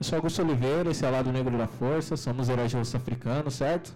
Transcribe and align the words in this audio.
Eu 0.00 0.06
sou 0.06 0.16
Augusto 0.16 0.40
Oliveira, 0.40 0.90
esse 0.90 1.04
é 1.04 1.08
o 1.10 1.12
Lado 1.12 1.30
Negro 1.30 1.58
da 1.58 1.66
Força, 1.66 2.16
somos 2.16 2.48
heróis 2.48 2.70
de 2.70 2.78
africano, 2.78 3.50
certo? 3.50 3.94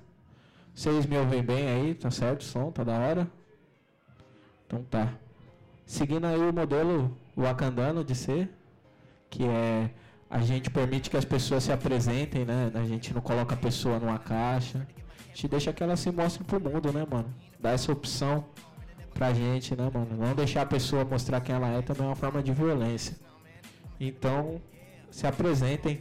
Vocês 0.74 1.06
me 1.06 1.16
ouvem 1.16 1.42
bem 1.42 1.66
aí, 1.66 1.94
tá 1.94 2.10
certo? 2.10 2.42
O 2.42 2.44
som, 2.44 2.70
tá 2.70 2.84
da 2.84 2.92
hora? 2.92 3.26
Então 4.66 4.84
tá. 4.84 5.14
Seguindo 5.86 6.26
aí 6.26 6.38
o 6.38 6.52
modelo 6.52 7.16
wakandano 7.34 8.04
de 8.04 8.14
ser, 8.14 8.50
que 9.30 9.44
é 9.44 9.88
a 10.28 10.40
gente 10.40 10.68
permite 10.68 11.08
que 11.08 11.16
as 11.16 11.24
pessoas 11.24 11.64
se 11.64 11.72
apresentem, 11.72 12.44
né? 12.44 12.70
A 12.74 12.84
gente 12.84 13.14
não 13.14 13.22
coloca 13.22 13.54
a 13.54 13.58
pessoa 13.58 13.98
numa 13.98 14.18
caixa. 14.18 14.86
A 15.24 15.28
gente 15.28 15.48
deixa 15.48 15.72
que 15.72 15.82
ela 15.82 15.96
se 15.96 16.10
mostre 16.10 16.44
pro 16.44 16.60
mundo, 16.60 16.92
né, 16.92 17.06
mano? 17.10 17.34
Dá 17.58 17.70
essa 17.70 17.90
opção 17.90 18.44
pra 19.14 19.32
gente, 19.32 19.74
né, 19.74 19.90
mano? 19.90 20.18
Não 20.18 20.34
deixar 20.34 20.62
a 20.62 20.66
pessoa 20.66 21.02
mostrar 21.02 21.40
quem 21.40 21.54
ela 21.54 21.68
é 21.68 21.80
também 21.80 22.04
é 22.04 22.08
uma 22.10 22.14
forma 22.14 22.42
de 22.42 22.52
violência. 22.52 23.16
Então, 23.98 24.60
se 25.14 25.28
apresentem, 25.28 26.00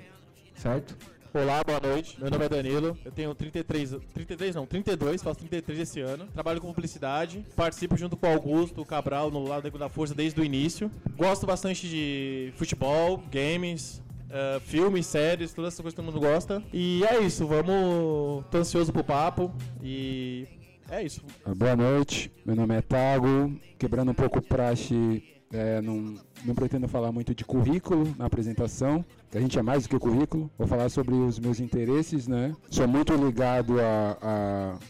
certo? 0.55 0.97
Olá, 1.31 1.63
boa 1.63 1.79
noite. 1.79 2.19
Meu 2.19 2.31
nome 2.31 2.45
é 2.45 2.49
Danilo. 2.49 2.97
Eu 3.05 3.11
tenho 3.11 3.33
33, 3.35 3.97
33 4.11 4.55
não, 4.55 4.65
32, 4.65 5.21
faço 5.21 5.39
33 5.39 5.79
esse 5.79 5.99
ano. 5.99 6.25
Trabalho 6.33 6.59
com 6.59 6.67
publicidade. 6.69 7.45
Participo 7.55 7.95
junto 7.95 8.17
com 8.17 8.25
o 8.25 8.31
Augusto 8.31 8.83
Cabral 8.83 9.29
no 9.29 9.47
lado 9.47 9.69
da 9.69 9.87
Força 9.87 10.15
desde 10.15 10.41
o 10.41 10.43
início. 10.43 10.91
Gosto 11.15 11.45
bastante 11.45 11.87
de 11.87 12.51
futebol, 12.55 13.23
games, 13.31 14.01
Uh, 14.33 14.59
filmes, 14.61 15.05
séries, 15.05 15.53
todas 15.53 15.75
essas 15.75 15.83
coisas 15.83 15.93
que 15.93 16.01
todo 16.03 16.11
mundo 16.11 16.19
gosta. 16.19 16.63
E 16.73 17.03
é 17.05 17.19
isso, 17.19 17.45
vamos. 17.45 18.43
tô 18.49 18.57
ansioso 18.57 18.91
pro 18.91 19.03
papo 19.03 19.53
e 19.79 20.47
é 20.89 21.03
isso. 21.03 21.21
Boa 21.55 21.75
noite, 21.75 22.31
meu 22.43 22.55
nome 22.55 22.73
é 22.73 22.81
Tago, 22.81 23.55
quebrando 23.77 24.09
um 24.09 24.13
pouco 24.15 24.39
o 24.39 24.41
praxe 24.41 25.32
é, 25.53 25.79
não, 25.81 26.15
não 26.43 26.55
pretendo 26.55 26.87
falar 26.87 27.11
muito 27.11 27.35
de 27.35 27.45
currículo 27.45 28.13
na 28.17 28.25
apresentação, 28.25 29.05
que 29.29 29.37
a 29.37 29.41
gente 29.41 29.57
é 29.57 29.61
mais 29.61 29.83
do 29.83 29.89
que 29.89 29.99
currículo. 29.99 30.49
Vou 30.57 30.67
falar 30.67 30.89
sobre 30.89 31.13
os 31.13 31.37
meus 31.37 31.59
interesses, 31.59 32.27
né? 32.27 32.55
Sou 32.69 32.87
muito 32.87 33.13
ligado 33.13 33.75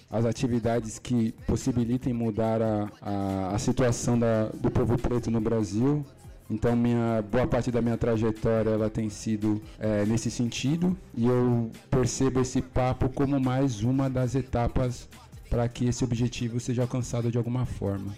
às 0.10 0.26
atividades 0.26 0.98
que 0.98 1.34
possibilitem 1.46 2.14
mudar 2.14 2.62
a, 2.62 2.90
a, 3.02 3.56
a 3.56 3.60
situação 3.60 4.18
da, 4.18 4.46
do 4.48 4.72
povo 4.72 4.98
preto 4.98 5.30
no 5.30 5.42
Brasil. 5.42 6.06
Então, 6.50 6.76
minha 6.76 7.24
boa 7.30 7.48
parte 7.48 7.72
da 7.72 7.82
minha 7.82 7.98
trajetória 7.98 8.70
ela 8.70 8.90
tem 8.90 9.09
sido 9.09 9.62
é, 9.80 10.06
nesse 10.06 10.30
sentido 10.30 10.96
e 11.16 11.26
eu 11.26 11.72
percebo 11.90 12.40
esse 12.40 12.62
papo 12.62 13.09
como 13.09 13.40
mais 13.40 13.82
uma 13.82 14.09
das 14.09 14.36
etapas 14.36 15.09
para 15.50 15.68
que 15.68 15.86
esse 15.86 16.04
objetivo 16.04 16.59
seja 16.59 16.82
alcançado 16.82 17.32
de 17.32 17.38
alguma 17.38 17.66
forma. 17.66 18.14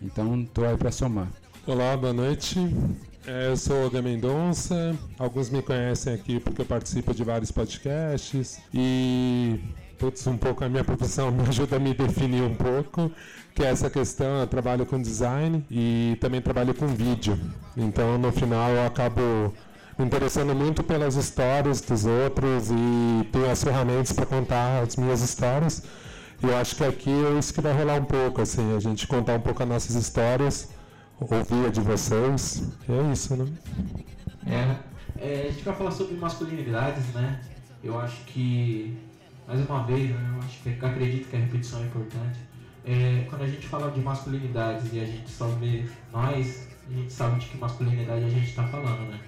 Então, 0.00 0.40
estou 0.42 0.64
aí 0.64 0.76
para 0.76 0.92
somar. 0.92 1.28
Olá, 1.68 1.94
boa 1.98 2.14
noite. 2.14 2.58
É, 3.26 3.48
eu 3.48 3.54
sou 3.54 3.90
o 3.90 4.02
Mendonça. 4.02 4.96
Alguns 5.18 5.50
me 5.50 5.60
conhecem 5.60 6.14
aqui 6.14 6.40
porque 6.40 6.62
eu 6.62 6.64
participo 6.64 7.12
de 7.12 7.22
vários 7.22 7.50
podcasts 7.50 8.58
e 8.72 9.60
putz, 9.98 10.26
um 10.26 10.38
pouco 10.38 10.64
a 10.64 10.68
minha 10.70 10.82
profissão 10.82 11.28
me 11.30 11.46
ajuda 11.46 11.76
a 11.76 11.78
me 11.78 11.92
definir 11.92 12.42
um 12.42 12.54
pouco, 12.54 13.12
que 13.54 13.62
é 13.62 13.66
essa 13.66 13.90
questão, 13.90 14.40
eu 14.40 14.46
trabalho 14.46 14.86
com 14.86 14.98
design 14.98 15.62
e 15.70 16.16
também 16.22 16.40
trabalho 16.40 16.72
com 16.72 16.86
vídeo. 16.86 17.38
Então, 17.76 18.16
no 18.16 18.32
final, 18.32 18.70
eu 18.70 18.86
acabo 18.86 19.52
me 19.98 20.06
interessando 20.06 20.54
muito 20.54 20.82
pelas 20.82 21.16
histórias 21.16 21.82
dos 21.82 22.06
outros 22.06 22.70
e 22.70 23.26
tenho 23.30 23.50
as 23.50 23.62
ferramentas 23.62 24.12
para 24.12 24.24
contar 24.24 24.84
as 24.84 24.96
minhas 24.96 25.20
histórias. 25.20 25.82
E 26.42 26.46
eu 26.46 26.56
acho 26.56 26.74
que 26.76 26.84
aqui 26.84 27.10
é 27.10 27.38
isso 27.38 27.52
que 27.52 27.60
vai 27.60 27.76
rolar 27.76 27.96
um 27.96 28.06
pouco, 28.06 28.40
assim, 28.40 28.74
a 28.74 28.80
gente 28.80 29.06
contar 29.06 29.34
um 29.34 29.40
pouco 29.40 29.62
as 29.62 29.68
nossas 29.68 29.96
histórias 29.96 30.77
ouvir 31.20 31.66
a 31.66 31.68
de 31.70 31.80
vocês. 31.80 32.70
É 32.88 33.12
isso, 33.12 33.36
né? 33.36 33.46
É, 34.46 34.76
é, 35.18 35.48
a 35.48 35.50
gente 35.50 35.64
vai 35.64 35.74
falar 35.74 35.90
sobre 35.90 36.16
masculinidades, 36.16 37.06
né? 37.12 37.40
Eu 37.82 38.00
acho 38.00 38.24
que, 38.24 38.96
mais 39.46 39.60
uma 39.68 39.84
vez, 39.84 40.10
né, 40.10 40.32
eu 40.34 40.38
acho 40.38 40.62
que 40.62 40.84
acredito 40.84 41.28
que 41.28 41.36
a 41.36 41.38
repetição 41.40 41.80
é 41.80 41.86
importante. 41.86 42.38
É, 42.84 43.26
quando 43.28 43.42
a 43.42 43.46
gente 43.46 43.66
fala 43.66 43.90
de 43.90 44.00
masculinidades 44.00 44.92
e 44.92 45.00
a 45.00 45.04
gente 45.04 45.30
só 45.30 45.46
vê 45.46 45.84
nós, 46.12 46.68
a 46.88 46.92
gente 46.92 47.12
sabe 47.12 47.38
de 47.38 47.46
que 47.46 47.58
masculinidade 47.58 48.24
a 48.24 48.30
gente 48.30 48.48
está 48.48 48.64
falando, 48.64 49.10
né? 49.10 49.20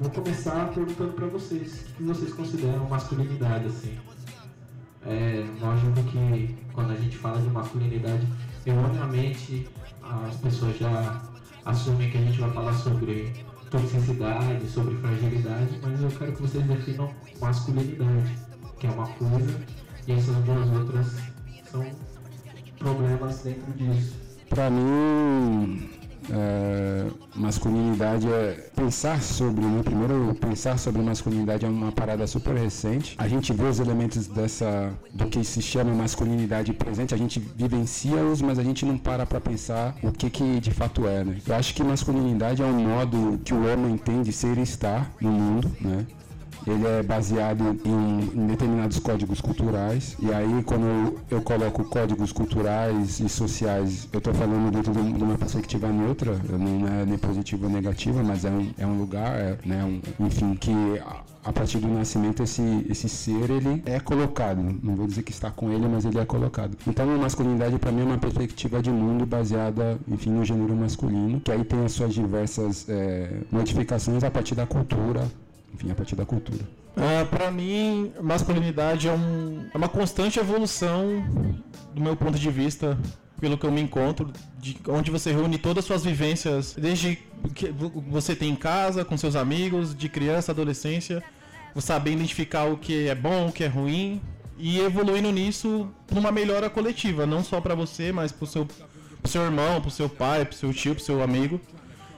Vou 0.00 0.10
começar 0.10 0.72
perguntando 0.72 1.12
para 1.12 1.26
vocês 1.26 1.90
o 1.90 1.94
que 1.94 2.02
vocês 2.04 2.32
consideram 2.32 2.88
masculinidade 2.88 3.66
assim. 3.66 4.00
É 5.04 5.44
lógico 5.60 6.02
que 6.10 6.56
quando 6.72 6.92
a 6.92 6.96
gente 6.96 7.18
fala 7.18 7.40
de 7.42 7.48
masculinidade, 7.48 8.26
erroneamente 8.64 9.68
as 10.02 10.36
pessoas 10.36 10.78
já 10.78 11.22
assumem 11.64 12.10
que 12.10 12.16
a 12.16 12.22
gente 12.22 12.40
vai 12.40 12.50
falar 12.50 12.72
sobre 12.72 13.44
toxicidade, 13.70 14.70
sobre 14.70 14.96
fragilidade, 14.96 15.78
mas 15.82 16.02
eu 16.02 16.10
quero 16.10 16.32
que 16.32 16.42
vocês 16.42 16.66
definam 16.66 17.14
masculinidade, 17.40 18.38
que 18.80 18.86
é 18.86 18.90
uma 18.90 19.08
coisa, 19.08 19.66
e 20.06 20.12
essas 20.12 20.36
duas 20.44 20.70
outras 20.70 21.06
são 21.70 22.11
problemas 22.82 23.38
dentro 23.42 23.72
disso. 23.72 24.14
Para 24.48 24.68
mim, 24.68 25.88
é, 26.30 27.06
masculinidade 27.34 28.28
é 28.28 28.70
pensar 28.76 29.22
sobre, 29.22 29.64
né? 29.64 29.82
Primeiro, 29.82 30.34
pensar 30.40 30.78
sobre 30.78 31.00
masculinidade 31.02 31.64
é 31.64 31.68
uma 31.68 31.90
parada 31.90 32.26
super 32.26 32.54
recente. 32.54 33.14
A 33.18 33.26
gente 33.26 33.52
vê 33.52 33.64
os 33.64 33.80
elementos 33.80 34.26
dessa 34.26 34.92
do 35.12 35.26
que 35.26 35.42
se 35.42 35.62
chama 35.62 35.92
masculinidade 35.92 36.72
presente, 36.72 37.14
a 37.14 37.16
gente 37.16 37.40
vivencia-os, 37.40 38.42
mas 38.42 38.58
a 38.58 38.62
gente 38.62 38.84
não 38.84 38.98
para 38.98 39.26
para 39.26 39.40
pensar 39.40 39.96
o 40.02 40.12
que 40.12 40.30
que 40.30 40.60
de 40.60 40.70
fato 40.70 41.06
é, 41.06 41.24
né? 41.24 41.38
Eu 41.46 41.54
acho 41.54 41.74
que 41.74 41.82
masculinidade 41.82 42.62
é 42.62 42.66
um 42.66 42.88
modo 42.88 43.40
que 43.44 43.54
o 43.54 43.72
homem 43.72 43.96
tem 43.96 44.22
de 44.22 44.32
ser 44.32 44.58
e 44.58 44.62
estar 44.62 45.10
no 45.20 45.30
mundo, 45.30 45.70
né? 45.80 46.06
Ele 46.66 46.86
é 46.86 47.02
baseado 47.02 47.78
em, 47.84 48.40
em, 48.40 48.46
determinados 48.46 48.98
códigos 48.98 49.40
culturais. 49.40 50.16
E 50.20 50.32
aí, 50.32 50.62
quando 50.64 50.86
eu, 50.86 51.18
eu, 51.30 51.42
coloco 51.42 51.84
códigos 51.84 52.32
culturais 52.32 53.20
e 53.20 53.28
sociais, 53.28 54.08
eu 54.12 54.18
estou 54.18 54.34
falando 54.34 54.70
dentro 54.70 54.92
de, 54.92 55.12
de, 55.12 55.24
uma 55.24 55.36
perspectiva 55.36 55.88
neutra, 55.88 56.38
não 56.48 56.86
é 56.86 57.04
nem 57.04 57.18
positiva 57.18 57.66
ou 57.66 57.72
negativa, 57.72 58.22
mas 58.22 58.44
é 58.44 58.50
um, 58.50 58.70
é 58.78 58.86
um 58.86 58.98
lugar, 58.98 59.34
é, 59.34 59.58
né, 59.64 59.84
um, 59.84 60.26
enfim, 60.26 60.54
que 60.54 60.72
a, 61.44 61.52
partir 61.52 61.78
do 61.78 61.88
nascimento 61.88 62.42
esse, 62.42 62.86
esse 62.88 63.08
ser 63.08 63.50
ele 63.50 63.82
é 63.84 63.98
colocado. 63.98 64.62
Não 64.82 64.94
vou 64.94 65.06
dizer 65.06 65.22
que 65.22 65.32
está 65.32 65.50
com 65.50 65.72
ele, 65.72 65.86
mas 65.88 66.04
ele 66.04 66.18
é 66.18 66.24
colocado. 66.24 66.76
Então, 66.86 67.12
a 67.12 67.18
masculinidade 67.18 67.78
para 67.78 67.90
mim 67.90 68.02
é 68.02 68.04
uma 68.04 68.18
perspectiva 68.18 68.80
de 68.80 68.90
mundo 68.90 69.26
baseada, 69.26 69.98
enfim, 70.06 70.30
no 70.30 70.44
gênero 70.44 70.74
masculino, 70.76 71.40
que 71.40 71.50
aí 71.50 71.64
tem 71.64 71.84
as 71.84 71.92
suas 71.92 72.14
diversas 72.14 72.88
é, 72.88 73.40
modificações 73.50 74.22
a 74.22 74.30
partir 74.30 74.54
da 74.54 74.66
cultura, 74.66 75.28
enfim, 75.74 75.90
a 75.90 75.94
partir 75.94 76.16
da 76.16 76.24
cultura. 76.24 76.62
Ah, 76.96 77.24
para 77.24 77.50
mim, 77.50 78.12
masculinidade 78.20 79.08
é, 79.08 79.12
um, 79.12 79.66
é 79.72 79.76
uma 79.76 79.88
constante 79.88 80.38
evolução 80.38 81.24
do 81.94 82.00
meu 82.00 82.16
ponto 82.16 82.38
de 82.38 82.50
vista, 82.50 82.98
pelo 83.40 83.56
que 83.56 83.64
eu 83.64 83.72
me 83.72 83.80
encontro, 83.80 84.30
de 84.58 84.76
onde 84.88 85.10
você 85.10 85.32
reúne 85.32 85.58
todas 85.58 85.84
as 85.84 85.86
suas 85.86 86.04
vivências, 86.04 86.74
desde 86.78 87.18
que 87.54 87.72
você 88.08 88.36
tem 88.36 88.50
em 88.50 88.56
casa, 88.56 89.04
com 89.04 89.16
seus 89.16 89.34
amigos, 89.34 89.96
de 89.96 90.08
criança, 90.08 90.52
adolescência, 90.52 91.22
saber 91.78 92.12
identificar 92.12 92.64
o 92.64 92.76
que 92.76 93.08
é 93.08 93.14
bom, 93.14 93.48
o 93.48 93.52
que 93.52 93.64
é 93.64 93.68
ruim, 93.68 94.20
e 94.58 94.78
evoluindo 94.78 95.32
nisso 95.32 95.88
para 96.06 96.20
uma 96.20 96.30
melhora 96.30 96.70
coletiva, 96.70 97.26
não 97.26 97.42
só 97.42 97.60
para 97.60 97.74
você, 97.74 98.12
mas 98.12 98.30
para 98.30 98.44
o 98.44 98.46
seu, 98.46 98.66
pro 98.66 99.30
seu 99.30 99.42
irmão, 99.42 99.80
para 99.80 99.88
o 99.88 99.90
seu 99.90 100.08
pai, 100.08 100.44
para 100.44 100.54
o 100.54 100.56
seu 100.56 100.72
tio, 100.72 100.94
para 100.94 101.02
o 101.02 101.04
seu 101.04 101.22
amigo. 101.22 101.60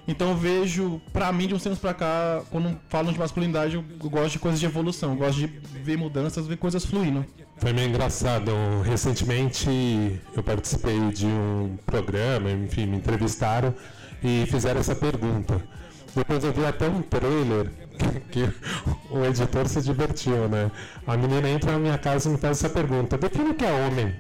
Então 0.07 0.31
eu 0.31 0.37
vejo, 0.37 1.01
pra 1.13 1.33
mim, 1.33 1.47
de 1.47 1.55
uns 1.55 1.63
tempos 1.63 1.79
pra 1.79 1.95
cá, 1.95 2.43
quando 2.51 2.79
falam 2.89 3.13
de 3.13 3.19
masculinidade, 3.19 3.77
eu 3.77 4.11
gosto 4.11 4.33
de 4.33 4.39
coisas 4.39 4.61
de 4.61 4.67
evolução, 4.67 5.13
eu 5.13 5.17
gosto 5.17 5.39
de 5.39 5.47
ver 5.47 5.97
mudanças, 5.97 6.47
ver 6.47 6.59
coisas 6.59 6.85
fluindo. 6.85 7.25
Foi 7.57 7.73
meio 7.73 7.89
engraçado. 7.89 8.51
Recentemente 8.85 10.21
eu 10.37 10.43
participei 10.43 10.99
de 11.11 11.27
um 11.27 11.79
programa, 11.87 12.51
enfim, 12.51 12.87
me 12.87 12.99
entrevistaram 12.99 13.75
e 14.23 14.45
fizeram 14.47 14.81
essa 14.81 14.95
pergunta. 14.95 15.61
Depois 16.15 16.45
eu 16.45 16.53
vi 16.53 16.65
até 16.65 16.89
um 16.89 17.03
trailer 17.03 17.71
que, 18.31 18.49
o 19.11 19.25
editor 19.25 19.67
se 19.69 19.83
divertiu, 19.83 20.49
né? 20.49 20.71
A 21.07 21.17
menina 21.17 21.49
entra 21.49 21.73
na 21.73 21.79
minha 21.79 21.99
casa 21.99 22.29
e 22.29 22.33
me 22.33 22.39
faz 22.39 22.59
essa 22.59 22.69
pergunta: 22.69 23.17
define 23.17 23.51
o 23.51 23.55
que 23.55 23.65
é 23.65 23.73
homem. 23.73 24.15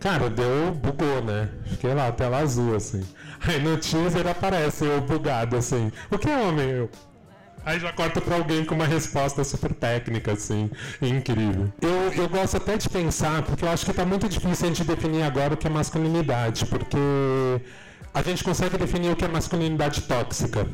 Cara, 0.00 0.28
deu, 0.28 0.74
bugou, 0.74 1.22
né? 1.22 1.48
Fiquei 1.66 1.94
lá, 1.94 2.12
tela 2.12 2.38
azul, 2.38 2.76
assim. 2.76 3.02
Aí 3.46 3.60
no 3.60 3.76
teaser 3.76 4.26
aparece 4.26 4.84
eu 4.84 5.00
bugado 5.00 5.56
assim. 5.56 5.92
O 6.10 6.18
que 6.18 6.28
é 6.28 6.36
homem? 6.36 6.68
Eu. 6.70 6.90
Aí 7.64 7.80
já 7.80 7.92
corta 7.92 8.20
pra 8.20 8.36
alguém 8.36 8.64
com 8.64 8.74
uma 8.74 8.86
resposta 8.86 9.42
super 9.42 9.72
técnica, 9.72 10.32
assim, 10.32 10.70
incrível. 11.00 11.72
Eu, 11.80 12.12
eu 12.12 12.28
gosto 12.28 12.58
até 12.58 12.76
de 12.76 12.88
pensar, 12.90 13.42
porque 13.42 13.64
eu 13.64 13.70
acho 13.70 13.86
que 13.86 13.92
tá 13.94 14.04
muito 14.04 14.28
difícil 14.28 14.66
a 14.66 14.68
gente 14.68 14.84
definir 14.84 15.22
agora 15.22 15.54
o 15.54 15.56
que 15.56 15.66
é 15.66 15.70
masculinidade, 15.70 16.66
porque 16.66 16.98
a 18.12 18.22
gente 18.22 18.44
consegue 18.44 18.76
definir 18.76 19.12
o 19.12 19.16
que 19.16 19.24
é 19.24 19.28
masculinidade 19.28 20.02
tóxica. 20.02 20.66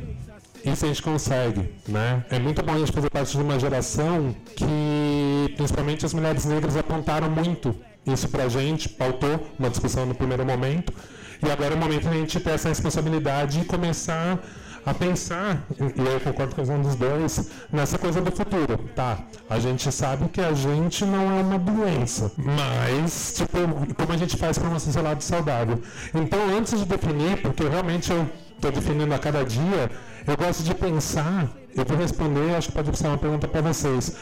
Isso 0.65 0.85
a 0.85 0.87
gente 0.89 1.01
consegue, 1.01 1.73
né? 1.87 2.23
É 2.29 2.37
muito 2.37 2.61
bom 2.61 2.73
a 2.73 2.77
gente 2.77 2.91
fazer 2.91 3.09
parte 3.09 3.35
de 3.35 3.41
uma 3.41 3.57
geração 3.57 4.35
que, 4.55 5.53
principalmente 5.55 6.05
as 6.05 6.13
mulheres 6.13 6.43
negras, 6.43 6.75
apontaram 6.75 7.29
muito 7.29 7.73
isso 8.05 8.27
pra 8.27 8.49
gente, 8.49 8.89
pautou 8.89 9.47
uma 9.57 9.69
discussão 9.69 10.05
no 10.05 10.13
primeiro 10.13 10.45
momento, 10.45 10.93
e 11.43 11.51
agora 11.51 11.73
é 11.73 11.77
o 11.77 11.79
momento 11.79 12.03
de 12.03 12.09
a 12.09 12.13
gente 12.13 12.39
ter 12.39 12.51
essa 12.51 12.69
responsabilidade 12.69 13.59
e 13.59 13.65
começar 13.65 14.39
a 14.85 14.93
pensar, 14.93 15.63
e 15.79 16.01
eu 16.01 16.19
concordo 16.21 16.55
com 16.55 16.63
um 16.63 16.81
dos 16.81 16.95
dois, 16.95 17.51
nessa 17.71 17.97
coisa 17.97 18.19
do 18.19 18.31
futuro. 18.31 18.79
Tá, 18.95 19.19
a 19.49 19.59
gente 19.59 19.91
sabe 19.91 20.27
que 20.29 20.41
a 20.41 20.53
gente 20.53 21.05
não 21.05 21.37
é 21.37 21.41
uma 21.41 21.59
doença, 21.59 22.31
mas, 22.37 23.35
tipo, 23.37 23.57
como 23.95 24.13
a 24.13 24.17
gente 24.17 24.35
faz 24.37 24.57
para 24.57 24.67
uma 24.67 24.79
sociedade 24.79 25.23
saudável? 25.23 25.81
Então, 26.13 26.39
antes 26.57 26.79
de 26.79 26.85
definir, 26.85 27.41
porque 27.41 27.63
realmente 27.63 28.11
eu 28.11 28.27
estou 28.55 28.71
definindo 28.71 29.13
a 29.13 29.19
cada 29.19 29.43
dia, 29.43 29.91
eu 30.25 30.37
gosto 30.37 30.63
de 30.63 30.73
pensar, 30.73 31.47
eu 31.75 31.85
vou 31.85 31.97
responder, 31.97 32.55
acho 32.55 32.69
que 32.69 32.73
pode 32.73 32.97
ser 32.97 33.07
uma 33.07 33.17
pergunta 33.17 33.47
para 33.47 33.61
vocês. 33.61 34.15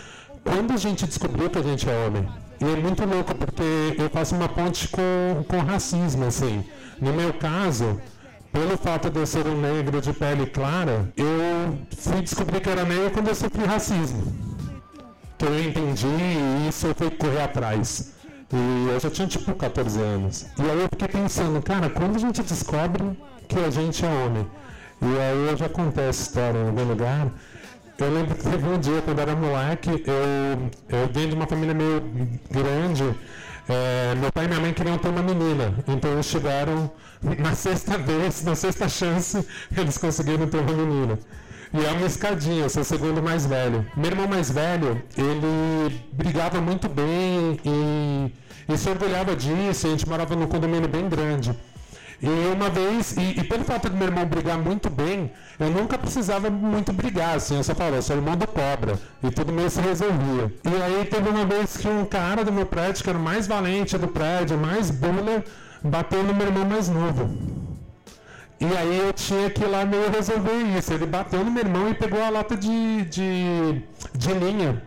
Quando 0.43 0.73
a 0.73 0.77
gente 0.77 1.05
descobriu 1.05 1.49
que 1.49 1.59
a 1.59 1.63
gente 1.63 1.89
é 1.89 2.05
homem? 2.05 2.27
E 2.59 2.65
é 2.65 2.75
muito 2.75 3.05
louco, 3.05 3.33
porque 3.35 3.95
eu 3.97 4.09
faço 4.09 4.35
uma 4.35 4.49
ponte 4.49 4.87
com, 4.89 5.43
com 5.47 5.59
racismo, 5.59 6.25
assim. 6.25 6.63
No 6.99 7.13
meu 7.13 7.33
caso, 7.33 7.99
pelo 8.51 8.77
fato 8.77 9.09
de 9.09 9.19
eu 9.19 9.25
ser 9.25 9.47
um 9.47 9.59
negro 9.59 10.01
de 10.01 10.11
pele 10.11 10.45
clara, 10.47 11.11
eu 11.15 11.77
fui 11.95 12.21
descobrir 12.21 12.59
que 12.59 12.69
era 12.69 12.83
negro 12.83 13.11
quando 13.11 13.29
eu 13.29 13.35
sofri 13.35 13.63
racismo. 13.63 14.23
Que 15.37 15.45
eu 15.45 15.63
entendi 15.63 16.07
e 16.07 16.67
isso 16.67 16.87
eu 16.87 16.95
fui 16.95 17.09
correr 17.11 17.41
atrás. 17.41 18.13
E 18.51 18.89
eu 18.91 18.99
já 18.99 19.09
tinha 19.09 19.27
tipo 19.27 19.53
14 19.53 20.01
anos. 20.01 20.47
E 20.57 20.61
aí 20.61 20.81
eu 20.81 20.89
fiquei 20.89 21.07
pensando, 21.07 21.61
cara, 21.61 21.89
quando 21.89 22.15
a 22.15 22.19
gente 22.19 22.41
descobre 22.41 23.17
que 23.47 23.59
a 23.59 23.69
gente 23.69 24.03
é 24.03 24.09
homem? 24.09 24.47
E 25.01 25.17
aí 25.17 25.47
eu 25.47 25.55
já 25.55 25.69
contei 25.69 26.05
essa 26.05 26.23
história 26.23 26.57
em 26.57 26.67
algum 26.67 26.83
lugar. 26.83 27.31
Eu 27.99 28.13
lembro 28.13 28.33
que 28.33 28.43
teve 28.43 28.65
um 28.65 28.79
dia, 28.79 29.01
quando 29.01 29.19
era 29.19 29.35
moleque, 29.35 29.89
eu, 30.07 30.97
eu 30.99 31.07
vim 31.13 31.27
de 31.27 31.35
uma 31.35 31.45
família 31.45 31.73
meio 31.73 32.01
grande. 32.49 33.03
É, 33.67 34.15
meu 34.15 34.31
pai 34.31 34.45
e 34.45 34.47
minha 34.47 34.59
mãe 34.59 34.73
queriam 34.73 34.97
ter 34.97 35.09
uma 35.09 35.21
menina, 35.21 35.75
então 35.87 36.11
eles 36.13 36.25
chegaram 36.25 36.89
na 37.21 37.53
sexta 37.53 37.97
vez, 37.97 38.43
na 38.43 38.55
sexta 38.55 38.87
chance, 38.89 39.45
eles 39.77 39.97
conseguiram 39.97 40.47
ter 40.47 40.57
uma 40.57 40.71
menina. 40.71 41.19
E 41.73 41.85
é 41.85 41.91
uma 41.91 42.07
escadinha, 42.07 42.63
eu 42.63 42.69
sou 42.69 42.81
o 42.81 42.85
segundo 42.85 43.21
mais 43.21 43.45
velho. 43.45 43.85
Meu 43.95 44.07
irmão 44.07 44.27
mais 44.27 44.49
velho, 44.49 45.03
ele 45.15 46.01
brigava 46.13 46.59
muito 46.59 46.89
bem 46.89 47.59
e, 47.63 48.33
e 48.73 48.77
se 48.77 48.89
orgulhava 48.89 49.35
disso, 49.35 49.85
a 49.85 49.89
gente 49.91 50.07
morava 50.07 50.35
num 50.35 50.47
condomínio 50.47 50.87
bem 50.89 51.07
grande. 51.07 51.55
E 52.21 52.27
uma 52.53 52.69
vez, 52.69 53.15
e, 53.15 53.39
e, 53.39 53.43
pelo 53.45 53.63
fato 53.63 53.89
de 53.89 53.95
meu 53.95 54.07
irmão 54.07 54.25
brigar 54.25 54.57
muito 54.57 54.89
bem, 54.89 55.31
eu 55.57 55.69
nunca 55.69 55.97
precisava 55.97 56.49
muito 56.49 56.91
brigar, 56.91 57.37
assim, 57.37 57.55
eu 57.55 57.63
só 57.63 57.73
falava, 57.73 57.95
eu 57.95 58.01
sou 58.01 58.15
irmão 58.15 58.35
do 58.35 58.45
cobra, 58.45 58.99
e 59.23 59.31
tudo 59.31 59.53
meio 59.53 59.69
se 59.69 59.79
resolvia. 59.79 60.53
E 60.65 60.81
aí 60.81 61.05
teve 61.05 61.29
uma 61.29 61.45
vez 61.45 61.77
que 61.77 61.87
um 61.87 62.03
cara 62.03 62.43
do 62.43 62.51
meu 62.51 62.65
prédio, 62.65 63.03
que 63.03 63.09
era 63.09 63.17
o 63.17 63.21
mais 63.21 63.47
valente 63.47 63.97
do 63.97 64.09
prédio, 64.09 64.57
mais 64.57 64.91
bula, 64.91 65.43
bateu 65.81 66.21
no 66.21 66.33
meu 66.33 66.47
irmão 66.47 66.65
mais 66.65 66.89
novo. 66.89 67.29
E 68.59 68.65
aí 68.77 68.97
eu 68.97 69.13
tinha 69.13 69.49
que 69.49 69.63
ir 69.63 69.67
lá 69.67 69.85
meio 69.85 70.11
resolver 70.11 70.57
isso. 70.77 70.93
Ele 70.93 71.05
bateu 71.05 71.45
no 71.45 71.49
meu 71.49 71.63
irmão 71.63 71.89
e 71.89 71.93
pegou 71.93 72.21
a 72.21 72.29
lata 72.29 72.57
de, 72.57 73.05
de, 73.05 73.81
de 74.13 74.33
linha. 74.33 74.83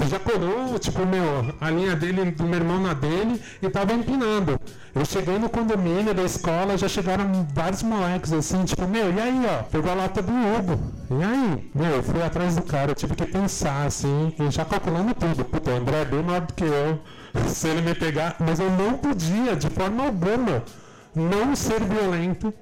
E 0.00 0.08
já 0.08 0.18
colou, 0.18 0.78
tipo, 0.78 1.04
meu, 1.04 1.54
a 1.60 1.70
linha 1.70 1.96
dele, 1.96 2.30
do 2.30 2.44
meu 2.44 2.58
irmão 2.58 2.80
na 2.80 2.94
dele, 2.94 3.42
e 3.60 3.68
tava 3.68 3.92
empinando. 3.92 4.58
Eu 4.94 5.04
cheguei 5.04 5.38
no 5.38 5.48
condomínio 5.48 6.14
da 6.14 6.22
escola, 6.22 6.78
já 6.78 6.88
chegaram 6.88 7.46
vários 7.52 7.82
moleques 7.82 8.32
assim, 8.32 8.64
tipo, 8.64 8.86
meu, 8.86 9.12
e 9.12 9.20
aí, 9.20 9.42
ó, 9.46 9.64
pegou 9.64 9.90
a 9.90 9.94
lata 9.94 10.22
do 10.22 10.32
Hugo. 10.32 10.80
E 11.10 11.24
aí? 11.24 11.70
Meu, 11.74 11.96
eu 11.96 12.02
fui 12.02 12.22
atrás 12.22 12.54
do 12.56 12.62
cara, 12.62 12.92
eu 12.92 12.94
tive 12.94 13.14
que 13.14 13.26
pensar, 13.26 13.86
assim, 13.86 14.32
e 14.38 14.50
já 14.50 14.64
calculando 14.64 15.14
tudo. 15.14 15.44
Puta, 15.44 15.70
o 15.72 15.76
André 15.76 16.02
é 16.02 16.04
bem 16.04 16.22
maior 16.22 16.42
do 16.42 16.54
que 16.54 16.64
eu. 16.64 17.00
Se 17.48 17.68
ele 17.68 17.82
me 17.82 17.94
pegar, 17.94 18.36
mas 18.38 18.60
eu 18.60 18.70
não 18.70 18.94
podia, 18.94 19.56
de 19.56 19.68
forma 19.68 20.04
alguma, 20.04 20.62
não 21.14 21.56
ser 21.56 21.82
violento. 21.82 22.54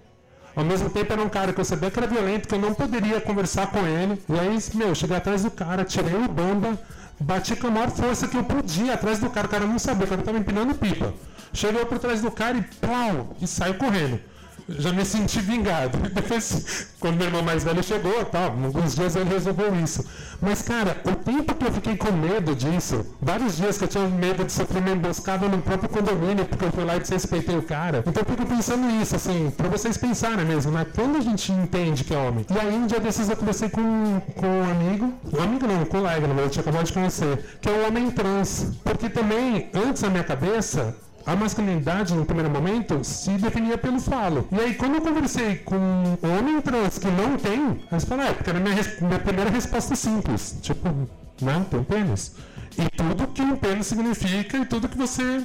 Ao 0.56 0.64
mesmo 0.64 0.88
tempo 0.88 1.12
era 1.12 1.22
um 1.22 1.28
cara 1.28 1.52
que 1.52 1.60
eu 1.60 1.64
sabia 1.66 1.90
que 1.90 1.98
era 1.98 2.08
violento, 2.08 2.48
que 2.48 2.54
eu 2.54 2.58
não 2.58 2.72
poderia 2.72 3.20
conversar 3.20 3.66
com 3.66 3.86
ele. 3.86 4.22
E 4.26 4.38
aí, 4.38 4.58
meu, 4.74 4.94
cheguei 4.94 5.14
atrás 5.14 5.42
do 5.42 5.50
cara, 5.50 5.84
tirei 5.84 6.14
o 6.14 6.28
bamba, 6.28 6.78
bati 7.18 7.56
com 7.56 7.68
a 7.68 7.70
maior 7.70 7.90
força 7.90 8.28
que 8.28 8.36
eu 8.36 8.44
podia 8.44 8.94
atrás 8.94 9.18
do 9.18 9.30
cara. 9.30 9.46
O 9.46 9.50
cara 9.50 9.66
não 9.66 9.78
sabia, 9.78 10.04
o 10.04 10.08
cara 10.08 10.20
estava 10.20 10.38
empinando 10.38 10.74
pipa. 10.74 11.12
Chegou 11.52 11.86
por 11.86 11.98
trás 11.98 12.20
do 12.20 12.30
cara 12.30 12.58
e 12.58 12.62
plau, 12.62 13.34
e 13.40 13.46
saiu 13.46 13.74
correndo 13.74 14.20
já 14.68 14.92
me 14.92 15.04
senti 15.04 15.40
vingado. 15.40 15.98
Depois, 16.12 16.88
quando 17.00 17.16
meu 17.16 17.26
irmão 17.26 17.42
mais 17.42 17.64
velho 17.64 17.82
chegou, 17.82 18.24
tá, 18.24 18.44
alguns 18.44 18.94
dias 18.94 19.16
ele 19.16 19.30
resolveu 19.30 19.74
isso. 19.76 20.04
Mas, 20.40 20.62
cara, 20.62 21.00
o 21.04 21.14
tempo 21.14 21.54
que 21.54 21.66
eu 21.66 21.72
fiquei 21.72 21.96
com 21.96 22.12
medo 22.12 22.54
disso, 22.54 23.06
vários 23.20 23.56
dias 23.56 23.78
que 23.78 23.84
eu 23.84 23.88
tinha 23.88 24.06
medo 24.08 24.44
de 24.44 24.52
sofrer 24.52 24.82
uma 24.82 24.90
emboscada 24.90 25.48
no 25.48 25.58
próprio 25.58 25.88
condomínio, 25.88 26.44
porque 26.44 26.64
eu 26.64 26.72
fui 26.72 26.84
lá 26.84 26.96
e 26.96 27.00
desrespeitei 27.00 27.56
o 27.56 27.62
cara. 27.62 28.02
Então 28.06 28.22
eu 28.22 28.36
fico 28.36 28.46
pensando 28.46 28.86
nisso, 28.86 29.16
assim, 29.16 29.52
pra 29.56 29.68
vocês 29.68 29.96
pensarem 29.96 30.44
mesmo, 30.44 30.72
né? 30.72 30.86
Quando 30.94 31.16
a 31.16 31.20
gente 31.20 31.52
entende 31.52 32.04
que 32.04 32.14
é 32.14 32.18
homem. 32.18 32.44
E 32.50 32.58
aí, 32.58 32.74
um 32.74 32.86
dia 32.86 33.00
desses 33.00 33.28
eu 33.28 33.36
conversei 33.36 33.68
com, 33.68 34.20
com 34.34 34.46
um 34.46 34.70
amigo, 34.70 35.12
um 35.32 35.42
amigo 35.42 35.66
não, 35.66 35.82
um 35.82 35.84
colega, 35.84 36.26
eu 36.26 36.50
tinha 36.50 36.62
acabado 36.62 36.84
de 36.84 36.92
conhecer, 36.92 37.58
que 37.60 37.68
é 37.68 37.72
um 37.72 37.86
homem 37.86 38.10
trans. 38.10 38.72
Porque 38.84 39.08
também, 39.08 39.70
antes 39.74 40.02
na 40.02 40.10
minha 40.10 40.24
cabeça, 40.24 40.94
a 41.26 41.34
masculinidade, 41.34 42.14
no 42.14 42.24
primeiro 42.24 42.48
momento, 42.48 43.02
se 43.02 43.30
definia 43.32 43.76
pelo 43.76 43.98
falo. 43.98 44.46
E 44.52 44.60
aí, 44.60 44.74
quando 44.74 44.94
eu 44.94 45.00
conversei 45.00 45.56
com 45.56 45.74
um 45.74 46.38
homem 46.38 46.60
trans 46.60 46.98
que 46.98 47.08
não 47.08 47.36
tem, 47.36 47.80
eles 47.90 48.04
falaram, 48.04 48.30
é, 48.30 48.32
porque 48.32 48.48
era 48.48 48.60
minha, 48.60 48.76
minha 49.00 49.18
primeira 49.18 49.50
resposta 49.50 49.96
simples. 49.96 50.56
Tipo, 50.62 50.88
não, 51.42 51.64
tem 51.64 51.82
pênis. 51.82 52.36
E 52.78 52.88
tudo 52.96 53.26
que 53.26 53.42
um 53.42 53.56
pênis 53.56 53.88
significa 53.88 54.58
e 54.58 54.66
tudo 54.66 54.88
que 54.88 54.96
você 54.96 55.44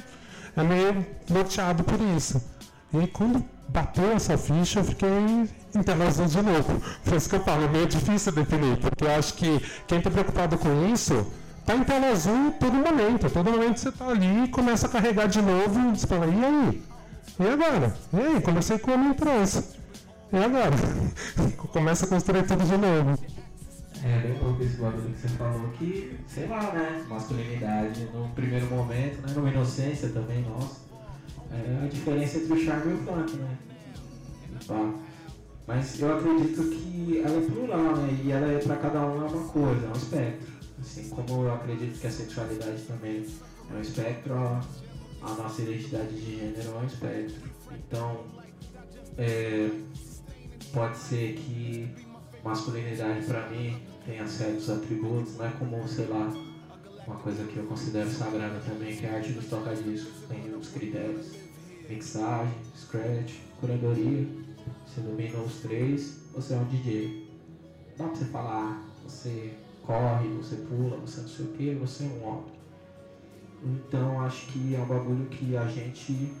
é 0.56 0.62
meio 0.62 1.04
norteado 1.28 1.82
por 1.82 2.00
isso. 2.16 2.40
E 2.92 2.98
aí, 2.98 3.06
quando 3.08 3.44
bateu 3.68 4.12
essa 4.12 4.38
ficha, 4.38 4.78
eu 4.80 4.84
fiquei 4.84 5.48
internazão 5.74 6.26
de 6.26 6.40
novo. 6.42 6.80
Por 7.04 7.16
isso 7.16 7.28
que 7.28 7.34
eu 7.34 7.42
falo, 7.42 7.64
é 7.64 7.68
meio 7.68 7.86
difícil 7.88 8.30
definir, 8.30 8.76
porque 8.76 9.02
eu 9.02 9.10
acho 9.10 9.34
que 9.34 9.60
quem 9.88 9.98
está 9.98 10.10
preocupado 10.10 10.56
com 10.58 10.92
isso 10.92 11.26
Tá 11.64 11.76
em 11.76 11.84
tela 11.84 12.08
azul 12.08 12.52
todo 12.58 12.72
momento. 12.72 13.30
Todo 13.30 13.50
momento 13.50 13.78
você 13.78 13.92
tá 13.92 14.08
ali 14.08 14.44
e 14.44 14.48
começa 14.48 14.86
a 14.86 14.90
carregar 14.90 15.28
de 15.28 15.40
novo. 15.40 15.90
Você 15.90 16.06
fala, 16.06 16.26
e 16.26 16.44
aí? 16.44 16.82
E 17.38 17.48
agora? 17.48 17.94
E 18.12 18.16
aí? 18.16 18.40
Comecei 18.40 18.78
com 18.78 18.92
a 18.92 18.96
minha 18.96 19.14
trans. 19.14 19.76
E 20.32 20.36
agora? 20.36 20.76
começa 21.72 22.06
a 22.06 22.08
construir 22.08 22.46
tudo 22.46 22.64
de 22.64 22.76
novo. 22.76 23.18
É 24.04 24.18
bem 24.18 24.38
louco 24.42 24.62
esse 24.64 24.76
bagulho 24.78 25.10
que 25.10 25.20
você 25.20 25.28
falou 25.28 25.68
que, 25.78 26.18
sei 26.26 26.48
lá, 26.48 26.72
né? 26.72 27.04
Masculinidade 27.08 28.08
no 28.12 28.28
primeiro 28.30 28.66
momento, 28.66 29.24
né? 29.24 29.32
Numa 29.34 29.50
inocência 29.50 30.08
também, 30.08 30.42
nossa. 30.42 30.80
É 31.52 31.84
a 31.84 31.88
diferença 31.88 32.38
entre 32.38 32.52
o 32.52 32.64
charme 32.64 32.92
e 32.92 32.94
o 32.94 32.98
funk, 33.04 33.36
né? 33.36 33.56
Tá. 34.66 34.92
Mas 35.66 36.00
eu 36.00 36.16
acredito 36.16 36.62
que 36.70 37.22
ela 37.24 37.38
é 37.38 37.40
plural, 37.42 37.96
né? 37.96 38.20
E 38.24 38.32
ela 38.32 38.48
é 38.48 38.58
pra 38.58 38.76
cada 38.76 39.00
um 39.06 39.24
é 39.24 39.28
uma 39.28 39.48
coisa, 39.48 39.86
é 39.86 39.88
um 39.88 39.92
espectro. 39.92 40.51
Assim 40.92 41.08
como 41.08 41.44
eu 41.44 41.54
acredito 41.54 41.98
que 41.98 42.06
a 42.06 42.10
sexualidade 42.10 42.82
também 42.82 43.24
é 43.70 43.74
um 43.74 43.80
espectro, 43.80 44.34
a, 44.34 44.62
nossa 45.22 45.62
identidade 45.62 46.14
de 46.14 46.36
gênero 46.36 46.68
é 46.68 46.78
um 46.80 46.84
espectro. 46.84 47.50
Então, 47.72 48.26
é, 49.16 49.70
pode 50.70 50.98
ser 50.98 51.32
que 51.32 51.88
masculinidade 52.44 53.24
para 53.24 53.48
mim 53.48 53.80
tenha 54.04 54.26
certos 54.26 54.68
atributos, 54.68 55.38
não 55.38 55.46
é 55.46 55.50
como, 55.52 55.88
sei 55.88 56.08
lá, 56.08 56.30
uma 57.06 57.16
coisa 57.16 57.42
que 57.44 57.56
eu 57.56 57.64
considero 57.64 58.10
sagrada 58.10 58.60
também, 58.60 58.94
que 58.94 59.06
é 59.06 59.12
a 59.12 59.14
arte 59.14 59.32
dos 59.32 59.46
tocadiscos. 59.46 60.28
Tem 60.28 60.54
os 60.54 60.68
critérios, 60.68 61.32
mixagem, 61.88 62.52
scratch, 62.76 63.32
curadoria. 63.58 64.28
Você 64.86 65.00
domina 65.00 65.38
os 65.38 65.54
três, 65.54 66.18
você 66.34 66.52
é 66.52 66.58
um 66.58 66.64
DJ. 66.64 67.30
Dá 67.96 68.04
pra 68.08 68.14
você 68.14 68.24
falar, 68.26 68.86
você 69.04 69.54
corre, 69.86 70.28
você 70.28 70.56
pula, 70.56 70.96
você 70.96 71.20
não 71.20 71.28
sei 71.28 71.46
o 71.46 71.48
que, 71.48 71.74
você 71.74 72.04
é 72.04 72.06
um 72.06 72.26
homem. 72.26 72.52
Então 73.64 74.20
acho 74.20 74.46
que 74.46 74.74
é 74.74 74.78
um 74.78 74.86
bagulho 74.86 75.26
que 75.26 75.56
a 75.56 75.66
gente 75.66 76.32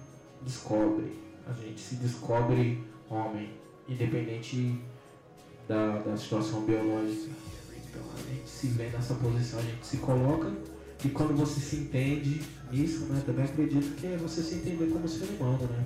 descobre. 0.42 1.20
A 1.46 1.52
gente 1.52 1.80
se 1.80 1.96
descobre 1.96 2.82
homem, 3.10 3.50
independente 3.88 4.80
da, 5.68 5.98
da 5.98 6.16
situação 6.16 6.62
biológica. 6.62 7.30
Então 7.76 8.02
a 8.14 8.32
gente 8.32 8.48
se 8.48 8.68
vê 8.68 8.88
nessa 8.88 9.14
posição, 9.14 9.58
a 9.58 9.62
gente 9.62 9.86
se 9.86 9.98
coloca 9.98 10.50
e 11.04 11.08
quando 11.08 11.36
você 11.36 11.58
se 11.58 11.76
entende 11.76 12.40
nisso, 12.70 13.06
né, 13.06 13.20
também 13.26 13.44
acredito 13.44 13.96
que 13.96 14.06
é 14.06 14.16
você 14.16 14.40
se 14.40 14.56
entender 14.56 14.86
como 14.92 15.08
ser 15.08 15.24
humano, 15.24 15.64
né? 15.64 15.84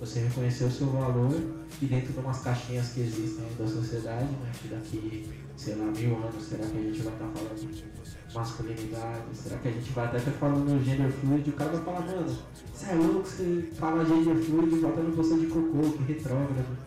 Você 0.00 0.20
reconhecer 0.20 0.64
o 0.64 0.70
seu 0.70 0.86
valor 0.88 1.34
e 1.82 1.86
dentro 1.86 2.12
de 2.12 2.18
umas 2.20 2.40
caixinhas 2.40 2.90
que 2.90 3.00
existem 3.00 3.44
da 3.58 3.66
sociedade, 3.66 4.24
né? 4.24 4.52
Que 4.60 4.68
daqui, 4.68 5.28
sei 5.56 5.74
lá, 5.74 5.86
mil 5.86 6.16
anos, 6.16 6.44
será 6.44 6.64
que 6.64 6.78
a 6.78 6.82
gente 6.82 7.00
vai 7.00 7.12
estar 7.12 7.26
tá 7.26 7.32
falando 7.34 7.98
masculinidade? 8.32 9.24
Será 9.34 9.58
que 9.58 9.68
a 9.68 9.70
gente 9.72 9.90
vai 9.90 10.06
até 10.06 10.18
estar 10.18 10.30
falando 10.32 10.84
gênero 10.84 11.12
fluido 11.12 11.48
e 11.48 11.50
o 11.50 11.54
cara 11.54 11.70
vai 11.70 11.84
falar, 11.84 12.00
mano, 12.00 12.38
você 12.72 12.86
é 12.86 12.94
louco, 12.94 13.26
você 13.26 13.70
fala 13.74 14.04
gênero 14.04 14.44
fluido 14.44 14.76
e 14.76 14.80
bota 14.80 15.00
no 15.00 15.16
bolsa 15.16 15.36
de 15.36 15.46
cocô, 15.46 15.90
que 15.96 16.12
retrógrado, 16.12 16.78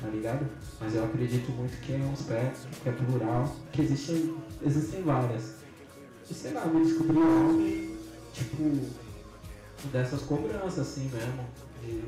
tá 0.00 0.08
ligado? 0.08 0.46
Mas 0.80 0.94
eu 0.94 1.04
acredito 1.04 1.50
muito 1.52 1.78
que 1.80 1.92
é 1.92 1.98
um 1.98 2.12
aspecto, 2.12 2.68
que 2.82 2.88
é 2.88 2.92
plural, 2.92 3.56
que 3.72 3.82
existem, 3.82 4.34
existem 4.64 5.02
várias. 5.02 5.56
E 6.30 6.32
sei 6.32 6.52
lá, 6.52 6.64
me 6.64 6.82
descobri 6.84 7.18
homem, 7.18 7.96
tipo, 8.32 8.80
dessas 9.92 10.22
cobranças 10.22 10.78
assim 10.78 11.10
mesmo, 11.12 11.44
de, 11.56 11.63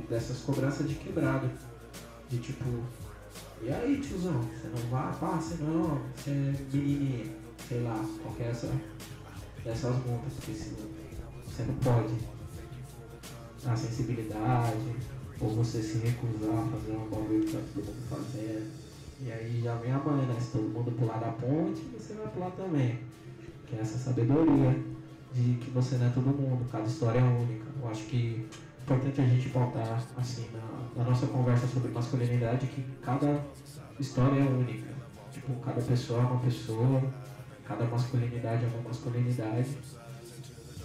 dessas 0.08 0.38
cobranças 0.40 0.88
de 0.88 0.94
quebrado. 0.94 1.48
De 2.28 2.38
tipo, 2.38 2.64
e 3.62 3.70
aí 3.70 4.00
tiozão, 4.00 4.42
você 4.42 4.68
não 4.68 4.90
vai, 4.90 5.12
passa 5.18 5.56
não, 5.56 6.00
você 6.14 6.30
é 6.30 6.54
menininha, 6.72 7.32
sei 7.68 7.82
lá, 7.82 8.04
qualquer 8.22 8.50
essa, 8.50 8.70
dessas 9.64 9.96
multas, 10.04 10.32
porque 10.34 10.52
se 10.52 10.74
você 11.44 11.62
não 11.62 11.74
pode. 11.76 12.14
A 13.64 13.74
sensibilidade, 13.74 14.94
ou 15.40 15.56
você 15.56 15.82
se 15.82 15.98
recusar 15.98 16.54
a 16.54 16.68
fazer 16.68 16.92
um 16.92 17.08
bagulho 17.08 17.44
que 17.44 17.52
tá 17.52 17.58
todo 17.74 17.86
mundo 17.86 18.08
fazendo. 18.08 18.70
E 19.20 19.32
aí 19.32 19.60
já 19.62 19.74
vem 19.76 19.90
a 19.90 19.98
mãe, 19.98 20.26
né? 20.26 20.36
Se 20.40 20.52
todo 20.52 20.68
mundo 20.68 20.92
pular 20.92 21.18
da 21.18 21.32
ponte, 21.32 21.80
você 21.98 22.14
vai 22.14 22.28
pular 22.28 22.50
também. 22.50 23.00
Que 23.66 23.76
é 23.76 23.80
essa 23.80 23.98
sabedoria 23.98 24.78
de 25.34 25.54
que 25.54 25.70
você 25.70 25.96
não 25.96 26.06
é 26.06 26.10
todo 26.10 26.26
mundo, 26.26 26.70
cada 26.70 26.86
história 26.86 27.18
é 27.18 27.22
única. 27.22 27.66
Eu 27.82 27.88
acho 27.88 28.04
que 28.04 28.46
importante 28.86 29.20
a 29.20 29.24
gente 29.24 29.48
pautar 29.48 30.00
assim 30.16 30.46
na, 30.52 31.02
na 31.02 31.10
nossa 31.10 31.26
conversa 31.26 31.66
sobre 31.66 31.90
masculinidade 31.90 32.68
que 32.68 32.84
cada 33.02 33.40
história 33.98 34.40
é 34.40 34.44
única. 34.44 34.94
Tipo, 35.32 35.54
cada 35.56 35.82
pessoa 35.82 36.20
é 36.20 36.24
uma 36.24 36.40
pessoa, 36.40 37.02
cada 37.64 37.84
masculinidade 37.84 38.64
é 38.64 38.68
uma 38.68 38.88
masculinidade. 38.88 39.76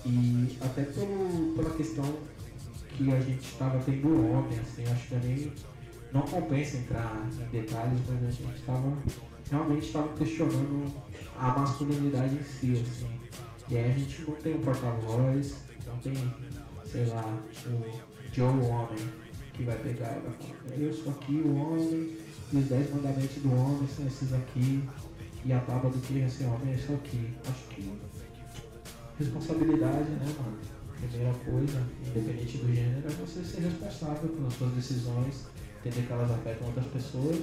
E 0.03 0.58
até 0.60 0.84
pelo, 0.84 1.53
pela 1.55 1.70
questão 1.75 2.03
que 2.89 3.12
a 3.12 3.20
gente 3.20 3.46
estava 3.46 3.77
tendo 3.79 4.36
ontem, 4.36 4.60
assim, 4.60 4.84
acho 4.91 5.08
que 5.08 5.15
nem 5.15 5.53
não 6.12 6.22
compensa 6.22 6.77
entrar 6.77 7.27
em 7.31 7.46
detalhes, 7.51 8.00
mas 8.10 8.24
a 8.24 8.31
gente 8.31 8.55
estava 8.55 8.98
realmente 9.50 9.86
estava 9.86 10.08
questionando 10.17 10.91
a 11.38 11.48
masculinidade 11.50 12.36
em 12.36 12.43
si, 12.43 12.81
assim. 12.81 13.20
E 13.70 13.77
aí 13.77 13.91
a 13.91 13.93
gente 13.93 14.22
não 14.24 14.36
tem 14.36 14.55
um 14.55 14.62
porta-voz, 14.62 15.55
não 15.86 15.98
tem, 15.98 16.13
sei 16.92 17.06
lá, 17.06 17.24
o 17.68 18.36
Joe 18.36 18.48
Homem 18.48 19.22
que 19.54 19.64
vai 19.64 19.78
pegar 19.78 20.18
e 20.18 20.22
vai 20.22 20.32
falar, 20.32 20.78
eu 20.78 20.94
sou 20.94 21.12
aqui 21.12 21.34
o 21.34 21.56
homem, 21.56 22.18
e 22.52 22.58
os 22.58 22.66
dez 22.66 22.94
mandamentos 22.94 23.42
do 23.42 23.54
homem 23.54 23.88
são 23.88 24.08
esses 24.08 24.34
aqui, 24.34 24.84
e 25.46 25.54
a 25.54 25.60
tábua 25.60 25.90
do 25.90 26.00
que 26.00 26.20
esse 26.20 26.44
homem 26.44 26.74
é 26.74 26.76
isso 26.76 26.94
aqui. 26.94 27.34
Acho 27.48 27.64
que 27.70 27.92
responsabilidade, 29.20 30.10
né, 30.10 30.36
mano? 30.38 30.58
Primeira 31.10 31.34
coisa, 31.34 31.82
independente 32.06 32.58
do 32.58 32.74
gênero, 32.74 33.08
é 33.08 33.12
você 33.12 33.44
ser 33.44 33.62
responsável 33.62 34.30
pelas 34.30 34.54
suas 34.54 34.72
decisões, 34.74 35.46
entender 35.80 36.06
que 36.06 36.14
elas 36.14 36.32
afetam 36.32 36.68
outras 36.68 36.86
pessoas, 36.88 37.38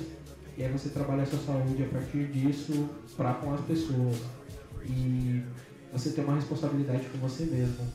e 0.57 0.65
aí 0.65 0.73
você 0.73 0.89
trabalha 0.91 1.23
a 1.23 1.27
sua 1.27 1.39
saúde 1.41 1.85
a 1.85 1.89
partir 1.89 2.27
disso 2.33 2.89
para 3.17 3.35
com 3.35 3.55
as 3.55 3.61
pessoas. 3.63 4.17
E 4.85 5.43
você 5.93 6.11
ter 6.11 6.23
uma 6.23 6.37
responsabilidade 6.37 7.05
com 7.09 7.19
você 7.19 7.45
mesmo, 7.45 7.87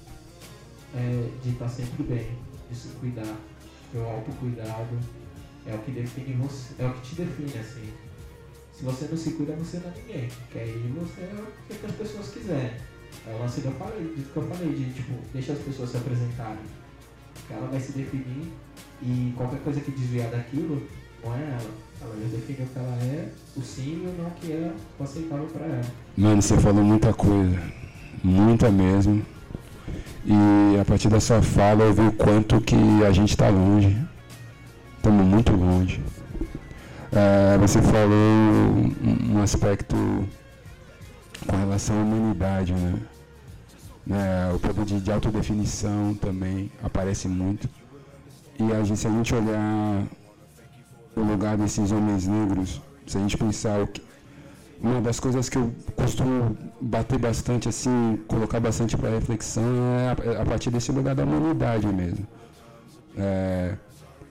é, 0.95 1.29
de 1.43 1.49
estar 1.49 1.69
sempre 1.69 2.03
bem, 2.03 2.27
de 2.69 2.75
se 2.75 2.89
cuidar. 2.99 3.35
O 3.93 3.99
autocuidado 3.99 4.97
é 5.65 5.75
o 5.75 5.77
que 5.79 5.91
define 5.91 6.33
você, 6.33 6.73
é 6.79 6.87
o 6.87 6.93
que 6.93 7.01
te 7.09 7.15
define, 7.15 7.59
assim. 7.59 7.89
Se 8.73 8.83
você 8.83 9.07
não 9.09 9.17
se 9.17 9.31
cuida, 9.31 9.55
você 9.55 9.77
não 9.77 9.89
é 9.89 9.93
ninguém. 9.95 10.27
Porque 10.27 10.59
aí 10.59 10.93
você 10.99 11.21
é 11.21 11.35
o 11.35 11.77
que 11.77 11.85
as 11.85 11.95
pessoas 11.95 12.29
quiserem. 12.29 12.71
É 13.27 13.35
o 13.35 13.39
lance 13.39 13.61
que 13.61 13.67
eu 13.67 13.73
falei, 13.73 14.13
que 14.15 14.35
eu 14.35 14.43
falei, 14.43 14.73
de 14.73 14.93
tipo, 14.93 15.13
deixa 15.31 15.53
as 15.53 15.59
pessoas 15.59 15.91
se 15.91 15.97
apresentarem. 15.97 16.65
Porque 17.35 17.53
ela 17.53 17.67
vai 17.67 17.79
se 17.79 17.91
definir 17.91 18.51
e 19.01 19.33
qualquer 19.37 19.59
coisa 19.59 19.79
que 19.81 19.91
desviar 19.91 20.29
daquilo, 20.31 20.81
não 21.23 21.35
é 21.35 21.41
ela. 21.41 21.71
Ela 22.01 22.15
já 22.29 22.37
o 22.37 22.41
que 22.41 22.67
ela 22.75 22.97
é, 23.01 23.29
o 23.55 23.61
sim 23.61 24.03
e 24.03 24.07
o 24.07 24.21
não 24.21 24.29
que 24.31 24.51
é 24.51 24.73
aceitável 24.99 25.45
para 25.45 25.65
ela. 25.65 25.85
Mano, 26.17 26.41
você 26.41 26.57
falou 26.57 26.83
muita 26.83 27.13
coisa. 27.13 27.61
Muita 28.23 28.69
mesmo. 28.69 29.25
E 30.25 30.79
a 30.79 30.85
partir 30.85 31.09
da 31.09 31.19
sua 31.19 31.41
fala 31.41 31.83
eu 31.83 31.93
vi 31.93 32.01
o 32.01 32.11
quanto 32.13 32.61
que 32.61 32.75
a 33.05 33.11
gente 33.11 33.31
está 33.31 33.49
longe. 33.49 33.97
Estamos 34.97 35.25
muito 35.25 35.51
longe. 35.51 36.01
É, 37.11 37.57
você 37.57 37.81
falou 37.81 38.91
um, 39.03 39.41
aspecto 39.41 39.95
com 41.45 41.55
relação 41.55 41.99
à 41.99 42.01
humanidade, 42.03 42.73
né? 42.73 42.95
né? 44.07 44.51
O 44.55 44.59
poder 44.59 44.85
de, 44.85 45.01
de 45.01 45.11
autodefinição 45.11 46.15
também 46.15 46.71
aparece 46.81 47.27
muito. 47.27 47.69
E 48.57 48.71
a 48.71 48.83
gente, 48.83 48.99
se 48.99 49.07
a 49.07 49.11
gente 49.11 49.35
olhar 49.35 50.03
o 51.15 51.21
lugar 51.21 51.57
desses 51.57 51.91
homens 51.91 52.25
negros, 52.25 52.81
se 53.05 53.17
a 53.17 53.21
gente 53.21 53.37
pensar 53.37 53.81
o 53.81 53.87
que, 53.87 54.01
uma 54.83 54.99
das 54.99 55.17
coisas 55.17 55.47
que 55.47 55.57
eu 55.57 55.73
costumo 55.95 56.57
bater 56.81 57.17
bastante, 57.17 57.69
assim, 57.69 58.19
colocar 58.27 58.59
bastante 58.59 58.97
para 58.97 59.09
reflexão 59.09 59.63
é 59.97 60.09
a, 60.09 60.33
é 60.33 60.41
a, 60.41 60.45
partir 60.45 60.69
desse 60.69 60.91
lugar 60.91 61.15
da 61.15 61.23
humanidade 61.23 61.87
mesmo. 61.87 62.27
É, 63.17 63.77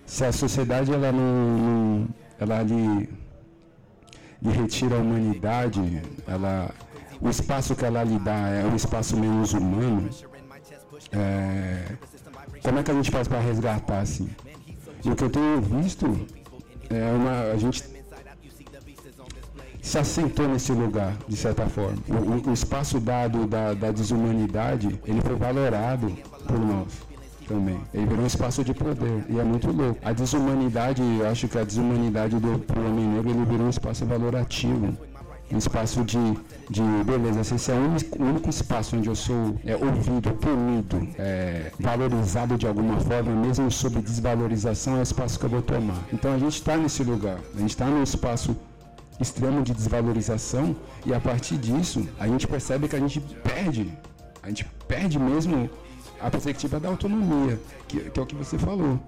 se 0.04 0.24
a 0.26 0.30
sociedade 0.30 0.92
ela 0.92 1.10
não, 1.10 1.58
não 1.58 2.08
ela 2.38 2.62
lhe, 2.62 3.08
lhe 4.42 4.50
retira 4.50 4.96
a 4.96 4.98
humanidade, 4.98 6.02
ela, 6.28 6.70
o 7.18 7.30
espaço 7.30 7.74
que 7.74 7.86
ela 7.86 8.04
lhe 8.04 8.18
dá 8.18 8.50
é 8.50 8.66
um 8.66 8.76
espaço 8.76 9.16
menos 9.16 9.54
humano, 9.54 10.10
é, 11.12 11.96
como 12.62 12.78
é 12.78 12.82
que 12.82 12.90
a 12.90 12.94
gente 12.94 13.10
faz 13.10 13.26
para 13.26 13.40
resgatar 13.40 14.00
assim? 14.00 14.28
E 15.02 15.10
o 15.10 15.16
que 15.16 15.24
eu 15.24 15.30
tenho 15.30 15.62
visto 15.62 16.06
é 16.90 17.10
uma, 17.12 17.52
a 17.52 17.56
gente 17.56 17.91
se 19.82 19.98
assentou 19.98 20.48
nesse 20.48 20.72
lugar, 20.72 21.12
de 21.28 21.36
certa 21.36 21.66
forma. 21.66 21.98
O, 22.08 22.50
o 22.50 22.52
espaço 22.52 23.00
dado 23.00 23.46
da, 23.46 23.74
da, 23.74 23.90
desumanidade, 23.90 24.98
ele 25.04 25.20
foi 25.20 25.34
valorado 25.34 26.16
por 26.46 26.58
nós 26.58 26.86
também. 27.48 27.80
Ele 27.92 28.06
virou 28.06 28.22
um 28.22 28.26
espaço 28.26 28.62
de 28.62 28.72
poder 28.72 29.24
e 29.28 29.38
é 29.38 29.44
muito 29.44 29.70
louco. 29.70 29.98
A 30.02 30.12
desumanidade, 30.12 31.02
eu 31.02 31.28
acho 31.28 31.48
que 31.48 31.58
a 31.58 31.64
desumanidade 31.64 32.38
do 32.38 32.48
homem 32.78 33.06
negro, 33.08 33.30
ele 33.30 33.44
virou 33.44 33.66
um 33.66 33.70
espaço 33.70 34.06
valorativo. 34.06 34.96
Um 35.50 35.58
espaço 35.58 36.02
de, 36.02 36.16
de 36.70 36.82
beleza, 37.04 37.54
esse 37.54 37.70
é 37.70 37.74
o 37.74 37.78
único, 37.78 38.22
o 38.22 38.26
único 38.26 38.48
espaço 38.48 38.96
onde 38.96 39.08
eu 39.08 39.14
sou 39.14 39.54
é, 39.66 39.76
ouvido, 39.76 40.32
punido, 40.32 41.06
é, 41.18 41.70
valorizado 41.78 42.56
de 42.56 42.66
alguma 42.66 42.98
forma, 43.00 43.32
mesmo 43.32 43.70
sob 43.70 44.00
desvalorização, 44.00 44.96
é 44.96 45.00
o 45.00 45.02
espaço 45.02 45.38
que 45.38 45.44
eu 45.44 45.50
vou 45.50 45.60
tomar. 45.60 45.98
Então 46.10 46.32
a 46.32 46.38
gente 46.38 46.54
está 46.54 46.74
nesse 46.74 47.02
lugar, 47.02 47.38
a 47.54 47.58
gente 47.58 47.68
está 47.68 47.84
num 47.84 48.02
espaço 48.02 48.56
extremo 49.20 49.62
de 49.62 49.72
desvalorização 49.72 50.74
e 51.04 51.14
a 51.14 51.20
partir 51.20 51.56
disso 51.56 52.06
a 52.18 52.26
gente 52.26 52.46
percebe 52.46 52.88
que 52.88 52.96
a 52.96 52.98
gente 52.98 53.20
perde, 53.20 53.92
a 54.42 54.48
gente 54.48 54.64
perde 54.86 55.18
mesmo 55.18 55.70
a 56.20 56.30
perspectiva 56.30 56.78
da 56.78 56.88
autonomia, 56.88 57.58
que, 57.88 57.98
que 58.10 58.20
é 58.20 58.22
o 58.22 58.26
que 58.26 58.34
você 58.34 58.58
falou. 58.58 59.00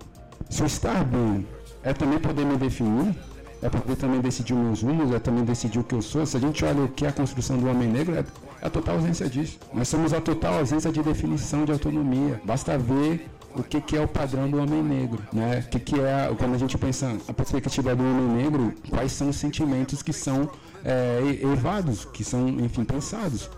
Se 0.51 0.63
eu 0.63 0.67
estar 0.67 1.05
bem 1.05 1.47
é 1.83 1.93
também 1.93 2.19
poder 2.19 2.45
me 2.45 2.57
definir, 2.57 3.15
é 3.63 3.69
poder 3.69 3.97
também 3.97 4.21
decidir 4.21 4.55
meus 4.55 4.83
rumos, 4.83 5.13
é 5.13 5.19
também 5.19 5.45
decidir 5.45 5.79
o 5.79 5.85
que 5.85 5.95
eu 5.95 6.03
sou. 6.03 6.25
Se 6.27 6.37
a 6.37 6.41
gente 6.41 6.65
olha 6.65 6.83
o 6.83 6.89
que 6.89 7.05
é 7.05 7.09
a 7.09 7.13
construção 7.13 7.59
do 7.59 7.69
homem 7.69 7.89
negro, 7.89 8.15
é, 8.15 8.25
é 8.61 8.67
a 8.67 8.71
total 8.71 8.97
ausência 8.97 9.29
disso. 9.29 9.59
Nós 9.73 9.89
somos 9.89 10.13
a 10.13 10.21
total 10.21 10.59
ausência 10.59 10.91
de 10.91 11.03
definição 11.03 11.65
de 11.65 11.73
autonomia. 11.73 12.41
Basta 12.45 12.77
ver 12.77 13.29
o 13.57 13.63
que, 13.63 13.81
que 13.81 13.97
é 13.97 14.01
o 14.01 14.09
padrão 14.09 14.51
do 14.51 14.59
homem 14.59 14.83
negro, 14.83 15.23
né? 15.33 15.65
O 15.67 15.71
que, 15.71 15.79
que 15.79 16.01
é, 16.01 16.35
quando 16.37 16.55
a 16.55 16.59
gente 16.59 16.77
pensa 16.77 17.17
a 17.29 17.33
perspectiva 17.33 17.95
do 17.95 18.03
homem 18.03 18.45
negro, 18.45 18.75
quais 18.91 19.13
são 19.13 19.29
os 19.29 19.37
sentimentos 19.37 20.03
que 20.03 20.13
são 20.13 20.51
é, 20.85 21.39
evados, 21.43 22.05
que 22.05 22.25
são, 22.25 22.49
enfim, 22.49 22.85
pensados. 22.85 23.49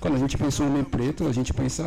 Quando 0.00 0.14
a 0.14 0.18
gente 0.18 0.38
pensa 0.38 0.62
em 0.62 0.66
homem 0.66 0.82
preto, 0.82 1.26
a 1.26 1.32
gente 1.32 1.52
pensa 1.52 1.84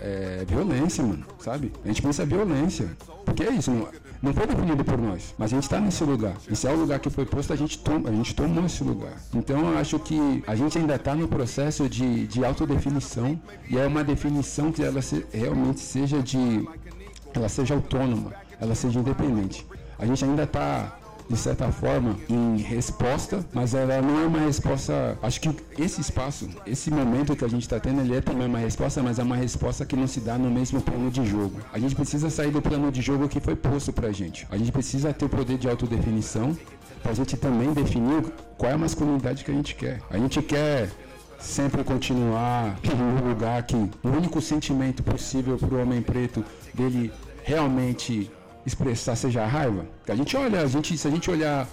é, 0.00 0.42
violência, 0.48 1.04
mano, 1.04 1.24
sabe? 1.38 1.70
A 1.84 1.88
gente 1.88 2.00
pensa 2.00 2.24
violência. 2.24 2.88
Porque 3.26 3.42
é 3.42 3.50
isso, 3.50 3.70
não, 3.70 3.88
não 4.22 4.32
foi 4.32 4.46
definido 4.46 4.82
por 4.82 4.96
nós, 4.96 5.34
mas 5.36 5.52
a 5.52 5.56
gente 5.56 5.64
está 5.64 5.78
nesse 5.78 6.02
lugar. 6.02 6.34
Esse 6.50 6.66
é 6.66 6.72
o 6.72 6.76
lugar 6.76 6.98
que 6.98 7.10
foi 7.10 7.26
posto, 7.26 7.52
a 7.52 7.56
gente, 7.56 7.78
toma, 7.78 8.08
a 8.08 8.12
gente 8.12 8.34
tomou 8.34 8.64
esse 8.64 8.82
lugar. 8.82 9.12
Então 9.34 9.70
eu 9.70 9.76
acho 9.76 9.98
que 9.98 10.42
a 10.46 10.56
gente 10.56 10.78
ainda 10.78 10.94
está 10.94 11.14
no 11.14 11.28
processo 11.28 11.88
de, 11.88 12.26
de 12.26 12.42
autodefinição 12.42 13.38
e 13.68 13.76
é 13.76 13.86
uma 13.86 14.02
definição 14.02 14.72
que 14.72 14.82
ela 14.82 15.02
se, 15.02 15.26
realmente 15.30 15.80
seja 15.80 16.22
de. 16.22 16.66
ela 17.34 17.50
seja 17.50 17.74
autônoma, 17.74 18.32
ela 18.58 18.74
seja 18.74 18.98
independente. 18.98 19.66
A 19.98 20.06
gente 20.06 20.24
ainda 20.24 20.44
está 20.44 20.98
de 21.32 21.38
certa 21.38 21.72
forma, 21.72 22.14
em 22.28 22.58
resposta, 22.58 23.42
mas 23.54 23.72
ela 23.72 24.02
não 24.02 24.20
é 24.20 24.26
uma 24.26 24.40
resposta. 24.40 25.18
Acho 25.22 25.40
que 25.40 25.50
esse 25.78 25.98
espaço, 25.98 26.46
esse 26.66 26.90
momento 26.90 27.34
que 27.34 27.42
a 27.42 27.48
gente 27.48 27.62
está 27.62 27.80
tendo, 27.80 28.02
ele 28.02 28.14
é 28.14 28.20
também 28.20 28.46
uma 28.46 28.58
resposta, 28.58 29.02
mas 29.02 29.18
é 29.18 29.22
uma 29.22 29.36
resposta 29.36 29.86
que 29.86 29.96
não 29.96 30.06
se 30.06 30.20
dá 30.20 30.36
no 30.36 30.50
mesmo 30.50 30.82
plano 30.82 31.10
de 31.10 31.24
jogo. 31.24 31.58
A 31.72 31.78
gente 31.78 31.94
precisa 31.94 32.28
sair 32.28 32.50
do 32.50 32.60
plano 32.60 32.92
de 32.92 33.00
jogo 33.00 33.28
que 33.28 33.40
foi 33.40 33.56
posto 33.56 33.94
pra 33.94 34.12
gente. 34.12 34.46
A 34.50 34.58
gente 34.58 34.70
precisa 34.70 35.10
ter 35.14 35.24
o 35.24 35.28
poder 35.28 35.56
de 35.56 35.70
autodefinição 35.70 36.54
pra 37.02 37.14
gente 37.14 37.34
também 37.34 37.72
definir 37.72 38.22
qual 38.58 38.70
é 38.70 38.74
a 38.74 38.78
masculinidade 38.78 39.42
que 39.42 39.50
a 39.50 39.54
gente 39.54 39.74
quer. 39.74 40.02
A 40.10 40.18
gente 40.18 40.42
quer 40.42 40.90
sempre 41.38 41.82
continuar 41.82 42.78
no 42.94 43.26
lugar 43.30 43.62
que 43.62 43.74
o 43.74 44.08
único 44.08 44.38
sentimento 44.42 45.02
possível 45.02 45.56
para 45.56 45.74
o 45.74 45.80
homem 45.80 46.02
preto 46.02 46.44
dele 46.74 47.10
realmente 47.42 48.30
expressar 48.64 49.16
seja 49.16 49.42
a 49.42 49.46
raiva. 49.46 49.86
A 50.08 50.14
gente 50.14 50.36
olha, 50.36 50.60
a 50.60 50.66
gente, 50.66 50.96
se 50.96 51.06
a 51.06 51.10
gente 51.10 51.30
olhar 51.30 51.68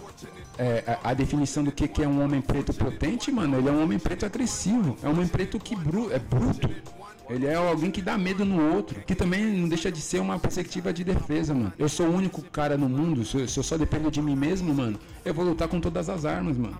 é, 0.58 0.84
a, 1.04 1.12
a, 1.12 1.14
definição 1.14 1.64
do 1.64 1.72
que, 1.72 1.88
que 1.88 2.04
é 2.04 2.08
um 2.08 2.24
homem 2.24 2.42
preto 2.42 2.74
potente, 2.74 3.32
mano, 3.32 3.58
ele 3.58 3.70
é 3.70 3.72
um 3.72 3.84
homem 3.84 4.00
preto 4.00 4.26
agressivo, 4.26 4.98
é 5.02 5.08
um 5.08 5.12
homem 5.12 5.28
preto 5.28 5.60
que 5.60 5.76
bru, 5.76 6.12
é 6.12 6.20
bruto. 6.20 6.70
Ele 7.30 7.46
é 7.46 7.54
alguém 7.54 7.92
que 7.92 8.02
dá 8.02 8.18
medo 8.18 8.44
no 8.44 8.74
outro, 8.74 9.02
que 9.02 9.14
também 9.14 9.46
não 9.46 9.70
deixa 9.70 9.92
de 9.92 10.02
ser 10.02 10.20
uma 10.20 10.40
perspectiva 10.40 10.92
de 10.92 11.04
defesa, 11.04 11.54
mano. 11.54 11.72
Eu 11.78 11.88
sou 11.88 12.08
o 12.08 12.14
único 12.14 12.42
cara 12.42 12.76
no 12.76 12.90
mundo, 12.90 13.24
se 13.24 13.38
eu, 13.38 13.48
se 13.48 13.60
eu 13.60 13.64
só 13.64 13.78
dependo 13.78 14.10
de 14.10 14.20
mim 14.20 14.36
mesmo, 14.36 14.74
mano, 14.74 15.00
eu 15.24 15.34
vou 15.34 15.46
lutar 15.46 15.68
com 15.68 15.80
todas 15.80 16.10
as 16.10 16.26
armas, 16.26 16.58
mano. 16.58 16.78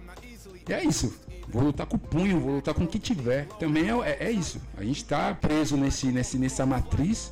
E 0.68 0.74
é 0.74 0.84
isso. 0.84 1.14
Vou 1.48 1.64
lutar 1.64 1.88
com 1.88 1.98
o 1.98 2.00
punho, 2.00 2.40
vou 2.40 2.56
lutar 2.56 2.74
com 2.74 2.84
o 2.84 2.88
que 2.88 3.00
tiver. 3.00 3.46
Também 3.60 3.90
é, 3.90 4.10
é, 4.10 4.28
é 4.28 4.32
isso. 4.32 4.62
A 4.78 4.84
gente 4.84 5.04
tá 5.06 5.34
preso 5.34 5.78
nesse, 5.78 6.08
nesse, 6.08 6.38
nessa 6.38 6.66
matriz, 6.66 7.32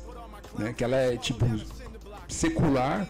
né? 0.58 0.72
Que 0.72 0.82
ela 0.82 0.96
é 0.96 1.16
tipo 1.16 1.44
secular. 2.28 3.08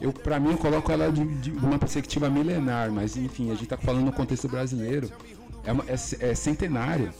Eu, 0.00 0.12
para 0.12 0.38
mim, 0.38 0.50
eu 0.50 0.58
coloco 0.58 0.92
ela 0.92 1.10
de, 1.10 1.24
de, 1.24 1.50
uma 1.52 1.78
perspectiva 1.78 2.28
milenar, 2.28 2.90
mas 2.90 3.16
enfim, 3.16 3.50
a 3.50 3.54
gente 3.54 3.66
tá 3.66 3.76
falando 3.76 4.04
no 4.04 4.12
contexto 4.12 4.48
brasileiro. 4.48 5.10
É, 5.64 5.72
uma, 5.72 5.84
é, 5.88 5.94
é 6.30 6.34
centenário. 6.34 7.12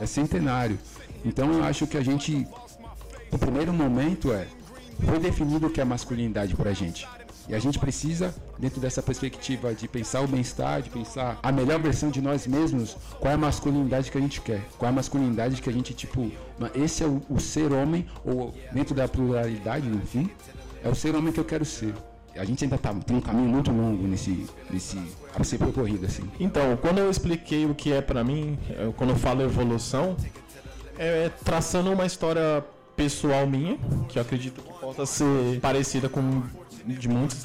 É 0.00 0.06
centenário. 0.06 0.78
Então 1.24 1.52
eu 1.52 1.64
acho 1.64 1.86
que 1.86 1.96
a 1.96 2.02
gente. 2.02 2.46
O 3.30 3.38
primeiro 3.38 3.72
momento 3.72 4.32
é. 4.32 4.46
Foi 5.04 5.18
definido 5.18 5.66
o 5.66 5.70
que 5.70 5.78
é 5.78 5.84
masculinidade 5.84 6.56
pra 6.56 6.72
gente. 6.72 7.06
E 7.48 7.54
a 7.54 7.58
gente 7.60 7.78
precisa, 7.78 8.34
dentro 8.58 8.80
dessa 8.80 9.00
perspectiva 9.00 9.72
de 9.72 9.86
pensar 9.86 10.20
o 10.20 10.26
bem-estar, 10.26 10.82
de 10.82 10.90
pensar 10.90 11.38
a 11.40 11.52
melhor 11.52 11.78
versão 11.80 12.10
de 12.10 12.20
nós 12.20 12.46
mesmos, 12.46 12.96
qual 13.20 13.30
é 13.30 13.34
a 13.34 13.38
masculinidade 13.38 14.10
que 14.10 14.18
a 14.18 14.20
gente 14.20 14.40
quer, 14.40 14.62
qual 14.76 14.88
é 14.88 14.92
a 14.92 14.94
masculinidade 14.94 15.62
que 15.62 15.70
a 15.70 15.72
gente, 15.72 15.94
tipo, 15.94 16.32
esse 16.74 17.04
é 17.04 17.06
o, 17.06 17.22
o 17.30 17.38
ser 17.38 17.72
homem, 17.72 18.04
ou 18.24 18.52
dentro 18.72 18.96
da 18.96 19.06
pluralidade, 19.06 19.86
enfim, 19.86 20.28
é 20.86 20.88
o 20.90 20.94
ser 20.94 21.14
homem 21.14 21.32
que 21.32 21.40
eu 21.40 21.44
quero 21.44 21.64
ser. 21.64 21.92
A 22.36 22.44
gente 22.44 22.62
ainda 22.64 22.76
tá, 22.76 22.92
tem 22.94 23.16
um 23.16 23.20
caminho 23.20 23.48
muito 23.48 23.70
longo 23.70 24.06
nesse, 24.06 24.46
nesse 24.70 25.00
a 25.34 25.42
ser 25.42 25.58
percorrido, 25.58 26.04
assim. 26.04 26.22
Então, 26.38 26.76
quando 26.76 26.98
eu 26.98 27.10
expliquei 27.10 27.64
o 27.64 27.74
que 27.74 27.92
é 27.92 28.00
para 28.00 28.22
mim, 28.22 28.58
quando 28.96 29.10
eu 29.10 29.16
falo 29.16 29.42
evolução, 29.42 30.16
é 30.98 31.30
traçando 31.44 31.90
uma 31.90 32.04
história 32.04 32.62
pessoal 32.94 33.46
minha, 33.46 33.78
que 34.08 34.18
eu 34.18 34.22
acredito 34.22 34.60
que 34.60 34.72
possa 34.80 35.06
ser 35.06 35.60
parecida 35.60 36.08
com 36.08 36.42
de 36.86 37.08
muitos 37.08 37.44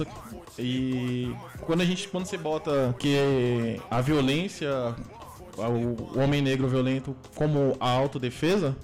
e 0.60 1.34
quando 1.62 1.82
a 1.82 1.86
gente 1.86 2.08
quando 2.08 2.26
você 2.26 2.38
bota 2.38 2.96
que 3.00 3.80
a 3.90 4.00
violência 4.00 4.70
o 5.58 6.20
homem 6.20 6.44
negro 6.44 6.68
violento 6.68 7.16
como 7.34 7.76
a 7.80 7.90
autodefesa 7.90 8.78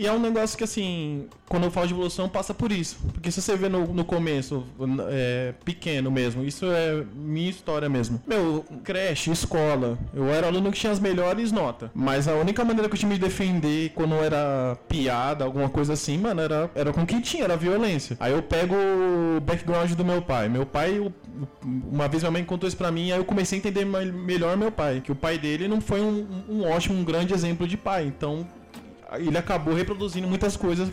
e 0.00 0.06
é 0.06 0.12
um 0.12 0.18
negócio 0.18 0.56
que, 0.56 0.64
assim, 0.64 1.26
quando 1.46 1.64
eu 1.64 1.70
falo 1.70 1.86
de 1.86 1.92
evolução, 1.92 2.26
passa 2.26 2.54
por 2.54 2.72
isso. 2.72 2.96
Porque 3.12 3.30
se 3.30 3.42
você 3.42 3.54
vê 3.54 3.68
no, 3.68 3.86
no 3.88 4.02
começo, 4.02 4.64
é, 5.10 5.52
pequeno 5.62 6.10
mesmo, 6.10 6.42
isso 6.42 6.64
é 6.64 7.04
minha 7.14 7.50
história 7.50 7.86
mesmo. 7.86 8.18
Meu, 8.26 8.64
creche, 8.82 9.30
escola, 9.30 9.98
eu 10.14 10.30
era 10.30 10.46
aluno 10.46 10.72
que 10.72 10.78
tinha 10.78 10.90
as 10.90 10.98
melhores 10.98 11.52
notas. 11.52 11.90
Mas 11.94 12.26
a 12.26 12.34
única 12.34 12.64
maneira 12.64 12.88
que 12.88 12.94
eu 12.94 12.98
tinha 12.98 13.12
de 13.12 13.20
me 13.20 13.28
defender 13.28 13.90
quando 13.94 14.14
era 14.14 14.74
piada, 14.88 15.44
alguma 15.44 15.68
coisa 15.68 15.92
assim, 15.92 16.16
mano, 16.16 16.40
era, 16.40 16.70
era 16.74 16.94
com 16.94 17.02
o 17.02 17.06
que 17.06 17.20
tinha, 17.20 17.44
era 17.44 17.54
violência. 17.54 18.16
Aí 18.20 18.32
eu 18.32 18.42
pego 18.42 18.74
o 18.74 19.38
background 19.42 19.92
do 19.92 20.04
meu 20.04 20.22
pai. 20.22 20.48
Meu 20.48 20.64
pai, 20.64 20.98
uma 21.62 22.08
vez 22.08 22.22
minha 22.22 22.32
mãe 22.32 22.42
contou 22.42 22.66
isso 22.66 22.76
pra 22.78 22.90
mim, 22.90 23.12
aí 23.12 23.18
eu 23.18 23.24
comecei 23.26 23.58
a 23.58 23.60
entender 23.60 23.84
melhor 23.84 24.56
meu 24.56 24.72
pai. 24.72 25.02
Que 25.04 25.12
o 25.12 25.14
pai 25.14 25.36
dele 25.36 25.68
não 25.68 25.82
foi 25.82 26.00
um, 26.00 26.26
um 26.48 26.64
ótimo, 26.64 26.98
um 26.98 27.04
grande 27.04 27.34
exemplo 27.34 27.68
de 27.68 27.76
pai. 27.76 28.06
Então, 28.06 28.46
ele 29.18 29.36
acabou 29.36 29.74
reproduzindo 29.74 30.28
muitas 30.28 30.56
coisas 30.56 30.88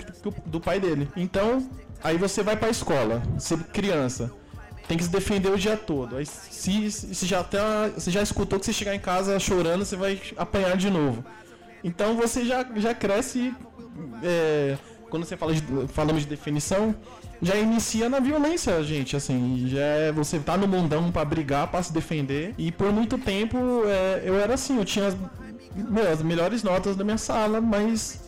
do 0.46 0.60
pai 0.60 0.80
dele. 0.80 1.10
Então, 1.16 1.70
aí 2.04 2.18
você 2.18 2.42
vai 2.42 2.56
pra 2.56 2.70
escola, 2.70 3.22
você 3.38 3.58
criança, 3.58 4.32
tem 4.88 4.98
que 4.98 5.04
se 5.04 5.10
defender 5.10 5.52
o 5.52 5.58
dia 5.58 5.76
todo. 5.76 6.16
Aí 6.16 6.26
se, 6.26 6.90
se 6.92 7.26
já 7.26 7.44
tá, 7.44 7.90
você 7.94 8.10
já 8.10 8.22
escutou 8.22 8.60
que 8.60 8.66
você 8.66 8.74
chegar 8.74 8.96
em 8.96 9.00
casa 9.00 9.38
chorando, 9.40 9.84
você 9.84 9.96
vai 9.96 10.20
apanhar 10.38 10.78
de 10.78 10.90
novo. 10.90 11.24
Então 11.84 12.16
você 12.16 12.46
já, 12.46 12.66
já 12.76 12.94
cresce. 12.94 13.54
É, 14.24 14.78
quando 15.10 15.26
você 15.26 15.38
fala 15.38 15.54
de, 15.54 15.62
falamos 15.90 16.24
de 16.24 16.28
definição, 16.28 16.96
já 17.42 17.56
inicia 17.56 18.10
na 18.10 18.20
violência, 18.20 18.82
gente. 18.84 19.16
Assim, 19.16 19.66
já 19.68 19.80
é, 19.80 20.12
você 20.12 20.40
tá 20.40 20.58
no 20.58 20.68
mundão 20.68 21.12
para 21.12 21.26
brigar, 21.26 21.68
para 21.68 21.84
se 21.84 21.92
defender. 21.94 22.54
E 22.58 22.72
por 22.72 22.92
muito 22.92 23.18
tempo 23.18 23.58
é, 23.86 24.24
eu 24.26 24.40
era 24.40 24.54
assim, 24.54 24.78
eu 24.78 24.86
tinha 24.86 25.14
meu, 25.78 26.12
as 26.12 26.22
melhores 26.22 26.64
notas 26.64 26.96
da 26.96 27.04
minha 27.04 27.18
sala, 27.18 27.62
mas 27.62 28.28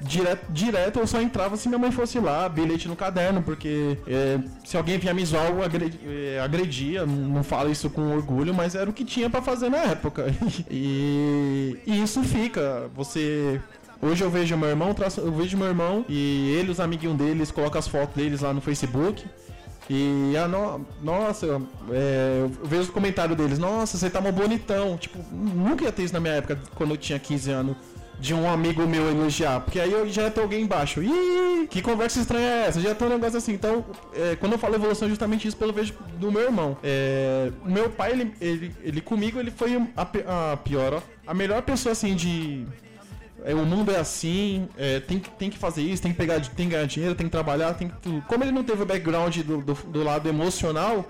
direto, 0.00 0.52
direto 0.52 0.98
eu 0.98 1.06
só 1.06 1.20
entrava 1.20 1.56
se 1.56 1.68
minha 1.68 1.78
mãe 1.78 1.90
fosse 1.90 2.18
lá, 2.18 2.48
bilhete 2.48 2.88
no 2.88 2.96
caderno, 2.96 3.42
porque 3.42 3.98
é, 4.06 4.38
se 4.64 4.76
alguém 4.76 4.98
vinha 4.98 5.14
me 5.14 5.24
zoar, 5.24 5.48
eu 5.48 5.62
agredia, 5.62 6.00
é, 6.06 6.40
agredia, 6.40 7.06
não 7.06 7.42
falo 7.42 7.70
isso 7.70 7.88
com 7.90 8.14
orgulho, 8.14 8.54
mas 8.54 8.74
era 8.74 8.88
o 8.88 8.92
que 8.92 9.04
tinha 9.04 9.28
para 9.30 9.42
fazer 9.42 9.70
na 9.70 9.78
época. 9.78 10.26
e, 10.70 11.78
e, 11.86 12.02
isso 12.02 12.22
fica, 12.22 12.90
você... 12.94 13.60
Hoje 14.00 14.22
eu 14.22 14.30
vejo 14.30 14.54
meu 14.58 14.68
irmão, 14.68 14.94
eu 15.16 15.32
vejo 15.32 15.56
meu 15.56 15.68
irmão 15.68 16.04
e 16.06 16.54
ele, 16.58 16.70
os 16.70 16.78
amiguinhos 16.78 17.16
deles, 17.16 17.50
colocam 17.50 17.78
as 17.78 17.88
fotos 17.88 18.14
deles 18.14 18.42
lá 18.42 18.52
no 18.52 18.60
Facebook. 18.60 19.24
E 19.88 20.36
a 20.36 20.48
no, 20.48 20.84
nossa, 21.02 21.60
é, 21.90 22.40
eu 22.40 22.48
vejo 22.64 22.82
os 22.82 22.90
comentários 22.90 23.36
deles, 23.36 23.58
nossa, 23.58 23.96
você 23.96 24.10
tá 24.10 24.20
mó 24.20 24.32
bonitão. 24.32 24.96
Tipo, 24.96 25.18
nunca 25.32 25.84
ia 25.84 25.92
ter 25.92 26.02
isso 26.02 26.14
na 26.14 26.20
minha 26.20 26.34
época, 26.34 26.58
quando 26.74 26.90
eu 26.90 26.96
tinha 26.96 27.18
15 27.18 27.50
anos, 27.50 27.76
de 28.18 28.34
um 28.34 28.48
amigo 28.50 28.86
meu 28.86 29.08
elogiar. 29.08 29.60
Porque 29.60 29.78
aí 29.78 29.92
eu 29.92 30.08
já 30.08 30.22
ia 30.22 30.30
ter 30.30 30.40
alguém 30.40 30.62
embaixo. 30.62 31.02
Ih, 31.02 31.68
que 31.68 31.82
conversa 31.82 32.20
estranha 32.20 32.48
é 32.48 32.66
essa? 32.66 32.80
Já 32.80 32.94
tem 32.94 33.06
um 33.06 33.10
negócio 33.10 33.38
assim. 33.38 33.52
Então, 33.52 33.84
é, 34.14 34.36
quando 34.36 34.52
eu 34.52 34.58
falo 34.58 34.74
evolução, 34.74 35.06
é 35.06 35.08
justamente 35.08 35.46
isso 35.46 35.56
pelo 35.56 35.72
vejo 35.72 35.94
do 36.18 36.32
meu 36.32 36.42
irmão. 36.42 36.76
É, 36.82 37.52
meu 37.64 37.90
pai, 37.90 38.12
ele, 38.12 38.34
ele, 38.40 38.74
ele 38.82 39.00
comigo, 39.00 39.38
ele 39.38 39.50
foi 39.50 39.76
a, 39.96 40.52
a 40.52 40.56
pior, 40.56 40.94
ó. 40.94 41.02
A 41.26 41.34
melhor 41.34 41.62
pessoa 41.62 41.92
assim 41.92 42.14
de 42.14 42.64
é, 43.46 43.54
o 43.54 43.64
mundo 43.64 43.92
é 43.92 43.96
assim, 43.96 44.68
é, 44.76 44.98
tem, 44.98 45.20
tem 45.20 45.48
que 45.48 45.56
fazer 45.56 45.80
isso, 45.80 46.02
tem 46.02 46.10
que 46.10 46.18
pegar, 46.18 46.40
tem 46.40 46.66
que 46.66 46.74
ganhar 46.74 46.84
dinheiro, 46.84 47.14
tem 47.14 47.28
que 47.28 47.30
trabalhar, 47.30 47.74
tem 47.74 47.88
que. 47.88 48.20
Como 48.22 48.42
ele 48.42 48.50
não 48.50 48.64
teve 48.64 48.82
o 48.82 48.86
background 48.86 49.36
do, 49.38 49.58
do, 49.62 49.74
do, 49.74 50.02
lado 50.02 50.28
emocional, 50.28 51.06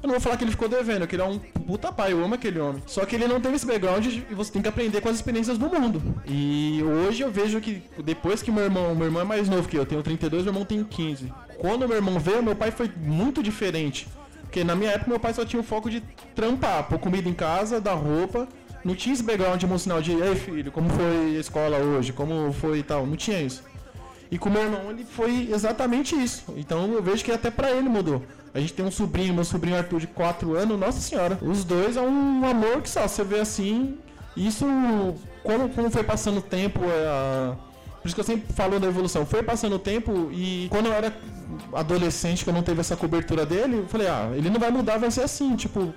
eu 0.00 0.06
não 0.06 0.10
vou 0.10 0.20
falar 0.20 0.36
que 0.36 0.44
ele 0.44 0.52
ficou 0.52 0.68
devendo, 0.68 1.08
que 1.08 1.16
ele 1.16 1.22
é 1.22 1.26
um 1.26 1.40
puta 1.40 1.90
pai, 1.90 2.12
eu 2.12 2.24
amo 2.24 2.36
aquele 2.36 2.60
homem. 2.60 2.80
Só 2.86 3.04
que 3.04 3.16
ele 3.16 3.26
não 3.26 3.40
teve 3.40 3.56
esse 3.56 3.66
background 3.66 4.06
e 4.06 4.32
você 4.32 4.52
tem 4.52 4.62
que 4.62 4.68
aprender 4.68 5.00
com 5.00 5.08
as 5.08 5.16
experiências 5.16 5.58
do 5.58 5.68
mundo. 5.68 6.00
E 6.24 6.80
hoje 6.84 7.22
eu 7.22 7.32
vejo 7.32 7.60
que 7.60 7.82
depois 8.04 8.44
que 8.44 8.52
meu 8.52 8.62
irmão, 8.62 8.94
meu 8.94 9.06
irmão 9.08 9.22
é 9.22 9.24
mais 9.24 9.48
novo 9.48 9.68
que 9.68 9.76
eu, 9.76 9.80
eu 9.80 9.86
tenho 9.86 10.02
32, 10.04 10.44
meu 10.44 10.52
irmão 10.52 10.64
tem 10.64 10.84
15. 10.84 11.32
Quando 11.58 11.88
meu 11.88 11.96
irmão 11.96 12.16
veio, 12.20 12.44
meu 12.44 12.54
pai 12.54 12.70
foi 12.70 12.88
muito 12.96 13.42
diferente. 13.42 14.06
Porque 14.42 14.62
na 14.62 14.76
minha 14.76 14.92
época 14.92 15.10
meu 15.10 15.18
pai 15.18 15.34
só 15.34 15.44
tinha 15.44 15.58
o 15.58 15.64
foco 15.64 15.90
de 15.90 16.00
trampar, 16.32 16.84
pôr 16.84 17.00
comida 17.00 17.28
em 17.28 17.34
casa, 17.34 17.80
dar 17.80 17.94
roupa 17.94 18.46
não 18.84 18.94
tinha 18.94 19.12
esse 19.12 19.22
background 19.22 19.62
emocional 19.62 20.02
de, 20.02 20.12
ei 20.12 20.34
filho, 20.34 20.72
como 20.72 20.88
foi 20.90 21.36
a 21.36 21.40
escola 21.40 21.78
hoje, 21.78 22.12
como 22.12 22.52
foi 22.52 22.78
e 22.78 22.82
tal. 22.82 23.06
Não 23.06 23.16
tinha 23.16 23.40
isso. 23.40 23.62
E 24.30 24.38
com 24.38 24.48
o 24.48 24.52
meu 24.52 24.62
irmão, 24.62 24.90
ele 24.90 25.04
foi 25.04 25.50
exatamente 25.52 26.14
isso. 26.14 26.44
Então 26.56 26.92
eu 26.92 27.02
vejo 27.02 27.24
que 27.24 27.30
até 27.30 27.50
pra 27.50 27.70
ele 27.70 27.88
mudou. 27.88 28.22
A 28.54 28.60
gente 28.60 28.72
tem 28.72 28.84
um 28.84 28.90
sobrinho, 28.90 29.32
meu 29.32 29.44
sobrinho 29.44 29.76
Arthur 29.76 30.00
de 30.00 30.06
4 30.06 30.56
anos, 30.56 30.78
nossa 30.78 31.00
senhora. 31.00 31.38
Os 31.40 31.64
dois 31.64 31.96
é 31.96 32.00
um 32.00 32.44
amor 32.44 32.82
que 32.82 32.88
só 32.88 33.06
você 33.06 33.22
vê 33.24 33.40
assim. 33.40 33.98
Isso, 34.36 34.66
como, 35.42 35.68
como 35.68 35.90
foi 35.90 36.02
passando 36.02 36.38
o 36.38 36.42
tempo, 36.42 36.80
é, 36.82 37.54
por 38.00 38.06
isso 38.06 38.14
que 38.14 38.20
eu 38.20 38.24
sempre 38.24 38.52
falo 38.52 38.80
da 38.80 38.88
evolução. 38.88 39.24
Foi 39.24 39.42
passando 39.42 39.76
o 39.76 39.78
tempo 39.78 40.30
e 40.32 40.66
quando 40.70 40.86
eu 40.86 40.92
era 40.92 41.14
adolescente, 41.72 42.42
que 42.42 42.50
eu 42.50 42.54
não 42.54 42.62
teve 42.62 42.80
essa 42.80 42.96
cobertura 42.96 43.44
dele, 43.46 43.78
eu 43.78 43.86
falei, 43.86 44.08
ah, 44.08 44.32
ele 44.34 44.50
não 44.50 44.58
vai 44.58 44.70
mudar, 44.70 44.98
vai 44.98 45.10
ser 45.10 45.22
assim, 45.22 45.54
tipo, 45.56 45.92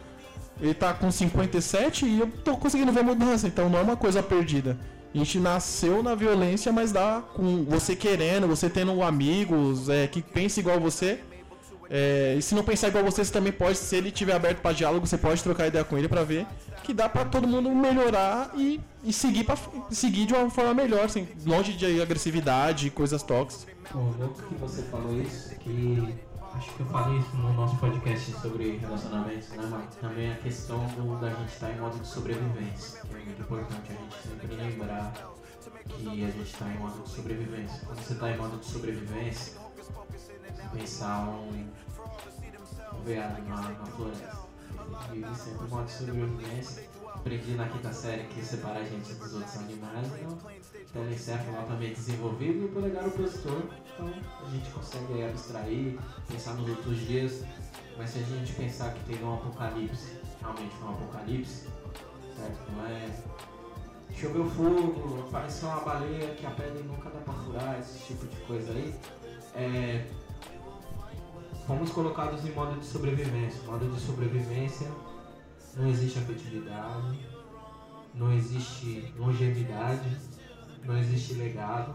ele 0.60 0.74
tá 0.74 0.94
com 0.94 1.12
57 1.12 2.06
e 2.06 2.20
eu 2.20 2.28
tô 2.44 2.56
conseguindo 2.58 2.92
ver 2.92 3.04
mudança, 3.04 3.48
então 3.48 3.70
não 3.70 3.80
é 3.80 3.82
uma 3.82 3.98
coisa 3.98 4.24
perdida. 4.24 4.78
A 5.14 5.18
gente 5.18 5.40
nasceu 5.40 6.04
na 6.04 6.14
violência, 6.14 6.72
mas 6.72 6.92
dá 6.92 7.24
com 7.34 7.64
você 7.64 7.96
querendo, 7.96 8.48
você 8.48 8.70
tendo 8.70 9.02
amigos 9.02 9.88
é, 9.88 10.08
que 10.08 10.22
pensam 10.22 10.62
igual 10.62 10.80
você. 10.80 11.20
É, 11.90 12.36
e 12.38 12.42
se 12.42 12.56
não 12.56 12.64
pensar 12.64 12.88
igual 12.88 13.04
você, 13.04 13.24
você 13.24 13.32
também 13.32 13.54
pode, 13.54 13.78
se 13.78 13.96
ele 13.96 14.12
tiver 14.12 14.34
aberto 14.34 14.60
para 14.60 14.74
diálogo, 14.74 15.06
você 15.06 15.18
pode 15.18 15.42
trocar 15.42 15.68
ideia 15.68 15.86
com 15.86 15.98
ele 15.98 16.10
para 16.10 16.24
ver 16.24 16.46
que 16.86 16.94
dá 16.94 17.10
para 17.10 17.26
todo 17.26 17.48
mundo 17.48 17.70
melhorar 17.72 18.52
e, 18.56 18.80
e 19.04 19.12
seguir, 19.12 19.44
pra, 19.44 19.58
seguir 19.90 20.28
de 20.28 20.34
uma 20.36 20.50
forma 20.52 20.74
melhor, 20.74 21.06
assim, 21.06 21.28
longe 21.44 21.74
de 21.74 22.00
agressividade 22.00 22.88
e 22.88 22.90
coisas 22.92 23.24
tóxicas. 23.24 23.76
Pô, 23.92 24.00
que 24.48 24.56
você 24.56 24.84
falou 24.84 25.20
isso, 25.20 25.56
que 25.56 26.16
acho 26.56 26.74
que 26.74 26.80
eu 26.80 26.86
falei 26.86 27.18
isso 27.20 27.36
no 27.36 27.54
nosso 27.54 27.76
podcast 27.78 28.32
sobre 28.40 28.78
relacionamentos, 28.78 29.50
né, 29.50 29.68
mas 29.70 29.96
também 29.96 30.32
a 30.32 30.36
questão 30.38 30.86
do, 30.88 31.20
da 31.20 31.30
gente 31.30 31.50
estar 31.50 31.72
em 31.72 31.80
modo 31.80 32.00
de 32.00 32.08
sobrevivência. 32.08 33.02
Que 33.02 33.16
é 33.16 33.20
muito 33.20 33.42
importante 33.42 33.92
a 33.92 33.96
gente 33.96 34.16
sempre 34.28 34.56
lembrar 34.56 35.14
que 35.88 36.24
a 36.24 36.30
gente 36.30 36.42
está 36.42 36.68
em 36.68 36.78
modo 36.78 37.04
de 37.04 37.10
sobrevivência. 37.10 37.86
Quando 37.86 38.00
você 38.00 38.14
está 38.14 38.32
em 38.32 38.38
modo 38.38 38.58
de 38.58 38.66
sobrevivência, 38.66 39.54
você 40.10 40.78
pensar 40.78 41.28
um, 41.28 41.68
um 42.94 43.04
veado 43.04 43.42
na, 43.44 43.62
na 43.62 43.86
floresta. 43.86 44.46
Ele 45.12 45.26
vive 45.26 45.36
sempre 45.36 45.66
em 45.66 45.70
modo 45.70 45.86
de 45.86 45.92
sobrevivência. 45.92 46.90
Aprendi 47.26 47.56
na 47.56 47.68
quinta 47.68 47.92
série 47.92 48.24
que 48.26 48.46
separar 48.46 48.82
a 48.82 48.84
gente 48.84 49.12
dos 49.16 49.34
outros 49.34 49.58
animais, 49.58 50.08
então 50.16 50.38
telecéfalo 50.94 51.58
altamente 51.58 51.96
desenvolvido 51.96 52.62
e 52.62 52.66
o 52.66 52.68
polegar 52.70 53.08
opositor. 53.08 53.64
Então 53.96 54.14
a 54.46 54.50
gente 54.52 54.70
consegue 54.70 55.24
abstrair, 55.24 55.98
pensar 56.28 56.54
nos 56.54 56.70
outros 56.70 57.00
dias, 57.00 57.44
mas 57.98 58.12
se 58.12 58.20
a 58.20 58.22
gente 58.22 58.54
pensar 58.54 58.94
que 58.94 59.04
teve 59.06 59.24
um 59.24 59.34
apocalipse, 59.34 60.20
realmente 60.40 60.76
um 60.84 60.90
apocalipse, 60.92 61.68
certo? 62.36 62.72
Não 62.74 62.86
é 62.86 63.10
choveu 64.16 64.48
fogo, 64.52 65.26
apareceu 65.28 65.70
uma 65.70 65.80
baleia 65.80 66.28
que 66.36 66.46
a 66.46 66.52
pele 66.52 66.84
nunca 66.84 67.10
dá 67.10 67.22
pra 67.22 67.34
furar, 67.34 67.80
esse 67.80 68.06
tipo 68.06 68.28
de 68.28 68.36
coisa 68.42 68.72
aí. 68.72 68.94
É, 69.56 70.06
fomos 71.66 71.90
colocados 71.90 72.46
em 72.46 72.52
modo 72.52 72.80
de 72.80 72.86
sobrevivência. 72.86 73.64
Modo 73.64 73.90
de 73.90 74.00
sobrevivência 74.00 74.92
não 75.76 75.88
existe 75.88 76.20
afetividade, 76.20 77.20
não 78.14 78.32
existe 78.32 79.14
longevidade, 79.18 80.18
não 80.84 80.98
existe 80.98 81.34
legado. 81.34 81.94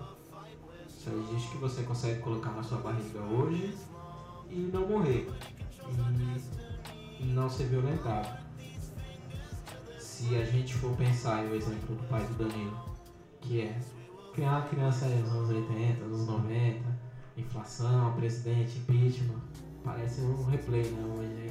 Só 0.89 1.11
existe 1.13 1.53
que 1.53 1.57
você 1.57 1.83
consegue 1.83 2.21
colocar 2.21 2.51
na 2.51 2.63
sua 2.63 2.79
barriga 2.79 3.21
hoje 3.21 3.75
e 4.51 4.71
não 4.73 4.87
morrer. 4.87 5.29
E 7.19 7.25
não 7.25 7.49
ser 7.49 7.65
violentado. 7.65 8.39
Se 9.99 10.37
a 10.37 10.45
gente 10.45 10.75
for 10.75 10.95
pensar 10.97 11.45
em 11.45 11.49
o 11.49 11.55
exemplo 11.55 11.97
do 11.97 12.09
pai 12.09 12.23
do 12.27 12.35
Danilo, 12.35 12.79
que 13.41 13.63
é 13.63 13.81
criar 14.35 14.59
uma 14.59 14.69
criança 14.69 15.07
nos 15.07 15.31
anos 15.31 15.51
80, 15.51 16.05
anos 16.05 16.27
90, 16.27 17.01
inflação, 17.37 18.13
presidente, 18.15 18.79
impeachment, 18.79 19.41
parece 19.83 20.21
um 20.21 20.45
replay, 20.45 20.83
né? 20.83 21.03
Hoje 21.19 21.51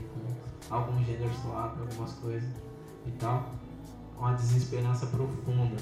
aí 0.69 0.83
com 0.83 0.91
algum 0.91 1.03
gênero 1.03 1.31
swap, 1.41 1.79
algumas 1.79 2.13
coisas 2.13 2.49
e 3.05 3.11
tal. 3.11 3.49
Uma 4.17 4.33
desesperança 4.33 5.05
profunda 5.07 5.77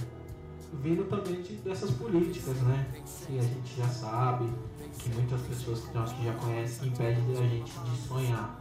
vindo 0.73 1.05
também 1.09 1.41
de, 1.41 1.55
dessas 1.57 1.91
políticas, 1.91 2.57
né? 2.61 2.87
Que 3.25 3.39
a 3.39 3.41
gente 3.41 3.77
já 3.77 3.87
sabe, 3.87 4.49
que 4.97 5.09
muitas 5.09 5.41
pessoas 5.41 5.81
que 5.81 5.97
aqui 5.97 6.25
já 6.25 6.33
conhecem, 6.33 6.87
impedem 6.89 7.31
a 7.31 7.47
gente 7.47 7.71
de 7.71 7.97
sonhar, 8.07 8.59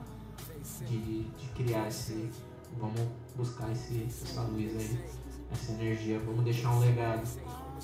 de, 0.86 1.24
de 1.24 1.48
criar 1.54 1.88
esse. 1.88 2.30
Vamos 2.78 3.00
buscar 3.34 3.70
esse, 3.72 4.06
essa 4.06 4.42
luz 4.42 4.76
aí, 4.76 5.04
essa 5.50 5.72
energia, 5.72 6.18
vamos 6.20 6.44
deixar 6.44 6.70
um 6.70 6.80
legado. 6.80 7.26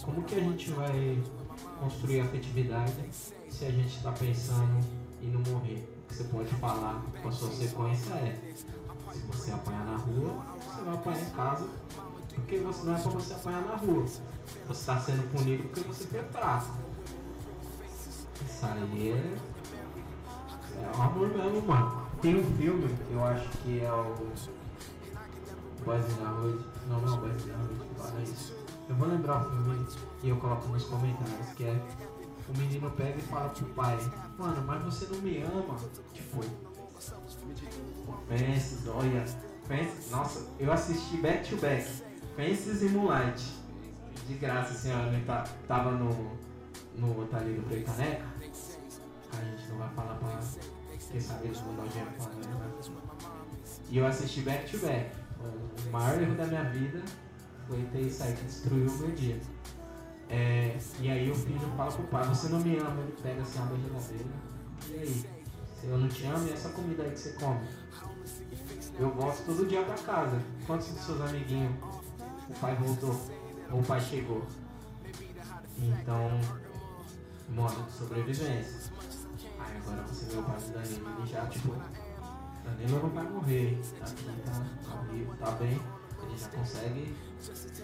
Como 0.04 0.22
que 0.24 0.34
a 0.34 0.40
gente 0.40 0.70
vai 0.72 1.22
construir 1.78 2.20
afetividade 2.20 2.92
se 3.10 3.64
a 3.64 3.70
gente 3.70 3.96
está 3.96 4.12
pensando 4.12 4.80
em 5.22 5.30
não 5.30 5.40
morrer? 5.52 5.91
Você 6.12 6.24
pode 6.24 6.54
falar 6.56 7.02
com 7.22 7.28
a 7.28 7.32
sua 7.32 7.50
sequência 7.50 8.12
é: 8.12 8.38
se 8.54 9.20
você 9.26 9.50
apanhar 9.50 9.86
na 9.86 9.96
rua, 9.96 10.44
você 10.60 10.82
vai 10.82 10.94
apanhar 10.94 11.22
em 11.22 11.30
casa 11.30 11.66
porque 12.34 12.58
você 12.58 12.86
não 12.86 12.94
é 12.94 13.00
pra 13.00 13.10
você 13.12 13.32
apanhar 13.32 13.62
na 13.62 13.76
rua. 13.76 14.04
Você 14.04 14.20
está 14.68 15.00
sendo 15.00 15.32
punido 15.32 15.62
porque 15.64 15.80
você 15.80 16.04
foi 16.04 16.22
fraco. 16.24 16.76
Isso 18.46 18.66
aí 18.66 19.08
é. 19.10 19.38
É 20.82 20.96
um 20.98 21.02
amor 21.02 21.28
mesmo, 21.28 21.62
mano. 21.66 22.06
Tem 22.20 22.36
um 22.36 22.56
filme 22.58 22.88
que 22.88 23.12
eu 23.14 23.24
acho 23.24 23.48
que 23.58 23.80
é 23.80 23.90
o. 23.90 24.14
Boys 25.84 26.04
in 26.04 26.14
the 26.16 26.28
Hood. 26.28 26.64
Não, 26.88 27.00
não, 27.00 27.16
Boys 27.20 27.42
in 27.42 27.48
the 27.48 27.54
Hood, 27.54 27.80
fala 27.96 28.22
isso. 28.22 28.54
Eu 28.86 28.96
vou 28.96 29.08
lembrar 29.08 29.46
o 29.46 29.50
filme 29.50 29.86
e 30.22 30.28
eu 30.28 30.36
coloco 30.36 30.68
nos 30.68 30.84
comentários, 30.84 31.48
que 31.56 31.64
é. 31.64 31.80
O 32.48 32.58
menino 32.58 32.90
pega 32.90 33.18
e 33.18 33.22
fala 33.22 33.48
pro 33.50 33.66
pai, 33.66 33.98
mano, 34.38 34.62
mas 34.66 34.82
você 34.82 35.06
não 35.12 35.20
me 35.22 35.42
ama. 35.42 35.76
Que 36.12 36.22
foi? 36.22 36.46
Fences, 38.28 38.86
olha. 38.86 39.24
Fences, 39.66 40.10
nossa, 40.10 40.46
eu 40.58 40.72
assisti 40.72 41.16
back 41.18 41.48
to 41.48 41.56
back. 41.56 41.88
Fences 42.36 42.82
e 42.82 42.88
Moonlight. 42.88 43.62
De 44.26 44.34
graça, 44.34 44.72
assim, 44.72 44.92
ó, 44.92 45.06
ele 45.06 45.24
tá, 45.24 45.44
tava 45.66 45.92
no, 45.92 46.08
no 46.96 47.14
do 47.14 47.68
Play 47.68 47.82
Caneca. 47.82 48.24
A 49.32 49.44
gente 49.44 49.68
não 49.70 49.78
vai 49.78 49.88
falar 49.94 50.14
pra 50.16 50.40
quem 51.10 51.20
sabe 51.20 51.46
eles 51.46 51.58
vão 51.60 51.74
dar 51.76 51.84
o 51.84 51.88
dinheiro 51.88 52.10
pra 52.12 52.26
né? 52.26 52.72
E 53.90 53.98
eu 53.98 54.06
assisti 54.06 54.40
back 54.42 54.70
to 54.70 54.78
back. 54.78 55.10
O 55.86 55.90
maior 55.90 56.20
erro 56.20 56.34
da 56.34 56.46
minha 56.46 56.64
vida 56.64 57.02
foi 57.66 57.82
ter 57.92 58.00
isso 58.02 58.22
aí 58.22 58.34
que 58.34 58.44
destruiu 58.44 58.86
o 58.86 58.98
meu 58.98 59.10
dia. 59.10 59.40
É, 60.32 60.78
e 60.98 61.10
aí 61.10 61.30
o 61.30 61.34
filho 61.34 61.60
fala 61.76 61.92
pro 61.92 62.04
pai, 62.04 62.24
você 62.24 62.48
não 62.48 62.58
me 62.60 62.78
ama, 62.78 63.02
ele 63.02 63.14
pega 63.22 63.42
assim, 63.42 63.58
a 63.58 63.66
geladeira. 63.66 64.24
E 64.88 64.94
aí? 64.94 65.24
Se 65.78 65.86
eu 65.86 65.98
não 65.98 66.08
te 66.08 66.24
amo, 66.24 66.48
e 66.48 66.52
essa 66.52 66.70
comida 66.70 67.02
aí 67.02 67.10
que 67.10 67.18
você 67.18 67.32
come? 67.34 67.60
Eu 68.98 69.10
volto 69.10 69.44
todo 69.44 69.66
dia 69.66 69.82
pra 69.82 69.94
casa. 69.94 70.40
Quantos 70.66 70.88
dos 70.88 71.02
seus 71.02 71.20
amiguinhos 71.20 71.74
o 72.48 72.54
pai 72.58 72.74
voltou? 72.76 73.20
Ou 73.72 73.80
o 73.80 73.84
pai 73.84 74.00
chegou? 74.00 74.42
Então, 75.78 76.40
modo 77.50 77.82
de 77.82 77.92
sobrevivência. 77.92 78.90
Aí 79.58 79.76
agora 79.76 80.02
você 80.02 80.24
vê 80.26 80.38
o 80.38 80.42
pai 80.44 80.56
do 80.56 80.72
Danilo, 80.72 81.08
ele 81.18 81.26
já 81.26 81.46
tipo, 81.46 81.74
Danilo 82.64 83.02
não 83.02 83.10
vai 83.10 83.24
morrer, 83.24 83.78
tá 83.98 84.06
aqui, 84.06 84.24
tá, 84.24 84.52
tá 84.90 85.02
vivo, 85.10 85.36
tá 85.36 85.50
bem, 85.52 85.80
ele 86.22 86.38
já 86.38 86.48
consegue 86.48 87.14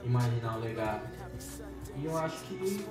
imaginar 0.02 0.56
o 0.56 0.61
legado. 0.61 1.08
E 1.96 2.05
eu 2.05 2.16
acho 2.16 2.44
que, 2.44 2.87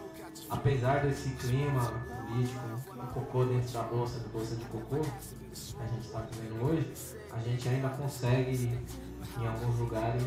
apesar 0.49 1.01
desse 1.01 1.29
clima 1.31 1.81
político, 1.81 2.67
do 2.93 3.13
cocô 3.13 3.45
dentro 3.45 3.71
da 3.71 3.83
bolsa, 3.83 4.19
do 4.19 4.29
bolsa 4.29 4.55
de 4.55 4.65
cocô, 4.65 4.99
que 4.99 5.81
a 5.81 5.87
gente 5.87 6.05
está 6.05 6.19
vivendo 6.19 6.63
hoje, 6.63 6.93
a 7.31 7.39
gente 7.39 7.69
ainda 7.69 7.89
consegue, 7.89 8.79
em 9.39 9.47
alguns 9.47 9.79
lugares, 9.79 10.23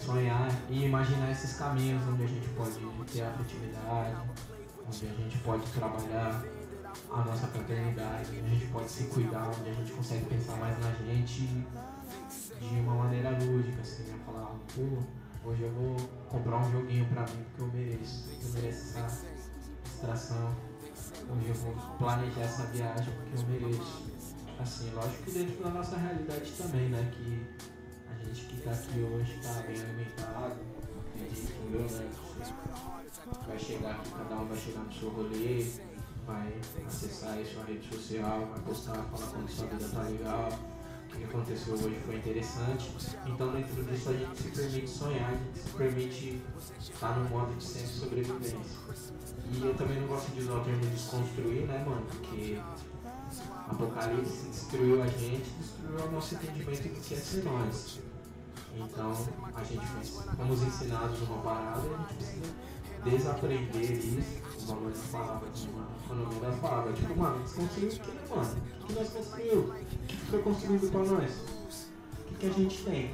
sonhar 0.00 0.48
e 0.70 0.84
imaginar 0.84 1.30
esses 1.30 1.56
caminhos 1.58 2.02
onde 2.08 2.24
a 2.24 2.26
gente 2.26 2.48
pode 2.50 2.78
ter 3.12 3.22
afetividade, 3.22 4.16
onde 4.86 5.06
a 5.06 5.14
gente 5.14 5.38
pode 5.38 5.66
trabalhar 5.72 6.44
a 7.10 7.24
nossa 7.24 7.46
paternidade, 7.48 8.30
onde 8.30 8.46
a 8.46 8.48
gente 8.48 8.66
pode 8.66 8.90
se 8.90 9.04
cuidar, 9.04 9.48
onde 9.48 9.70
a 9.70 9.74
gente 9.74 9.92
consegue 9.92 10.24
pensar 10.26 10.56
mais 10.56 10.78
na 10.78 10.92
gente 10.92 11.46
de 12.60 12.80
uma 12.80 12.94
maneira 12.94 13.30
lúdica, 13.30 13.80
assim, 13.80 14.02
né? 14.04 14.18
Falar, 14.26 14.46
pô, 14.74 15.02
hoje 15.44 15.62
eu 15.62 15.72
vou 15.72 15.96
comprar 16.28 16.58
um 16.58 16.70
joguinho 16.70 17.06
pra 17.06 17.22
mim 17.22 17.44
porque 17.44 17.62
eu 17.62 17.66
mereço, 17.68 18.28
eu 18.42 18.48
mereço 18.52 18.98
essa 18.98 19.26
distração, 19.84 20.56
hoje 21.30 21.48
eu 21.48 21.54
vou 21.54 21.74
planejar 21.98 22.40
essa 22.42 22.64
viagem 22.66 23.14
porque 23.14 23.36
eu 23.36 23.48
mereço. 23.48 24.18
Assim, 24.60 24.90
lógico 24.90 25.22
que 25.22 25.30
dentro 25.30 25.62
da 25.62 25.70
nossa 25.70 25.96
realidade 25.96 26.50
também, 26.52 26.88
né? 26.88 27.12
Que 27.14 27.46
a 28.10 28.24
gente 28.24 28.46
que 28.46 28.60
tá 28.60 28.72
aqui 28.72 29.00
hoje 29.00 29.38
tá 29.40 29.62
bem 29.62 29.80
alimentado, 29.80 30.56
acredito 31.14 31.52
eu, 31.72 31.80
né? 31.82 32.10
Vai 33.46 33.58
chegar 33.58 33.90
aqui, 33.92 34.10
cada 34.10 34.34
um 34.34 34.48
vai 34.48 34.58
chegar 34.58 34.80
no 34.80 34.92
seu 34.92 35.10
rolê, 35.10 35.70
vai 36.26 36.60
acessar 36.86 37.34
aí 37.34 37.46
sua 37.46 37.64
rede 37.64 37.88
social, 37.88 38.46
vai 38.46 38.60
postar, 38.60 38.94
falar 38.94 39.26
quando 39.30 39.48
sua 39.48 39.66
vida 39.68 39.88
tá 39.88 40.02
legal, 40.02 40.48
o 41.08 41.16
que 41.16 41.24
aconteceu 41.24 41.74
hoje 41.74 41.98
foi 42.04 42.16
interessante. 42.16 42.92
Então 43.26 43.50
dentro 43.52 43.82
disso 43.84 44.10
a 44.10 44.12
gente 44.12 44.36
se 44.36 44.50
permite 44.50 44.90
sonhar, 44.90 45.30
a 45.30 45.34
gente 45.34 45.58
se 45.58 45.70
permite 45.70 46.42
estar 46.80 47.18
no 47.18 47.28
modo 47.30 47.54
de 47.56 47.64
sempre 47.64 47.88
sobrevivência. 47.88 48.58
E 49.50 49.64
eu 49.64 49.74
também 49.74 50.00
não 50.00 50.08
gosto 50.08 50.30
de 50.32 50.42
usar 50.42 50.54
o 50.54 50.64
termo 50.64 50.86
desconstruir, 50.86 51.66
né, 51.66 51.84
mano? 51.86 52.04
Porque 52.06 52.60
Apocalipse 53.68 54.48
destruiu 54.48 55.02
a 55.02 55.06
gente, 55.06 55.50
destruiu 55.58 56.06
o 56.06 56.12
nosso 56.12 56.34
entendimento 56.34 56.82
do 56.82 57.00
que 57.00 57.14
é 57.14 57.16
ser 57.16 57.44
nós. 57.44 58.00
Então, 58.76 59.12
a 59.54 59.64
gente 59.64 59.86
fomos 60.36 60.62
ensinados 60.62 61.20
uma 61.22 61.42
parada 61.42 61.80
e 61.80 61.94
a 61.94 61.98
gente 61.98 62.14
precisa 62.14 62.54
desaprender 63.04 63.92
isso, 63.92 64.42
o 64.62 64.66
valor 64.66 64.90
das 64.90 65.06
palavras, 65.10 65.64
uma 65.64 65.88
economia 66.04 66.40
das 66.40 66.58
palavras. 66.60 66.98
Tipo, 66.98 67.16
mano, 67.16 67.42
desconstruiu 67.42 67.88
o 67.88 67.92
que, 67.92 68.34
mano? 68.34 68.56
O 68.80 68.86
que 68.86 68.92
nós 68.92 69.08
construímos? 69.08 69.76
Foi 70.30 70.42
construído 70.42 70.90
pra 70.90 71.00
nós? 71.04 71.32
O 72.20 72.24
que, 72.24 72.34
que 72.34 72.46
a 72.46 72.52
gente 72.52 72.84
tem? 72.84 73.10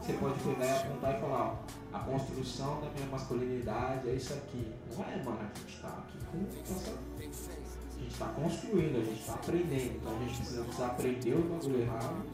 Você 0.00 0.12
pode 0.14 0.38
pegar 0.40 0.66
e 0.66 0.70
apontar 0.70 1.16
e 1.16 1.20
falar, 1.20 1.44
ó, 1.44 1.96
a 1.96 1.98
construção 2.00 2.80
da 2.80 2.88
minha 2.90 3.06
masculinidade 3.10 4.08
é 4.08 4.14
isso 4.14 4.32
aqui. 4.32 4.72
Não 4.96 5.04
é, 5.04 5.16
mano, 5.24 5.38
a 5.40 5.58
gente 5.58 5.80
tá 5.80 5.88
aqui 5.88 6.18
a 6.32 6.38
gente 7.98 8.12
está 8.12 8.26
construindo, 8.26 8.96
a 8.96 9.04
gente 9.04 9.20
está 9.20 9.34
aprendendo. 9.34 9.96
Então 9.96 10.16
a 10.16 10.18
gente 10.20 10.36
precisa 10.36 10.62
desaprender 10.62 11.36
o 11.36 11.42
bagulho 11.42 11.80
errado 11.82 12.24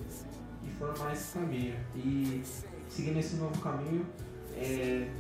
e 0.62 0.70
formar 0.78 1.12
esse 1.12 1.32
caminho. 1.32 1.76
E 1.96 2.42
seguindo 2.88 3.18
esse 3.18 3.36
novo 3.36 3.58
caminho, 3.60 4.06
é 4.56 5.10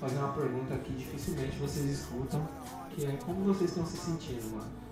fazer 0.00 0.16
uma 0.16 0.32
pergunta 0.32 0.76
que 0.78 0.92
dificilmente 0.94 1.56
vocês 1.56 1.86
escutam, 1.90 2.46
que 2.90 3.04
é 3.04 3.16
como 3.24 3.44
vocês 3.44 3.70
estão 3.70 3.86
se 3.86 3.96
sentindo, 3.96 4.56
mano? 4.56 4.83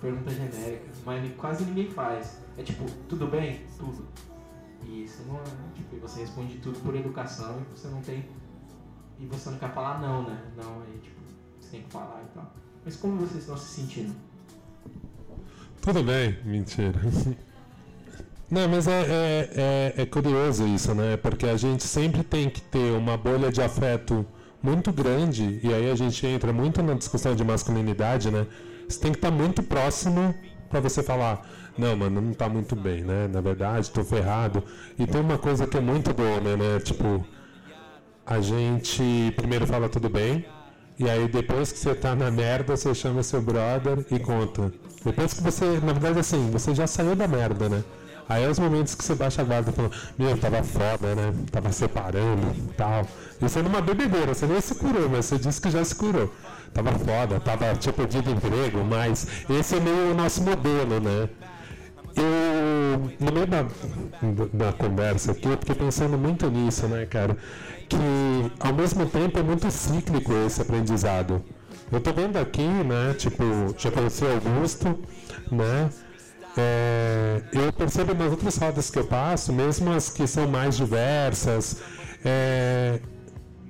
Pergunta 0.00 0.30
genérica, 0.30 0.86
mas 1.04 1.32
quase 1.36 1.64
ninguém 1.64 1.90
faz. 1.90 2.40
É 2.56 2.62
tipo, 2.62 2.84
tudo 3.08 3.26
bem? 3.26 3.60
Tudo. 3.78 4.06
E 4.86 5.04
isso 5.04 5.22
não 5.28 5.36
é, 5.36 5.42
tipo, 5.74 5.96
você 5.98 6.20
responde 6.20 6.56
tudo 6.56 6.78
por 6.80 6.94
educação 6.94 7.60
e 7.60 7.78
você 7.78 7.88
não 7.88 8.00
tem. 8.00 8.24
E 9.18 9.26
você 9.26 9.50
não 9.50 9.58
quer 9.58 9.72
falar 9.74 10.00
não, 10.00 10.22
né? 10.22 10.40
Não, 10.56 10.80
aí 10.82 10.98
tipo, 11.02 11.20
você 11.60 11.70
tem 11.72 11.82
que 11.82 11.90
falar 11.90 12.22
e 12.22 12.34
tal. 12.34 12.50
Mas 12.84 12.96
como 12.96 13.18
vocês 13.18 13.40
estão 13.40 13.56
se 13.56 13.80
sentindo? 13.80 14.14
Tudo 15.82 16.02
bem, 16.02 16.38
mentira. 16.44 16.98
Não, 18.50 18.68
mas 18.68 18.88
é, 18.88 19.02
é, 19.02 19.94
é, 19.96 20.02
é, 20.02 20.06
curioso 20.06 20.66
isso, 20.66 20.92
né? 20.92 21.16
Porque 21.16 21.46
a 21.46 21.56
gente 21.56 21.84
sempre 21.84 22.24
tem 22.24 22.50
que 22.50 22.60
ter 22.60 22.92
uma 22.96 23.16
bolha 23.16 23.52
de 23.52 23.62
afeto 23.62 24.26
muito 24.60 24.92
grande, 24.92 25.60
e 25.62 25.72
aí 25.72 25.88
a 25.88 25.94
gente 25.94 26.26
entra 26.26 26.52
muito 26.52 26.82
na 26.82 26.94
discussão 26.94 27.34
de 27.36 27.44
masculinidade, 27.44 28.28
né? 28.30 28.46
Você 28.90 29.00
tem 29.00 29.12
que 29.12 29.18
estar 29.18 29.30
muito 29.30 29.62
próximo 29.62 30.34
para 30.68 30.80
você 30.80 31.02
falar, 31.02 31.46
não, 31.78 31.96
mano, 31.96 32.20
não 32.20 32.32
tá 32.34 32.48
muito 32.48 32.74
bem, 32.74 33.04
né? 33.04 33.28
Na 33.28 33.40
verdade, 33.40 33.88
tô 33.90 34.02
ferrado. 34.02 34.64
E 34.98 35.06
tem 35.06 35.20
uma 35.20 35.38
coisa 35.38 35.66
que 35.66 35.76
é 35.76 35.80
muito 35.80 36.12
do 36.12 36.22
homem, 36.24 36.56
né? 36.56 36.80
Tipo, 36.80 37.24
a 38.26 38.40
gente 38.40 39.32
primeiro 39.36 39.66
fala 39.66 39.88
tudo 39.88 40.08
bem, 40.08 40.44
e 40.98 41.08
aí 41.08 41.28
depois 41.28 41.70
que 41.72 41.78
você 41.78 41.94
tá 41.94 42.14
na 42.14 42.30
merda, 42.30 42.76
você 42.76 42.92
chama 42.94 43.22
seu 43.22 43.40
brother 43.40 44.04
e 44.10 44.18
conta. 44.18 44.72
Depois 45.04 45.32
que 45.34 45.42
você, 45.42 45.64
na 45.80 45.92
verdade 45.92 46.18
assim, 46.18 46.50
você 46.50 46.74
já 46.74 46.86
saiu 46.86 47.14
da 47.14 47.28
merda, 47.28 47.68
né? 47.68 47.84
Aí 48.28 48.44
é 48.44 48.48
os 48.48 48.60
momentos 48.60 48.94
que 48.94 49.02
você 49.02 49.14
baixa 49.14 49.42
a 49.42 49.44
guarda 49.44 49.70
e 49.70 49.72
fala, 49.72 49.90
meu, 50.16 50.38
tava 50.38 50.62
foda, 50.62 51.14
né? 51.16 51.34
Tava 51.50 51.72
separando 51.72 52.46
e 52.56 52.74
tal. 52.74 53.04
Isso 53.42 53.58
é 53.58 53.62
numa 53.62 53.80
bebedeira, 53.80 54.34
você 54.34 54.46
nem 54.46 54.60
se 54.60 54.74
curou, 54.74 55.08
mas 55.08 55.24
você 55.24 55.36
disse 55.36 55.60
que 55.60 55.68
já 55.70 55.84
se 55.84 55.94
curou. 55.96 56.32
Tava 56.72 56.92
foda, 56.92 57.40
tava, 57.40 57.74
tinha 57.74 57.92
perdido 57.92 58.30
emprego, 58.30 58.84
mas 58.84 59.26
esse 59.50 59.76
é 59.76 59.80
meio 59.80 60.12
o 60.12 60.14
nosso 60.14 60.42
modelo, 60.42 61.00
né? 61.00 61.28
Eu, 62.16 63.10
no 63.18 63.32
meio 63.32 63.46
da, 63.46 63.62
da 64.52 64.72
conversa 64.72 65.32
aqui, 65.32 65.48
eu 65.48 65.58
fiquei 65.58 65.74
pensando 65.74 66.16
muito 66.16 66.48
nisso, 66.48 66.86
né, 66.86 67.06
cara? 67.06 67.36
Que 67.88 67.96
ao 68.60 68.72
mesmo 68.72 69.06
tempo 69.06 69.38
é 69.38 69.42
muito 69.42 69.70
cíclico 69.70 70.32
esse 70.46 70.62
aprendizado. 70.62 71.44
Eu 71.90 72.00
tô 72.00 72.12
vendo 72.12 72.36
aqui, 72.36 72.62
né, 72.62 73.14
tipo, 73.18 73.42
já 73.76 73.90
conheci 73.90 74.24
Augusto, 74.24 74.98
né? 75.50 75.90
É, 76.56 77.42
eu 77.52 77.72
percebo 77.72 78.14
nas 78.14 78.30
outras 78.30 78.56
rodas 78.56 78.90
que 78.90 78.98
eu 78.98 79.04
passo, 79.04 79.52
mesmo 79.52 79.92
as 79.92 80.08
que 80.08 80.26
são 80.26 80.48
mais 80.48 80.76
diversas, 80.76 81.76
é, 82.24 83.00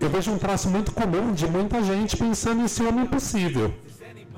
eu 0.01 0.09
vejo 0.09 0.33
um 0.33 0.39
traço 0.39 0.69
muito 0.69 0.93
comum 0.93 1.33
de 1.33 1.47
muita 1.47 1.83
gente 1.83 2.17
pensando 2.17 2.63
em 2.63 2.69
ser 2.69 2.85
homem 2.85 3.07
possível, 3.07 3.73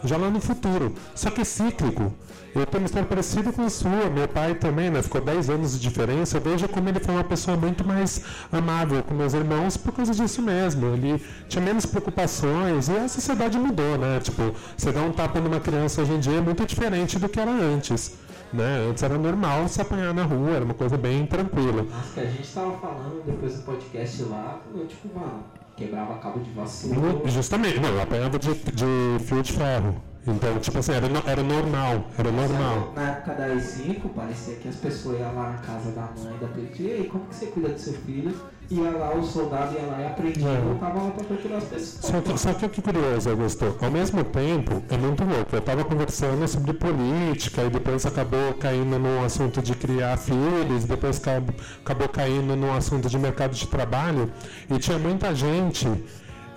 já 0.02 0.16
lá 0.16 0.28
no 0.28 0.40
futuro. 0.40 0.94
Só 1.14 1.30
que 1.30 1.40
é 1.40 1.44
cíclico. 1.44 2.12
Eu 2.54 2.66
tenho 2.66 2.82
uma 2.82 2.86
história 2.86 3.08
parecida 3.08 3.50
com 3.50 3.62
a 3.62 3.70
sua. 3.70 4.10
Meu 4.10 4.28
pai 4.28 4.54
também, 4.54 4.90
né? 4.90 5.00
Ficou 5.00 5.22
10 5.22 5.48
anos 5.48 5.72
de 5.72 5.80
diferença. 5.80 6.36
Eu 6.36 6.40
vejo 6.42 6.68
como 6.68 6.86
ele 6.86 7.00
foi 7.00 7.14
uma 7.14 7.24
pessoa 7.24 7.56
muito 7.56 7.82
mais 7.82 8.20
amável 8.50 9.02
com 9.02 9.14
meus 9.14 9.32
irmãos 9.32 9.78
por 9.78 9.92
causa 9.92 10.12
disso 10.12 10.42
mesmo. 10.42 10.88
Ele 10.88 11.24
tinha 11.48 11.64
menos 11.64 11.86
preocupações 11.86 12.88
e 12.88 12.96
a 12.96 13.08
sociedade 13.08 13.58
mudou, 13.58 13.96
né? 13.96 14.20
Tipo, 14.20 14.54
você 14.76 14.92
dá 14.92 15.00
um 15.00 15.12
tapa 15.12 15.40
numa 15.40 15.60
criança 15.60 16.02
hoje 16.02 16.12
em 16.12 16.20
dia 16.20 16.38
é 16.38 16.40
muito 16.42 16.66
diferente 16.66 17.18
do 17.18 17.28
que 17.28 17.40
era 17.40 17.50
antes. 17.50 18.18
Né? 18.52 18.86
Antes 18.88 19.02
era 19.02 19.16
normal 19.16 19.66
se 19.68 19.80
apanhar 19.80 20.12
na 20.12 20.24
rua, 20.24 20.50
era 20.50 20.64
uma 20.64 20.74
coisa 20.74 20.96
bem 20.98 21.26
tranquila. 21.26 21.84
Nossa, 21.84 22.12
que 22.14 22.20
a 22.20 22.26
gente 22.26 22.52
tava 22.52 22.76
falando 22.78 23.24
depois 23.24 23.56
do 23.56 23.62
podcast 23.62 24.22
lá, 24.24 24.60
eu, 24.74 24.86
tipo, 24.86 25.18
mano, 25.18 25.44
quebrava 25.76 26.18
cabo 26.18 26.40
de 26.40 26.50
vassoura. 26.50 27.28
Justamente, 27.30 27.80
não, 27.80 27.88
eu 27.88 28.02
apanhava 28.02 28.38
de, 28.38 28.54
de 28.54 29.24
fio 29.24 29.42
de 29.42 29.52
ferro. 29.52 29.96
Então, 30.26 30.56
tipo 30.60 30.78
assim, 30.78 30.92
era, 30.92 31.06
era 31.26 31.42
normal, 31.42 32.04
era 32.16 32.30
normal. 32.30 32.92
Na 32.94 33.10
época 33.10 33.34
da 33.34 33.48
I5, 33.48 34.08
parecia 34.14 34.54
que 34.54 34.68
as 34.68 34.76
pessoas 34.76 35.18
iam 35.18 35.34
lá 35.34 35.50
na 35.50 35.58
casa 35.58 35.90
da 35.90 36.02
mãe, 36.02 36.38
da 36.40 36.46
pessoa, 36.46 36.88
e 36.88 36.92
aí, 36.92 37.08
como 37.08 37.26
que 37.26 37.34
você 37.34 37.46
cuida 37.46 37.70
do 37.70 37.78
seu 37.78 37.94
filho? 37.94 38.32
Ia 38.70 38.90
lá, 38.90 39.14
o 39.14 39.22
soldado 39.22 39.74
ia 39.74 39.82
lá 39.82 40.00
e 40.00 40.06
aprendia 40.06 40.48
e 40.48 40.60
voltava 40.62 41.02
lá 41.02 41.10
torturar 41.10 41.58
as 41.58 41.64
pessoas. 41.64 42.06
Só 42.06 42.20
que, 42.20 42.38
só 42.38 42.54
que 42.54 42.68
que 42.68 42.80
curioso, 42.80 43.28
Augusto, 43.28 43.76
ao 43.82 43.90
mesmo 43.90 44.24
tempo, 44.24 44.82
é 44.88 44.96
muito 44.96 45.24
louco, 45.24 45.54
eu 45.54 45.60
tava 45.60 45.84
conversando 45.84 46.48
sobre 46.48 46.72
política, 46.72 47.64
e 47.64 47.70
depois 47.70 48.06
acabou 48.06 48.54
caindo 48.54 48.98
no 48.98 49.22
assunto 49.24 49.60
de 49.60 49.74
criar 49.74 50.16
filhos, 50.16 50.84
depois 50.84 51.18
acabou, 51.18 51.54
acabou 51.84 52.08
caindo 52.08 52.56
no 52.56 52.72
assunto 52.74 53.10
de 53.10 53.18
mercado 53.18 53.54
de 53.54 53.66
trabalho, 53.66 54.32
e 54.70 54.78
tinha 54.78 54.98
muita 54.98 55.34
gente... 55.34 55.86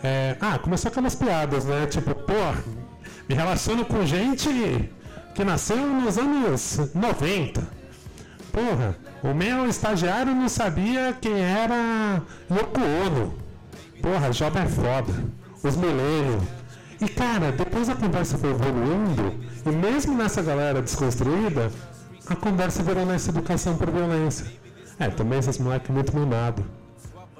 É, 0.04 0.38
ah, 0.39 0.60
começou 0.60 0.89
aquelas 0.91 1.15
piadas, 1.15 1.65
né? 1.65 1.88
Tipo, 1.88 2.13
pô, 2.13 2.34
me 3.28 3.34
relaciono 3.34 3.84
com 3.86 4.06
gente 4.06 4.48
que 5.34 5.44
nasceu 5.44 5.78
nos 5.78 6.18
anos 6.18 6.94
90. 6.94 7.75
Porra, 8.56 8.96
o 9.22 9.34
meu 9.34 9.68
estagiário 9.68 10.34
não 10.34 10.48
sabia 10.48 11.13
quem 11.20 11.38
era 11.38 12.22
Yoko 12.50 12.80
Ono. 13.06 13.34
Porra, 14.02 14.32
jovem 14.32 14.63
é 14.63 14.65
foda. 14.65 15.13
Os 15.62 15.76
milênios. 15.76 16.41
E 17.02 17.10
cara, 17.10 17.52
depois 17.52 17.89
a 17.89 17.96
conversa 17.96 18.38
foi 18.38 18.52
evoluindo, 18.52 19.36
e 19.65 19.70
mesmo 19.70 20.15
nessa 20.15 20.41
galera 20.41 20.82
desconstruída, 20.82 21.70
a 22.28 22.36
conversa 22.38 22.82
virou 22.82 23.06
nessa 23.06 23.30
educação 23.30 23.76
por 23.76 23.91
violência. 23.91 24.46
É, 24.98 25.10
também 25.10 25.39
esses 25.39 25.58
moleques 25.58 25.89
muito 25.89 26.18
mimados. 26.18 26.63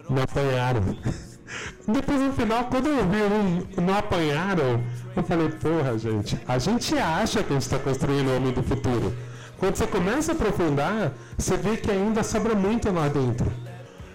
Não 0.10 0.22
apanharam. 0.22 0.82
Depois 1.88 2.20
no 2.20 2.34
final, 2.34 2.66
quando 2.66 2.88
eu 2.88 3.08
vi 3.08 3.22
um 3.22 3.82
não 3.82 3.98
apanharam, 3.98 4.84
eu 5.16 5.24
falei, 5.24 5.48
porra, 5.48 5.98
gente, 5.98 6.38
a 6.46 6.58
gente 6.58 6.98
acha 6.98 7.42
que 7.42 7.52
a 7.52 7.54
gente 7.54 7.62
está 7.62 7.80
construindo 7.80 8.28
o 8.28 8.36
homem 8.36 8.52
do 8.52 8.62
futuro. 8.62 9.14
Quando 9.66 9.78
você 9.78 9.88
começa 9.88 10.32
a 10.32 10.36
aprofundar, 10.36 11.12
você 11.36 11.58
vê 11.58 11.76
que 11.76 11.90
ainda 11.90 12.22
sobra 12.22 12.54
muito 12.54 12.92
lá 12.92 13.08
dentro. 13.08 13.52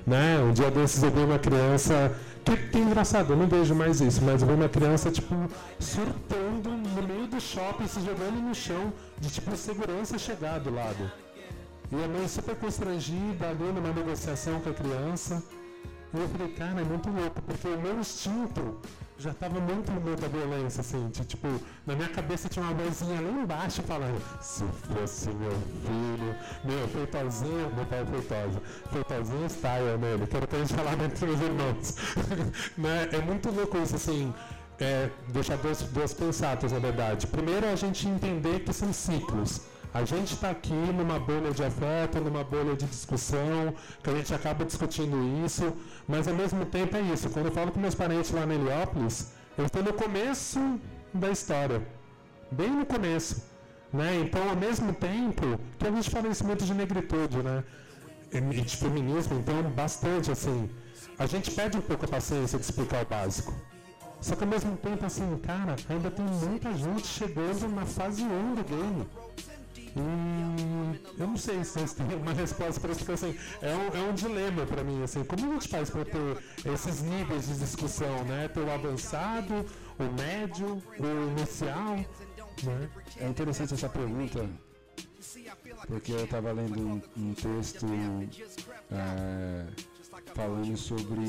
Né? 0.07 0.39
Um 0.39 0.53
dia 0.53 0.71
desses 0.71 1.03
eu 1.03 1.11
vi 1.11 1.19
uma 1.19 1.41
criança. 1.41 2.17
Que, 2.45 2.57
que 2.57 2.79
engraçado, 2.79 3.33
eu 3.33 3.37
não 3.37 3.49
vejo 3.49 3.75
mais 3.75 4.01
isso, 4.01 4.23
mas 4.23 4.43
eu 4.43 4.47
vi 4.47 4.55
uma 4.55 4.69
criança, 4.69 5.11
tipo, 5.11 5.35
surtando 5.81 6.71
no 6.71 7.03
meio 7.03 7.27
do 7.27 7.41
shopping, 7.41 7.89
se 7.89 8.01
jogando 8.01 8.41
no 8.41 8.55
chão, 8.55 8.93
de 9.19 9.29
tipo 9.29 9.57
segurança 9.57 10.17
chegar 10.19 10.61
do 10.61 10.73
lado. 10.73 11.11
E 11.91 11.97
a 11.97 12.07
mãe 12.07 12.29
super 12.29 12.55
constrangida, 12.55 13.49
ali 13.49 13.73
numa 13.75 13.93
negociação 13.93 14.61
com 14.61 14.71
a 14.71 14.73
criança. 14.73 15.43
E 16.15 16.17
eu 16.17 16.29
falei, 16.29 16.53
cara, 16.53 16.81
é 16.81 16.85
muito 16.85 17.11
louco, 17.11 17.43
porque 17.43 17.67
o 17.67 17.81
meu 17.81 17.99
instinto 17.99 18.77
já 19.21 19.33
estava 19.33 19.61
muito 19.61 19.93
no 19.93 20.01
meio 20.01 20.17
da 20.17 20.29
violência, 20.29 20.81
assim, 20.81 21.09
de, 21.11 21.25
tipo, 21.27 21.47
na 21.87 21.95
minha 21.95 22.09
cabeça 22.09 22.49
tinha 22.49 22.65
uma 22.65 22.73
vozinha 22.73 23.21
lá 23.21 23.31
embaixo 23.31 23.83
falando, 23.83 24.19
se 24.41 24.65
fosse 24.65 25.29
meu 25.29 25.53
filho, 25.53 26.35
meu, 26.65 26.89
feitozinho, 26.89 27.71
meu 27.75 27.85
pai 27.85 28.01
é 28.01 28.07
feitosa, 28.07 28.63
feitozinho 28.91 29.51
style 29.51 29.99
nele, 29.99 30.27
que 30.27 30.37
era 30.37 30.45
o 30.45 30.49
que 30.49 30.57
a 30.57 30.59
gente 30.61 30.75
falava 30.75 31.05
entre 31.05 31.27
os 31.27 31.41
irmãos. 31.41 31.97
né? 32.79 33.09
É 33.13 33.19
muito 33.21 33.51
louco 33.51 33.77
isso, 33.77 33.97
assim, 33.97 34.33
é, 34.81 35.11
deixar 35.29 35.59
duas, 35.59 35.83
duas 35.83 36.15
pensadas, 36.15 36.73
na 36.73 36.79
verdade. 36.79 37.27
Primeiro, 37.27 37.67
a 37.67 37.77
gente 37.77 38.09
entender 38.09 38.61
que 38.61 38.73
são 38.73 38.91
ciclos. 38.91 39.61
A 39.93 40.05
gente 40.05 40.35
está 40.35 40.51
aqui 40.51 40.73
numa 40.73 41.19
bolha 41.19 41.51
de 41.51 41.65
afeto, 41.65 42.21
numa 42.21 42.45
bolha 42.45 42.77
de 42.77 42.87
discussão, 42.87 43.75
que 44.03 44.11
a 44.11 44.15
gente 44.15 44.33
acaba 44.33 44.65
discutindo 44.65 45.17
isso, 45.45 45.73
mas 46.07 46.29
ao 46.29 46.35
mesmo 46.35 46.65
tempo 46.65 46.97
é 46.97 47.01
isso. 47.01 47.29
Quando 47.31 47.47
eu 47.47 47.53
falo 47.53 47.73
com 47.73 47.81
meus 47.81 47.95
parentes 47.95 48.31
lá 48.31 48.47
na 48.47 48.55
Heliópolis, 48.55 49.33
eu 49.59 49.67
estou 49.67 49.83
no 49.83 49.93
começo 49.93 50.61
da 51.13 51.31
história, 51.31 51.83
bem 52.53 52.71
no 52.71 52.87
começo. 52.87 53.51
Né? 53.93 54.21
Então, 54.21 54.49
ao 54.49 54.55
mesmo 54.55 54.93
tempo, 54.93 55.59
que 55.77 55.87
a 55.87 55.91
gente 55.91 56.09
fala 56.09 56.29
isso 56.29 56.47
muito 56.47 56.65
de 56.65 56.73
negritude, 56.73 57.43
né? 57.43 57.65
E 58.33 58.41
de 58.41 58.77
feminismo, 58.77 59.41
então, 59.41 59.61
bastante 59.71 60.31
assim. 60.31 60.71
A 61.19 61.27
gente 61.27 61.51
perde 61.51 61.77
um 61.77 61.81
pouco 61.81 62.05
a 62.05 62.09
paciência 62.09 62.57
de 62.57 62.65
explicar 62.65 63.03
o 63.03 63.07
básico. 63.09 63.53
Só 64.21 64.37
que 64.37 64.45
ao 64.45 64.51
mesmo 64.51 64.77
tempo, 64.77 65.05
assim, 65.05 65.37
cara, 65.39 65.75
ainda 65.89 66.11
tem 66.11 66.25
muita 66.25 66.73
gente 66.75 67.07
chegando 67.07 67.69
na 67.75 67.85
fase 67.85 68.23
1 68.23 68.55
do 68.55 68.65
game. 68.65 69.09
Hum, 69.97 70.95
eu 71.19 71.27
não 71.27 71.37
sei 71.37 71.65
se 71.65 71.73
vocês 71.73 71.95
têm 71.95 72.07
uma 72.15 72.33
resposta 72.33 72.81
para 72.81 72.93
isso, 72.93 73.01
porque 73.01 73.13
assim, 73.13 73.37
é 73.61 73.75
um, 73.75 74.07
é 74.07 74.11
um 74.11 74.15
dilema 74.15 74.65
para 74.67 74.85
mim, 74.85 75.03
assim, 75.03 75.25
como 75.25 75.51
a 75.51 75.55
gente 75.55 75.69
faz 75.69 75.91
para 75.91 76.05
ter 76.05 76.39
esses 76.73 77.03
níveis 77.03 77.49
de 77.49 77.59
discussão, 77.59 78.25
né? 78.25 78.47
Ter 78.49 78.61
o 78.61 78.71
avançado, 78.71 79.67
o 79.99 80.05
médio, 80.21 80.81
o 80.99 81.39
inicial, 81.39 81.97
né? 82.63 82.89
É 83.19 83.29
interessante 83.29 83.75
essa 83.75 83.89
pergunta, 83.89 84.49
porque 85.87 86.13
eu 86.13 86.25
estava 86.25 86.53
lendo 86.53 86.81
um, 86.81 87.03
um 87.17 87.35
texto 87.35 87.87
é, 88.91 89.67
falando 90.35 90.77
sobre 90.77 91.25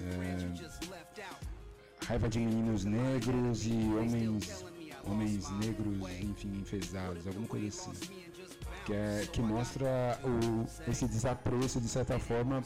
é, 0.00 2.06
raiva 2.06 2.28
de 2.28 2.38
meninos 2.38 2.84
negros 2.84 3.66
e 3.66 3.72
homens 3.72 4.64
homens 5.06 5.50
negros, 5.50 5.98
enfim, 6.20 6.60
enfesados, 6.60 7.26
alguma 7.26 7.46
coisa 7.46 7.66
assim. 7.68 7.92
Que, 8.84 8.92
é, 8.92 9.26
que 9.32 9.40
mostra 9.40 10.20
o, 10.22 10.90
esse 10.90 11.06
desapreço, 11.06 11.80
de 11.80 11.88
certa 11.88 12.18
forma, 12.18 12.62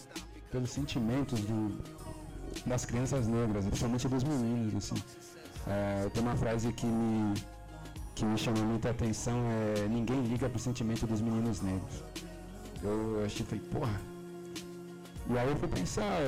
pelos 0.51 0.71
sentimentos 0.71 1.41
do, 1.41 1.79
das 2.67 2.85
crianças 2.85 3.27
negras, 3.27 3.65
principalmente 3.67 4.09
dos 4.09 4.25
meninos, 4.25 4.75
assim. 4.75 5.03
É, 5.67 6.09
tem 6.09 6.23
uma 6.23 6.37
frase 6.37 6.73
que 6.73 6.87
me, 6.87 7.35
que 8.15 8.25
me 8.25 8.39
chama 8.39 8.61
muita 8.63 8.91
atenção 8.91 9.39
é 9.51 9.87
ninguém 9.89 10.23
liga 10.23 10.49
pro 10.49 10.59
sentimento 10.59 11.07
dos 11.07 11.21
meninos 11.21 11.61
negros. 11.61 12.03
Eu 12.83 13.25
achei, 13.25 13.45
falei, 13.45 13.65
porra. 13.67 14.01
E 15.31 15.37
aí 15.37 15.49
eu 15.49 15.57
fui 15.57 15.69
pensar, 15.69 16.21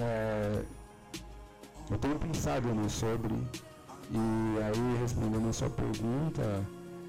é, 0.00 0.64
eu 1.90 1.98
tenho 1.98 2.18
pensado 2.18 2.74
né, 2.74 2.88
sobre, 2.88 3.34
e 4.10 4.62
aí 4.62 4.98
respondendo 5.00 5.48
a 5.48 5.52
sua 5.52 5.70
pergunta, 5.70 6.64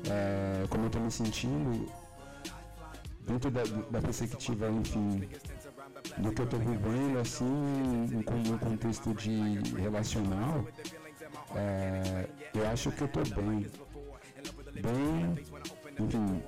é, 0.10 0.65
como 0.69 0.83
eu 0.83 0.88
estou 0.88 1.01
me 1.01 1.12
sentindo, 1.12 1.91
dentro 3.21 3.51
da, 3.51 3.63
da 3.63 4.01
perspectiva, 4.01 4.69
enfim, 4.69 5.29
do 6.17 6.31
que 6.31 6.41
eu 6.41 6.45
estou 6.45 6.60
vivendo, 6.60 7.19
assim, 7.19 7.43
no 8.13 8.60
contexto 8.60 9.13
de 9.13 9.60
relacional, 9.75 10.65
é, 11.55 12.27
eu 12.53 12.67
acho 12.69 12.91
que 12.91 13.01
eu 13.01 13.07
estou 13.07 13.23
bem. 13.36 13.67
Bem, 14.81 15.45
enfim, 15.99 16.43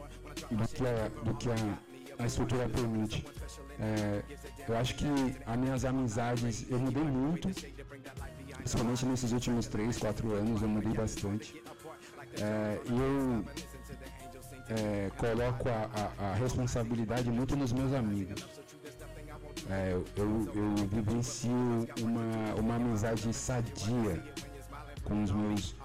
do 0.51 0.67
que 0.67 0.83
a, 0.85 1.23
do 1.23 1.33
que 1.35 1.49
a, 1.49 2.23
a 2.23 2.25
estrutura 2.25 2.69
permite. 2.69 3.25
É, 3.79 4.23
eu 4.67 4.77
acho 4.77 4.95
que 4.95 5.05
as 5.45 5.57
minhas 5.57 5.85
amizades, 5.85 6.65
eu 6.69 6.79
mudei 6.79 7.03
muito, 7.03 7.49
principalmente 8.69 9.05
nesses 9.05 9.31
últimos 9.31 9.67
3, 9.67 9.97
4 9.97 10.31
anos, 10.31 10.61
eu 10.61 10.67
mudei 10.67 10.93
bastante. 10.93 11.59
É, 12.39 12.79
e 12.85 12.91
eu 12.91 13.45
é, 14.69 15.11
coloco 15.17 15.67
a, 15.67 15.89
a, 16.19 16.29
a, 16.29 16.33
responsabilidade 16.35 17.31
muito 17.31 17.55
nos 17.55 17.73
meus 17.73 17.91
amigos. 17.93 18.45
É, 19.71 19.93
eu, 19.93 20.51
eu 20.53 20.75
vivencio 20.87 21.51
uma, 21.99 22.55
uma 22.59 22.75
amizade 22.75 23.33
sadia 23.33 24.23
com 25.03 25.23
os 25.23 25.31
meus 25.31 25.75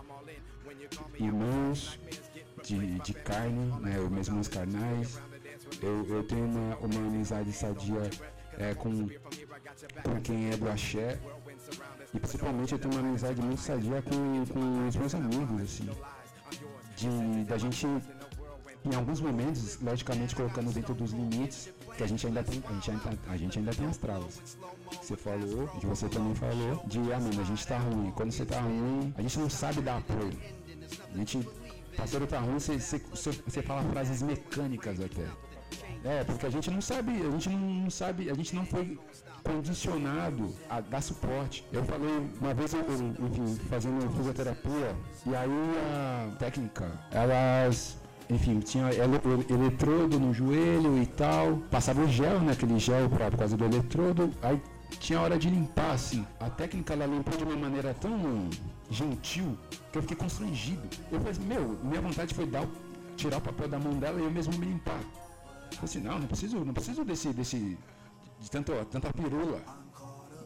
irmãos 1.18 1.98
de, 2.62 2.98
de 3.00 3.14
carne, 3.14 3.80
né, 3.80 3.98
os 3.98 4.10
meus 4.10 4.28
irmãos 4.28 4.48
carnais. 4.48 5.18
Eu, 5.80 6.06
eu 6.06 6.22
tenho 6.22 6.44
uma, 6.44 6.76
uma 6.76 7.00
amizade 7.08 7.50
sadia 7.50 8.10
é, 8.58 8.74
com, 8.74 9.08
com 10.02 10.20
quem 10.22 10.50
é 10.50 10.56
do 10.58 10.68
axé. 10.68 11.18
E 12.14 12.18
principalmente 12.20 12.72
eu 12.72 12.78
tenho 12.78 12.94
uma 12.94 13.08
amizade 13.08 13.40
muito 13.40 13.60
sadia 13.60 14.00
com, 14.02 14.46
com 14.52 14.88
os 14.88 14.96
meus 14.96 15.14
amigos, 15.14 15.62
assim. 15.62 15.90
De, 16.96 17.44
da 17.44 17.58
gente 17.58 17.86
em 18.84 18.94
alguns 18.94 19.18
momentos, 19.18 19.78
logicamente 19.80 20.36
colocando 20.36 20.70
dentro 20.70 20.94
dos 20.94 21.12
limites, 21.12 21.72
que 21.96 22.02
a 22.02 22.06
gente 22.06 22.26
ainda 22.26 22.42
tem, 22.44 22.62
a 22.68 22.72
gente 22.74 22.90
ainda, 22.90 23.18
a 23.28 23.36
gente 23.36 23.58
ainda 23.58 23.74
tem 23.74 23.86
as 23.86 23.96
travas. 23.96 24.58
Você 25.02 25.16
falou, 25.16 25.68
que 25.68 25.86
você 25.86 26.06
também 26.08 26.34
falou, 26.34 26.82
de 26.86 26.98
ah, 26.98 27.18
mano, 27.18 27.40
a 27.40 27.44
gente 27.44 27.66
tá 27.66 27.78
ruim. 27.78 28.12
Quando 28.14 28.30
você 28.30 28.44
tá 28.44 28.60
ruim, 28.60 29.14
a 29.16 29.22
gente 29.22 29.38
não 29.38 29.48
sabe 29.48 29.80
dar 29.80 29.96
apoio. 29.96 30.38
A 31.14 31.16
gente, 31.16 31.48
parceiro 31.96 32.26
tá 32.26 32.40
ruim, 32.40 32.58
você, 32.58 32.78
você, 32.78 33.32
você 33.46 33.62
fala 33.62 33.82
frases 33.90 34.20
mecânicas 34.20 35.00
até. 35.00 35.26
É, 36.04 36.22
porque 36.22 36.44
a 36.44 36.50
gente 36.50 36.70
não 36.70 36.82
sabe, 36.82 37.12
a 37.22 37.30
gente 37.30 37.48
não 37.48 37.90
sabe, 37.90 38.30
a 38.30 38.34
gente 38.34 38.54
não 38.54 38.66
foi 38.66 38.98
condicionado 39.44 40.52
a 40.68 40.80
dar 40.80 41.02
suporte. 41.02 41.64
Eu 41.72 41.84
falei, 41.84 42.28
uma 42.40 42.54
vez 42.54 42.72
eu, 42.72 42.80
enfim, 42.80 43.54
fazendo 43.68 44.10
fisioterapia, 44.16 44.96
e 45.26 45.36
aí 45.36 45.50
a 45.92 46.36
técnica, 46.36 46.90
elas 47.12 47.98
enfim, 48.28 48.58
tinha 48.60 48.88
eletrodo 49.50 50.18
no 50.18 50.32
joelho 50.32 51.00
e 51.00 51.06
tal. 51.06 51.58
Passava 51.70 52.00
o 52.00 52.08
gel, 52.08 52.40
né? 52.40 52.52
Aquele 52.52 52.78
gel 52.78 53.08
pra, 53.10 53.30
por 53.30 53.38
causa 53.38 53.56
do 53.56 53.64
eletrodo. 53.64 54.30
Aí 54.42 54.60
tinha 54.98 55.20
hora 55.20 55.38
de 55.38 55.50
limpar, 55.50 55.92
assim. 55.92 56.26
A 56.40 56.48
técnica 56.48 56.94
ela 56.94 57.06
limpou 57.06 57.36
de 57.36 57.44
uma 57.44 57.56
maneira 57.56 57.94
tão 57.94 58.48
gentil 58.90 59.58
que 59.92 59.98
eu 59.98 60.02
fiquei 60.02 60.16
constrangido. 60.16 60.82
Eu 61.12 61.20
falei, 61.20 61.34
meu, 61.46 61.78
minha 61.82 62.00
vontade 62.00 62.34
foi 62.34 62.46
dar, 62.46 62.66
tirar 63.16 63.38
o 63.38 63.40
papel 63.40 63.68
da 63.68 63.78
mão 63.78 63.92
dela 63.98 64.18
e 64.18 64.24
eu 64.24 64.30
mesmo 64.30 64.56
me 64.56 64.66
limpar. 64.66 65.00
Eu 65.00 65.76
falei 65.76 65.84
assim, 65.84 66.00
não, 66.00 66.18
não 66.18 66.26
preciso, 66.26 66.64
não 66.64 66.72
preciso 66.72 67.04
desse, 67.04 67.28
desse 67.32 67.76
de 68.44 68.50
tanto, 68.50 68.72
tanta 68.90 69.10
pirula. 69.12 69.60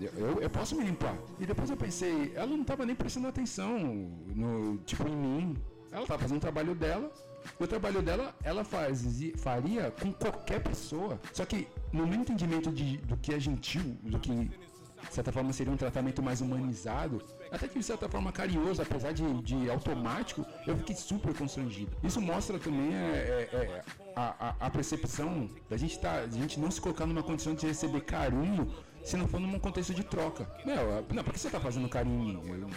Eu, 0.01 0.41
eu, 0.41 0.49
posso 0.49 0.77
me 0.77 0.85
limpar. 0.85 1.17
E 1.41 1.45
depois 1.45 1.69
eu 1.69 1.77
pensei, 1.77 2.33
ela 2.37 2.47
não 2.47 2.63
estava 2.63 2.87
nem 2.87 2.95
prestando 2.95 3.27
atenção 3.27 3.77
no, 3.81 4.79
tipo, 4.87 5.09
em 5.09 5.17
mim. 5.17 5.57
Ela 5.91 6.03
estava 6.03 6.23
fazendo 6.23 6.37
o 6.37 6.41
trabalho 6.41 6.75
dela, 6.77 7.11
o 7.59 7.67
trabalho 7.67 8.01
dela, 8.01 8.33
ela 8.45 8.63
faz, 8.63 9.05
faria 9.39 9.91
com 9.91 10.13
qualquer 10.13 10.63
pessoa. 10.63 11.19
Só 11.33 11.45
que 11.45 11.67
no 11.93 12.07
meu 12.07 12.21
entendimento 12.21 12.71
de, 12.71 12.99
do 12.99 13.17
que 13.17 13.35
é 13.35 13.41
gentil, 13.41 13.83
do 14.03 14.21
que 14.21 14.33
de 14.33 15.15
certa 15.15 15.33
forma 15.33 15.53
seria 15.53 15.73
um 15.73 15.77
tratamento 15.77 16.23
mais 16.23 16.41
humanizado, 16.41 17.23
até 17.51 17.67
que 17.67 17.79
de 17.79 17.85
certa 17.85 18.09
forma 18.09 18.31
carinhoso, 18.31 18.83
apesar 18.83 19.13
de, 19.13 19.43
de 19.43 19.71
automático, 19.71 20.45
eu 20.67 20.77
fiquei 20.77 20.95
super 20.95 21.35
constrangido. 21.35 21.97
Isso 22.05 22.21
mostra 22.21 22.59
também 22.59 22.95
é, 22.95 23.49
é, 23.53 23.57
é 23.57 23.83
a, 24.19 24.55
a, 24.67 24.71
percepção 24.71 25.49
da 25.71 25.77
gente, 25.77 25.99
tá, 25.99 26.13
a 26.21 26.27
gente 26.27 26.59
não 26.59 26.71
se 26.71 26.81
colocar 26.81 27.07
numa 27.07 27.23
condição 27.23 27.55
de 27.55 27.67
receber 27.67 28.01
carinho 28.01 28.73
se 29.05 29.17
não 29.17 29.29
for 29.29 29.41
num 29.41 29.59
contexto 29.59 29.95
de 29.95 30.03
troca. 30.03 30.51
Meu, 30.67 31.05
não, 31.15 31.23
por 31.23 31.33
que 31.33 31.39
você 31.39 31.49
tá 31.49 31.61
fazendo 31.61 31.89
carinho? 31.89 32.43
Eu, 32.47 32.69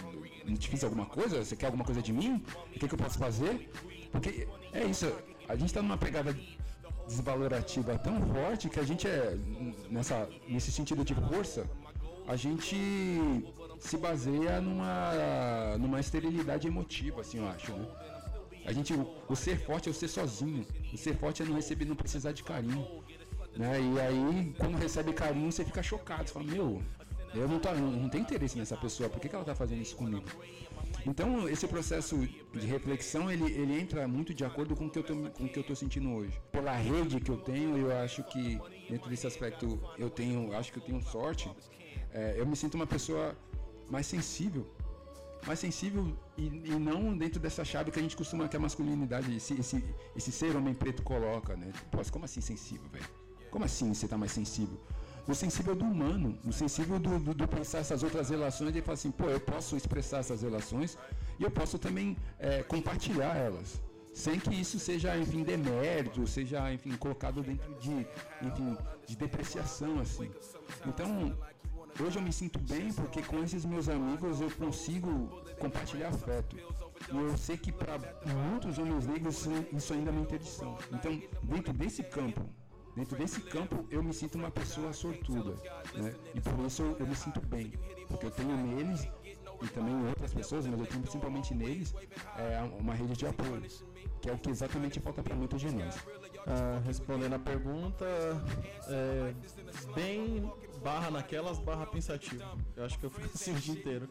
não 0.46 0.56
te 0.56 0.68
fiz 0.68 0.84
alguma 0.84 1.06
coisa? 1.06 1.44
Você 1.44 1.56
quer 1.56 1.66
alguma 1.66 1.84
coisa 1.84 2.00
de 2.00 2.12
mim? 2.12 2.42
O 2.74 2.78
que, 2.78 2.88
que 2.88 2.94
eu 2.94 2.98
posso 2.98 3.18
fazer? 3.18 3.70
Porque 4.10 4.46
é 4.72 4.84
isso, 4.84 5.12
a 5.48 5.54
gente 5.56 5.66
está 5.66 5.82
numa 5.82 5.98
pegada 5.98 6.36
desvalorativa 7.06 7.98
tão 7.98 8.20
forte 8.32 8.68
que 8.68 8.78
a 8.78 8.84
gente 8.84 9.08
é, 9.08 9.36
nessa, 9.90 10.28
nesse 10.48 10.70
sentido 10.70 11.04
de 11.04 11.14
força, 11.14 11.66
a 12.26 12.36
gente 12.36 12.76
se 13.80 13.96
baseia 13.96 14.60
numa, 14.60 15.76
numa 15.78 15.98
esterilidade 15.98 16.68
emotiva, 16.68 17.20
assim, 17.20 17.38
eu 17.38 17.48
acho, 17.48 17.72
né? 17.72 17.86
A 18.64 18.72
gente, 18.72 18.94
o 19.28 19.36
ser 19.36 19.58
forte 19.58 19.88
é 19.88 19.92
o 19.92 19.94
ser 19.94 20.08
sozinho. 20.08 20.66
O 20.92 20.96
ser 20.96 21.16
forte 21.16 21.42
é 21.42 21.44
não 21.44 21.54
receber, 21.54 21.84
não 21.84 21.96
precisar 21.96 22.32
de 22.32 22.42
carinho. 22.42 22.86
Né? 23.56 23.80
E 23.80 24.00
aí, 24.00 24.54
quando 24.58 24.76
recebe 24.76 25.12
carinho, 25.12 25.50
você 25.50 25.64
fica 25.64 25.82
chocado. 25.82 26.28
Você 26.28 26.32
fala, 26.34 26.46
meu, 26.46 26.80
eu 27.34 27.48
não, 27.48 27.58
tô, 27.58 27.72
não 27.72 28.08
tenho 28.08 28.22
interesse 28.22 28.58
nessa 28.58 28.76
pessoa, 28.76 29.08
por 29.08 29.18
que, 29.18 29.28
que 29.28 29.34
ela 29.34 29.42
está 29.42 29.54
fazendo 29.54 29.80
isso 29.80 29.96
comigo? 29.96 30.24
Então, 31.06 31.48
esse 31.48 31.66
processo 31.66 32.16
de 32.52 32.66
reflexão, 32.66 33.30
ele, 33.30 33.44
ele 33.52 33.80
entra 33.80 34.06
muito 34.06 34.32
de 34.32 34.44
acordo 34.44 34.76
com 34.76 34.86
o 34.86 34.90
que 34.90 34.98
eu 34.98 35.02
tô, 35.02 35.14
com 35.30 35.44
o 35.44 35.48
que 35.48 35.58
eu 35.58 35.64
tô 35.64 35.74
sentindo 35.74 36.12
hoje. 36.12 36.38
Pela 36.52 36.72
rede 36.72 37.20
que 37.20 37.30
eu 37.30 37.38
tenho, 37.38 37.76
eu 37.76 37.96
acho 37.98 38.22
que 38.24 38.60
dentro 38.88 39.10
desse 39.10 39.26
aspecto 39.26 39.80
eu 39.98 40.10
tenho, 40.10 40.54
acho 40.54 40.72
que 40.72 40.78
eu 40.78 40.82
tenho 40.82 41.02
sorte. 41.02 41.50
É, 42.12 42.34
eu 42.38 42.46
me 42.46 42.54
sinto 42.54 42.74
uma 42.74 42.86
pessoa 42.86 43.36
mais 43.90 44.06
sensível, 44.06 44.70
mais 45.46 45.58
sensível 45.58 46.16
e, 46.36 46.46
e, 46.46 46.78
não 46.78 47.16
dentro 47.16 47.40
dessa 47.40 47.64
chave 47.64 47.90
que 47.90 47.98
a 47.98 48.02
gente 48.02 48.16
costuma 48.16 48.48
que 48.48 48.56
a 48.56 48.60
masculinidade, 48.60 49.34
esse, 49.34 49.54
esse, 49.54 49.84
esse 50.16 50.32
ser 50.32 50.56
homem 50.56 50.74
preto 50.74 51.02
coloca, 51.02 51.56
né? 51.56 51.72
Pô, 51.90 51.98
como 52.10 52.24
assim 52.24 52.40
sensível, 52.40 52.88
velho? 52.90 53.08
Como 53.50 53.64
assim 53.64 53.92
você 53.92 54.06
tá 54.08 54.16
mais 54.16 54.32
sensível? 54.32 54.78
no 55.26 55.34
sensível 55.34 55.74
do 55.74 55.84
humano, 55.84 56.38
no 56.42 56.52
sensível 56.52 56.98
do, 56.98 57.18
do, 57.18 57.34
do 57.34 57.48
pensar 57.48 57.78
essas 57.78 58.02
outras 58.02 58.30
relações 58.30 58.74
e 58.74 58.82
falar 58.82 58.94
assim, 58.94 59.10
pô, 59.10 59.26
eu 59.26 59.40
posso 59.40 59.76
expressar 59.76 60.18
essas 60.18 60.42
relações 60.42 60.98
e 61.38 61.44
eu 61.44 61.50
posso 61.50 61.78
também 61.78 62.16
é, 62.38 62.62
compartilhar 62.62 63.36
elas. 63.36 63.80
Sem 64.12 64.38
que 64.38 64.54
isso 64.54 64.78
seja, 64.78 65.16
enfim, 65.16 65.42
demérito, 65.42 66.26
seja, 66.26 66.70
enfim, 66.72 66.94
colocado 66.96 67.42
dentro 67.42 67.72
de, 67.76 68.06
enfim, 68.42 68.76
de 69.06 69.16
depreciação, 69.16 70.00
assim. 70.00 70.30
Então, 70.86 71.34
hoje 72.00 72.18
eu 72.18 72.22
me 72.22 72.32
sinto 72.32 72.58
bem 72.58 72.92
porque 72.92 73.22
com 73.22 73.42
esses 73.42 73.64
meus 73.64 73.88
amigos 73.88 74.40
eu 74.40 74.50
consigo 74.50 75.42
compartilhar 75.58 76.08
afeto. 76.08 76.56
E 76.56 77.16
eu 77.16 77.36
sei 77.36 77.56
que 77.56 77.72
para 77.72 77.98
muitos 78.50 78.78
homens 78.78 79.06
negros 79.06 79.46
isso 79.72 79.92
ainda 79.92 80.10
é 80.10 80.12
uma 80.12 80.22
interdição. 80.22 80.78
Então, 80.92 81.20
dentro 81.42 81.72
desse 81.72 82.02
campo, 82.02 82.48
Dentro 82.94 83.16
desse 83.16 83.40
campo 83.40 83.86
eu 83.90 84.02
me 84.02 84.12
sinto 84.12 84.36
uma 84.36 84.50
pessoa 84.50 84.92
sortuda, 84.92 85.54
né? 85.94 86.14
E 86.34 86.40
por 86.40 86.66
isso 86.66 86.82
eu, 86.82 87.06
me 87.06 87.16
sinto 87.16 87.40
bem, 87.40 87.72
porque 88.06 88.26
eu 88.26 88.30
tenho 88.30 88.54
neles 88.54 89.08
e 89.62 89.66
também 89.68 89.94
em 89.94 90.08
outras 90.08 90.34
pessoas, 90.34 90.66
mas 90.66 90.78
eu 90.78 90.86
tenho 90.86 91.00
principalmente 91.00 91.54
neles 91.54 91.94
é, 92.36 92.60
uma 92.78 92.94
rede 92.94 93.14
de 93.14 93.26
apoio, 93.26 93.62
que 94.20 94.28
é 94.28 94.32
o 94.32 94.38
que 94.38 94.50
exatamente 94.50 95.00
falta 95.00 95.22
para 95.22 95.34
muitos 95.34 95.60
de 95.60 95.70
nós. 95.70 95.96
Ah, 96.46 96.82
respondendo 96.84 97.34
a 97.34 97.38
pergunta, 97.38 98.04
é, 98.88 99.34
bem 99.94 100.52
barra 100.82 101.10
naquelas, 101.10 101.58
barra 101.58 101.86
pensativo. 101.86 102.42
Eu 102.76 102.84
acho 102.84 102.98
que 102.98 103.06
eu 103.06 103.10
fico 103.10 103.30
assim 103.34 103.52
o 103.52 103.58
dia 103.58 103.74
inteiro. 103.74 104.08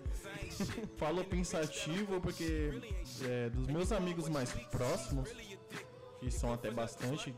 Falo 0.98 1.24
pensativo 1.24 2.20
porque 2.22 2.82
é, 3.24 3.50
dos 3.50 3.68
meus 3.68 3.92
amigos 3.92 4.30
mais 4.30 4.52
próximos, 4.72 5.30
que 6.20 6.32
são 6.32 6.54
até 6.54 6.72
bastante, 6.72 7.36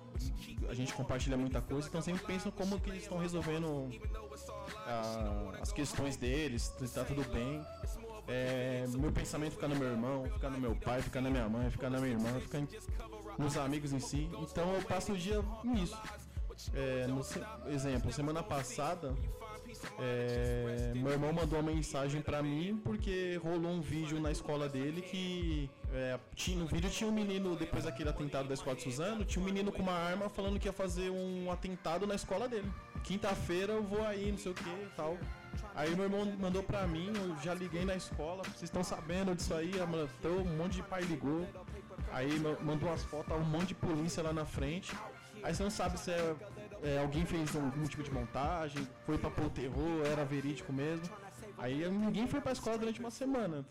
a 0.70 0.74
gente 0.74 0.94
compartilha 0.94 1.38
muita 1.38 1.62
coisa, 1.62 1.88
então 1.88 2.02
sempre 2.02 2.26
pensam 2.26 2.52
como 2.52 2.80
que 2.80 2.90
eles 2.90 3.04
estão 3.04 3.18
resolvendo 3.18 3.90
ah, 4.86 5.54
as 5.62 5.72
questões 5.72 6.18
deles, 6.18 6.74
se 6.78 6.94
tá 6.94 7.04
tudo 7.04 7.24
bem. 7.32 7.62
É, 8.28 8.86
meu 8.88 9.12
pensamento 9.12 9.54
fica 9.54 9.68
no 9.68 9.76
meu 9.76 9.90
irmão, 9.90 10.24
fica 10.32 10.50
no 10.50 10.60
meu 10.60 10.76
pai, 10.76 11.02
fica 11.02 11.20
na 11.20 11.30
minha 11.30 11.50
mãe, 11.50 11.70
fica 11.70 11.90
na 11.90 12.00
minha 12.00 12.14
irmã, 12.14 12.40
fica 12.40 12.66
nos 13.38 13.58
amigos 13.58 13.92
em 13.92 14.00
si. 14.00 14.30
Então 14.40 14.74
eu 14.74 14.82
passo 14.84 15.14
o 15.14 15.18
dia 15.18 15.44
nisso. 15.64 15.98
É, 16.74 17.08
no, 17.08 17.22
exemplo, 17.72 18.12
semana 18.12 18.44
passada, 18.44 19.14
é, 20.00 20.92
meu 20.96 21.12
irmão 21.12 21.34
mandou 21.34 21.60
uma 21.60 21.72
mensagem 21.72 22.22
para 22.22 22.44
mim 22.44 22.80
porque 22.84 23.40
rolou 23.44 23.72
um 23.72 23.82
vídeo 23.82 24.20
na 24.20 24.32
escola 24.32 24.70
dele 24.70 25.02
que 25.02 25.70
É, 25.96 26.20
tinha, 26.36 26.58
no 26.58 26.66
vídeo 26.66 26.90
tinha 26.90 27.08
um 27.08 27.14
menino, 27.14 27.56
depois 27.56 27.84
daquele 27.84 28.10
atentado 28.10 28.48
da 28.48 28.56
escola 28.56 28.76
de 28.76 28.82
Suzano, 28.82 29.24
tinha 29.24 29.40
um 29.40 29.46
menino 29.46 29.72
com 29.72 29.84
uma 29.84 29.94
arma 29.94 30.28
falando 30.28 30.60
que 30.60 30.68
ia 30.68 30.74
fazer 30.74 31.12
um 31.12 31.52
atentado 31.52 32.08
na 32.08 32.16
escola 32.16 32.48
dele. 32.50 32.68
Quinta-feira 33.04 33.74
eu 33.74 33.84
vou 33.84 34.04
aí, 34.04 34.32
não 34.32 34.40
sei 34.40 34.52
o 34.54 34.56
que 34.56 34.70
e 34.70 34.92
tal. 34.96 35.16
Aí 35.76 35.96
meu 35.96 36.06
irmão 36.06 36.26
mandou 36.40 36.64
pra 36.64 36.88
mim, 36.88 37.12
eu 37.16 37.36
já 37.44 37.54
liguei 37.54 37.86
na 37.86 37.96
escola, 37.96 38.42
vocês 38.44 38.64
estão 38.64 38.84
sabendo 38.84 39.36
disso 39.36 39.54
aí? 39.54 39.72
Então, 40.20 40.38
um 40.38 40.58
monte 40.58 40.78
de 40.78 40.84
pai 40.84 41.04
ligou. 41.04 41.48
Aí 42.12 42.40
mandou 42.62 42.92
as 42.92 43.04
fotos, 43.04 43.36
um 43.36 43.42
monte 43.42 43.68
de 43.70 43.76
polícia 43.76 44.24
lá 44.24 44.34
na 44.34 44.46
frente. 44.46 44.96
Aí 45.44 45.54
você 45.54 45.64
não 45.64 45.70
sabe 45.70 46.00
se 46.00 46.12
é, 46.12 46.36
é, 46.84 47.00
alguém 47.00 47.26
fez 47.26 47.56
algum 47.56 47.84
tipo 47.86 48.02
de 48.02 48.12
montagem, 48.12 48.88
foi 49.06 49.18
pra 49.18 49.30
pôr 49.30 49.50
terror, 49.50 50.06
era 50.06 50.24
verídico 50.24 50.72
mesmo. 50.72 51.06
Aí 51.58 51.88
ninguém 51.90 52.28
foi 52.28 52.42
pra 52.42 52.54
escola 52.54 52.78
durante 52.78 53.00
uma 53.00 53.12
semana. 53.12 53.66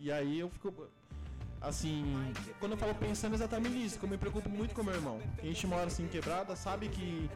E 0.00 0.10
aí 0.10 0.40
eu 0.40 0.48
fico 0.48 0.88
assim, 1.60 2.32
quando 2.60 2.72
eu 2.72 2.78
falo 2.78 2.94
pensando 2.94 3.34
exatamente 3.34 3.74
nisso, 3.74 3.98
que 3.98 4.04
eu 4.04 4.08
me 4.08 4.16
preocupo 4.16 4.48
muito 4.48 4.74
com 4.74 4.82
meu 4.82 4.94
irmão. 4.94 5.20
A 5.38 5.44
gente 5.44 5.66
mora 5.66 5.86
assim 5.86 6.06
quebrada, 6.06 6.54
sabe 6.56 6.88
que 6.88 7.28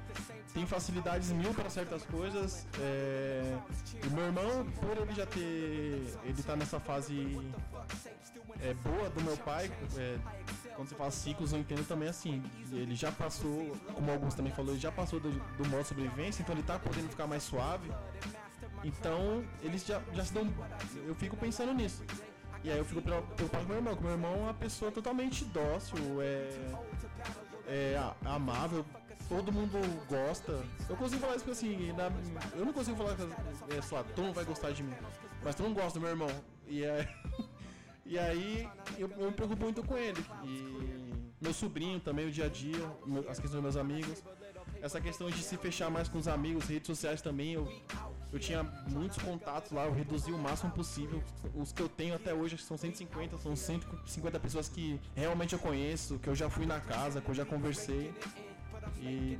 tem 0.54 0.66
facilidades 0.66 1.30
mil 1.32 1.52
para 1.52 1.68
certas 1.68 2.02
coisas. 2.04 2.66
É... 2.80 3.58
O 4.06 4.10
meu 4.10 4.24
irmão, 4.24 4.66
por 4.80 4.96
ele 4.96 5.12
já 5.14 5.26
ter. 5.26 6.18
Ele 6.24 6.42
tá 6.44 6.56
nessa 6.56 6.78
fase 6.80 7.38
é, 8.60 8.74
boa 8.74 9.10
do 9.10 9.22
meu 9.22 9.36
pai, 9.38 9.70
é, 9.96 10.18
quando 10.82 10.88
você 10.88 10.94
fala 10.96 11.10
ciclos, 11.10 11.52
eu 11.52 11.60
entendo 11.60 11.86
também 11.86 12.08
assim. 12.08 12.42
Ele 12.72 12.94
já 12.94 13.12
passou, 13.12 13.76
como 13.94 14.10
alguns 14.10 14.34
também 14.34 14.52
falou, 14.52 14.72
ele 14.72 14.80
já 14.80 14.90
passou 14.90 15.20
do, 15.20 15.30
do 15.30 15.68
modo 15.68 15.84
sobrevivência, 15.84 16.42
então 16.42 16.54
ele 16.54 16.64
tá 16.64 16.78
podendo 16.78 17.08
ficar 17.08 17.26
mais 17.26 17.44
suave. 17.44 17.88
Então, 18.82 19.44
eles 19.62 19.86
já, 19.86 20.00
já 20.12 20.24
se 20.24 20.32
dão. 20.32 20.52
Eu 21.06 21.14
fico 21.14 21.36
pensando 21.36 21.72
nisso. 21.72 22.02
E 22.64 22.70
aí 22.70 22.78
eu 22.78 22.84
fico 22.84 23.00
preocupado 23.00 23.64
com 23.64 23.68
meu 23.68 23.76
irmão, 23.76 23.94
porque 23.94 24.04
meu 24.04 24.14
irmão 24.14 24.34
é 24.34 24.38
uma 24.38 24.54
pessoa 24.54 24.90
totalmente 24.90 25.44
dócil, 25.46 25.98
é, 26.20 26.48
é 27.66 28.12
amável, 28.24 28.84
todo 29.28 29.52
mundo 29.52 29.78
gosta. 30.08 30.64
Eu 30.88 30.96
consigo 30.96 31.20
falar 31.20 31.36
isso 31.36 31.50
assim, 31.50 31.92
na, 31.92 32.10
eu 32.56 32.64
não 32.64 32.72
consigo 32.72 32.96
falar 32.96 33.16
que, 33.16 33.22
é, 33.76 33.82
sei 33.82 33.98
lá, 33.98 34.04
Tom 34.14 34.32
vai 34.32 34.44
gostar 34.44 34.70
de 34.72 34.82
mim, 34.82 34.94
mas 35.42 35.54
Tom 35.54 35.72
gosta 35.72 35.98
do 35.98 36.02
meu 36.02 36.10
irmão. 36.10 36.30
E, 36.68 36.84
é, 36.84 37.08
e 38.04 38.18
aí 38.18 38.68
eu, 38.98 39.10
eu 39.18 39.26
me 39.26 39.32
preocupo 39.32 39.64
muito 39.64 39.82
com 39.82 39.96
ele. 39.96 40.24
E 40.44 41.12
meu 41.40 41.52
sobrinho 41.52 42.00
também, 42.00 42.26
o 42.26 42.30
dia 42.30 42.46
a 42.46 42.48
dia, 42.48 42.84
as 43.28 43.38
questões 43.38 43.52
dos 43.52 43.62
meus 43.62 43.76
amigos. 43.76 44.22
Essa 44.80 45.00
questão 45.00 45.30
de 45.30 45.42
se 45.42 45.56
fechar 45.56 45.90
mais 45.90 46.08
com 46.08 46.18
os 46.18 46.26
amigos, 46.26 46.64
redes 46.64 46.86
sociais 46.86 47.22
também, 47.22 47.52
eu 47.52 47.68
eu 48.32 48.38
tinha 48.38 48.62
muitos 48.90 49.18
contatos 49.18 49.72
lá, 49.72 49.84
eu 49.84 49.92
reduzi 49.92 50.32
o 50.32 50.38
máximo 50.38 50.70
possível. 50.70 51.22
Os 51.54 51.70
que 51.70 51.82
eu 51.82 51.88
tenho 51.88 52.14
até 52.14 52.32
hoje 52.32 52.56
são 52.56 52.78
150, 52.78 53.36
são 53.36 53.54
150 53.54 54.40
pessoas 54.40 54.70
que 54.70 54.98
realmente 55.14 55.52
eu 55.52 55.58
conheço, 55.58 56.18
que 56.18 56.28
eu 56.28 56.34
já 56.34 56.48
fui 56.48 56.64
na 56.64 56.80
casa, 56.80 57.20
que 57.20 57.28
eu 57.28 57.34
já 57.34 57.44
conversei. 57.44 58.10
E 59.02 59.38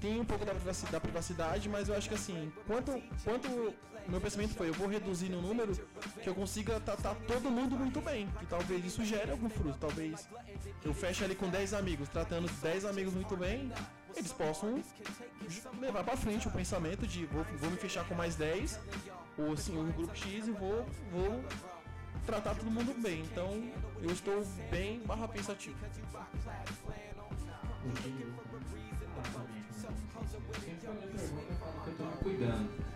tem 0.00 0.20
um 0.20 0.24
pouco 0.24 0.44
da 0.44 0.54
privacidade, 0.54 0.92
da 0.92 1.00
privacidade 1.00 1.68
mas 1.68 1.88
eu 1.88 1.96
acho 1.96 2.08
que 2.08 2.14
assim, 2.14 2.52
quanto, 2.64 3.02
quanto 3.24 3.74
meu 4.10 4.20
pensamento 4.20 4.54
foi, 4.54 4.68
eu 4.68 4.74
vou 4.74 4.88
reduzir 4.88 5.28
no 5.28 5.42
número 5.42 5.72
que 6.22 6.28
eu 6.28 6.34
consiga 6.34 6.80
tratar 6.80 7.14
todo 7.26 7.50
mundo 7.50 7.76
muito 7.76 8.00
bem. 8.00 8.26
Que 8.38 8.46
talvez 8.46 8.84
isso 8.84 9.04
gere 9.04 9.30
algum 9.30 9.48
fruto. 9.50 9.78
Talvez 9.78 10.28
eu 10.84 10.94
feche 10.94 11.24
ali 11.24 11.34
com 11.34 11.48
10 11.48 11.74
amigos, 11.74 12.08
tratando 12.08 12.50
10 12.62 12.84
amigos 12.86 13.14
muito 13.14 13.36
bem, 13.36 13.70
eles 14.16 14.32
possam 14.32 14.82
levar 15.78 16.04
para 16.04 16.16
frente 16.16 16.48
o 16.48 16.50
pensamento 16.50 17.06
de 17.06 17.26
vou, 17.26 17.44
vou 17.58 17.70
me 17.70 17.76
fechar 17.76 18.04
com 18.06 18.14
mais 18.14 18.34
10, 18.34 18.80
ou 19.36 19.52
assim, 19.52 19.78
um 19.78 19.92
grupo 19.92 20.16
X 20.16 20.48
e 20.48 20.50
vou, 20.52 20.86
vou 21.12 21.44
tratar 22.26 22.54
todo 22.54 22.70
mundo 22.70 22.94
bem. 23.00 23.20
Então 23.20 23.62
eu 24.02 24.10
estou 24.10 24.44
bem 24.70 25.00
barra 25.00 25.28
pensativo. 25.28 25.76
cuidando. 32.22 32.87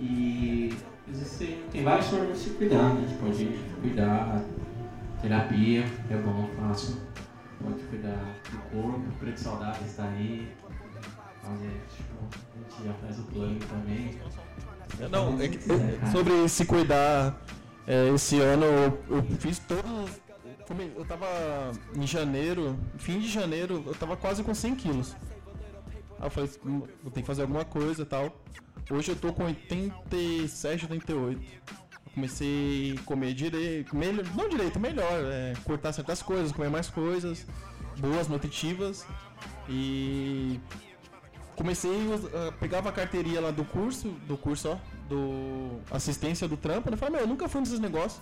E 0.00 0.72
existem, 1.10 1.62
tem 1.70 1.82
várias 1.82 2.06
formas 2.06 2.38
de 2.38 2.44
se 2.44 2.50
cuidar, 2.50 2.94
né? 2.94 3.06
Tipo, 3.08 3.26
a 3.26 3.32
gente 3.32 3.58
cuidar, 3.80 4.44
terapia 5.20 5.84
é 6.10 6.16
bom, 6.16 6.48
fácil 6.56 6.96
pode 7.62 7.82
cuidar 7.84 8.34
do 8.50 8.58
corpo, 8.70 9.00
o 9.00 9.12
preto 9.18 9.38
saudável 9.38 9.86
está 9.86 10.04
aí. 10.04 10.48
Fazer, 11.42 11.80
tipo, 11.96 12.14
a 12.54 12.58
gente 12.58 12.86
já 12.86 12.94
faz 12.94 13.18
o 13.18 13.22
plano 13.24 13.58
também. 13.60 14.18
Não, 15.10 15.40
é 15.40 15.48
que, 15.48 15.58
sobre 16.10 16.48
se 16.48 16.64
cuidar, 16.64 17.40
é, 17.86 18.08
esse 18.14 18.40
ano 18.40 18.64
eu, 18.64 19.04
eu 19.08 19.22
fiz 19.38 19.58
todos. 19.58 20.20
Eu 20.96 21.04
tava 21.06 21.26
em 21.96 22.06
janeiro, 22.06 22.76
fim 22.98 23.20
de 23.20 23.28
janeiro, 23.28 23.82
eu 23.86 23.94
tava 23.94 24.16
quase 24.16 24.42
com 24.42 24.54
100 24.54 24.74
quilos. 24.74 25.16
Aí 26.18 26.26
eu 26.26 26.30
falei, 26.30 26.50
hum, 26.66 26.82
vou 27.02 27.10
ter 27.10 27.22
que 27.22 27.26
fazer 27.26 27.42
alguma 27.42 27.64
coisa 27.64 28.02
e 28.02 28.04
tal. 28.04 28.36
Hoje 28.90 29.10
eu 29.10 29.16
tô 29.16 29.32
com 29.32 29.44
87, 29.44 30.84
88 30.84 31.58
comecei 32.18 32.96
a 32.98 33.02
comer 33.04 33.32
direito, 33.32 33.94
melhor, 33.94 34.24
não 34.34 34.48
direito, 34.48 34.80
melhor, 34.80 35.20
é, 35.24 35.54
cortar 35.62 35.92
certas 35.92 36.20
coisas, 36.20 36.50
comer 36.50 36.68
mais 36.68 36.90
coisas, 36.90 37.46
boas, 37.96 38.26
nutritivas. 38.26 39.06
E 39.68 40.58
comecei, 41.54 41.90
uh, 41.90 42.52
pegava 42.58 42.88
a 42.88 42.92
carteirinha 42.92 43.40
lá 43.40 43.50
do 43.50 43.64
curso, 43.64 44.08
do 44.26 44.36
curso, 44.36 44.70
ó, 44.70 44.78
do 45.08 45.80
assistência 45.90 46.48
do 46.48 46.56
trampo, 46.56 46.90
né? 46.90 46.96
Falei, 46.96 47.14
meu, 47.14 47.20
eu 47.22 47.28
nunca 47.28 47.48
fui 47.48 47.60
nesses 47.60 47.78
negócios. 47.78 48.20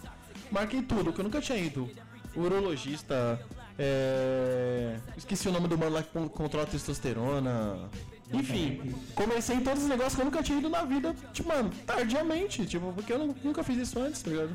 Marquei 0.51 0.83
tudo, 0.83 1.13
que 1.13 1.21
eu 1.21 1.25
nunca 1.25 1.41
tinha 1.41 1.59
ido. 1.59 1.89
Urologista, 2.35 3.41
é... 3.79 4.99
esqueci 5.17 5.49
o 5.49 5.53
nome 5.53 5.69
do 5.69 5.79
mano 5.79 5.93
lá 5.93 6.03
que 6.03 6.11
controla 6.31 6.67
testosterona, 6.67 7.89
enfim, 8.33 8.95
comecei 9.15 9.57
em 9.57 9.61
todos 9.61 9.83
os 9.83 9.89
negócios 9.89 10.15
que 10.15 10.21
eu 10.21 10.25
nunca 10.25 10.43
tinha 10.43 10.59
ido 10.59 10.69
na 10.69 10.83
vida, 10.83 11.15
tipo, 11.33 11.49
mano, 11.49 11.71
tardiamente, 11.87 12.67
tipo, 12.67 12.93
porque 12.93 13.13
eu 13.13 13.35
nunca 13.43 13.63
fiz 13.63 13.79
isso 13.79 13.99
antes, 13.99 14.23
tá 14.23 14.31
ligado? 14.31 14.51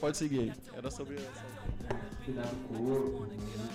Pode 0.00 0.16
seguir 0.16 0.40
aí. 0.40 0.52
Era 0.76 0.90
sobre 0.90 1.16
essa. 1.16 1.56
Cuidar 2.24 2.42
do 2.42 2.78
corpo, 2.78 3.26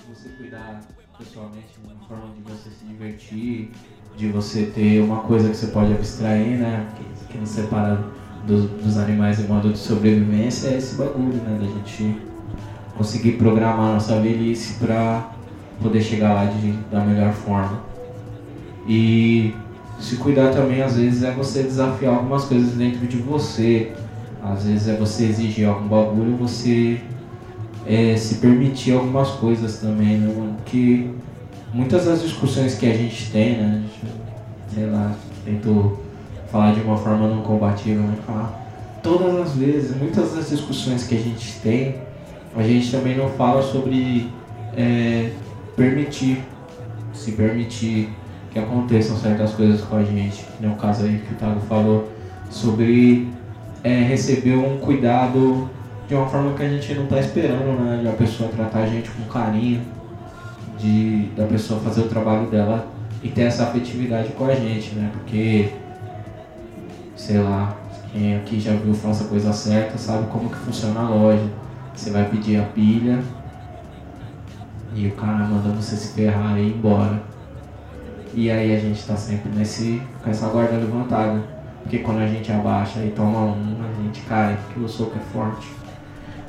você 0.09 0.29
cuidar 0.29 0.81
pessoalmente, 1.17 1.67
uma 1.85 1.95
forma 2.07 2.33
de 2.35 2.41
você 2.41 2.69
se 2.69 2.83
divertir, 2.85 3.71
de 4.17 4.27
você 4.27 4.65
ter 4.65 5.01
uma 5.01 5.21
coisa 5.21 5.49
que 5.49 5.55
você 5.55 5.67
pode 5.67 5.93
abstrair, 5.93 6.59
né? 6.59 6.91
Que, 6.97 7.27
que 7.27 7.37
nos 7.37 7.49
separa 7.49 8.03
do, 8.45 8.67
dos 8.67 8.97
animais 8.97 9.39
em 9.39 9.47
modo 9.47 9.71
de 9.71 9.77
sobrevivência 9.77 10.69
é 10.69 10.77
esse 10.77 10.95
bagulho, 10.95 11.37
né? 11.43 11.59
Da 11.59 11.65
gente 11.65 12.21
conseguir 12.97 13.33
programar 13.33 13.91
a 13.91 13.93
nossa 13.93 14.19
velhice 14.19 14.79
pra 14.79 15.31
poder 15.81 16.01
chegar 16.01 16.33
lá 16.33 16.45
de, 16.45 16.73
da 16.91 16.99
melhor 16.99 17.33
forma. 17.33 17.90
E 18.87 19.53
se 19.99 20.17
cuidar 20.17 20.51
também, 20.51 20.81
às 20.81 20.95
vezes, 20.95 21.23
é 21.23 21.31
você 21.31 21.63
desafiar 21.63 22.15
algumas 22.15 22.45
coisas 22.45 22.71
dentro 22.71 23.05
de 23.07 23.17
você. 23.17 23.91
Às 24.43 24.63
vezes 24.63 24.87
é 24.87 24.95
você 24.95 25.25
exigir 25.25 25.67
algum 25.67 25.87
bagulho, 25.87 26.35
você 26.35 26.99
é, 27.85 28.15
se 28.17 28.35
permitir 28.35 28.93
algumas 28.93 29.29
coisas 29.31 29.77
também, 29.77 30.17
né? 30.17 30.53
Porque 30.57 31.07
muitas 31.73 32.05
das 32.05 32.23
discussões 32.23 32.75
que 32.75 32.87
a 32.87 32.93
gente 32.93 33.31
tem, 33.31 33.57
né? 33.57 33.83
Sei 34.73 34.87
lá, 34.87 35.13
tento 35.45 35.99
falar 36.51 36.73
de 36.73 36.81
uma 36.81 36.97
forma 36.97 37.27
não 37.27 37.41
combativa, 37.43 38.01
mas 38.01 38.25
falar 38.25 38.61
todas 39.01 39.35
as 39.39 39.55
vezes, 39.55 39.95
muitas 39.95 40.33
das 40.33 40.49
discussões 40.49 41.05
que 41.05 41.15
a 41.15 41.19
gente 41.19 41.59
tem, 41.59 41.95
a 42.55 42.63
gente 42.63 42.91
também 42.91 43.17
não 43.17 43.29
fala 43.29 43.61
sobre 43.61 44.29
é, 44.75 45.31
permitir, 45.75 46.43
se 47.13 47.31
permitir 47.33 48.09
que 48.51 48.59
aconteçam 48.59 49.15
certas 49.15 49.53
coisas 49.53 49.81
com 49.81 49.95
a 49.95 50.03
gente, 50.03 50.45
que 50.57 50.65
no 50.65 50.75
caso 50.75 51.03
aí 51.03 51.23
que 51.25 51.33
o 51.33 51.37
Thiago 51.37 51.61
falou, 51.61 52.11
sobre 52.49 53.29
é, 53.83 54.01
receber 54.03 54.55
um 54.55 54.77
cuidado 54.77 55.69
de 56.07 56.15
uma 56.15 56.27
forma 56.27 56.53
que 56.53 56.63
a 56.63 56.69
gente 56.69 56.93
não 56.93 57.05
está 57.05 57.19
esperando, 57.19 57.79
né? 57.79 58.01
De 58.01 58.09
a 58.09 58.11
pessoa 58.11 58.49
tratar 58.49 58.79
a 58.79 58.85
gente 58.85 59.09
com 59.11 59.23
carinho, 59.23 59.81
de 60.77 61.29
da 61.37 61.45
pessoa 61.45 61.79
fazer 61.79 62.01
o 62.01 62.09
trabalho 62.09 62.47
dela 62.47 62.87
e 63.23 63.29
ter 63.29 63.43
essa 63.43 63.63
afetividade 63.63 64.29
com 64.33 64.45
a 64.45 64.53
gente, 64.53 64.95
né? 64.95 65.09
Porque, 65.13 65.69
sei 67.15 67.39
lá, 67.39 67.77
quem 68.11 68.35
aqui 68.35 68.59
já 68.59 68.73
viu 68.73 68.93
Faça 68.93 69.23
a 69.23 69.27
Coisa 69.27 69.53
Certa 69.53 69.97
sabe 69.97 70.27
como 70.27 70.49
que 70.49 70.57
funciona 70.57 70.99
a 70.99 71.09
loja. 71.09 71.45
Você 71.95 72.09
vai 72.09 72.25
pedir 72.25 72.59
a 72.59 72.63
pilha 72.63 73.19
e 74.93 75.07
o 75.07 75.11
cara 75.11 75.45
manda 75.45 75.69
você 75.69 75.95
se 75.95 76.13
ferrar 76.13 76.57
e 76.57 76.63
ir 76.63 76.75
embora. 76.75 77.21
E 78.33 78.49
aí 78.49 78.75
a 78.75 78.79
gente 78.79 78.99
está 78.99 79.15
sempre 79.15 79.51
nesse, 79.55 80.01
com 80.23 80.29
essa 80.29 80.47
guarda 80.47 80.77
levantada. 80.77 81.41
Porque 81.81 81.99
quando 81.99 82.19
a 82.19 82.27
gente 82.27 82.51
abaixa 82.51 82.99
e 83.03 83.11
toma 83.11 83.39
um, 83.39 83.77
a 83.81 84.03
gente 84.03 84.21
cai, 84.21 84.57
porque 84.65 84.79
o 84.79 84.87
soco 84.87 85.17
é 85.17 85.33
forte 85.33 85.67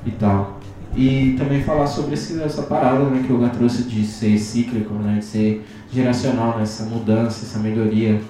e 0.04 0.10
tal. 0.12 0.60
E 0.94 1.34
também 1.38 1.62
falar 1.62 1.86
sobre 1.86 2.14
esse, 2.14 2.40
essa 2.42 2.62
parada 2.62 3.04
né, 3.04 3.24
que 3.26 3.32
o 3.32 3.38
Gá 3.38 3.48
trouxe 3.48 3.84
de 3.84 4.04
ser 4.04 4.38
cíclico, 4.38 4.92
né, 4.94 5.18
de 5.18 5.24
ser 5.24 5.66
geracional, 5.90 6.56
né, 6.56 6.64
essa 6.64 6.84
mudança, 6.84 7.46
essa 7.46 7.58
melhoria 7.58 8.20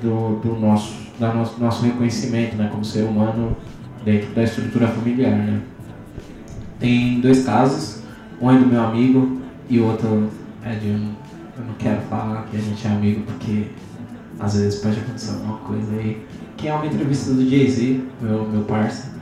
do, 0.00 0.38
do 0.40 0.56
nosso, 0.60 0.94
da 1.18 1.34
nosso, 1.34 1.60
nosso 1.60 1.84
reconhecimento 1.84 2.54
né, 2.56 2.68
como 2.70 2.84
ser 2.84 3.02
humano 3.02 3.56
dentro 4.04 4.32
da 4.32 4.44
estrutura 4.44 4.86
familiar. 4.86 5.32
Né. 5.32 5.60
tem 6.78 7.20
dois 7.20 7.44
casos, 7.44 8.02
um 8.40 8.50
é 8.50 8.56
do 8.56 8.66
meu 8.66 8.82
amigo 8.82 9.40
e 9.68 9.80
o 9.80 9.86
outro 9.86 10.28
é 10.62 10.74
de 10.74 10.88
um. 10.88 11.23
Eu 11.56 11.64
não 11.64 11.74
quero 11.74 12.00
falar 12.02 12.46
que 12.50 12.56
a 12.56 12.60
gente 12.60 12.84
é 12.86 12.90
amigo 12.90 13.22
porque 13.22 13.66
às 14.40 14.56
vezes 14.56 14.80
pode 14.80 14.98
acontecer 14.98 15.34
alguma 15.34 15.58
coisa 15.58 15.92
aí. 15.92 16.26
Que 16.56 16.68
é 16.68 16.74
uma 16.74 16.86
entrevista 16.86 17.32
do 17.32 17.48
Jay-Z, 17.48 18.00
meu, 18.20 18.44
meu 18.44 18.62
parça, 18.62 19.12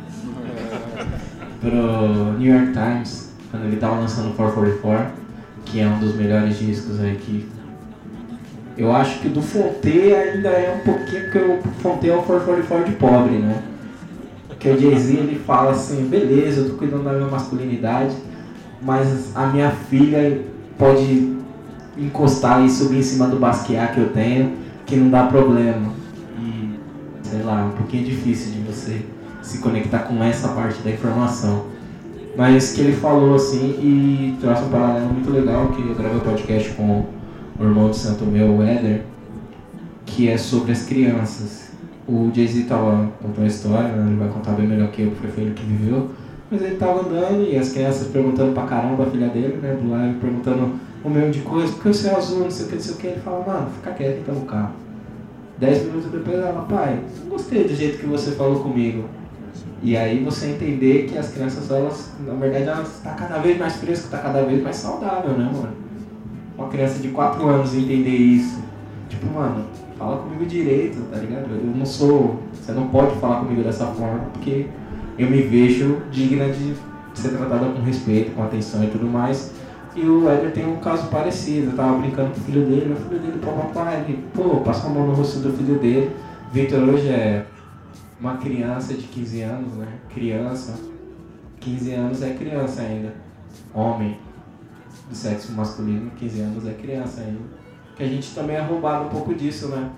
pro 1.60 2.38
New 2.38 2.54
York 2.54 2.72
Times, 2.72 3.32
quando 3.50 3.64
ele 3.66 3.76
tava 3.76 4.00
lançando 4.00 4.34
444, 4.34 5.12
que 5.66 5.80
é 5.80 5.86
um 5.86 5.98
dos 5.98 6.14
melhores 6.14 6.58
discos 6.58 7.00
aí 7.00 7.16
que. 7.16 7.48
Eu 8.78 8.90
acho 8.90 9.20
que 9.20 9.28
do 9.28 9.42
Fonte 9.42 9.88
ainda 9.88 10.48
é 10.48 10.74
um 10.74 10.84
pouquinho, 10.84 11.24
porque 11.24 11.38
o 11.38 11.62
Fonte 11.82 12.08
é 12.08 12.16
o 12.16 12.22
444 12.22 12.90
de 12.90 12.96
pobre, 12.96 13.34
né? 13.34 13.62
Porque 14.48 14.70
o 14.70 14.80
Jay-Z 14.80 15.12
ele 15.12 15.38
fala 15.38 15.72
assim, 15.72 16.06
beleza, 16.06 16.62
eu 16.62 16.70
tô 16.70 16.76
cuidando 16.76 17.04
da 17.04 17.12
minha 17.12 17.28
masculinidade, 17.28 18.14
mas 18.80 19.36
a 19.36 19.46
minha 19.48 19.70
filha 19.70 20.40
pode 20.78 21.41
encostar 21.96 22.64
e 22.64 22.70
subir 22.70 22.98
em 22.98 23.02
cima 23.02 23.26
do 23.26 23.36
basquear 23.36 23.92
que 23.94 24.00
eu 24.00 24.10
tenho, 24.10 24.52
que 24.86 24.96
não 24.96 25.10
dá 25.10 25.26
problema. 25.26 25.92
E, 26.38 26.70
sei 27.22 27.42
lá, 27.42 27.60
é 27.60 27.64
um 27.64 27.70
pouquinho 27.70 28.04
difícil 28.04 28.52
de 28.52 28.60
você 28.60 29.02
se 29.42 29.58
conectar 29.58 30.00
com 30.00 30.22
essa 30.22 30.48
parte 30.48 30.80
da 30.82 30.90
informação. 30.90 31.66
Mas 32.36 32.72
que 32.72 32.80
ele 32.80 32.96
falou 32.96 33.34
assim 33.34 33.76
e 33.78 34.36
trouxe 34.40 34.62
um 34.62 34.68
paralelo 34.70 35.12
muito 35.12 35.30
legal, 35.30 35.68
que 35.68 35.82
eu 35.82 35.94
gravei 35.94 36.16
um 36.16 36.20
podcast 36.20 36.70
com 36.70 37.04
o 37.58 37.64
irmão 37.64 37.90
de 37.90 37.96
santo 37.96 38.24
meu, 38.24 38.56
o 38.56 38.62
Éder, 38.62 39.02
que 40.06 40.28
é 40.28 40.38
sobre 40.38 40.72
as 40.72 40.84
crianças. 40.84 41.70
O 42.08 42.30
Jay-Z 42.34 42.64
tava 42.64 43.10
contando 43.20 43.44
a 43.44 43.48
história, 43.48 43.88
né? 43.88 44.10
ele 44.10 44.18
vai 44.18 44.28
contar 44.28 44.52
bem 44.52 44.66
melhor 44.66 44.90
que 44.90 45.02
eu, 45.02 45.10
porque 45.10 45.28
foi 45.28 45.44
ele 45.44 45.54
que 45.54 45.64
viveu. 45.64 46.10
Mas 46.50 46.62
ele 46.62 46.76
tava 46.76 47.00
andando 47.00 47.48
e 47.50 47.56
as 47.56 47.70
crianças 47.70 48.08
perguntando 48.08 48.52
pra 48.52 48.64
caramba 48.64 49.04
a 49.04 49.06
filha 49.06 49.28
dele, 49.28 49.58
né, 49.62 49.76
do 49.80 49.90
live, 49.90 50.18
perguntando 50.18 50.72
um 51.04 51.10
milhão 51.10 51.30
de 51.30 51.40
coisas, 51.40 51.70
porque 51.70 51.88
o 51.88 52.08
é 52.08 52.14
azul, 52.14 52.40
não 52.40 52.50
sei 52.50 52.66
o 52.66 52.68
que, 52.68 52.74
não 52.74 52.82
sei 52.82 52.94
o 52.94 52.96
que. 52.96 53.06
Ele 53.08 53.20
fala, 53.20 53.44
mano, 53.46 53.70
fica 53.76 53.90
quieto 53.92 54.20
então 54.20 54.34
no 54.34 54.46
carro. 54.46 54.72
Dez 55.58 55.84
minutos 55.84 56.10
depois 56.10 56.38
ela, 56.38 56.66
pai, 56.68 57.00
não 57.20 57.30
gostei 57.30 57.64
do 57.64 57.74
jeito 57.74 57.98
que 57.98 58.06
você 58.06 58.32
falou 58.32 58.60
comigo. 58.60 59.04
E 59.82 59.96
aí 59.96 60.22
você 60.22 60.46
entender 60.46 61.06
que 61.08 61.18
as 61.18 61.32
crianças, 61.32 61.70
elas, 61.70 62.12
na 62.24 62.34
verdade, 62.34 62.68
elas 62.68 62.96
estão 62.96 63.12
tá 63.12 63.18
cada 63.18 63.38
vez 63.40 63.58
mais 63.58 63.76
frescas, 63.76 64.10
tá 64.10 64.18
cada 64.18 64.42
vez 64.42 64.62
mais 64.62 64.76
saudável, 64.76 65.30
né, 65.32 65.50
mano? 65.52 65.74
Uma 66.56 66.68
criança 66.68 67.00
de 67.00 67.08
4 67.08 67.48
anos 67.48 67.74
entender 67.74 68.10
isso. 68.10 68.62
Tipo, 69.08 69.26
mano, 69.26 69.64
fala 69.98 70.18
comigo 70.18 70.46
direito, 70.46 71.00
tá 71.10 71.18
ligado? 71.18 71.50
Eu 71.50 71.76
não 71.76 71.84
sou. 71.84 72.40
Você 72.52 72.72
não 72.72 72.88
pode 72.88 73.16
falar 73.16 73.40
comigo 73.40 73.62
dessa 73.62 73.86
forma, 73.86 74.20
porque 74.32 74.66
eu 75.18 75.28
me 75.28 75.42
vejo 75.42 76.02
digna 76.10 76.48
de 76.48 76.74
ser 77.14 77.30
tratada 77.30 77.66
com 77.66 77.82
respeito, 77.82 78.34
com 78.34 78.44
atenção 78.44 78.84
e 78.84 78.86
tudo 78.86 79.06
mais. 79.06 79.52
E 79.94 80.00
o 80.08 80.28
Éder 80.28 80.52
tem 80.52 80.66
um 80.66 80.76
caso 80.76 81.08
parecido. 81.08 81.70
Eu 81.70 81.76
tava 81.76 81.98
brincando 81.98 82.30
com 82.30 82.40
o 82.40 82.44
filho 82.44 82.66
dele, 82.66 82.92
o 82.92 82.96
filho 82.96 83.20
dele, 83.20 83.38
pô, 83.42 83.52
papai, 83.52 84.04
ele, 84.06 84.24
pô, 84.34 84.60
passou 84.60 84.90
a 84.90 84.94
mão 84.94 85.06
no 85.06 85.14
rosto 85.14 85.40
do 85.40 85.52
filho 85.52 85.78
dele. 85.78 86.14
Victor 86.52 86.80
hoje 86.80 87.08
é 87.08 87.46
uma 88.20 88.36
criança 88.36 88.94
de 88.94 89.02
15 89.02 89.42
anos, 89.42 89.72
né? 89.74 89.88
Criança. 90.12 90.74
15 91.60 91.92
anos 91.92 92.22
é 92.22 92.34
criança 92.34 92.82
ainda. 92.82 93.14
Homem 93.74 94.18
do 95.08 95.14
sexo 95.14 95.52
masculino, 95.52 96.10
15 96.12 96.40
anos 96.40 96.66
é 96.66 96.72
criança 96.72 97.20
ainda. 97.20 97.40
Que 97.96 98.02
a 98.02 98.08
gente 98.08 98.34
também 98.34 98.56
é 98.56 98.60
roubado 98.60 99.06
um 99.06 99.08
pouco 99.08 99.34
disso, 99.34 99.68
né? 99.68 99.90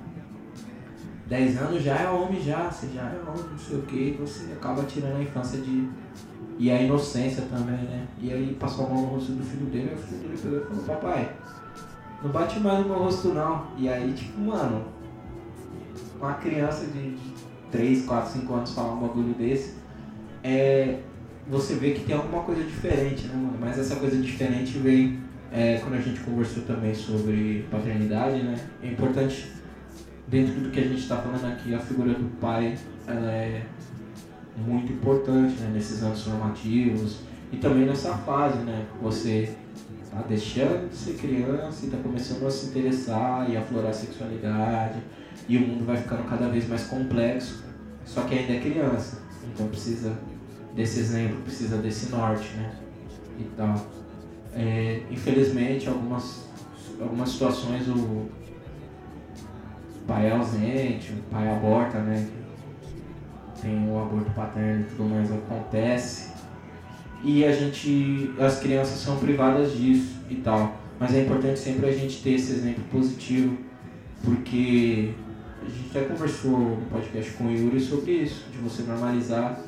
10 1.27 1.63
anos 1.63 1.83
já 1.83 1.97
é 1.97 2.09
homem 2.09 2.41
já, 2.41 2.71
você 2.71 2.89
já 2.95 3.03
é 3.03 3.21
homem, 3.27 3.45
não 3.51 3.59
sei 3.59 3.79
o 3.79 3.83
que, 3.83 4.17
você 4.21 4.53
acaba 4.53 4.83
tirando 4.83 5.17
a 5.17 5.23
infância 5.23 5.61
de. 5.61 5.89
E 6.59 6.71
a 6.71 6.81
inocência 6.81 7.43
também, 7.43 7.77
né? 7.77 8.07
E 8.21 8.33
aí 8.33 8.57
passou 8.59 8.87
a 8.87 8.91
mão 8.91 9.03
no 9.03 9.09
rosto 9.09 9.33
do 9.33 9.45
filho 9.45 9.67
dele, 9.67 9.91
e 9.91 9.95
o 9.95 9.99
filho 9.99 10.21
dele 10.21 10.39
pegou 10.41 10.59
e 10.59 10.65
falou, 10.65 10.85
papai, 10.85 11.33
não 12.23 12.31
bate 12.31 12.61
mais 12.61 12.81
no 12.81 12.91
meu 12.91 12.99
rosto 12.99 13.29
não. 13.29 13.67
E 13.77 13.89
aí, 13.89 14.13
tipo, 14.13 14.41
mano, 14.41 14.85
uma 16.19 16.35
criança 16.35 16.87
de, 16.87 17.17
de 17.17 17.33
3, 17.71 18.05
4, 18.07 18.41
5 18.41 18.55
anos 18.55 18.71
falar 18.73 18.95
um 18.95 19.01
bagulho 19.01 19.35
desse, 19.35 19.75
é, 20.43 21.01
você 21.49 21.75
vê 21.75 21.91
que 21.93 22.05
tem 22.05 22.15
alguma 22.15 22.43
coisa 22.43 22.63
diferente, 22.63 23.27
né, 23.27 23.35
mano? 23.35 23.59
Mas 23.61 23.79
essa 23.79 23.97
coisa 23.97 24.17
diferente 24.17 24.79
vem 24.79 25.19
é, 25.53 25.79
quando 25.79 25.95
a 25.95 26.01
gente 26.01 26.21
conversou 26.21 26.63
também 26.65 26.95
sobre 26.95 27.67
paternidade, 27.71 28.43
né? 28.43 28.57
É 28.83 28.89
importante, 28.89 29.53
dentro 30.29 30.61
do 30.61 30.71
que 30.71 30.81
a 30.81 30.85
gente 30.85 31.01
está 31.01 31.17
falando 31.17 31.45
aqui, 31.47 31.75
a 31.75 31.79
figura 31.79 32.15
do 32.15 32.29
pai, 32.41 32.77
ela 33.07 33.31
é 33.31 33.63
muito 34.57 34.93
importante, 34.93 35.55
né? 35.61 35.71
Nesses 35.75 36.03
anos 36.03 36.23
formativos 36.23 37.19
e 37.53 37.57
também 37.57 37.87
nessa 37.87 38.15
fase, 38.19 38.59
né? 38.59 38.87
Você 39.03 39.55
tá 40.11 40.23
deixando 40.29 40.89
de 40.89 40.97
ser 40.97 41.15
criança 41.15 41.87
e 41.87 41.91
tá 41.91 41.97
começando 42.03 42.47
a 42.47 42.51
se 42.51 42.67
interessar 42.67 43.51
e 43.51 43.57
aflorar 43.57 43.91
a 43.91 43.95
sexualidade 43.95 44.99
e 45.49 45.57
o 45.57 45.61
mundo 45.61 45.85
vai 45.85 45.97
ficando 45.97 46.25
cada 46.29 46.49
vez 46.49 46.69
mais 46.69 46.85
complexo 46.85 47.65
só 48.05 48.23
que 48.23 48.35
ainda 48.35 48.53
é 48.53 48.61
criança, 48.61 49.23
então 49.53 49.67
precisa 49.69 50.17
desse 50.75 51.01
exemplo, 51.01 51.41
precisa 51.43 51.79
desse 51.79 52.11
norte, 52.11 52.55
né? 52.57 52.73
E 53.39 53.45
tal. 53.57 53.75
É, 54.53 55.03
infelizmente, 55.11 55.89
algumas, 55.89 56.49
algumas 57.01 57.31
situações 57.31 57.89
o 57.89 58.29
pai 60.07 60.27
é 60.27 60.33
ausente, 60.33 61.13
o 61.13 61.31
pai 61.31 61.51
aborta, 61.51 61.99
né? 61.99 62.29
Tem 63.65 63.91
o 63.91 63.99
aborto 63.99 64.31
paterno 64.33 64.83
e 64.83 64.85
tudo 64.85 65.09
mais, 65.09 65.33
acontece. 65.33 66.33
E 67.23 67.47
a 67.47 67.51
gente, 67.51 68.31
as 68.39 68.61
crianças 68.61 68.99
são 68.99 69.17
privadas 69.17 69.73
disso 69.75 70.21
e 70.29 70.35
tal. 70.35 70.77
Mas 71.01 71.15
é 71.15 71.23
importante 71.23 71.59
sempre 71.59 71.87
a 71.87 71.93
gente 71.93 72.23
ter 72.23 72.33
esse 72.33 72.53
exemplo 72.53 72.85
positivo, 72.93 73.57
porque 74.23 75.15
a 75.63 75.65
gente 75.65 75.97
até 75.97 76.07
conversou 76.07 76.59
no 76.59 76.77
podcast 76.91 77.33
com 77.33 77.45
o 77.45 77.51
Yuri 77.51 77.81
sobre 77.81 78.13
isso, 78.13 78.45
de 78.53 78.59
você 78.59 78.83
normalizar 78.83 79.59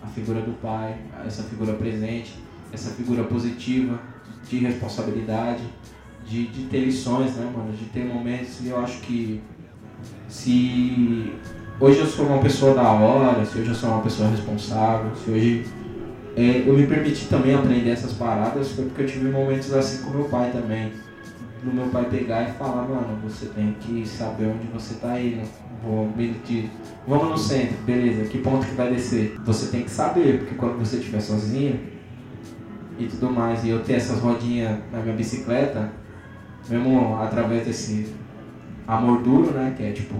a 0.00 0.06
figura 0.06 0.40
do 0.40 0.52
pai, 0.52 0.96
essa 1.26 1.42
figura 1.42 1.74
presente, 1.74 2.32
essa 2.72 2.90
figura 2.92 3.24
positiva 3.24 4.00
de 4.48 4.56
responsabilidade, 4.60 5.62
de, 6.26 6.46
de 6.46 6.64
ter 6.68 6.86
lições, 6.86 7.36
né, 7.36 7.52
mano? 7.54 7.74
De 7.74 7.84
ter 7.84 8.06
momentos 8.06 8.62
e 8.62 8.68
eu 8.68 8.80
acho 8.80 9.02
que 9.02 9.42
se 10.26 11.34
hoje 11.82 11.98
eu 11.98 12.06
sou 12.06 12.26
uma 12.26 12.38
pessoa 12.38 12.74
da 12.74 12.92
hora, 12.92 13.44
se 13.44 13.58
hoje 13.58 13.70
eu 13.70 13.74
sou 13.74 13.90
uma 13.90 14.02
pessoa 14.02 14.28
responsável, 14.28 15.10
se 15.16 15.30
hoje 15.30 15.66
é, 16.36 16.62
eu 16.64 16.74
me 16.74 16.86
permiti 16.86 17.26
também 17.26 17.54
aprender 17.54 17.90
essas 17.90 18.12
paradas, 18.12 18.70
foi 18.70 18.84
porque 18.84 19.02
eu 19.02 19.06
tive 19.06 19.28
momentos 19.28 19.72
assim 19.72 20.04
com 20.04 20.10
meu 20.10 20.24
pai 20.26 20.52
também 20.52 20.92
do 21.62 21.72
meu 21.72 21.86
pai 21.86 22.06
pegar 22.10 22.42
e 22.42 22.52
falar, 22.52 22.82
mano, 22.82 23.18
você 23.22 23.46
tem 23.46 23.76
que 23.80 24.06
saber 24.06 24.46
onde 24.46 24.66
você 24.72 24.94
tá 24.94 25.18
indo. 25.20 25.42
Vou 25.82 26.10
medir. 26.16 26.70
Vamos 27.06 27.28
no 27.30 27.38
centro, 27.38 27.76
beleza, 27.84 28.24
que 28.24 28.38
ponto 28.38 28.66
que 28.66 28.74
vai 28.74 28.90
descer? 28.90 29.36
Você 29.44 29.70
tem 29.70 29.82
que 29.82 29.90
saber, 29.90 30.38
porque 30.38 30.54
quando 30.54 30.78
você 30.78 30.96
estiver 30.96 31.20
sozinho 31.20 31.78
e 32.98 33.06
tudo 33.06 33.30
mais, 33.30 33.64
e 33.64 33.70
eu 33.70 33.80
ter 33.80 33.94
essas 33.94 34.18
rodinhas 34.20 34.78
na 34.92 35.00
minha 35.00 35.14
bicicleta, 35.14 35.90
mesmo 36.68 37.16
através 37.20 37.64
desse 37.66 38.12
amor 38.86 39.22
duro, 39.22 39.52
né? 39.52 39.74
Que 39.76 39.84
é 39.84 39.92
tipo, 39.92 40.14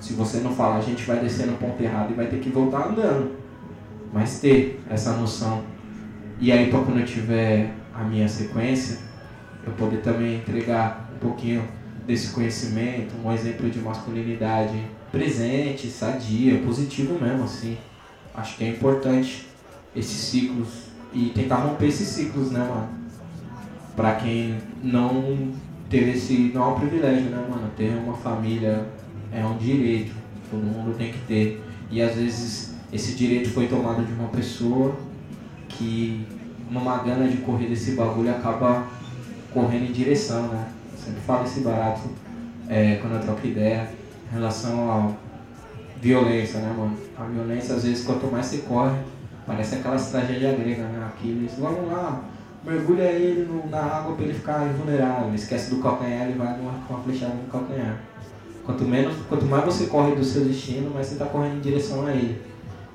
se 0.00 0.12
você 0.12 0.38
não 0.38 0.54
falar, 0.54 0.76
a 0.76 0.82
gente 0.82 1.04
vai 1.04 1.18
descer 1.20 1.46
no 1.46 1.56
ponto 1.56 1.82
errado 1.82 2.10
e 2.10 2.14
vai 2.14 2.26
ter 2.26 2.40
que 2.40 2.50
voltar 2.50 2.88
andando. 2.88 3.36
Mas 4.12 4.40
ter 4.40 4.80
essa 4.88 5.12
noção. 5.12 5.62
E 6.40 6.52
aí, 6.52 6.70
pra 6.70 6.80
quando 6.80 7.00
eu 7.00 7.06
tiver 7.06 7.74
a 7.94 8.04
minha 8.04 8.28
sequência, 8.28 8.98
eu 9.66 9.72
poder 9.72 9.98
também 9.98 10.36
entregar 10.36 11.10
um 11.14 11.18
pouquinho 11.18 11.64
desse 12.06 12.28
conhecimento, 12.32 13.14
um 13.22 13.32
exemplo 13.32 13.68
de 13.68 13.78
masculinidade 13.80 14.82
presente, 15.10 15.88
sadia, 15.88 16.58
positivo 16.60 17.18
mesmo, 17.20 17.44
assim. 17.44 17.76
Acho 18.34 18.56
que 18.56 18.64
é 18.64 18.68
importante 18.68 19.48
esses 19.94 20.16
ciclos 20.16 20.88
e 21.12 21.30
tentar 21.34 21.56
romper 21.56 21.86
esses 21.86 22.08
ciclos, 22.08 22.50
né, 22.50 22.60
mano? 22.60 22.88
Pra 23.96 24.14
quem 24.14 24.58
não 24.82 25.52
teve 25.90 26.12
esse. 26.12 26.52
Não 26.54 26.62
é 26.62 26.66
um 26.68 26.78
privilégio, 26.78 27.30
né, 27.30 27.44
mano? 27.50 27.70
Ter 27.76 27.90
uma 27.96 28.16
família 28.16 28.86
é 29.32 29.44
um 29.44 29.56
direito. 29.56 30.12
Todo 30.50 30.62
mundo 30.62 30.96
tem 30.96 31.12
que 31.12 31.18
ter. 31.26 31.62
E 31.90 32.02
às 32.02 32.14
vezes 32.14 32.74
esse 32.92 33.14
direito 33.14 33.50
foi 33.50 33.66
tomado 33.66 34.04
de 34.04 34.12
uma 34.12 34.28
pessoa 34.28 34.96
que, 35.68 36.26
numa 36.70 36.98
gana 36.98 37.28
de 37.28 37.38
correr 37.38 37.66
desse 37.66 37.92
bagulho, 37.92 38.30
acaba 38.30 38.86
correndo 39.52 39.84
em 39.84 39.92
direção, 39.92 40.48
né? 40.48 40.68
sempre 40.96 41.20
falo 41.20 41.44
esse 41.44 41.60
barato 41.60 42.08
é, 42.68 42.96
quando 42.96 43.14
eu 43.14 43.20
troco 43.20 43.46
ideia 43.46 43.88
em 44.30 44.34
relação 44.34 44.90
à 44.90 45.12
violência, 46.00 46.60
né, 46.60 46.74
mano? 46.76 46.96
A 47.18 47.24
violência, 47.24 47.74
às 47.74 47.84
vezes, 47.84 48.04
quanto 48.04 48.26
mais 48.26 48.46
você 48.46 48.58
corre, 48.58 48.96
parece 49.46 49.76
aquelas 49.76 50.10
tragédias 50.10 50.58
gregas, 50.58 50.86
né? 50.86 51.06
Aquiles, 51.06 51.52
vamos 51.58 51.90
lá, 51.90 52.22
mergulha 52.64 53.04
ele 53.04 53.48
na 53.70 53.80
água 53.80 54.14
para 54.14 54.24
ele 54.24 54.34
ficar 54.34 54.66
invulnerável, 54.66 55.34
esquece 55.34 55.70
do 55.70 55.80
calcanhar, 55.80 56.28
ele 56.28 56.38
vai 56.38 56.54
com 56.54 56.94
uma 56.94 57.02
flechada 57.02 57.34
no 57.34 57.50
calcanhar. 57.50 57.96
Quanto, 58.68 58.84
menos, 58.84 59.14
quanto 59.30 59.46
mais 59.46 59.64
você 59.64 59.86
corre 59.86 60.14
do 60.14 60.22
seu 60.22 60.44
destino, 60.44 60.90
mais 60.90 61.06
você 61.06 61.14
está 61.14 61.24
correndo 61.24 61.56
em 61.56 61.60
direção 61.60 62.06
a 62.06 62.12
ele. 62.12 62.38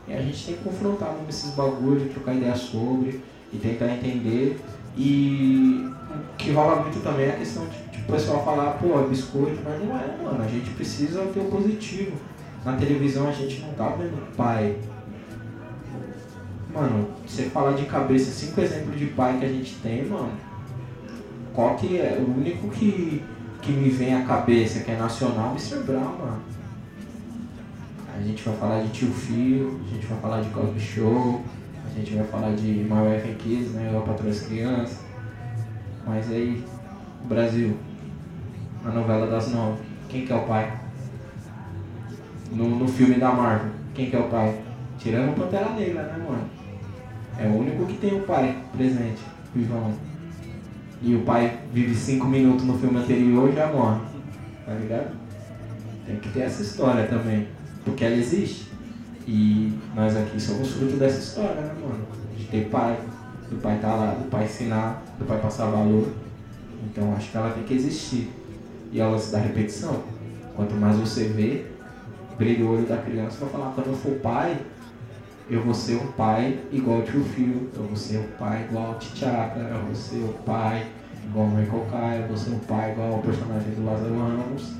E 0.08 0.14
a 0.14 0.22
gente 0.22 0.46
tem 0.46 0.56
que 0.56 0.64
confrontar 0.64 1.12
mesmo 1.14 1.28
esses 1.28 1.50
bagulhos, 1.56 2.12
trocar 2.12 2.36
ideia 2.36 2.56
sobre 2.56 3.20
e 3.52 3.58
tentar 3.58 3.88
entender. 3.88 4.60
E 4.96 5.90
o 6.12 6.38
que 6.38 6.52
rola 6.52 6.84
muito 6.84 7.02
também 7.02 7.26
é 7.26 7.30
a 7.30 7.38
questão 7.38 7.66
de, 7.66 7.98
de 7.98 8.04
o 8.04 8.06
pessoal 8.06 8.46
falar, 8.46 8.74
pô, 8.74 9.00
é 9.00 9.08
biscoito, 9.08 9.62
mas 9.66 9.84
não 9.84 9.98
é, 9.98 10.16
mano. 10.24 10.44
A 10.44 10.48
gente 10.48 10.70
precisa 10.76 11.24
ter 11.34 11.40
o 11.40 11.46
positivo. 11.46 12.18
Na 12.64 12.74
televisão 12.74 13.28
a 13.28 13.32
gente 13.32 13.60
não 13.62 13.74
tá 13.74 13.96
vendo 13.98 14.32
pai. 14.38 14.78
Mano, 16.72 17.08
você 17.26 17.46
falar 17.46 17.72
de 17.72 17.86
cabeça 17.86 18.30
cinco 18.30 18.62
exemplos 18.62 19.00
de 19.00 19.08
pai 19.08 19.40
que 19.40 19.46
a 19.46 19.50
gente 19.50 19.74
tem, 19.82 20.06
mano. 20.06 20.34
Qual 21.52 21.76
que 21.78 21.98
é? 21.98 22.24
O 22.24 22.38
único 22.38 22.70
que, 22.70 23.24
que 23.64 23.72
me 23.72 23.90
vem 23.90 24.14
à 24.14 24.24
cabeça, 24.24 24.84
que 24.84 24.92
é 24.92 24.98
nacional, 24.98 25.52
Mr. 25.52 25.84
Brown, 25.84 26.18
mano. 26.18 26.42
A 28.16 28.22
gente 28.22 28.44
vai 28.44 28.56
falar 28.58 28.84
de 28.84 28.90
Tio 28.90 29.12
Fio, 29.12 29.80
a 29.88 29.94
gente 29.94 30.06
vai 30.06 30.20
falar 30.20 30.42
de 30.42 30.50
Cosby 30.50 30.80
Show, 30.80 31.42
a 31.86 31.98
gente 31.98 32.14
vai 32.14 32.26
falar 32.26 32.56
de 32.56 32.68
My 32.68 32.92
Wife 32.92 33.70
né? 33.70 33.92
Eu 33.94 34.02
para 34.02 34.30
as 34.30 34.42
crianças. 34.42 35.00
Mas 36.06 36.30
aí, 36.30 36.64
Brasil, 37.24 37.78
a 38.86 38.90
novela 38.90 39.28
das 39.28 39.50
nove, 39.52 39.82
quem 40.10 40.26
que 40.26 40.34
é 40.34 40.36
o 40.36 40.42
pai? 40.42 40.80
No, 42.52 42.70
no 42.70 42.88
filme 42.88 43.16
da 43.16 43.32
Marvel, 43.32 43.72
quem 43.94 44.10
que 44.10 44.16
é 44.16 44.20
o 44.20 44.28
pai? 44.28 44.62
Tirando 45.00 45.32
o 45.32 45.34
Pantera 45.34 45.70
Negra, 45.72 46.04
né, 46.04 46.18
mano? 46.18 46.50
É 47.40 47.48
o 47.48 47.60
único 47.60 47.86
que 47.86 47.98
tem 47.98 48.14
o 48.14 48.24
pai 48.24 48.56
presente, 48.76 49.22
vivão. 49.56 49.94
E 51.04 51.16
o 51.16 51.24
pai 51.24 51.60
vive 51.74 51.94
cinco 51.94 52.26
minutos 52.26 52.66
no 52.66 52.80
filme 52.80 52.98
anterior 52.98 53.50
e 53.50 53.56
já 53.56 53.68
morre. 53.68 54.00
Tá 54.66 54.74
ligado? 54.74 55.12
Tem 56.06 56.16
que 56.16 56.30
ter 56.30 56.42
essa 56.42 56.62
história 56.62 57.06
também. 57.08 57.50
Porque 57.84 58.06
ela 58.06 58.16
existe. 58.16 58.72
E 59.28 59.74
nós 59.94 60.16
aqui 60.16 60.40
somos 60.40 60.72
fruto 60.72 60.96
dessa 60.96 61.20
história, 61.20 61.60
né, 61.62 61.74
mano? 61.82 62.06
De 62.38 62.46
ter 62.46 62.70
pai, 62.70 62.98
do 63.50 63.58
pai 63.58 63.76
estar 63.76 63.90
tá 63.90 63.96
lá, 63.96 64.14
do 64.14 64.30
pai 64.30 64.46
ensinar, 64.46 65.04
do 65.20 65.26
pai 65.26 65.40
passar 65.42 65.66
valor. 65.66 66.08
Então 66.86 67.14
acho 67.14 67.32
que 67.32 67.38
ela 67.38 67.52
tem 67.52 67.64
que 67.64 67.74
existir. 67.74 68.32
E 68.90 69.02
ela 69.02 69.20
se 69.20 69.30
dá 69.30 69.40
repetição. 69.40 70.04
Quanto 70.56 70.74
mais 70.76 70.96
você 70.96 71.26
vê, 71.26 71.66
brilha 72.38 72.66
o 72.66 72.76
olho 72.76 72.86
da 72.86 72.98
criança 72.98 73.38
para 73.40 73.48
falar, 73.48 73.74
quando 73.76 73.88
eu 73.88 73.96
for 73.96 74.14
pai, 74.20 74.58
eu 75.50 75.62
vou 75.62 75.74
ser 75.74 75.96
um 75.96 76.08
pai 76.14 76.60
igual 76.72 76.98
ao 76.98 77.04
tio 77.04 77.24
Phil, 77.24 77.70
eu 77.76 77.84
vou 77.84 77.96
ser 77.96 78.18
um 78.20 78.38
pai 78.38 78.66
igual 78.70 78.88
ao 78.88 78.96
T'Chaka, 78.96 79.60
eu 79.60 79.84
vou 79.84 79.96
ser 79.96 80.18
um 80.18 80.34
pai 80.46 80.88
igual 81.26 81.46
ao 81.46 81.52
Michael 81.52 81.86
Kai, 81.92 82.22
eu 82.22 82.28
vou 82.28 82.38
ser 82.38 82.52
um 82.52 82.60
pai 82.60 82.92
igual 82.92 83.14
ao 83.14 83.20
personagem 83.20 83.72
do 83.72 83.86
Lázaro 83.86 84.18
Ramos. 84.18 84.74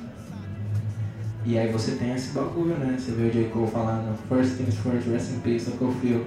E 1.46 1.58
aí 1.58 1.72
você 1.72 1.96
tem 1.96 2.14
esse 2.14 2.32
bagulho, 2.32 2.76
né? 2.76 2.96
Você 2.98 3.12
vê 3.12 3.28
o 3.28 3.32
J. 3.32 3.50
Cole 3.50 3.68
falando 3.68 4.18
First 4.30 4.58
things 4.58 4.78
first, 4.78 5.08
rest 5.10 5.32
in 5.32 5.40
peace, 5.42 5.70
Uncle 5.70 5.94
Phil. 6.00 6.26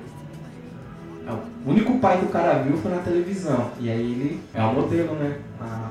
É 1.26 1.32
o 1.32 1.70
único 1.70 1.98
pai 1.98 2.18
que 2.18 2.26
o 2.26 2.28
cara 2.28 2.62
viu 2.62 2.76
foi 2.76 2.90
na 2.90 2.98
televisão. 2.98 3.70
E 3.80 3.90
aí 3.90 4.12
ele 4.12 4.40
é 4.52 4.62
o 4.62 4.74
modelo, 4.74 5.14
né? 5.14 5.38
Ah, 5.58 5.90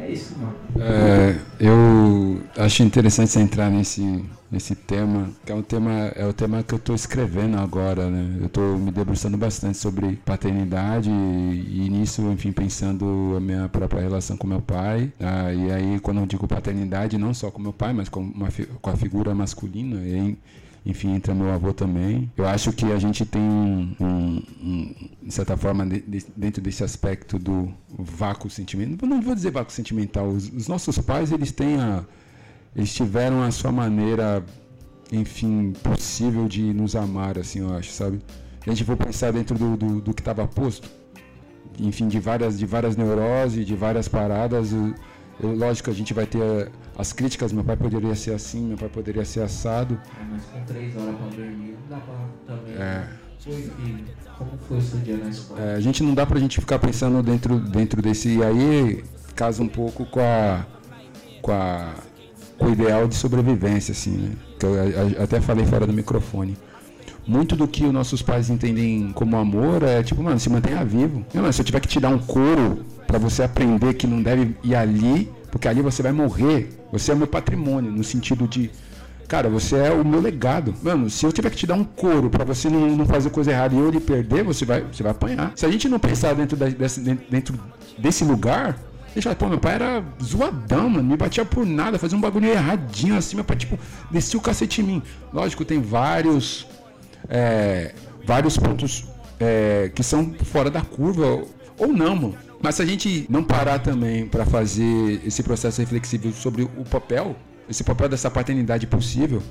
é 0.00 0.10
isso. 0.10 0.34
É, 0.78 1.36
eu 1.60 2.40
acho 2.56 2.82
interessante 2.82 3.30
você 3.30 3.40
entrar 3.40 3.70
nesse, 3.70 4.24
nesse 4.50 4.74
tema, 4.74 5.30
que 5.44 5.52
é 5.52 5.54
um 5.54 5.62
tema, 5.62 5.90
é 6.14 6.26
o 6.26 6.32
tema 6.32 6.62
que 6.62 6.72
eu 6.72 6.78
estou 6.78 6.94
escrevendo 6.94 7.58
agora, 7.58 8.08
né? 8.08 8.38
Eu 8.40 8.46
estou 8.46 8.78
me 8.78 8.90
debruçando 8.90 9.36
bastante 9.36 9.76
sobre 9.78 10.16
paternidade 10.24 11.10
e, 11.10 11.86
e, 11.86 11.90
nisso, 11.90 12.22
enfim, 12.30 12.52
pensando 12.52 13.34
a 13.36 13.40
minha 13.40 13.68
própria 13.68 14.00
relação 14.00 14.36
com 14.36 14.46
meu 14.46 14.62
pai. 14.62 15.12
Ah, 15.20 15.52
e 15.52 15.70
aí, 15.70 16.00
quando 16.00 16.20
eu 16.20 16.26
digo 16.26 16.46
paternidade, 16.48 17.18
não 17.18 17.34
só 17.34 17.50
com 17.50 17.60
meu 17.60 17.72
pai, 17.72 17.92
mas 17.92 18.08
com, 18.08 18.20
uma, 18.20 18.48
com 18.80 18.90
a 18.90 18.96
figura 18.96 19.34
masculina, 19.34 20.00
e, 20.00 20.36
enfim, 20.88 21.14
entra 21.14 21.34
meu 21.34 21.52
avô 21.52 21.74
também. 21.74 22.32
Eu 22.34 22.48
acho 22.48 22.72
que 22.72 22.86
a 22.86 22.98
gente 22.98 23.26
tem, 23.26 23.42
um, 23.42 23.92
um, 24.00 24.94
de 25.22 25.34
certa 25.34 25.54
forma, 25.54 25.84
de, 25.86 26.00
de, 26.00 26.24
dentro 26.34 26.62
desse 26.62 26.82
aspecto 26.82 27.38
do 27.38 27.70
vácuo 27.90 28.48
sentimental, 28.48 29.06
não 29.06 29.20
vou 29.20 29.34
dizer 29.34 29.50
vácuo 29.50 29.70
sentimental, 29.70 30.26
os, 30.28 30.48
os, 30.50 30.66
nossos 30.66 30.98
pais, 30.98 31.30
eles 31.30 31.52
têm 31.52 31.78
a, 31.78 32.06
eles 32.74 32.94
tiveram 32.94 33.42
a 33.42 33.50
sua 33.50 33.70
maneira, 33.70 34.42
enfim, 35.12 35.74
possível 35.82 36.48
de 36.48 36.72
nos 36.72 36.96
amar, 36.96 37.38
assim, 37.38 37.58
eu 37.58 37.76
acho, 37.76 37.92
sabe? 37.92 38.22
A 38.66 38.70
gente 38.70 38.82
for 38.82 38.96
pensar 38.96 39.30
dentro 39.30 39.58
do, 39.58 39.76
do, 39.76 40.00
do 40.00 40.14
que 40.14 40.22
estava 40.22 40.48
posto, 40.48 40.88
enfim, 41.78 42.08
de 42.08 42.18
várias, 42.18 42.58
de 42.58 42.64
várias 42.64 42.96
neuroses, 42.96 43.66
de 43.66 43.74
várias 43.74 44.08
paradas, 44.08 44.72
lógico, 45.46 45.90
a 45.90 45.94
gente 45.94 46.12
vai 46.12 46.26
ter 46.26 46.70
as 46.96 47.12
críticas, 47.12 47.52
meu 47.52 47.62
pai 47.62 47.76
poderia 47.76 48.14
ser 48.14 48.34
assim, 48.34 48.66
meu 48.66 48.76
pai 48.76 48.88
poderia 48.88 49.24
ser 49.24 49.42
assado. 49.42 50.00
É, 50.20 50.24
mas 50.30 50.44
com 50.44 50.64
três 50.64 50.96
horas 50.96 51.14
para 51.14 51.26
dormir, 51.36 51.76
não 51.80 51.96
dá 51.96 52.04
para 52.04 52.54
também. 52.56 52.74
É. 52.74 53.08
Oi, 53.46 53.70
filho, 53.76 54.04
como 54.36 54.50
foi 54.68 54.80
seu 54.80 54.98
dia 54.98 55.16
na 55.16 55.30
escola? 55.30 55.60
É, 55.60 55.74
a 55.76 55.80
gente 55.80 56.02
não 56.02 56.12
dá 56.12 56.26
pra 56.26 56.40
gente 56.40 56.60
ficar 56.60 56.78
pensando 56.78 57.22
dentro, 57.22 57.58
dentro 57.58 58.02
desse. 58.02 58.36
E 58.36 58.42
aí 58.42 59.04
casa 59.34 59.62
um 59.62 59.68
pouco 59.68 60.04
com 60.06 60.20
a. 60.20 60.66
com 61.40 61.52
a. 61.52 61.94
com 62.58 62.66
o 62.66 62.72
ideal 62.72 63.06
de 63.06 63.14
sobrevivência, 63.14 63.92
assim, 63.92 64.10
né? 64.10 64.32
Que 64.58 64.66
eu, 64.66 64.74
eu 64.74 65.22
até 65.22 65.40
falei 65.40 65.64
fora 65.64 65.86
do 65.86 65.92
microfone 65.92 66.56
muito 67.28 67.54
do 67.54 67.68
que 67.68 67.84
os 67.84 67.92
nossos 67.92 68.22
pais 68.22 68.48
entendem 68.48 69.12
como 69.12 69.36
amor 69.36 69.82
é 69.82 70.02
tipo, 70.02 70.22
mano, 70.22 70.40
se 70.40 70.48
mantenha 70.48 70.82
vivo. 70.82 71.26
Não, 71.34 71.52
se 71.52 71.60
eu 71.60 71.64
tiver 71.64 71.78
que 71.78 71.86
te 71.86 72.00
dar 72.00 72.08
um 72.08 72.18
couro 72.18 72.86
para 73.08 73.18
você 73.18 73.42
aprender 73.42 73.94
que 73.94 74.06
não 74.06 74.22
deve 74.22 74.54
ir 74.62 74.74
ali, 74.74 75.32
porque 75.50 75.66
ali 75.66 75.80
você 75.80 76.02
vai 76.02 76.12
morrer, 76.12 76.68
você 76.92 77.12
é 77.12 77.14
meu 77.14 77.26
patrimônio, 77.26 77.90
no 77.90 78.04
sentido 78.04 78.46
de, 78.46 78.70
cara, 79.26 79.48
você 79.48 79.76
é 79.76 79.90
o 79.90 80.04
meu 80.04 80.20
legado. 80.20 80.74
Mano, 80.82 81.08
se 81.08 81.24
eu 81.24 81.32
tiver 81.32 81.48
que 81.48 81.56
te 81.56 81.66
dar 81.66 81.74
um 81.74 81.84
couro 81.84 82.28
para 82.28 82.44
você 82.44 82.68
não, 82.68 82.94
não, 82.94 83.06
fazer 83.06 83.30
coisa 83.30 83.50
errada 83.50 83.74
e 83.74 83.78
eu 83.78 83.90
lhe 83.90 83.98
perder, 83.98 84.44
você 84.44 84.66
vai, 84.66 84.82
você 84.82 85.02
vai 85.02 85.12
apanhar. 85.12 85.52
Se 85.56 85.64
a 85.64 85.70
gente 85.70 85.88
não 85.88 85.98
pensar 85.98 86.34
dentro, 86.34 86.54
da, 86.54 86.66
desse, 86.68 87.00
dentro 87.00 87.58
desse 87.98 88.24
lugar, 88.24 88.78
Deixa, 89.14 89.34
pô, 89.34 89.48
meu 89.48 89.58
pai 89.58 89.74
era 89.74 90.04
zoadão, 90.22 90.90
mano. 90.90 91.02
Me 91.02 91.16
batia 91.16 91.44
por 91.44 91.66
nada, 91.66 91.98
fazia 91.98 92.16
um 92.16 92.20
bagulho 92.20 92.46
erradinho 92.46 93.16
assim. 93.16 93.34
Meu 93.34 93.44
pai, 93.44 93.56
tipo, 93.56 93.76
descia 94.10 94.38
o 94.38 94.42
cacete 94.42 94.80
em 94.80 94.84
mim. 94.84 95.02
Lógico, 95.32 95.64
tem 95.64 95.80
vários 95.80 96.66
é, 97.28 97.94
vários 98.24 98.56
pontos 98.56 99.06
é, 99.40 99.90
que 99.94 100.02
são 100.02 100.34
fora 100.44 100.70
da 100.70 100.82
curva 100.82 101.42
ou 101.78 101.88
não, 101.88 102.14
mano. 102.14 102.47
Mas 102.60 102.74
se 102.74 102.82
a 102.82 102.86
gente 102.86 103.26
não 103.28 103.42
parar 103.42 103.78
também 103.78 104.26
para 104.26 104.44
fazer 104.44 105.20
esse 105.24 105.42
processo 105.42 105.80
reflexivo 105.80 106.32
sobre 106.32 106.62
o 106.62 106.84
papel, 106.84 107.36
esse 107.68 107.84
papel 107.84 108.08
dessa 108.08 108.30
paternidade 108.30 108.86
possível, 108.86 109.42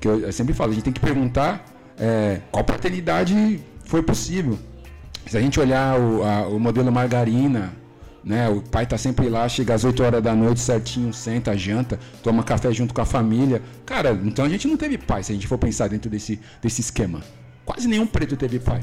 que 0.00 0.06
eu, 0.06 0.32
sempre 0.32 0.54
falo, 0.54 0.72
a 0.72 0.74
gente 0.74 0.84
tem 0.84 0.92
que 0.92 1.00
perguntar 1.00 1.64
é, 1.98 2.40
qual 2.50 2.64
paternidade 2.64 3.60
foi 3.84 4.02
possível. 4.02 4.58
Se 5.26 5.36
a 5.36 5.40
gente 5.40 5.58
olhar 5.58 5.98
o, 5.98 6.22
a, 6.22 6.48
o 6.48 6.58
modelo 6.60 6.90
margarina, 6.92 7.72
né? 8.24 8.48
O 8.48 8.60
pai 8.60 8.86
tá 8.86 8.96
sempre 8.96 9.28
lá, 9.28 9.48
chega 9.48 9.74
às 9.74 9.84
8 9.84 10.02
horas 10.02 10.22
da 10.22 10.34
noite 10.34 10.60
certinho, 10.60 11.12
senta, 11.12 11.56
janta, 11.56 11.98
toma 12.22 12.42
café 12.42 12.72
junto 12.72 12.94
com 12.94 13.00
a 13.00 13.04
família. 13.04 13.62
Cara, 13.84 14.18
então 14.22 14.44
a 14.44 14.48
gente 14.48 14.68
não 14.68 14.76
teve 14.76 14.96
pai, 14.96 15.22
se 15.22 15.32
a 15.32 15.34
gente 15.34 15.46
for 15.46 15.58
pensar 15.58 15.88
dentro 15.88 16.08
desse, 16.08 16.38
desse 16.60 16.80
esquema. 16.80 17.20
Quase 17.64 17.88
nenhum 17.88 18.06
preto 18.06 18.36
teve 18.36 18.58
pai. 18.58 18.82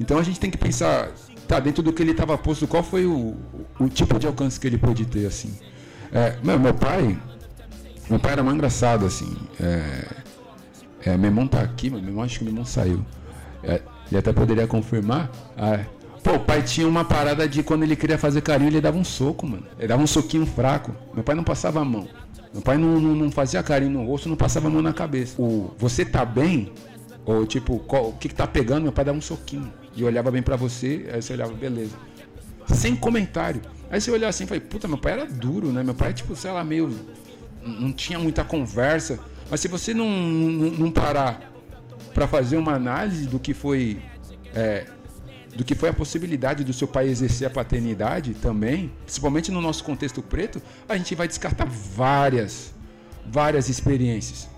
Então 0.00 0.18
a 0.18 0.22
gente 0.22 0.40
tem 0.40 0.50
que 0.50 0.58
pensar, 0.58 1.10
tá, 1.46 1.60
dentro 1.60 1.82
do 1.82 1.92
que 1.92 2.02
ele 2.02 2.12
estava 2.12 2.36
posto, 2.36 2.66
qual 2.66 2.82
foi 2.82 3.06
o, 3.06 3.34
o 3.78 3.88
tipo 3.88 4.18
de 4.18 4.26
alcance 4.26 4.58
que 4.58 4.66
ele 4.66 4.78
pôde 4.78 5.04
ter, 5.06 5.26
assim. 5.26 5.54
É, 6.12 6.36
meu, 6.42 6.58
meu 6.58 6.74
pai, 6.74 7.18
meu 8.08 8.18
pai 8.18 8.32
era 8.32 8.42
mais 8.42 8.56
engraçado, 8.56 9.06
assim. 9.06 9.36
É, 9.60 10.04
é, 11.06 11.16
meu 11.16 11.30
irmão 11.30 11.46
tá 11.46 11.60
aqui, 11.60 11.90
meu 11.90 11.98
irmão 11.98 12.22
acho 12.22 12.38
que 12.38 12.44
meu 12.44 12.52
irmão 12.52 12.64
saiu. 12.64 13.04
É, 13.62 13.80
ele 14.10 14.18
até 14.18 14.32
poderia 14.32 14.66
confirmar. 14.66 15.30
Ah, 15.56 15.80
Pô, 16.26 16.32
o 16.34 16.40
pai 16.40 16.60
tinha 16.60 16.88
uma 16.88 17.04
parada 17.04 17.48
de 17.48 17.62
quando 17.62 17.84
ele 17.84 17.94
queria 17.94 18.18
fazer 18.18 18.40
carinho, 18.40 18.68
ele 18.68 18.80
dava 18.80 18.98
um 18.98 19.04
soco, 19.04 19.46
mano. 19.46 19.62
Ele 19.78 19.86
dava 19.86 20.02
um 20.02 20.08
soquinho 20.08 20.44
fraco. 20.44 20.92
Meu 21.14 21.22
pai 21.22 21.36
não 21.36 21.44
passava 21.44 21.80
a 21.80 21.84
mão. 21.84 22.08
Meu 22.52 22.60
pai 22.60 22.76
não, 22.76 23.00
não, 23.00 23.14
não 23.14 23.30
fazia 23.30 23.62
carinho 23.62 23.92
no 23.92 24.04
rosto, 24.04 24.28
não 24.28 24.34
passava 24.34 24.66
a 24.66 24.70
mão 24.70 24.82
na 24.82 24.92
cabeça. 24.92 25.40
O 25.40 25.70
você 25.78 26.04
tá 26.04 26.24
bem? 26.24 26.72
Ou 27.24 27.46
tipo, 27.46 27.78
qual, 27.78 28.08
o 28.08 28.12
que, 28.14 28.28
que 28.28 28.34
tá 28.34 28.44
pegando? 28.44 28.82
Meu 28.82 28.92
pai 28.92 29.04
dava 29.04 29.16
um 29.16 29.20
soquinho. 29.20 29.72
E 29.96 30.04
olhava 30.04 30.30
bem 30.30 30.42
para 30.42 30.56
você, 30.56 31.08
aí 31.12 31.22
você 31.22 31.32
olhava, 31.32 31.52
beleza. 31.52 31.96
Sem 32.68 32.94
comentário. 32.94 33.62
Aí 33.90 34.00
você 34.00 34.10
olhava 34.10 34.30
assim 34.30 34.44
e 34.44 34.46
falei, 34.46 34.60
puta, 34.60 34.86
meu 34.86 34.98
pai 34.98 35.12
era 35.12 35.26
duro, 35.26 35.72
né? 35.72 35.82
Meu 35.82 35.94
pai, 35.94 36.12
tipo, 36.12 36.36
sei 36.36 36.50
lá, 36.50 36.62
meio. 36.62 36.94
Não 37.64 37.92
tinha 37.92 38.18
muita 38.18 38.44
conversa. 38.44 39.18
Mas 39.50 39.60
se 39.60 39.68
você 39.68 39.94
não, 39.94 40.08
não, 40.08 40.70
não 40.70 40.90
parar 40.90 41.52
para 42.12 42.28
fazer 42.28 42.56
uma 42.56 42.74
análise 42.74 43.26
do 43.26 43.38
que 43.38 43.54
foi 43.54 44.00
é, 44.54 44.86
do 45.56 45.64
que 45.64 45.74
foi 45.74 45.88
a 45.88 45.92
possibilidade 45.92 46.62
do 46.62 46.72
seu 46.72 46.86
pai 46.86 47.08
exercer 47.08 47.46
a 47.46 47.50
paternidade 47.50 48.34
também, 48.34 48.92
principalmente 49.04 49.50
no 49.50 49.60
nosso 49.60 49.82
contexto 49.82 50.22
preto, 50.22 50.60
a 50.88 50.96
gente 50.96 51.14
vai 51.14 51.26
descartar 51.26 51.66
várias, 51.66 52.74
várias 53.24 53.68
experiências. 53.68 54.48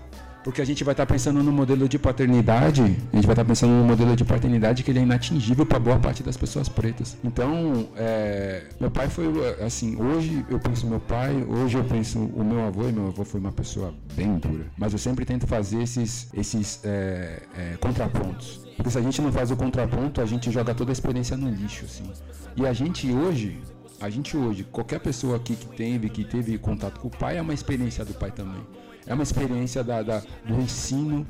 Porque 0.43 0.61
a 0.61 0.65
gente 0.65 0.83
vai 0.83 0.93
estar 0.93 1.05
pensando 1.05 1.43
no 1.43 1.51
modelo 1.51 1.87
de 1.87 1.99
paternidade, 1.99 2.81
a 2.81 3.15
gente 3.15 3.25
vai 3.25 3.33
estar 3.33 3.45
pensando 3.45 3.71
no 3.71 3.83
modelo 3.83 4.15
de 4.15 4.23
paternidade 4.23 4.83
que 4.83 4.91
ele 4.91 4.99
é 4.99 5.03
inatingível 5.03 5.65
para 5.65 5.79
boa 5.79 5.99
parte 5.99 6.23
das 6.23 6.37
pessoas 6.37 6.69
pretas. 6.69 7.17
Então, 7.23 7.89
é, 7.95 8.63
meu 8.79 8.89
pai 8.89 9.09
foi 9.09 9.27
assim, 9.65 10.01
hoje 10.01 10.45
eu 10.49 10.59
penso 10.59 10.87
meu 10.87 10.99
pai, 10.99 11.45
hoje 11.47 11.77
eu 11.77 11.83
penso 11.83 12.19
o 12.19 12.43
meu 12.43 12.65
avô, 12.65 12.87
e 12.87 12.91
meu 12.91 13.07
avô 13.07 13.25
foi 13.25 13.39
uma 13.39 13.51
pessoa 13.51 13.93
bem 14.15 14.37
dura. 14.37 14.65
Mas 14.77 14.93
eu 14.93 14.99
sempre 14.99 15.25
tento 15.25 15.45
fazer 15.45 15.81
esses, 15.81 16.29
esses 16.33 16.79
é, 16.83 17.43
é, 17.57 17.77
contrapontos. 17.77 18.61
Porque 18.75 18.89
se 18.89 18.97
a 18.97 19.01
gente 19.01 19.21
não 19.21 19.31
faz 19.31 19.51
o 19.51 19.57
contraponto, 19.57 20.21
a 20.21 20.25
gente 20.25 20.49
joga 20.51 20.73
toda 20.73 20.91
a 20.91 20.93
experiência 20.93 21.35
no 21.35 21.49
lixo, 21.49 21.83
assim. 21.83 22.09
E 22.55 22.65
a 22.65 22.71
gente 22.71 23.11
hoje, 23.11 23.59
a 23.99 24.09
gente 24.09 24.37
hoje, 24.37 24.63
qualquer 24.63 24.99
pessoa 25.01 25.35
aqui 25.35 25.55
que 25.55 25.67
teve, 25.75 26.09
que 26.09 26.23
teve 26.23 26.57
contato 26.57 26.99
com 27.01 27.09
o 27.09 27.11
pai, 27.11 27.37
é 27.37 27.41
uma 27.41 27.53
experiência 27.53 28.05
do 28.05 28.13
pai 28.13 28.31
também. 28.31 28.61
É 29.09 29.13
uma 29.13 29.23
experiência 29.23 29.83
da, 29.83 30.01
da 30.01 30.21
do 30.45 30.61
ensino. 30.61 31.27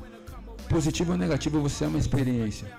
Positivo 0.68 1.10
ou 1.12 1.18
negativo, 1.18 1.60
você 1.60 1.84
é 1.84 1.88
uma 1.88 1.98
experiência. 1.98 2.70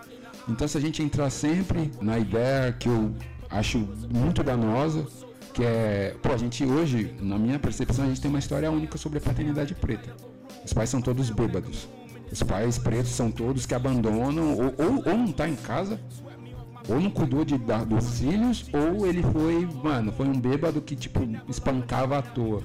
Então, 0.47 0.65
se 0.65 0.77
a 0.77 0.81
gente 0.81 1.03
entrar 1.03 1.29
sempre 1.29 1.91
na 1.99 2.17
ideia 2.17 2.71
que 2.71 2.87
eu 2.87 3.13
acho 3.49 3.79
muito 4.09 4.41
danosa, 4.43 5.05
que 5.53 5.63
é, 5.63 6.15
pô, 6.21 6.31
a 6.31 6.37
gente 6.37 6.63
hoje, 6.63 7.13
na 7.19 7.37
minha 7.37 7.59
percepção, 7.59 8.05
a 8.05 8.07
gente 8.07 8.21
tem 8.21 8.29
uma 8.29 8.39
história 8.39 8.71
única 8.71 8.97
sobre 8.97 9.17
a 9.17 9.21
paternidade 9.21 9.75
preta. 9.75 10.15
Os 10.63 10.71
pais 10.71 10.89
são 10.89 11.01
todos 11.01 11.29
bêbados. 11.29 11.89
Os 12.31 12.41
pais 12.43 12.77
pretos 12.77 13.11
são 13.11 13.29
todos 13.29 13.65
que 13.65 13.75
abandonam, 13.75 14.55
ou, 14.55 14.73
ou, 14.77 15.03
ou 15.05 15.17
não 15.17 15.31
tá 15.33 15.49
em 15.49 15.55
casa, 15.55 15.99
ou 16.87 16.99
não 16.99 17.09
cuidou 17.09 17.43
de, 17.43 17.57
da, 17.57 17.83
dos 17.83 18.19
filhos, 18.19 18.65
ou 18.73 19.05
ele 19.05 19.21
foi, 19.21 19.67
mano, 19.83 20.13
foi 20.13 20.27
um 20.27 20.39
bêbado 20.39 20.81
que, 20.81 20.95
tipo, 20.95 21.19
espancava 21.49 22.17
à 22.17 22.21
toa. 22.21 22.63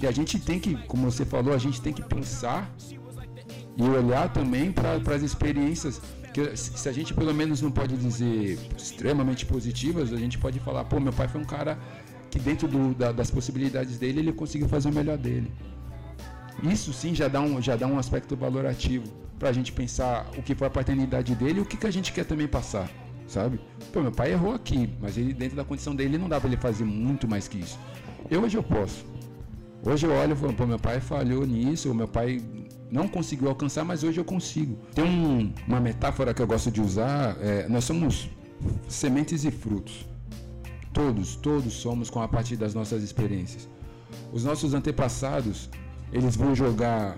E 0.00 0.06
a 0.06 0.10
gente 0.10 0.38
tem 0.38 0.58
que, 0.58 0.74
como 0.86 1.10
você 1.10 1.24
falou, 1.24 1.54
a 1.54 1.58
gente 1.58 1.80
tem 1.80 1.92
que 1.92 2.02
pensar 2.02 2.70
e 3.76 3.82
olhar 3.82 4.32
também 4.32 4.72
para 4.72 5.14
as 5.14 5.22
experiências 5.22 6.00
que 6.32 6.56
se 6.56 6.88
a 6.88 6.92
gente 6.92 7.12
pelo 7.12 7.34
menos 7.34 7.60
não 7.60 7.70
pode 7.70 7.96
dizer 7.96 8.58
extremamente 8.76 9.44
positivas, 9.44 10.12
a 10.12 10.16
gente 10.16 10.38
pode 10.38 10.60
falar, 10.60 10.84
pô, 10.84 11.00
meu 11.00 11.12
pai 11.12 11.26
foi 11.26 11.40
um 11.40 11.44
cara 11.44 11.78
que 12.30 12.38
dentro 12.38 12.68
do, 12.68 12.94
da, 12.94 13.10
das 13.10 13.30
possibilidades 13.30 13.98
dele 13.98 14.20
ele 14.20 14.32
conseguiu 14.32 14.68
fazer 14.68 14.88
o 14.88 14.92
melhor 14.92 15.18
dele. 15.18 15.52
Isso 16.62 16.92
sim 16.92 17.14
já 17.14 17.26
dá 17.26 17.40
um, 17.40 17.60
já 17.60 17.74
dá 17.74 17.86
um 17.86 17.98
aspecto 17.98 18.36
valorativo 18.36 19.04
para 19.38 19.48
a 19.48 19.52
gente 19.52 19.72
pensar 19.72 20.30
o 20.36 20.42
que 20.42 20.54
foi 20.54 20.66
a 20.66 20.70
paternidade 20.70 21.34
dele 21.34 21.58
e 21.58 21.62
o 21.62 21.66
que, 21.66 21.76
que 21.76 21.86
a 21.86 21.90
gente 21.90 22.12
quer 22.12 22.24
também 22.24 22.46
passar, 22.46 22.88
sabe? 23.26 23.58
Pô, 23.92 24.00
meu 24.00 24.12
pai 24.12 24.32
errou 24.32 24.54
aqui, 24.54 24.88
mas 25.00 25.16
ele 25.16 25.32
dentro 25.32 25.56
da 25.56 25.64
condição 25.64 25.96
dele 25.96 26.16
não 26.16 26.28
dá 26.28 26.38
para 26.38 26.48
ele 26.48 26.58
fazer 26.58 26.84
muito 26.84 27.26
mais 27.26 27.48
que 27.48 27.58
isso. 27.58 27.78
Eu 28.30 28.42
hoje 28.42 28.56
eu 28.56 28.62
posso. 28.62 29.04
Hoje 29.82 30.06
eu 30.06 30.12
olho 30.12 30.34
e 30.34 30.36
falo, 30.36 30.52
pô, 30.52 30.66
meu 30.66 30.78
pai 30.78 31.00
falhou 31.00 31.46
nisso, 31.46 31.94
meu 31.94 32.06
pai 32.06 32.42
não 32.90 33.08
conseguiu 33.08 33.48
alcançar, 33.48 33.82
mas 33.82 34.04
hoje 34.04 34.20
eu 34.20 34.24
consigo. 34.24 34.76
Tem 34.94 35.04
um, 35.04 35.52
uma 35.66 35.80
metáfora 35.80 36.34
que 36.34 36.42
eu 36.42 36.46
gosto 36.46 36.70
de 36.70 36.82
usar, 36.82 37.36
é, 37.40 37.66
nós 37.66 37.84
somos 37.84 38.28
sementes 38.88 39.44
e 39.44 39.50
frutos. 39.50 40.06
Todos, 40.92 41.36
todos 41.36 41.72
somos 41.72 42.10
com 42.10 42.20
a 42.20 42.28
partir 42.28 42.56
das 42.56 42.74
nossas 42.74 43.02
experiências. 43.02 43.68
Os 44.32 44.44
nossos 44.44 44.74
antepassados, 44.74 45.70
eles 46.12 46.36
vão 46.36 46.54
jogar 46.54 47.16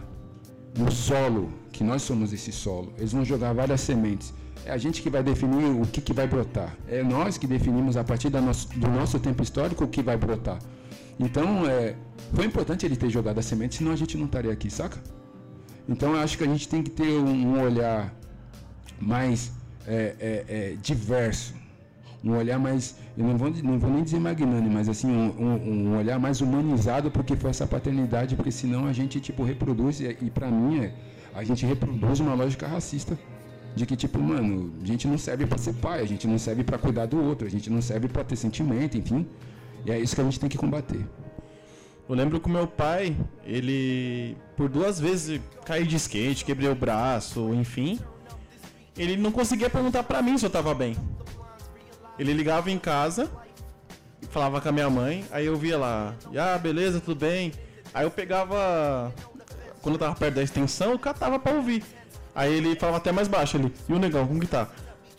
no 0.78 0.90
solo, 0.90 1.52
que 1.72 1.82
nós 1.82 2.02
somos 2.02 2.32
esse 2.32 2.52
solo, 2.52 2.92
eles 2.96 3.12
vão 3.12 3.24
jogar 3.24 3.52
várias 3.52 3.80
sementes. 3.80 4.32
É 4.64 4.70
a 4.70 4.78
gente 4.78 5.02
que 5.02 5.10
vai 5.10 5.22
definir 5.22 5.64
o 5.64 5.84
que, 5.84 6.00
que 6.00 6.12
vai 6.12 6.28
brotar. 6.28 6.76
É 6.86 7.02
nós 7.02 7.36
que 7.36 7.46
definimos 7.46 7.96
a 7.96 8.04
partir 8.04 8.30
nosso, 8.30 8.68
do 8.68 8.88
nosso 8.88 9.18
tempo 9.18 9.42
histórico 9.42 9.82
o 9.82 9.88
que 9.88 10.00
vai 10.00 10.16
brotar. 10.16 10.58
Então, 11.26 11.46
é, 11.66 11.94
foi 12.34 12.44
importante 12.50 12.84
ele 12.86 12.96
ter 12.96 13.10
jogado 13.16 13.38
a 13.38 13.42
semente, 13.42 13.76
senão 13.76 13.92
a 13.92 13.96
gente 14.02 14.14
não 14.16 14.26
estaria 14.26 14.52
aqui, 14.52 14.70
saca? 14.70 14.98
Então, 15.88 16.08
eu 16.14 16.20
acho 16.20 16.36
que 16.38 16.44
a 16.44 16.50
gente 16.52 16.68
tem 16.68 16.82
que 16.82 16.90
ter 16.90 17.12
um, 17.12 17.60
olhar 17.68 18.14
mais 19.00 19.52
é, 19.86 20.14
é, 20.20 20.44
é 20.48 20.76
diverso 20.90 21.54
um 22.24 22.36
olhar 22.36 22.58
mais, 22.58 22.96
eu 23.18 23.24
não 23.26 23.36
vou, 23.36 23.50
não 23.50 23.78
vou 23.78 23.90
nem 23.90 24.04
dizer 24.04 24.20
magnânimo, 24.20 24.72
mas 24.72 24.88
assim, 24.88 25.10
um, 25.10 25.34
um, 25.38 25.88
um 25.88 25.98
olhar 25.98 26.18
mais 26.18 26.40
humanizado 26.40 27.10
porque 27.10 27.34
foi 27.34 27.50
essa 27.50 27.66
paternidade, 27.66 28.36
porque 28.36 28.52
senão 28.52 28.86
a 28.86 28.92
gente, 28.92 29.20
tipo, 29.20 29.42
reproduz, 29.42 30.00
e, 30.00 30.16
e 30.20 30.30
para 30.30 30.48
mim, 30.48 30.78
é, 30.78 30.94
a 31.34 31.42
gente 31.42 31.66
reproduz 31.66 32.20
uma 32.20 32.34
lógica 32.34 32.66
racista. 32.66 33.18
De 33.74 33.86
que, 33.86 33.96
tipo, 33.96 34.18
mano, 34.20 34.70
a 34.82 34.86
gente 34.86 35.08
não 35.08 35.16
serve 35.16 35.46
para 35.46 35.56
ser 35.56 35.72
pai, 35.72 36.02
a 36.02 36.04
gente 36.04 36.28
não 36.28 36.38
serve 36.38 36.62
para 36.62 36.76
cuidar 36.76 37.06
do 37.06 37.18
outro, 37.18 37.46
a 37.46 37.50
gente 37.50 37.70
não 37.70 37.80
serve 37.80 38.06
para 38.06 38.22
ter 38.22 38.36
sentimento, 38.36 38.98
enfim. 38.98 39.26
E 39.85 39.91
é 39.91 39.99
isso 39.99 40.14
que 40.14 40.20
a 40.20 40.24
gente 40.24 40.39
tem 40.39 40.49
que 40.49 40.59
combater. 40.59 41.05
Eu 42.09 42.14
lembro 42.14 42.41
que 42.41 42.49
o 42.49 42.51
meu 42.51 42.66
pai, 42.66 43.16
ele 43.45 44.37
por 44.57 44.68
duas 44.68 45.01
vezes 45.01 45.41
caiu 45.64 45.87
de 45.87 45.97
skate, 45.97 46.45
quebrei 46.45 46.68
o 46.68 46.74
braço, 46.74 47.55
enfim. 47.55 47.99
Ele 48.97 49.16
não 49.16 49.33
conseguia 49.33 49.70
perguntar 49.70 50.03
para 50.03 50.20
mim 50.20 50.37
se 50.37 50.45
eu 50.45 50.51
tava 50.51 50.74
bem. 50.74 50.97
Ele 52.18 52.33
ligava 52.33 52.70
em 52.70 52.78
casa, 52.78 53.30
falava 54.30 54.61
com 54.61 54.68
a 54.68 54.72
minha 54.72 54.91
mãe, 54.91 55.24
aí 55.30 55.47
eu 55.47 55.57
via 55.57 55.78
lá, 55.78 56.14
ah, 56.37 56.59
beleza, 56.59 57.01
tudo 57.01 57.18
bem. 57.20 57.53
Aí 57.95 58.05
eu 58.05 58.11
pegava, 58.11 59.12
quando 59.80 59.95
eu 59.95 59.99
tava 59.99 60.14
perto 60.14 60.35
da 60.35 60.43
extensão, 60.43 60.93
eu 60.93 60.99
catava 60.99 61.39
pra 61.39 61.53
ouvir. 61.53 61.83
Aí 62.35 62.53
ele 62.53 62.76
falava 62.76 62.99
até 62.99 63.12
mais 63.12 63.28
baixo 63.28 63.57
ali, 63.57 63.72
e 63.89 63.93
o 63.93 63.99
negão, 63.99 64.26
como 64.26 64.41
que 64.41 64.47
tá? 64.47 64.68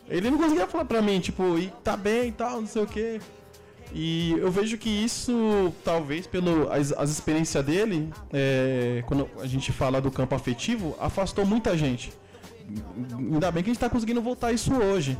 Ele 0.07 0.29
não 0.29 0.37
conseguia 0.37 0.67
falar 0.67 0.85
pra 0.85 1.01
mim, 1.01 1.19
tipo, 1.19 1.57
e 1.57 1.67
tá 1.83 1.95
bem 1.95 2.29
e 2.29 2.31
tal, 2.31 2.61
não 2.61 2.67
sei 2.67 2.83
o 2.83 2.87
que. 2.87 3.19
E 3.91 4.31
eu 4.39 4.51
vejo 4.51 4.77
que 4.77 4.89
isso, 4.89 5.73
talvez, 5.83 6.25
pelo 6.25 6.71
as, 6.71 6.91
as 6.93 7.09
experiências 7.09 7.63
dele, 7.63 8.11
é, 8.31 9.03
quando 9.05 9.29
a 9.39 9.45
gente 9.45 9.71
fala 9.71 10.01
do 10.01 10.09
campo 10.09 10.33
afetivo, 10.33 10.95
afastou 10.99 11.45
muita 11.45 11.77
gente. 11.77 12.11
Ainda 13.17 13.51
bem 13.51 13.63
que 13.63 13.69
a 13.69 13.73
gente 13.73 13.79
tá 13.79 13.89
conseguindo 13.89 14.21
voltar 14.21 14.51
isso 14.51 14.73
hoje. 14.73 15.17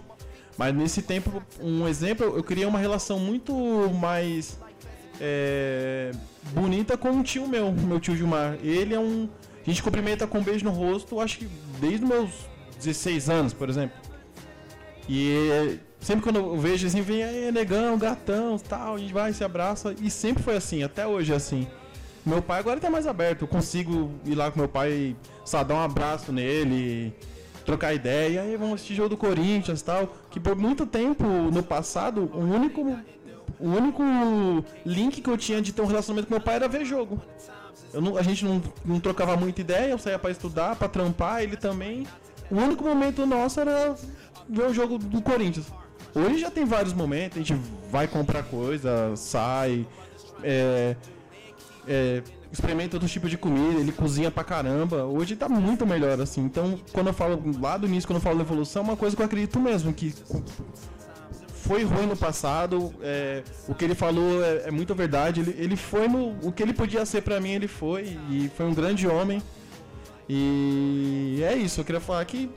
Mas 0.58 0.74
nesse 0.74 1.02
tempo, 1.02 1.44
um 1.60 1.88
exemplo, 1.88 2.26
eu 2.36 2.44
queria 2.44 2.68
uma 2.68 2.80
relação 2.80 3.20
muito 3.20 3.54
mais 4.00 4.58
é, 5.20 6.12
bonita 6.52 6.98
com 6.98 7.10
um 7.10 7.24
tio 7.24 7.48
meu, 7.48 7.72
meu 7.72 8.00
tio 8.00 8.16
Gilmar. 8.16 8.58
Ele 8.64 8.94
é 8.94 9.00
um. 9.00 9.30
A 9.66 9.70
gente 9.70 9.82
cumprimenta 9.82 10.28
com 10.28 10.40
um 10.40 10.44
beijo 10.44 10.66
no 10.66 10.72
rosto, 10.72 11.20
acho 11.20 11.40
que 11.40 11.48
desde 11.80 12.04
os 12.04 12.10
meus 12.10 12.30
16 12.78 13.30
anos, 13.30 13.54
por 13.54 13.70
exemplo. 13.70 13.98
E 15.08 15.80
sempre 16.04 16.24
quando 16.24 16.38
eu 16.38 16.58
vejo 16.58 16.86
assim, 16.86 17.02
vem 17.02 17.24
aí, 17.24 17.52
negão, 17.52 17.98
gatão, 17.98 18.58
tal, 18.60 18.96
a 18.96 18.98
gente 18.98 19.14
vai, 19.14 19.34
se 19.34 19.44
abraça. 19.44 19.96
E 20.02 20.10
sempre 20.10 20.44
foi 20.44 20.56
assim, 20.56 20.84
até 20.84 21.08
hoje 21.08 21.34
é 21.34 21.36
assim. 21.36 21.68
Meu 22.26 22.42
pai 22.42 22.60
agora 22.60 22.80
tá 22.80 22.90
mais 22.90 23.08
aberto, 23.08 23.42
eu 23.42 23.48
consigo 23.48 24.12
ir 24.26 24.36
lá 24.36 24.50
com 24.50 24.60
meu 24.60 24.70
pai, 24.70 25.16
dar 25.68 25.76
um 25.76 25.82
abraço 25.82 26.32
nele 26.32 27.14
trocar 27.66 27.94
ideia, 27.94 28.42
aí 28.42 28.58
vamos 28.58 28.76
assistir 28.76 28.96
jogo 28.96 29.10
do 29.10 29.18
Corinthians 29.18 29.82
tal. 29.82 30.14
Que 30.30 30.40
por 30.40 30.56
muito 30.56 30.86
tempo 30.86 31.24
no 31.26 31.64
passado, 31.64 32.30
o 32.34 32.40
único, 32.40 32.82
o 33.60 33.70
único 33.70 34.04
link 34.86 35.22
que 35.22 35.30
eu 35.30 35.38
tinha 35.38 35.62
de 35.62 35.74
ter 35.74 35.82
um 35.82 35.86
relacionamento 35.86 36.28
com 36.28 36.34
meu 36.34 36.44
pai 36.44 36.56
era 36.56 36.68
ver 36.68 36.86
jogo. 36.86 37.22
Não, 37.94 38.18
a 38.18 38.24
gente 38.24 38.44
não, 38.44 38.62
não 38.84 39.00
trocava 39.00 39.36
muita 39.36 39.62
ideia, 39.62 39.92
eu 39.92 39.98
saía 39.98 40.18
para 40.18 40.32
estudar, 40.32 40.76
para 40.76 40.88
trampar, 40.88 41.44
ele 41.44 41.56
também. 41.56 42.08
O 42.50 42.56
único 42.56 42.84
momento 42.84 43.26
nosso 43.26 43.60
era 43.60 43.96
ver 44.50 44.66
o 44.66 44.74
jogo 44.74 44.98
do 44.98 45.22
Corinthians. 45.22 45.68
Hoje 46.16 46.40
já 46.40 46.52
tem 46.52 46.66
vários 46.66 46.94
momentos, 46.94 47.38
a 47.38 47.42
gente 47.42 47.60
vai 47.92 48.08
comprar 48.08 48.44
coisa, 48.44 49.16
sai, 49.16 49.88
é, 50.44 50.96
é, 51.88 52.22
experimenta 52.52 52.98
outros 52.98 53.12
tipos 53.12 53.32
de 53.32 53.38
comida, 53.38 53.80
ele 53.80 53.92
cozinha 53.92 54.30
pra 54.30 54.44
caramba. 54.44 55.06
Hoje 55.06 55.36
tá 55.36 55.50
muito 55.50 55.86
melhor, 55.88 56.22
assim. 56.22 56.42
Então, 56.42 56.80
quando 56.92 57.08
eu 57.08 57.14
falo 57.14 57.42
lá 57.60 57.78
do 57.78 57.88
início, 57.88 58.08
quando 58.08 58.18
eu 58.18 58.22
falo 58.22 58.38
da 58.38 58.44
evolução, 58.44 58.84
é 58.84 58.86
uma 58.86 58.98
coisa 58.98 59.16
que 59.16 59.22
eu 59.22 59.26
acredito 59.26 59.60
mesmo, 59.60 59.92
que 59.92 60.14
foi 61.64 61.84
ruim 61.84 62.06
no 62.06 62.16
passado. 62.16 62.94
É, 63.02 63.42
o 63.68 63.74
que 63.74 63.84
ele 63.84 63.96
falou 63.96 64.44
é, 64.44 64.68
é 64.68 64.72
muito 64.72 64.94
verdade. 64.94 65.40
Ele, 65.40 65.56
ele, 65.58 65.76
foi 65.76 66.08
no. 66.08 66.38
O 66.48 66.52
que 66.52 66.62
ele 66.62 66.74
podia 66.74 67.06
ser 67.06 67.22
para 67.22 67.40
mim, 67.40 67.52
ele 67.52 67.68
foi. 67.68 68.20
E 68.30 68.52
foi 68.56 68.66
um 68.68 68.74
grande 68.74 69.08
homem. 69.08 69.42
E 70.30 71.42
é 71.44 71.56
isso. 71.56 71.82
Eu 71.82 71.86
queria 71.86 72.02
falar 72.02 72.24
que 72.26 72.50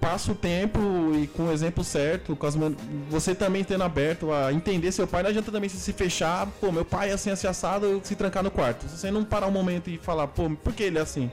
passa 0.00 0.32
o 0.32 0.34
tempo 0.34 0.80
e 1.14 1.26
com 1.26 1.48
o 1.48 1.52
exemplo 1.52 1.84
certo, 1.84 2.34
com 2.34 2.46
as 2.46 2.56
man... 2.56 2.74
você 3.10 3.34
também 3.34 3.62
tendo 3.62 3.84
aberto 3.84 4.32
a 4.32 4.52
entender 4.52 4.90
seu 4.92 5.06
pai, 5.06 5.22
não 5.22 5.30
adianta 5.30 5.52
também 5.52 5.68
se 5.68 5.92
fechar, 5.92 6.46
pô, 6.60 6.72
meu 6.72 6.84
pai 6.84 7.10
é 7.10 7.12
assim, 7.12 7.30
assim 7.30 7.46
assado, 7.46 8.00
se 8.02 8.16
trancar 8.16 8.42
no 8.42 8.50
quarto. 8.50 8.88
Se 8.88 8.96
você 8.96 9.10
não 9.10 9.24
parar 9.24 9.46
um 9.46 9.52
momento 9.52 9.90
e 9.90 9.98
falar, 9.98 10.26
pô, 10.28 10.50
por 10.50 10.72
que 10.72 10.84
ele 10.84 10.98
é 10.98 11.02
assim? 11.02 11.30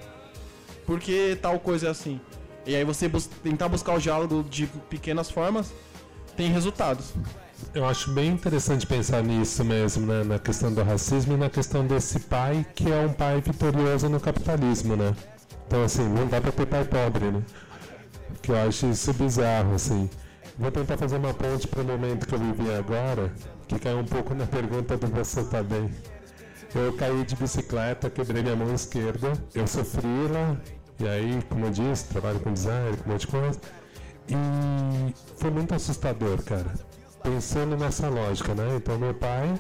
Por 0.86 1.00
que 1.00 1.38
tal 1.42 1.60
coisa 1.60 1.88
é 1.88 1.90
assim? 1.90 2.20
E 2.66 2.76
aí 2.76 2.84
você 2.84 3.08
bus 3.08 3.28
tentar 3.42 3.70
buscar 3.70 3.94
o 3.94 4.00
diálogo 4.00 4.44
de 4.50 4.68
pequenas 4.90 5.32
formas, 5.32 5.74
tem 6.36 6.52
resultados. 6.52 7.14
Eu 7.74 7.86
acho 7.86 8.12
bem 8.12 8.32
interessante 8.32 8.86
pensar 8.86 9.24
nisso 9.24 9.64
mesmo, 9.64 10.06
né? 10.06 10.24
Na 10.24 10.38
questão 10.38 10.74
do 10.74 10.84
racismo 10.84 11.34
e 11.34 11.38
na 11.38 11.50
questão 11.50 11.86
desse 11.86 12.20
pai 12.20 12.66
que 12.76 12.92
é 12.92 13.00
um 13.00 13.14
pai 13.14 13.42
vitorioso 13.42 14.10
no 14.10 14.20
capitalismo, 14.20 14.96
né? 14.96 15.16
Então, 15.66 15.84
assim, 15.84 16.08
não 16.08 16.28
dá 16.28 16.40
pra 16.40 16.52
ter 16.52 16.66
pai 16.66 16.86
pobre, 16.86 17.32
né? 17.32 17.42
Que 18.42 18.52
eu 18.52 18.58
acho 18.58 18.88
isso 18.88 19.14
bizarro, 19.14 19.76
assim. 19.76 20.10
Vou 20.58 20.72
tentar 20.72 20.98
fazer 20.98 21.18
uma 21.18 21.34
ponte 21.34 21.68
para 21.68 21.82
o 21.82 21.86
momento 21.86 22.28
que 22.28 22.34
eu 22.34 22.40
vivi 22.40 22.74
agora, 22.74 23.32
que 23.68 23.78
cai 23.78 23.94
um 23.94 24.06
pouco 24.06 24.34
na 24.34 24.46
pergunta 24.46 24.98
do 24.98 25.08
você 25.08 25.44
tá 25.44 25.62
bem. 25.62 25.92
Eu 26.74 26.94
caí 26.94 27.24
de 27.24 27.36
bicicleta, 27.36 28.10
quebrei 28.10 28.44
minha 28.44 28.56
mão 28.56 28.74
esquerda. 28.74 29.34
Eu 29.54 29.68
sofri 29.68 30.28
lá. 30.32 30.58
E 31.00 31.08
aí, 31.08 31.42
como 31.50 31.66
eu 31.66 31.72
disse, 31.72 32.06
trabalho 32.06 32.40
com 32.40 32.52
design, 32.52 32.98
com 32.98 33.10
um 33.10 33.14
monte 33.14 33.22
de 33.22 33.28
coisa. 33.28 33.60
E 34.28 35.14
foi 35.38 35.50
muito 35.52 35.74
assustador, 35.74 36.44
cara. 36.44 36.74
Pensando 37.24 37.78
nessa 37.78 38.10
lógica, 38.10 38.54
né? 38.54 38.76
Então, 38.76 38.98
meu 38.98 39.14
pai 39.14 39.60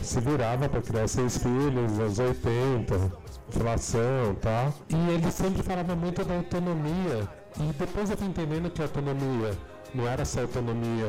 se 0.00 0.20
virava 0.20 0.68
para 0.68 0.82
criar 0.82 1.08
seis 1.08 1.38
filhos, 1.38 1.98
aos 2.00 2.18
80, 2.18 3.12
inflação 3.48 4.32
e 4.32 4.36
tal. 4.36 4.74
E 4.88 5.10
ele 5.10 5.30
sempre 5.30 5.62
falava 5.62 5.94
muito 5.94 6.24
da 6.24 6.34
autonomia. 6.34 7.28
E 7.60 7.72
depois 7.72 8.10
eu 8.10 8.16
fui 8.16 8.26
entendendo 8.26 8.70
que 8.70 8.80
a 8.80 8.84
autonomia 8.84 9.56
não 9.94 10.06
era 10.06 10.24
só 10.24 10.40
autonomia 10.40 11.06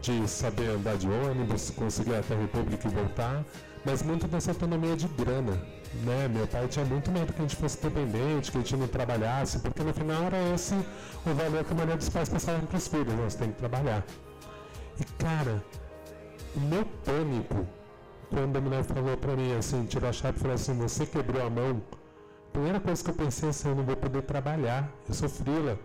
de 0.00 0.26
saber 0.28 0.70
andar 0.70 0.96
de 0.96 1.08
ônibus, 1.08 1.70
conseguir 1.70 2.14
até 2.14 2.34
a 2.34 2.38
República 2.38 2.88
e 2.88 2.90
voltar, 2.90 3.44
mas 3.84 4.02
muito 4.02 4.26
dessa 4.26 4.52
autonomia 4.52 4.96
de 4.96 5.06
grana. 5.08 5.52
Né? 6.04 6.28
Meu 6.28 6.46
pai 6.46 6.68
tinha 6.68 6.84
muito 6.84 7.10
medo 7.10 7.32
que 7.32 7.38
a 7.40 7.42
gente 7.42 7.56
fosse 7.56 7.82
dependente, 7.82 8.52
que 8.52 8.58
a 8.58 8.60
gente 8.60 8.76
não 8.76 8.88
trabalhasse, 8.88 9.58
porque 9.60 9.82
no 9.82 9.92
final 9.92 10.24
era 10.24 10.54
esse 10.54 10.74
o 10.74 11.34
valor 11.34 11.64
que 11.64 11.72
a 11.72 11.74
maioria 11.74 11.96
dos 11.96 12.08
pais 12.08 12.28
passavam 12.28 12.66
para 12.66 12.76
os 12.76 12.86
filhos, 12.88 13.14
nós 13.14 13.34
temos 13.34 13.54
que 13.54 13.60
trabalhar. 13.60 14.04
E 15.00 15.04
cara, 15.22 15.62
o 16.56 16.60
meu 16.60 16.84
pânico 17.04 17.66
quando 18.30 18.56
a 18.56 18.60
mulher 18.60 18.84
falou 18.84 19.16
para 19.16 19.34
mim 19.36 19.54
assim, 19.54 19.84
tirou 19.86 20.08
a 20.08 20.12
chave 20.12 20.36
e 20.36 20.40
falou 20.40 20.54
assim, 20.54 20.76
você 20.76 21.06
quebrou 21.06 21.44
a 21.44 21.50
mão. 21.50 21.82
Primeira 22.52 22.80
coisa 22.80 23.02
que 23.02 23.10
eu 23.10 23.14
pensei 23.14 23.48
assim, 23.48 23.68
eu 23.68 23.74
não 23.74 23.84
vou 23.84 23.96
poder 23.96 24.22
trabalhar, 24.22 24.88
eu 25.08 25.14
sou 25.14 25.28
frila. 25.28 25.78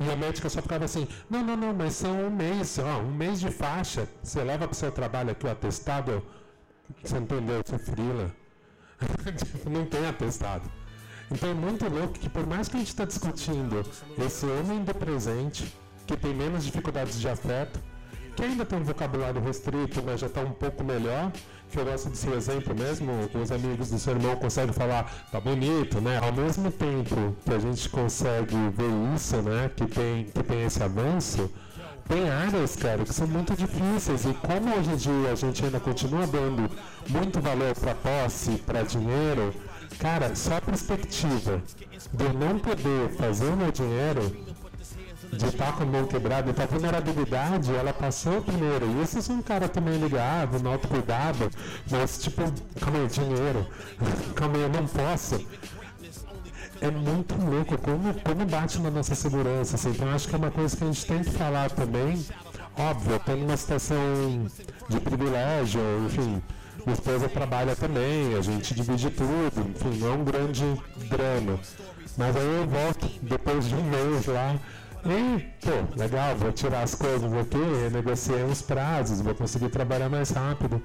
E 0.00 0.10
a 0.10 0.16
médica 0.16 0.48
só 0.48 0.60
ficava 0.62 0.84
assim, 0.84 1.06
não, 1.28 1.42
não, 1.44 1.56
não, 1.56 1.74
mas 1.74 1.94
são 1.94 2.26
um 2.26 2.30
mês, 2.30 2.78
ó, 2.78 2.98
um 3.00 3.12
mês 3.12 3.40
de 3.40 3.50
faixa. 3.50 4.08
Você 4.22 4.42
leva 4.42 4.66
para 4.66 4.72
o 4.72 4.76
seu 4.76 4.90
trabalho 4.90 5.30
aqui 5.30 5.46
o 5.46 5.50
atestado, 5.50 6.22
você 7.02 7.18
entendeu, 7.18 7.56
eu 7.56 7.64
sou 7.66 7.78
frila. 7.78 8.30
não 9.70 9.86
tem 9.86 10.06
atestado. 10.06 10.68
Então 11.30 11.48
é 11.48 11.54
muito 11.54 11.88
louco 11.88 12.14
que 12.14 12.28
por 12.28 12.46
mais 12.46 12.68
que 12.68 12.76
a 12.76 12.78
gente 12.78 12.88
está 12.88 13.04
discutindo 13.04 13.84
esse 14.18 14.44
homem 14.46 14.84
do 14.84 14.94
presente, 14.94 15.74
que 16.06 16.16
tem 16.16 16.34
menos 16.34 16.64
dificuldades 16.64 17.20
de 17.20 17.28
afeto, 17.28 17.80
que 18.36 18.42
ainda 18.42 18.64
tem 18.64 18.78
um 18.78 18.84
vocabulário 18.84 19.40
restrito, 19.40 20.02
mas 20.02 20.20
já 20.20 20.26
está 20.26 20.40
um 20.40 20.52
pouco 20.52 20.82
melhor, 20.82 21.32
que 21.72 21.80
eu 21.80 21.86
gosto 21.86 22.14
seu 22.14 22.36
exemplo 22.36 22.74
mesmo, 22.74 23.10
os 23.34 23.50
amigos 23.50 23.88
do 23.88 23.98
seu 23.98 24.12
irmão 24.12 24.36
conseguem 24.36 24.74
falar, 24.74 25.10
tá 25.32 25.40
bonito, 25.40 26.02
né? 26.02 26.20
Ao 26.22 26.30
mesmo 26.30 26.70
tempo 26.70 27.34
que 27.44 27.54
a 27.54 27.58
gente 27.58 27.88
consegue 27.88 28.54
ver 28.76 29.14
isso, 29.16 29.36
né, 29.40 29.70
que 29.74 29.86
tem, 29.86 30.24
que 30.24 30.42
tem 30.42 30.64
esse 30.64 30.82
avanço, 30.82 31.50
tem 32.06 32.28
áreas, 32.28 32.76
cara, 32.76 33.02
que 33.02 33.14
são 33.14 33.26
muito 33.26 33.56
difíceis 33.56 34.26
e 34.26 34.34
como 34.34 34.76
hoje 34.76 34.90
em 34.90 34.96
dia 34.96 35.32
a 35.32 35.34
gente 35.34 35.64
ainda 35.64 35.80
continua 35.80 36.26
dando 36.26 36.70
muito 37.08 37.40
valor 37.40 37.74
para 37.74 37.94
posse, 37.94 38.50
para 38.66 38.82
dinheiro, 38.82 39.54
cara, 39.98 40.34
só 40.36 40.56
a 40.56 40.60
perspectiva 40.60 41.62
de 42.12 42.24
eu 42.24 42.32
não 42.34 42.58
poder 42.58 43.08
fazer 43.16 43.46
o 43.46 43.56
meu 43.56 43.72
dinheiro 43.72 44.51
de 45.32 45.46
estar 45.46 45.72
com 45.72 45.82
a 45.82 45.86
mão 45.86 46.06
quebrada, 46.06 46.50
então 46.50 46.64
a 46.64 46.68
vulnerabilidade, 46.68 47.74
ela 47.74 47.92
passou 47.92 48.42
primeiro. 48.42 48.86
E 48.86 49.02
esse 49.02 49.30
é 49.30 49.34
um 49.34 49.40
cara 49.40 49.66
também 49.66 49.98
ligado, 49.98 50.62
no 50.62 50.70
autocuidado, 50.70 51.50
mas 51.90 52.22
tipo, 52.22 52.42
calma 52.78 52.98
aí, 52.98 53.06
dinheiro, 53.08 53.66
calma 54.36 54.56
aí, 54.56 54.62
eu 54.62 54.68
não 54.68 54.86
posso. 54.86 55.46
É 56.80 56.90
muito 56.90 57.34
louco 57.36 57.78
como, 57.78 58.12
como 58.12 58.44
bate 58.44 58.78
na 58.80 58.90
nossa 58.90 59.14
segurança. 59.14 59.76
Assim. 59.76 59.90
Então 59.90 60.10
acho 60.10 60.28
que 60.28 60.34
é 60.34 60.38
uma 60.38 60.50
coisa 60.50 60.76
que 60.76 60.82
a 60.82 60.86
gente 60.88 61.06
tem 61.06 61.22
que 61.22 61.30
falar 61.30 61.70
também. 61.70 62.26
Óbvio, 62.76 63.20
tem 63.20 63.44
uma 63.44 63.56
situação 63.56 63.96
de 64.88 64.98
privilégio, 64.98 65.80
enfim, 66.06 66.42
minha 66.84 66.94
esposa 66.94 67.28
trabalha 67.28 67.76
também, 67.76 68.34
a 68.34 68.40
gente 68.40 68.74
divide 68.74 69.10
tudo, 69.10 69.70
enfim, 69.70 69.98
não 69.98 70.08
é 70.08 70.12
um 70.12 70.24
grande 70.24 70.64
drama. 71.08 71.60
Mas 72.16 72.36
aí 72.36 72.60
eu 72.60 72.66
volto 72.66 73.08
depois 73.22 73.68
de 73.68 73.74
um 73.74 73.82
mês 73.84 74.26
lá 74.26 74.56
e, 75.04 75.40
pô, 75.60 75.98
legal, 75.98 76.36
vou 76.36 76.52
tirar 76.52 76.82
as 76.82 76.94
coisas 76.94 77.32
aqui, 77.32 77.90
negociei 77.92 78.44
os 78.44 78.62
prazos, 78.62 79.20
vou 79.20 79.34
conseguir 79.34 79.68
trabalhar 79.68 80.08
mais 80.08 80.30
rápido. 80.30 80.80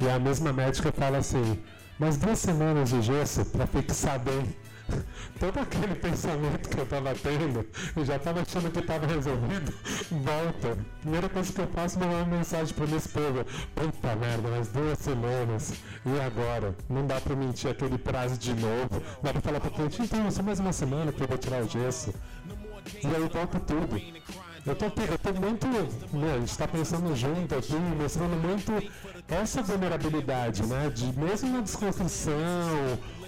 E 0.00 0.08
a 0.08 0.18
mesma 0.18 0.52
médica 0.52 0.92
fala 0.92 1.18
assim, 1.18 1.60
mas 1.98 2.16
duas 2.16 2.38
semanas 2.38 2.90
de 2.90 3.02
gesso 3.02 3.44
para 3.44 3.66
fixar 3.66 4.18
bem. 4.20 4.56
Todo 5.38 5.58
aquele 5.58 5.94
pensamento 5.94 6.68
que 6.68 6.78
eu 6.78 6.84
estava 6.84 7.14
tendo, 7.14 7.66
eu 7.94 8.04
já 8.04 8.16
estava 8.16 8.40
achando 8.40 8.70
que 8.70 8.78
estava 8.78 9.06
resolvido, 9.06 9.74
volta. 10.10 10.78
Primeira 11.00 11.28
coisa 11.28 11.52
que 11.52 11.60
eu 11.60 11.66
faço 11.66 11.98
é 11.98 12.06
mandar 12.06 12.24
uma 12.24 12.36
mensagem 12.38 12.74
para 12.74 12.86
minha 12.86 12.98
esposa. 12.98 13.44
Puta 13.74 14.16
merda, 14.16 14.48
mais 14.48 14.68
duas 14.68 14.98
semanas. 14.98 15.74
E 16.06 16.20
agora? 16.20 16.74
Não 16.88 17.06
dá 17.06 17.20
para 17.20 17.36
mentir 17.36 17.70
aquele 17.70 17.98
prazo 17.98 18.38
de 18.38 18.54
novo. 18.54 19.02
Dá 19.22 19.32
para 19.32 19.42
falar 19.42 19.60
para 19.60 19.68
o 19.68 19.72
cliente, 19.72 20.00
então, 20.00 20.30
só 20.30 20.42
mais 20.42 20.58
uma 20.58 20.72
semana 20.72 21.12
que 21.12 21.22
eu 21.22 21.28
vou 21.28 21.36
tirar 21.36 21.62
o 21.62 21.68
gesso. 21.68 22.14
E 23.02 23.06
aí 23.06 23.28
volta 23.28 23.60
tudo. 23.60 24.00
Eu 24.66 24.74
tô, 24.74 24.84
eu 24.86 25.18
tô 25.18 25.40
muito. 25.40 25.66
Né, 25.66 26.34
a 26.34 26.38
gente 26.38 26.50
está 26.50 26.68
pensando 26.68 27.14
junto 27.16 27.54
aqui, 27.54 27.74
mostrando 27.74 28.36
muito 28.36 28.72
essa 29.28 29.62
vulnerabilidade, 29.62 30.66
né? 30.66 30.90
De 30.90 31.06
mesmo 31.18 31.50
na 31.50 31.60
desconstrução, 31.60 32.32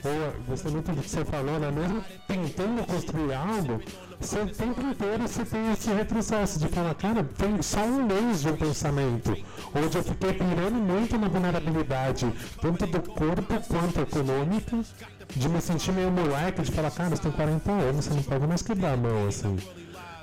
ou 0.05 0.43
gostei 0.47 0.73
muito 0.73 0.93
do 0.93 1.03
que 1.03 1.09
você 1.09 1.25
falou, 1.25 1.59
né? 1.59 1.71
Mesmo 1.71 2.05
tentando 2.27 2.87
construir 2.87 3.33
algo, 3.35 3.81
você 4.21 4.41
o 4.41 4.49
tempo 4.49 4.81
inteiro 4.83 5.23
você 5.23 5.45
tem 5.45 5.73
esse 5.73 5.91
retrocesso 5.91 6.59
de 6.59 6.69
falar, 6.69 6.95
cara, 6.95 7.25
tem 7.25 7.63
só 7.63 7.81
um 7.85 8.05
mês 8.05 8.43
de 8.43 8.49
um 8.49 8.57
pensamento, 8.57 9.37
onde 9.75 9.97
eu 9.97 10.03
fiquei 10.03 10.33
pirando 10.35 10.75
muito 10.75 11.17
na 11.17 11.29
vulnerabilidade, 11.29 12.31
tanto 12.61 12.87
do 12.87 13.01
corpo 13.01 13.61
quanto 13.67 14.01
econômica, 14.01 14.79
de 15.35 15.49
me 15.49 15.61
sentir 15.61 15.93
meio 15.93 16.11
moleque, 16.11 16.63
de 16.63 16.73
falar, 16.73 16.91
cara, 16.91 17.11
você 17.11 17.23
tem 17.23 17.33
40 17.33 17.71
anos, 17.71 18.05
você 18.05 18.15
não 18.15 18.23
pode 18.23 18.47
mais 18.47 18.63
quebrar 18.63 18.95
a 18.95 18.97
mão, 18.97 19.29
assim. 19.29 19.57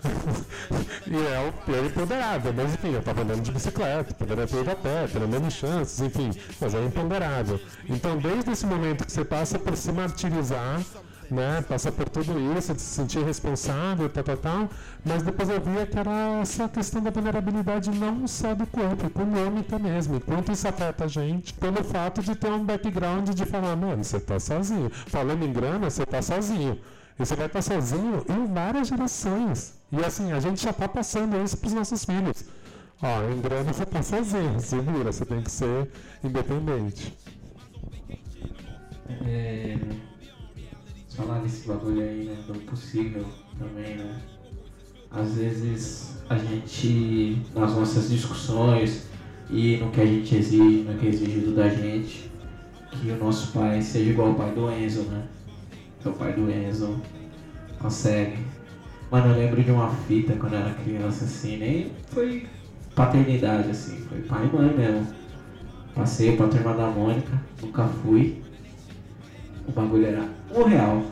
e 1.07 1.15
é 1.15 1.49
o 1.49 1.53
pior 1.65 1.85
empoderável, 1.85 2.53
mas 2.53 2.73
enfim, 2.73 2.93
eu 2.93 3.01
tava 3.01 3.21
andando 3.21 3.41
de 3.41 3.51
bicicleta, 3.51 4.13
poderia 4.13 4.47
ter 4.47 4.61
ido 4.61 4.71
a 4.71 4.75
pé, 4.75 5.07
tendo 5.11 5.27
menos 5.27 5.53
chances, 5.53 5.99
enfim, 6.01 6.31
mas 6.59 6.73
é 6.75 6.83
imponderável. 6.83 7.59
Então, 7.89 8.17
desde 8.17 8.51
esse 8.51 8.65
momento 8.65 9.05
que 9.05 9.11
você 9.11 9.25
passa 9.25 9.57
por 9.57 9.75
se 9.75 9.91
martirizar, 9.91 10.81
né, 11.29 11.63
passa 11.67 11.91
por 11.91 12.07
tudo 12.09 12.39
isso, 12.57 12.73
de 12.73 12.81
se 12.81 12.95
sentir 12.95 13.23
responsável, 13.23 14.09
tal, 14.09 14.23
tal, 14.23 14.37
tal, 14.37 14.69
mas 15.05 15.23
depois 15.23 15.49
eu 15.49 15.59
via 15.61 15.85
que 15.85 15.97
era 15.97 16.39
essa 16.41 16.67
questão 16.69 17.01
da 17.01 17.11
vulnerabilidade 17.11 17.89
não 17.91 18.27
só 18.27 18.53
do 18.53 18.65
corpo, 18.67 19.05
econômica 19.05 19.77
mesmo, 19.77 20.19
quanto 20.21 20.51
isso 20.51 20.67
afeta 20.67 21.05
a 21.05 21.07
gente, 21.07 21.53
pelo 21.53 21.83
fato 21.83 22.21
de 22.21 22.35
ter 22.35 22.51
um 22.51 22.63
background 22.63 23.29
de 23.29 23.45
falar, 23.45 23.75
mano, 23.75 24.03
você 24.03 24.19
tá 24.19 24.39
sozinho. 24.39 24.89
Falando 25.07 25.43
em 25.43 25.51
grana, 25.51 25.89
você 25.89 26.05
tá 26.05 26.21
sozinho. 26.21 26.79
E 27.19 27.25
você 27.25 27.35
vai 27.35 27.47
estar 27.47 27.61
sozinho 27.61 28.23
em 28.29 28.53
várias 28.53 28.87
gerações. 28.87 29.73
E 29.91 30.03
assim, 30.03 30.31
a 30.31 30.39
gente 30.39 30.61
já 30.61 30.69
está 30.69 30.87
passando 30.87 31.41
isso 31.43 31.57
para 31.57 31.67
os 31.67 31.73
nossos 31.73 32.05
filhos. 32.05 32.45
Ó, 33.01 33.23
em 33.31 33.41
grana 33.41 33.73
você 33.73 33.83
está 33.83 34.01
sozinho, 34.01 34.59
se 34.59 34.79
vira, 34.79 35.11
você 35.11 35.25
tem 35.25 35.41
que 35.41 35.51
ser 35.51 35.89
independente. 36.23 37.15
É, 39.25 39.77
falar 41.17 41.39
desse 41.39 41.67
bagulho 41.67 42.01
aí, 42.01 42.25
né, 42.25 42.37
do 42.47 42.53
possível 42.61 43.25
também, 43.57 43.97
né? 43.97 44.21
Às 45.09 45.33
vezes 45.33 46.17
a 46.29 46.37
gente, 46.37 47.41
nas 47.55 47.75
nossas 47.75 48.09
discussões 48.09 49.07
e 49.49 49.77
no 49.77 49.89
que 49.89 50.01
a 50.01 50.05
gente 50.05 50.35
exige, 50.35 50.83
no 50.83 50.97
que 50.99 51.07
é 51.07 51.09
exigido 51.09 51.55
da 51.55 51.67
gente, 51.69 52.29
que 52.91 53.09
o 53.09 53.17
nosso 53.17 53.51
pai 53.51 53.81
seja 53.81 54.11
igual 54.11 54.29
ao 54.29 54.35
pai 54.35 54.51
do 54.51 54.69
Enzo, 54.71 55.03
né? 55.03 55.27
Que 55.99 56.07
é 56.07 56.11
o 56.11 56.13
pai 56.13 56.33
do 56.33 56.51
Enzo 56.51 57.01
consegue. 57.79 58.37
Mano, 59.09 59.33
eu 59.33 59.37
lembro 59.37 59.63
de 59.63 59.71
uma 59.71 59.89
fita 59.89 60.33
quando 60.33 60.53
eu 60.53 60.59
era 60.59 60.73
criança, 60.75 61.25
assim, 61.25 61.57
nem 61.57 61.91
foi 62.09 62.45
paternidade, 62.93 63.71
assim, 63.71 64.01
foi 64.01 64.21
pai 64.21 64.47
e 64.51 64.55
mãe 64.55 64.75
mesmo. 64.75 65.07
Passei 65.95 66.35
pra 66.37 66.47
turma 66.47 66.75
da 66.75 66.87
Mônica, 66.87 67.41
nunca 67.61 67.85
fui. 67.85 68.43
O 69.67 69.71
bagulho 69.71 70.05
era 70.05 70.36
um 70.55 70.63
real. 70.63 71.03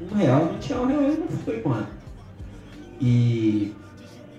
Um 0.00 0.16
real, 0.16 0.44
não 0.46 0.58
tinha 0.58 0.80
um 0.80 0.86
real, 0.86 1.02
eu 1.02 1.18
não 1.18 1.28
fui, 1.28 1.62
mano. 1.64 1.86
E 3.00 3.74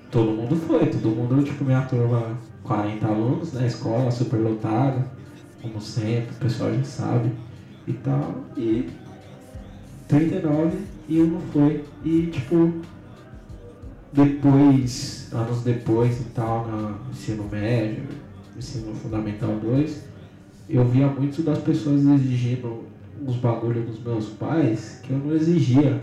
todo 0.10 0.32
mundo 0.32 0.56
foi, 0.56 0.86
todo 0.88 1.10
mundo, 1.10 1.44
tipo, 1.44 1.64
minha 1.64 1.82
turma, 1.82 2.38
40 2.64 3.08
alunos 3.08 3.54
na 3.54 3.66
escola, 3.66 4.12
super 4.12 4.38
lotada, 4.38 5.06
como 5.62 5.80
sempre, 5.82 6.32
o 6.32 6.40
pessoal 6.40 6.74
já 6.74 6.84
sabe 6.84 7.32
e 7.88 7.94
tal. 7.94 8.36
E 8.58 8.90
39 10.08 10.78
e 11.08 11.22
um 11.22 11.28
não 11.28 11.42
foi. 11.42 11.84
E 12.04 12.28
tipo, 12.28 12.74
depois, 14.12 15.30
anos 15.32 15.64
depois 15.64 16.20
e 16.20 16.26
tal, 16.26 16.68
no 16.68 17.12
ensino 17.12 17.48
médio, 17.50 18.04
ensino 18.58 18.94
fundamental 18.96 19.56
2, 19.58 20.04
eu 20.70 20.86
via 20.86 21.08
muito 21.08 21.42
das 21.44 21.60
pessoas 21.60 22.06
exigindo 22.06 22.91
uns 23.26 23.36
bagulho 23.36 23.84
dos 23.84 24.02
meus 24.04 24.30
pais 24.30 25.00
que 25.04 25.12
eu 25.12 25.18
não 25.18 25.36
exigia. 25.36 26.02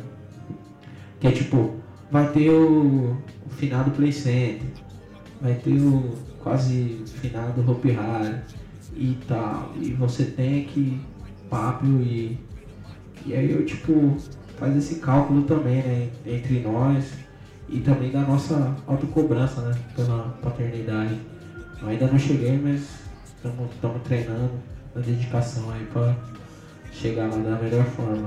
Que 1.21 1.29
é 1.29 1.33
tipo, 1.33 1.75
vai 2.11 2.31
ter 2.33 2.51
o, 2.51 3.17
o 3.47 3.51
finado 3.51 3.91
Play 3.91 4.13
Center, 4.13 4.69
vai 5.41 5.55
ter 5.55 5.75
o 5.81 6.17
quase 6.43 7.03
finado 7.07 7.69
Hope 7.69 7.91
Hard. 7.91 8.39
e 8.95 9.17
tal. 9.27 9.73
E 9.81 9.93
você 9.93 10.25
tem 10.25 10.65
que 10.65 11.01
papo 11.49 11.87
e. 11.87 12.39
E 13.27 13.35
aí 13.35 13.51
eu 13.51 13.65
tipo 13.65 14.17
faz 14.59 14.77
esse 14.77 14.97
cálculo 14.97 15.43
também, 15.43 15.83
né? 15.83 16.09
Entre 16.27 16.61
nós 16.61 17.13
e 17.69 17.81
também 17.81 18.11
da 18.11 18.21
nossa 18.23 18.77
autocobrança, 18.87 19.61
né? 19.63 19.79
Pela 19.95 20.37
paternidade. 20.43 21.19
Eu 21.81 21.89
ainda 21.89 22.07
não 22.07 22.19
cheguei, 22.19 22.59
mas 22.59 22.89
estamos 23.37 24.03
treinando 24.03 24.51
a 24.97 25.01
dedicação 25.01 25.71
aí 25.71 25.85
pra 25.93 26.17
chegar 26.93 27.29
lá 27.29 27.37
da 27.37 27.63
melhor 27.63 27.85
forma. 27.85 28.27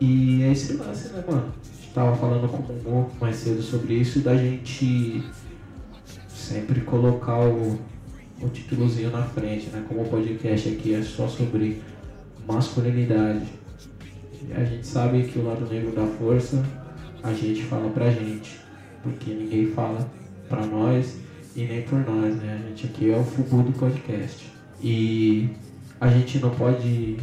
E 0.00 0.42
é 0.42 0.52
esse 0.52 0.74
lance, 0.74 1.12
né, 1.12 1.22
mano? 1.26 1.52
A 1.62 1.76
gente 1.82 1.94
tava 1.94 2.16
falando 2.16 2.48
com 2.48 2.72
o 2.72 2.82
Mo 2.82 3.10
mais 3.20 3.36
cedo 3.36 3.60
sobre 3.62 3.94
isso, 3.94 4.20
da 4.20 4.36
gente 4.36 5.22
sempre 6.28 6.80
colocar 6.80 7.40
o, 7.40 7.78
o 8.40 8.48
títulozinho 8.48 9.10
na 9.10 9.22
frente, 9.22 9.68
né? 9.70 9.84
Como 9.86 10.02
o 10.02 10.08
podcast 10.08 10.68
aqui 10.68 10.94
é 10.94 11.02
só 11.02 11.28
sobre 11.28 11.82
masculinidade. 12.46 13.46
E 14.48 14.52
a 14.52 14.64
gente 14.64 14.86
sabe 14.86 15.24
que 15.24 15.38
o 15.38 15.44
lado 15.44 15.66
negro 15.66 15.92
da 15.92 16.06
força 16.06 16.64
a 17.22 17.32
gente 17.34 17.62
fala 17.64 17.90
pra 17.90 18.10
gente, 18.10 18.58
porque 19.02 19.32
ninguém 19.32 19.66
fala 19.66 20.08
pra 20.48 20.64
nós 20.64 21.18
e 21.54 21.64
nem 21.64 21.82
por 21.82 21.98
nós, 21.98 22.34
né? 22.36 22.58
A 22.62 22.68
gente 22.68 22.86
aqui 22.86 23.10
é 23.10 23.16
o 23.18 23.24
Fubu 23.24 23.62
do 23.62 23.72
podcast. 23.72 24.50
E 24.82 25.50
a 26.00 26.08
gente 26.08 26.38
não 26.38 26.50
pode 26.50 27.18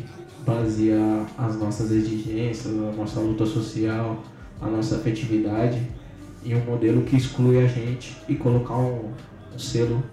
basear 0.46 1.26
as 1.38 1.58
nossas 1.58 1.92
exigências, 1.92 2.74
a 2.74 2.92
nossa 2.92 3.20
luta 3.20 3.46
social, 3.46 4.24
a 4.62 4.68
nossa 4.68 4.98
afetividade 4.98 5.82
em 6.46 6.56
um 6.56 6.64
modelo 6.64 7.02
que 7.02 7.18
exclui 7.18 7.58
a 7.58 7.68
gente 7.68 8.16
e 8.30 8.36
colocar 8.36 8.78
um, 8.78 9.12
um 9.54 9.60
selo 9.60 10.04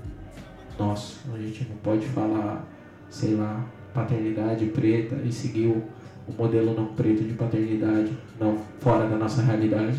nosso. 0.78 1.20
A 1.32 1.38
gente 1.38 1.66
não 1.68 1.76
pode 1.76 2.06
falar, 2.06 2.66
sei 3.10 3.34
lá, 3.34 3.64
paternidade 3.92 4.66
preta 4.66 5.16
e 5.24 5.30
seguir 5.30 5.66
o, 5.66 5.84
o 6.26 6.32
modelo 6.36 6.74
não 6.74 6.86
preto 6.86 7.22
de 7.22 7.34
paternidade, 7.34 8.10
não 8.40 8.58
fora 8.80 9.06
da 9.06 9.16
nossa 9.16 9.42
realidade, 9.42 9.98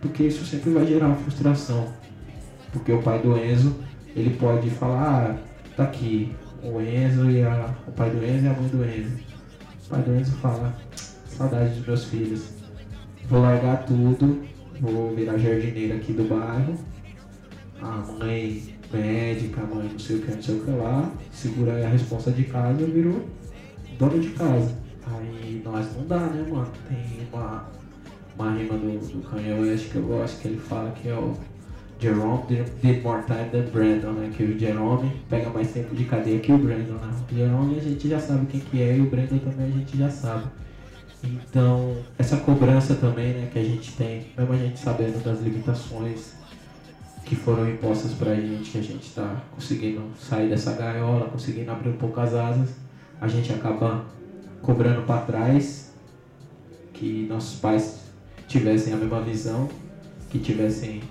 porque 0.00 0.24
isso 0.24 0.44
sempre 0.44 0.70
vai 0.70 0.86
gerar 0.86 1.14
frustração. 1.14 1.88
Porque 2.72 2.92
o 2.92 3.02
pai 3.02 3.20
do 3.20 3.36
Enzo, 3.36 3.74
ele 4.14 4.36
pode 4.36 4.68
falar, 4.70 5.30
ah, 5.30 5.36
tá 5.76 5.84
aqui, 5.84 6.32
o 6.62 6.80
Enzo 6.80 7.30
e 7.30 7.42
a, 7.42 7.74
o 7.86 7.92
pai 7.92 8.10
do 8.10 8.24
Enzo 8.24 8.44
e 8.44 8.48
a 8.48 8.52
mãe 8.52 8.68
do 8.68 8.84
Enzo 8.84 9.30
pai 9.90 10.02
do 10.02 10.14
Enzo 10.14 10.32
fala, 10.36 10.72
saudade 11.26 11.74
dos 11.74 11.86
meus 11.86 12.04
filhos. 12.04 12.48
Vou 13.28 13.42
largar 13.42 13.84
tudo, 13.84 14.40
vou 14.80 15.14
virar 15.14 15.36
jardineira 15.36 15.96
aqui 15.96 16.12
do 16.12 16.24
bairro. 16.24 16.78
A 17.82 17.96
mãe 17.96 18.74
médica, 18.92 19.62
a 19.62 19.66
mãe 19.66 19.88
não 19.90 19.98
sei 19.98 20.16
o 20.16 20.22
que, 20.22 20.30
não 20.30 20.42
sei 20.42 20.54
o 20.56 20.64
que 20.64 20.70
lá, 20.70 21.10
segura 21.32 21.74
aí 21.74 21.84
a 21.84 21.88
responsa 21.88 22.30
de 22.30 22.44
casa 22.44 22.82
e 22.82 22.90
virou 22.90 23.24
dono 23.98 24.20
de 24.20 24.30
casa. 24.30 24.74
Aí 25.06 25.60
nós 25.64 25.86
não 25.96 26.06
dá, 26.06 26.20
né, 26.20 26.46
mano? 26.48 26.70
Tem 26.88 27.26
uma, 27.32 27.68
uma 28.38 28.52
rima 28.52 28.74
do, 28.74 28.98
do 28.98 29.28
Kanye 29.28 29.60
West 29.60 29.90
que 29.90 29.96
eu 29.96 30.02
gosto, 30.02 30.40
que 30.40 30.48
ele 30.48 30.58
fala 30.58 30.90
que 30.92 31.08
é 31.08 31.14
o 31.14 31.36
Jerome 32.00 32.42
did 32.48 33.02
more 33.02 33.22
time 33.24 33.50
than 33.50 33.70
Brandon, 33.70 34.12
né? 34.12 34.30
Que 34.34 34.42
o 34.44 34.58
Jerome 34.58 35.12
pega 35.28 35.50
mais 35.50 35.70
tempo 35.70 35.94
de 35.94 36.04
cadeia 36.04 36.38
que 36.40 36.50
o 36.50 36.58
Brandon, 36.58 36.94
né? 36.94 37.12
O 37.30 37.34
Jerome 37.34 37.78
a 37.78 37.82
gente 37.82 38.08
já 38.08 38.18
sabe 38.18 38.46
quem 38.46 38.60
que 38.60 38.80
é 38.80 38.96
e 38.96 39.00
o 39.00 39.10
Brandon 39.10 39.38
também 39.38 39.66
a 39.66 39.70
gente 39.70 39.98
já 39.98 40.10
sabe. 40.10 40.44
Então, 41.22 41.96
essa 42.18 42.38
cobrança 42.38 42.94
também, 42.94 43.34
né, 43.34 43.48
que 43.52 43.58
a 43.58 43.62
gente 43.62 43.92
tem, 43.92 44.28
mesmo 44.36 44.54
a 44.54 44.56
gente 44.56 44.78
sabendo 44.78 45.22
das 45.22 45.42
limitações 45.42 46.32
que 47.26 47.36
foram 47.36 47.68
impostas 47.68 48.12
pra 48.12 48.34
gente, 48.34 48.70
que 48.70 48.78
a 48.78 48.82
gente 48.82 49.10
tá 49.10 49.42
conseguindo 49.54 50.02
sair 50.18 50.48
dessa 50.48 50.72
gaiola, 50.72 51.28
conseguindo 51.28 51.70
abrir 51.70 51.90
um 51.90 51.96
pouco 51.98 52.18
as 52.20 52.32
asas, 52.32 52.70
a 53.20 53.28
gente 53.28 53.52
acaba 53.52 54.06
cobrando 54.62 55.02
para 55.02 55.20
trás 55.20 55.92
que 56.94 57.26
nossos 57.28 57.60
pais 57.60 58.00
tivessem 58.48 58.94
a 58.94 58.96
mesma 58.96 59.20
visão, 59.20 59.68
que 60.30 60.38
tivessem 60.38 61.02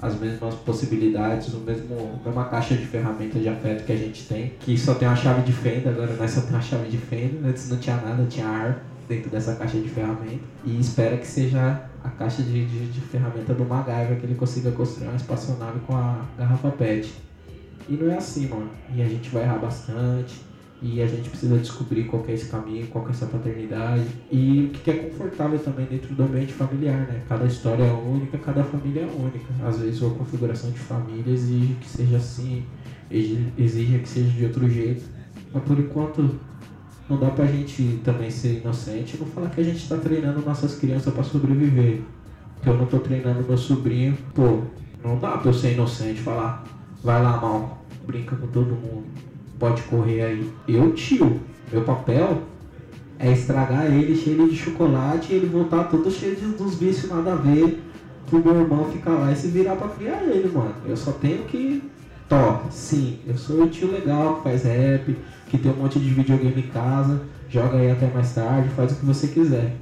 as 0.00 0.18
mesmas 0.18 0.54
possibilidades, 0.56 1.52
o 1.54 1.58
mesmo, 1.58 2.20
a 2.20 2.26
mesma 2.26 2.44
caixa 2.44 2.74
de 2.74 2.86
ferramentas 2.86 3.40
de 3.40 3.48
afeto 3.48 3.84
que 3.84 3.92
a 3.92 3.96
gente 3.96 4.26
tem, 4.26 4.52
que 4.60 4.76
só 4.76 4.94
tem 4.94 5.08
uma 5.08 5.16
chave 5.16 5.42
de 5.42 5.52
fenda, 5.52 5.90
agora 5.90 6.14
nós 6.14 6.30
só 6.30 6.40
tem 6.42 6.50
uma 6.50 6.60
chave 6.60 6.90
de 6.90 6.98
fenda, 6.98 7.48
antes 7.48 7.70
não 7.70 7.78
tinha 7.78 7.96
nada, 7.96 8.24
tinha 8.28 8.46
ar 8.46 8.84
dentro 9.08 9.30
dessa 9.30 9.54
caixa 9.54 9.78
de 9.78 9.88
ferramenta 9.88 10.42
e 10.64 10.78
espera 10.80 11.16
que 11.16 11.26
seja 11.26 11.82
a 12.02 12.08
caixa 12.10 12.42
de, 12.42 12.66
de, 12.66 12.86
de 12.86 13.00
ferramenta 13.00 13.54
do 13.54 13.64
MacGyver 13.64 14.18
que 14.18 14.26
ele 14.26 14.34
consiga 14.34 14.70
construir 14.72 15.08
uma 15.08 15.16
espaçonave 15.16 15.80
com 15.80 15.94
a 15.94 16.20
garrafa 16.38 16.70
PET. 16.70 17.12
E 17.88 17.94
não 17.94 18.10
é 18.10 18.16
assim, 18.16 18.46
mano. 18.48 18.70
E 18.94 19.02
a 19.02 19.06
gente 19.06 19.28
vai 19.30 19.42
errar 19.42 19.58
bastante, 19.58 20.40
e 20.82 21.00
a 21.00 21.06
gente 21.06 21.30
precisa 21.30 21.56
descobrir 21.56 22.04
qual 22.04 22.24
é 22.28 22.32
esse 22.32 22.46
caminho, 22.48 22.86
qual 22.88 23.06
é 23.06 23.10
essa 23.10 23.26
paternidade 23.26 24.04
e 24.30 24.66
o 24.66 24.78
que 24.78 24.90
é 24.90 24.94
confortável 24.94 25.58
também 25.58 25.86
dentro 25.86 26.14
do 26.14 26.22
ambiente 26.22 26.52
familiar, 26.52 27.06
né? 27.06 27.22
Cada 27.28 27.46
história 27.46 27.84
é 27.84 27.92
única, 27.92 28.36
cada 28.38 28.62
família 28.64 29.02
é 29.02 29.06
única. 29.06 29.46
Às 29.66 29.78
vezes 29.78 30.02
a 30.02 30.10
configuração 30.10 30.70
de 30.70 30.78
família 30.78 31.32
exige 31.32 31.74
que 31.74 31.88
seja 31.88 32.16
assim, 32.16 32.64
exige 33.10 33.98
que 33.98 34.08
seja 34.08 34.30
de 34.30 34.44
outro 34.44 34.68
jeito. 34.68 35.04
Mas 35.52 35.62
por 35.62 35.78
enquanto 35.78 36.38
não 37.08 37.18
dá 37.18 37.30
pra 37.30 37.46
gente 37.46 38.00
também 38.04 38.30
ser 38.30 38.60
inocente 38.60 39.16
e 39.16 39.20
não 39.20 39.26
falar 39.26 39.50
que 39.50 39.60
a 39.60 39.64
gente 39.64 39.78
está 39.78 39.96
treinando 39.96 40.40
nossas 40.40 40.76
crianças 40.76 41.14
para 41.14 41.22
sobreviver. 41.22 42.02
Que 42.62 42.68
eu 42.68 42.76
não 42.76 42.86
tô 42.86 42.98
treinando 42.98 43.46
meu 43.46 43.58
sobrinho, 43.58 44.16
pô, 44.34 44.62
não 45.02 45.18
dá 45.18 45.38
pra 45.38 45.50
eu 45.50 45.54
ser 45.54 45.72
inocente 45.72 46.20
falar, 46.20 46.64
vai 47.02 47.22
lá 47.22 47.38
mal, 47.38 47.84
brinca 48.06 48.34
com 48.36 48.46
todo 48.48 48.68
mundo 48.68 49.33
pode 49.58 49.82
correr 49.82 50.22
aí. 50.22 50.50
Eu, 50.68 50.92
tio, 50.92 51.40
meu 51.72 51.82
papel 51.82 52.42
é 53.18 53.32
estragar 53.32 53.86
ele 53.86 54.16
cheio 54.16 54.48
de 54.48 54.56
chocolate 54.56 55.32
e 55.32 55.36
ele 55.36 55.46
voltar 55.46 55.84
todo 55.84 56.10
cheio 56.10 56.36
de, 56.36 56.46
dos 56.46 56.74
vícios 56.76 57.10
nada 57.10 57.32
a 57.32 57.36
ver 57.36 57.82
pro 58.28 58.44
meu 58.44 58.60
irmão 58.60 58.90
ficar 58.90 59.12
lá 59.12 59.32
e 59.32 59.36
se 59.36 59.48
virar 59.48 59.76
pra 59.76 59.88
criar 59.88 60.22
ele, 60.24 60.50
mano. 60.52 60.74
Eu 60.86 60.96
só 60.96 61.12
tenho 61.12 61.44
que. 61.44 61.82
Top, 62.26 62.64
sim, 62.70 63.18
eu 63.26 63.36
sou 63.36 63.64
o 63.64 63.68
tio 63.68 63.92
legal 63.92 64.36
que 64.36 64.44
faz 64.44 64.62
rap, 64.62 65.14
que 65.46 65.58
tem 65.58 65.70
um 65.70 65.76
monte 65.76 65.98
de 65.98 66.08
videogame 66.08 66.62
em 66.62 66.68
casa, 66.68 67.20
joga 67.50 67.76
aí 67.76 67.90
até 67.90 68.06
mais 68.06 68.34
tarde, 68.34 68.70
faz 68.70 68.92
o 68.92 68.96
que 68.96 69.04
você 69.04 69.28
quiser. 69.28 69.76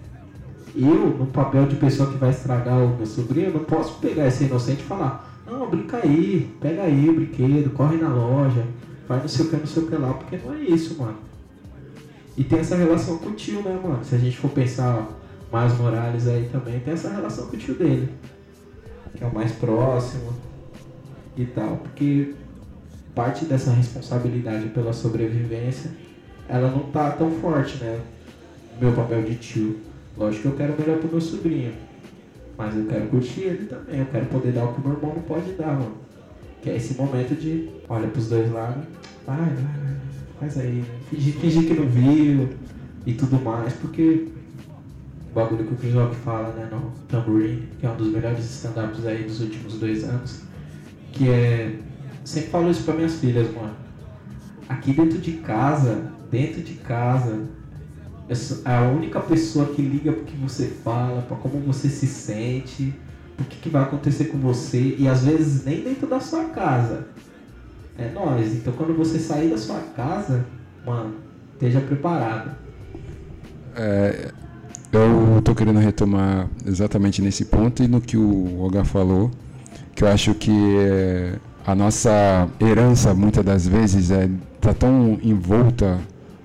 Eu, 0.75 1.17
no 1.17 1.27
papel 1.27 1.67
de 1.67 1.77
pessoa 1.77 2.11
que 2.11 2.19
vai 2.19 2.31
estragar 2.31 2.79
o 2.79 2.97
meu 2.97 3.07
sobrinho, 3.07 3.53
não 3.53 3.61
posso 3.61 4.01
pegar 4.01 4.27
esse 4.27 4.45
inocente 4.45 4.81
e 4.81 4.85
falar, 4.85 5.41
não, 5.47 5.71
brinca 5.71 6.01
aí, 6.03 6.51
pega 6.61 6.83
aí 6.83 7.09
o 7.09 7.15
brinquedo, 7.15 7.71
corre 7.75 7.97
na 7.97 8.09
loja, 8.09 8.65
vai 9.13 9.21
não 9.21 9.29
sei 9.29 9.47
o 9.47 9.51
que, 9.51 9.57
não 9.57 9.67
sei 9.67 9.83
o 9.83 9.87
que 9.87 9.97
lá, 9.97 10.15
porque 10.15 10.39
não 10.39 10.55
é 10.55 10.61
isso, 10.61 10.99
mano. 10.99 11.19
E 12.37 12.43
tem 12.43 12.61
essa 12.61 12.77
relação 12.77 13.19
com 13.19 13.29
o 13.29 13.33
tio, 13.33 13.63
né, 13.63 13.79
mano? 13.83 14.03
Se 14.03 14.15
a 14.15 14.19
gente 14.19 14.39
for 14.39 14.51
pensar 14.51 15.07
mais 15.51 15.77
Morales 15.77 16.27
aí 16.27 16.49
também, 16.51 16.81
tem 16.81 16.95
essa 16.95 17.11
relação 17.11 17.47
com 17.47 17.57
o 17.57 17.59
tio 17.59 17.75
dele, 17.75 18.09
que 19.15 19.23
é 19.23 19.27
o 19.27 19.35
mais 19.35 19.53
próximo 19.53 20.33
e 21.37 21.45
tal, 21.45 21.77
porque 21.77 22.35
parte 23.15 23.45
dessa 23.45 23.71
responsabilidade 23.71 24.69
pela 24.71 24.95
sobrevivência, 24.95 25.91
ela 26.49 26.71
não 26.71 26.91
tá 26.91 27.11
tão 27.11 27.31
forte, 27.33 27.77
né? 27.85 28.01
Meu 28.81 28.93
papel 28.93 29.23
de 29.23 29.35
tio. 29.35 29.79
Lógico 30.17 30.43
que 30.43 30.49
eu 30.49 30.57
quero 30.57 30.81
melhor 30.81 30.99
pro 30.99 31.11
meu 31.11 31.21
sobrinho, 31.21 31.75
mas 32.57 32.75
eu 32.75 32.87
quero 32.87 33.07
curtir 33.09 33.43
ele 33.43 33.67
também, 33.67 34.01
eu 34.01 34.07
quero 34.07 34.27
poder 34.27 34.53
dar 34.53 34.65
o 34.65 34.73
que 34.73 34.81
meu 34.81 34.97
irmão 34.97 35.15
não 35.15 35.23
pode 35.23 35.53
dar, 35.53 35.75
mano. 35.75 36.02
Que 36.63 36.71
é 36.71 36.77
esse 36.77 36.95
momento 36.95 37.35
de 37.35 37.69
olha 37.89 38.09
pros 38.09 38.29
dois 38.29 38.51
lados, 38.53 38.85
vai, 39.27 39.37
vai, 39.37 39.55
vai, 39.55 39.97
faz 40.39 40.59
aí? 40.59 40.85
Fingir, 41.11 41.35
fingir 41.35 41.67
que 41.67 41.75
não 41.75 41.89
viu 41.89 42.49
e 43.05 43.13
tudo 43.15 43.41
mais, 43.43 43.73
porque 43.75 44.29
o 45.31 45.35
bagulho 45.35 45.65
que 45.65 45.75
o 45.75 45.77
Chris 45.77 45.95
Rock 45.95 46.15
fala, 46.17 46.53
né, 46.53 46.69
no 46.71 46.93
Tambourine, 47.09 47.69
que 47.81 47.87
é 47.87 47.91
um 47.91 47.97
dos 47.97 48.13
melhores 48.13 48.45
stand-ups 48.45 49.05
aí 49.07 49.25
dos 49.25 49.41
últimos 49.41 49.75
dois 49.75 50.05
anos, 50.05 50.43
que 51.13 51.29
é. 51.29 51.79
Sempre 52.25 52.51
falo 52.51 52.71
isso 52.71 52.85
pra 52.85 52.95
minhas 52.95 53.17
filhas, 53.17 53.53
mano. 53.53 53.75
Aqui 54.69 54.93
dentro 54.93 55.19
de 55.19 55.33
casa, 55.33 56.13
dentro 56.31 56.63
de 56.63 56.75
casa, 56.75 57.49
a 58.65 58.83
única 58.83 59.19
pessoa 59.21 59.67
que 59.67 59.83
liga 59.83 60.13
pro 60.13 60.25
que 60.25 60.37
você 60.37 60.67
fala, 60.67 61.23
pra 61.23 61.37
como 61.37 61.59
você 61.59 61.89
se 61.89 62.07
sente 62.07 62.95
o 63.43 63.45
que, 63.45 63.57
que 63.59 63.69
vai 63.69 63.83
acontecer 63.83 64.27
com 64.27 64.39
você 64.39 64.97
e 64.99 65.07
às 65.07 65.25
vezes 65.25 65.65
nem 65.65 65.83
dentro 65.83 66.07
da 66.07 66.21
sua 66.21 66.45
casa. 66.45 67.07
É 67.99 68.11
nós. 68.11 68.53
Então 68.55 68.73
quando 68.73 68.97
você 68.97 69.19
sair 69.19 69.51
da 69.51 69.59
sua 69.59 69.81
casa, 69.95 70.45
mano, 70.85 71.15
esteja 71.55 71.81
preparado. 71.81 72.53
É, 73.77 74.33
eu 74.93 75.41
tô 75.43 75.55
querendo 75.55 75.79
retomar 75.79 76.49
exatamente 76.67 77.23
nesse 77.23 77.45
ponto 77.45 77.83
e 77.83 77.89
no 77.89 78.01
que 78.01 78.17
o 78.17 78.61
Olga 78.61 78.85
falou, 78.85 79.31
que 79.95 80.05
eu 80.05 80.09
acho 80.09 80.35
que 80.35 80.53
a 81.67 81.75
nossa 81.75 82.49
herança 82.61 83.15
muitas 83.15 83.45
das 83.45 83.67
vezes 83.67 84.11
é 84.11 84.29
tá 84.61 84.75
tão 84.75 85.19
envolta 85.23 85.99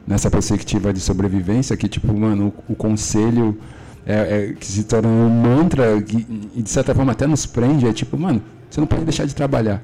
nessa 0.06 0.30
perspectiva 0.30 0.94
de 0.94 1.00
sobrevivência 1.00 1.76
que 1.76 1.88
tipo, 1.88 2.18
mano, 2.18 2.54
o, 2.68 2.74
o 2.74 2.76
conselho 2.76 3.58
é, 4.08 4.14
é, 4.14 4.54
que 4.54 4.66
se 4.66 4.86
torna 4.86 5.10
um 5.10 5.30
mantra 5.30 6.02
que, 6.02 6.26
e 6.56 6.62
de 6.62 6.70
certa 6.70 6.96
forma 6.96 7.12
até 7.12 7.28
nos 7.28 7.46
prende, 7.46 7.86
é 7.86 7.92
tipo, 7.92 8.18
mano, 8.18 8.42
você 8.70 8.80
não 8.80 8.88
pode 8.88 9.04
deixar 9.04 9.26
de 9.26 9.36
trabalhar. 9.36 9.84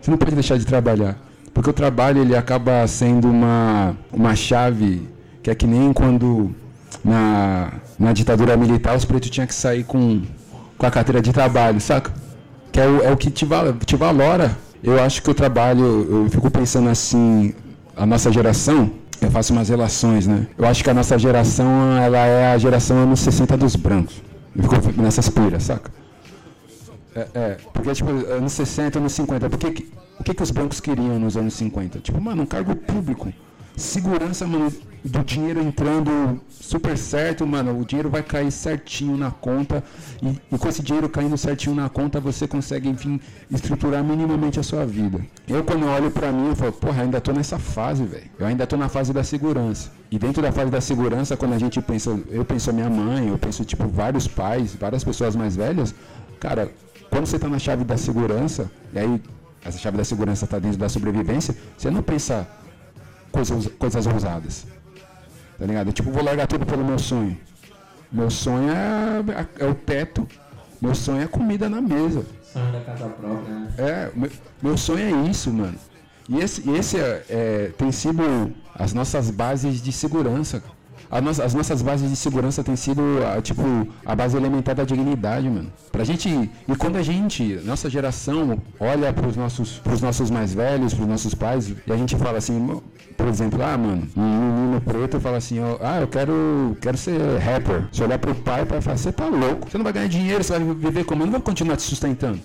Você 0.00 0.10
não 0.10 0.18
pode 0.18 0.34
deixar 0.34 0.58
de 0.58 0.66
trabalhar. 0.66 1.18
Porque 1.54 1.70
o 1.70 1.72
trabalho 1.72 2.20
ele 2.20 2.36
acaba 2.36 2.86
sendo 2.86 3.28
uma, 3.28 3.96
uma 4.12 4.36
chave 4.36 5.08
que 5.42 5.50
é 5.50 5.54
que 5.54 5.66
nem 5.66 5.90
quando 5.92 6.54
na, 7.02 7.72
na 7.98 8.12
ditadura 8.12 8.56
militar 8.58 8.94
os 8.94 9.06
pretos 9.06 9.30
tinham 9.30 9.46
que 9.46 9.54
sair 9.54 9.84
com, 9.84 10.20
com 10.76 10.86
a 10.86 10.90
carteira 10.90 11.22
de 11.22 11.32
trabalho, 11.32 11.80
saca? 11.80 12.12
Que 12.70 12.78
é 12.78 12.86
o, 12.86 13.02
é 13.02 13.10
o 13.10 13.16
que 13.16 13.30
te, 13.30 13.46
val, 13.46 13.72
te 13.72 13.96
valora. 13.96 14.56
Eu 14.82 15.02
acho 15.02 15.22
que 15.22 15.30
o 15.30 15.34
trabalho, 15.34 16.06
eu 16.10 16.30
fico 16.30 16.50
pensando 16.50 16.90
assim, 16.90 17.54
a 17.96 18.04
nossa 18.04 18.30
geração, 18.30 18.90
eu 19.20 19.30
faço 19.30 19.52
umas 19.52 19.68
relações, 19.68 20.26
né? 20.26 20.46
Eu 20.56 20.66
acho 20.66 20.82
que 20.82 20.90
a 20.90 20.94
nossa 20.94 21.18
geração, 21.18 21.96
ela 21.96 22.18
é 22.18 22.52
a 22.52 22.58
geração 22.58 22.96
anos 22.98 23.20
60 23.20 23.56
dos 23.56 23.76
brancos. 23.76 24.22
Eu 24.56 24.82
fico 24.82 25.00
nessas 25.02 25.28
piras, 25.28 25.64
saca? 25.64 25.90
É, 27.14 27.26
é, 27.34 27.56
porque, 27.72 27.92
tipo, 27.92 28.10
anos 28.10 28.52
60, 28.52 28.98
anos 28.98 29.12
50, 29.12 29.50
por 29.50 29.58
que, 29.58 29.88
o 30.18 30.24
que, 30.24 30.34
que 30.34 30.42
os 30.42 30.50
bancos 30.50 30.80
queriam 30.80 31.18
nos 31.18 31.36
anos 31.36 31.54
50? 31.54 31.98
Tipo, 32.00 32.20
mano, 32.20 32.42
um 32.42 32.46
cargo 32.46 32.74
público. 32.74 33.32
Segurança, 33.76 34.46
mano, 34.46 34.72
do 35.04 35.24
dinheiro 35.24 35.60
entrando 35.62 36.40
super 36.48 36.96
certo, 36.96 37.46
mano, 37.46 37.78
o 37.78 37.84
dinheiro 37.84 38.10
vai 38.10 38.22
cair 38.22 38.50
certinho 38.52 39.16
na 39.16 39.30
conta 39.30 39.82
e, 40.22 40.54
e, 40.54 40.58
com 40.58 40.68
esse 40.68 40.82
dinheiro 40.82 41.08
caindo 41.08 41.36
certinho 41.36 41.74
na 41.74 41.88
conta, 41.88 42.20
você 42.20 42.46
consegue, 42.46 42.88
enfim, 42.88 43.18
estruturar 43.50 44.04
minimamente 44.04 44.60
a 44.60 44.62
sua 44.62 44.84
vida. 44.86 45.20
Eu, 45.48 45.64
quando 45.64 45.86
olho 45.86 46.10
para 46.10 46.30
mim, 46.30 46.48
eu 46.48 46.56
falo, 46.56 46.72
porra, 46.72 47.02
ainda 47.02 47.20
tô 47.20 47.32
nessa 47.32 47.58
fase, 47.58 48.04
velho. 48.04 48.30
Eu 48.38 48.46
ainda 48.46 48.66
tô 48.66 48.76
na 48.76 48.88
fase 48.88 49.12
da 49.12 49.24
segurança. 49.24 49.90
E 50.10 50.18
dentro 50.18 50.42
da 50.42 50.52
fase 50.52 50.70
da 50.70 50.80
segurança, 50.80 51.36
quando 51.36 51.54
a 51.54 51.58
gente 51.58 51.80
pensa, 51.80 52.18
eu 52.30 52.44
penso 52.44 52.72
minha 52.72 52.90
mãe, 52.90 53.28
eu 53.28 53.38
penso, 53.38 53.64
tipo, 53.64 53.88
vários 53.88 54.28
pais, 54.28 54.74
várias 54.74 55.02
pessoas 55.02 55.34
mais 55.34 55.56
velhas, 55.56 55.94
cara, 56.38 56.70
quando 57.08 57.26
você 57.26 57.38
tá 57.38 57.48
na 57.48 57.58
chave 57.58 57.84
da 57.84 57.96
segurança, 57.96 58.70
e 58.92 58.98
aí 58.98 59.22
essa 59.64 59.78
chave 59.78 59.96
da 59.96 60.04
segurança 60.04 60.44
está 60.44 60.58
dentro 60.58 60.78
da 60.78 60.88
sobrevivência, 60.88 61.54
você 61.76 61.90
não 61.90 62.02
pensa 62.02 62.48
coisas, 63.30 63.66
coisas 63.78 64.06
ousadas. 64.06 64.66
Tá 65.58 65.66
ligado? 65.66 65.92
Tipo, 65.92 66.10
vou 66.10 66.22
largar 66.22 66.46
tudo 66.46 66.64
pelo 66.64 66.84
meu 66.84 66.98
sonho. 66.98 67.38
Meu 68.10 68.30
sonho 68.30 68.70
é, 68.70 69.64
é, 69.64 69.66
o 69.66 69.74
teto, 69.74 70.26
meu 70.80 70.94
sonho 70.94 71.22
é 71.22 71.26
comida 71.26 71.68
na 71.68 71.80
mesa. 71.80 72.24
Sonho 72.42 72.72
da 72.72 72.80
casa 72.80 73.08
própria, 73.08 73.54
né? 73.54 73.74
É, 73.78 74.10
meu, 74.14 74.30
meu 74.62 74.76
sonho 74.76 75.04
é 75.04 75.28
isso, 75.28 75.52
mano. 75.52 75.78
E 76.28 76.38
esse, 76.38 76.68
esse 76.70 76.98
é, 76.98 77.24
é, 77.28 77.72
tem 77.76 77.92
sido 77.92 78.22
as 78.74 78.92
nossas 78.92 79.30
bases 79.30 79.82
de 79.82 79.92
segurança 79.92 80.62
nossa, 81.18 81.44
as 81.44 81.54
nossas 81.54 81.82
bases 81.82 82.10
de 82.10 82.16
segurança 82.16 82.62
têm 82.62 82.76
sido, 82.76 83.02
a, 83.24 83.40
tipo, 83.40 83.62
a 84.04 84.14
base 84.14 84.36
elementar 84.36 84.74
da 84.74 84.84
dignidade, 84.84 85.48
mano. 85.48 85.72
Pra 85.90 86.04
gente. 86.04 86.28
E 86.28 86.76
quando 86.76 86.96
a 86.96 87.02
gente, 87.02 87.58
nossa 87.64 87.88
geração, 87.88 88.60
olha 88.78 89.12
pros 89.12 89.34
nossos, 89.34 89.78
pros 89.78 90.00
nossos 90.00 90.30
mais 90.30 90.54
velhos, 90.54 90.94
pros 90.94 91.08
nossos 91.08 91.34
pais, 91.34 91.74
e 91.86 91.92
a 91.92 91.96
gente 91.96 92.14
fala 92.16 92.38
assim, 92.38 92.80
por 93.16 93.26
exemplo, 93.26 93.60
ah, 93.62 93.76
mano, 93.76 94.06
um 94.16 94.22
menino 94.22 94.80
preto 94.82 95.18
fala 95.18 95.38
assim, 95.38 95.58
ah, 95.80 96.00
eu 96.00 96.06
quero, 96.06 96.76
quero 96.80 96.96
ser 96.96 97.18
rapper. 97.38 97.88
Se 97.90 98.02
olhar 98.04 98.18
pro 98.18 98.34
pai, 98.34 98.62
o 98.62 98.66
pai 98.66 98.80
fala, 98.80 98.96
você 98.96 99.10
tá 99.10 99.26
louco, 99.26 99.68
você 99.68 99.78
não 99.78 99.84
vai 99.84 99.92
ganhar 99.92 100.08
dinheiro, 100.08 100.44
você 100.44 100.58
vai 100.58 100.74
viver 100.74 101.04
como? 101.04 101.22
Eu 101.22 101.26
não 101.26 101.32
vou 101.32 101.40
continuar 101.40 101.76
te 101.76 101.82
sustentando. 101.82 102.38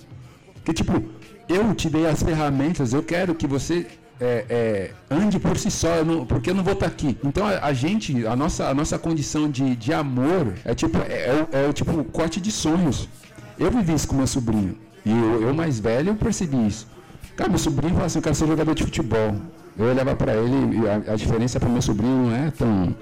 Porque, 0.55 0.73
tipo, 0.73 1.03
eu 1.47 1.75
te 1.75 1.89
dei 1.89 2.07
as 2.07 2.23
ferramentas, 2.23 2.93
eu 2.93 3.03
quero 3.03 3.35
que 3.35 3.45
você 3.45 3.85
é, 4.19 4.45
é, 4.49 4.91
ande 5.13 5.39
por 5.39 5.57
si 5.57 5.69
só, 5.69 5.95
eu 5.95 6.05
não, 6.05 6.25
porque 6.25 6.49
eu 6.49 6.53
não 6.53 6.63
vou 6.63 6.73
estar 6.73 6.87
tá 6.87 6.91
aqui. 6.91 7.17
Então 7.23 7.45
a, 7.45 7.65
a, 7.65 7.73
gente, 7.73 8.25
a 8.25 8.35
nossa, 8.35 8.69
a 8.69 8.73
nossa 8.73 8.97
condição 8.97 9.49
de, 9.49 9.75
de 9.75 9.93
amor 9.93 10.53
é 10.63 10.73
tipo, 10.73 10.97
é, 10.99 11.45
é, 11.51 11.65
é 11.69 11.73
tipo 11.73 12.03
corte 12.05 12.39
de 12.39 12.51
sonhos. 12.51 13.09
Eu 13.57 13.71
vivi 13.71 13.93
isso 13.93 14.07
com 14.07 14.15
meu 14.15 14.27
sobrinho. 14.27 14.77
E 15.05 15.11
eu, 15.11 15.41
eu 15.43 15.53
mais 15.53 15.79
velho, 15.79 16.09
eu 16.09 16.15
percebi 16.15 16.67
isso. 16.67 16.87
Cara, 17.35 17.49
meu 17.49 17.59
sobrinho 17.59 17.93
falou 17.93 18.05
assim, 18.05 18.19
eu 18.19 18.23
quero 18.23 18.35
ser 18.35 18.47
jogador 18.47 18.73
de 18.73 18.83
futebol. 18.83 19.35
Eu 19.77 19.87
olhava 19.87 20.15
para 20.15 20.33
ele 20.33 20.77
e 20.77 20.87
a, 20.87 21.13
a 21.13 21.15
diferença 21.15 21.59
para 21.59 21.67
meu 21.67 21.81
sobrinho 21.81 22.27
não 22.27 22.35
é 22.35 22.51
tão, 22.51 22.95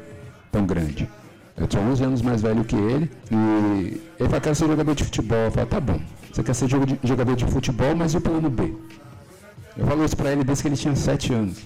tão 0.52 0.66
grande. 0.66 1.08
Eu 1.56 1.68
sou 1.70 1.80
11 1.82 2.04
anos 2.04 2.22
mais 2.22 2.42
velho 2.42 2.64
que 2.64 2.76
ele. 2.76 3.12
E 3.32 4.02
ele 4.20 4.30
falou, 4.30 4.42
quero 4.42 4.56
ser 4.56 4.68
jogador 4.68 4.96
de 4.96 5.04
futebol. 5.04 5.38
Eu 5.38 5.52
falei, 5.52 5.70
tá 5.70 5.80
bom. 5.80 6.00
Você 6.32 6.42
quer 6.42 6.56
ser 6.56 6.68
jogador 7.04 7.36
de 7.36 7.46
futebol, 7.46 7.96
mas 7.96 8.14
e 8.14 8.18
o 8.18 8.22
plano 8.22 8.50
B? 8.50 8.74
Eu 9.78 9.86
falo 9.88 10.06
isso 10.06 10.16
pra 10.16 10.32
ele 10.32 10.44
desde 10.44 10.62
que 10.62 10.68
ele 10.68 10.78
tinha 10.78 10.96
7 10.96 11.34
anos. 11.34 11.58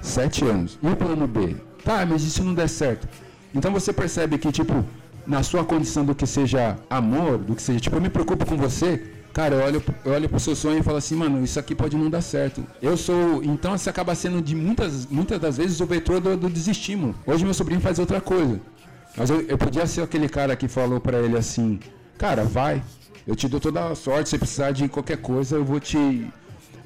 7 0.00 0.44
anos. 0.44 0.78
E 0.82 0.88
o 0.88 0.96
plano 0.96 1.26
B? 1.26 1.56
Tá, 1.84 2.04
mas 2.06 2.22
se 2.22 2.42
não 2.42 2.54
der 2.54 2.68
certo? 2.68 3.08
Então 3.54 3.72
você 3.72 3.92
percebe 3.92 4.38
que, 4.38 4.50
tipo, 4.52 4.84
na 5.26 5.42
sua 5.42 5.64
condição 5.64 6.04
do 6.04 6.14
que 6.14 6.26
seja 6.26 6.76
amor, 6.88 7.38
do 7.38 7.54
que 7.54 7.62
seja, 7.62 7.80
tipo, 7.80 7.96
eu 7.96 8.00
me 8.00 8.08
preocupo 8.08 8.46
com 8.46 8.56
você, 8.56 9.02
cara, 9.32 9.56
eu 9.56 9.64
olho, 9.64 9.82
eu 10.04 10.12
olho 10.12 10.28
pro 10.28 10.40
seu 10.40 10.56
sonho 10.56 10.78
e 10.78 10.82
falo 10.82 10.96
assim, 10.96 11.16
mano, 11.16 11.44
isso 11.44 11.58
aqui 11.58 11.74
pode 11.74 11.96
não 11.96 12.08
dar 12.08 12.22
certo. 12.22 12.64
Eu 12.80 12.96
sou. 12.96 13.42
Então 13.42 13.76
você 13.76 13.90
acaba 13.90 14.14
sendo 14.14 14.40
de 14.40 14.54
muitas, 14.54 15.06
muitas 15.06 15.38
das 15.38 15.56
vezes 15.56 15.80
o 15.80 15.86
vetor 15.86 16.20
do, 16.20 16.36
do 16.36 16.48
desestímulo. 16.48 17.14
Hoje 17.26 17.44
meu 17.44 17.54
sobrinho 17.54 17.80
faz 17.80 17.98
outra 17.98 18.20
coisa. 18.20 18.60
Mas 19.16 19.30
eu, 19.30 19.42
eu 19.42 19.58
podia 19.58 19.86
ser 19.86 20.02
aquele 20.02 20.28
cara 20.28 20.54
que 20.56 20.68
falou 20.68 21.00
para 21.00 21.18
ele 21.18 21.36
assim, 21.36 21.78
cara, 22.16 22.44
vai. 22.44 22.82
Eu 23.26 23.36
te 23.36 23.46
dou 23.48 23.60
toda 23.60 23.88
a 23.88 23.94
sorte, 23.94 24.30
se 24.30 24.38
precisar 24.38 24.70
de 24.70 24.88
qualquer 24.88 25.18
coisa, 25.18 25.56
eu 25.56 25.64
vou 25.64 25.78
te 25.78 26.26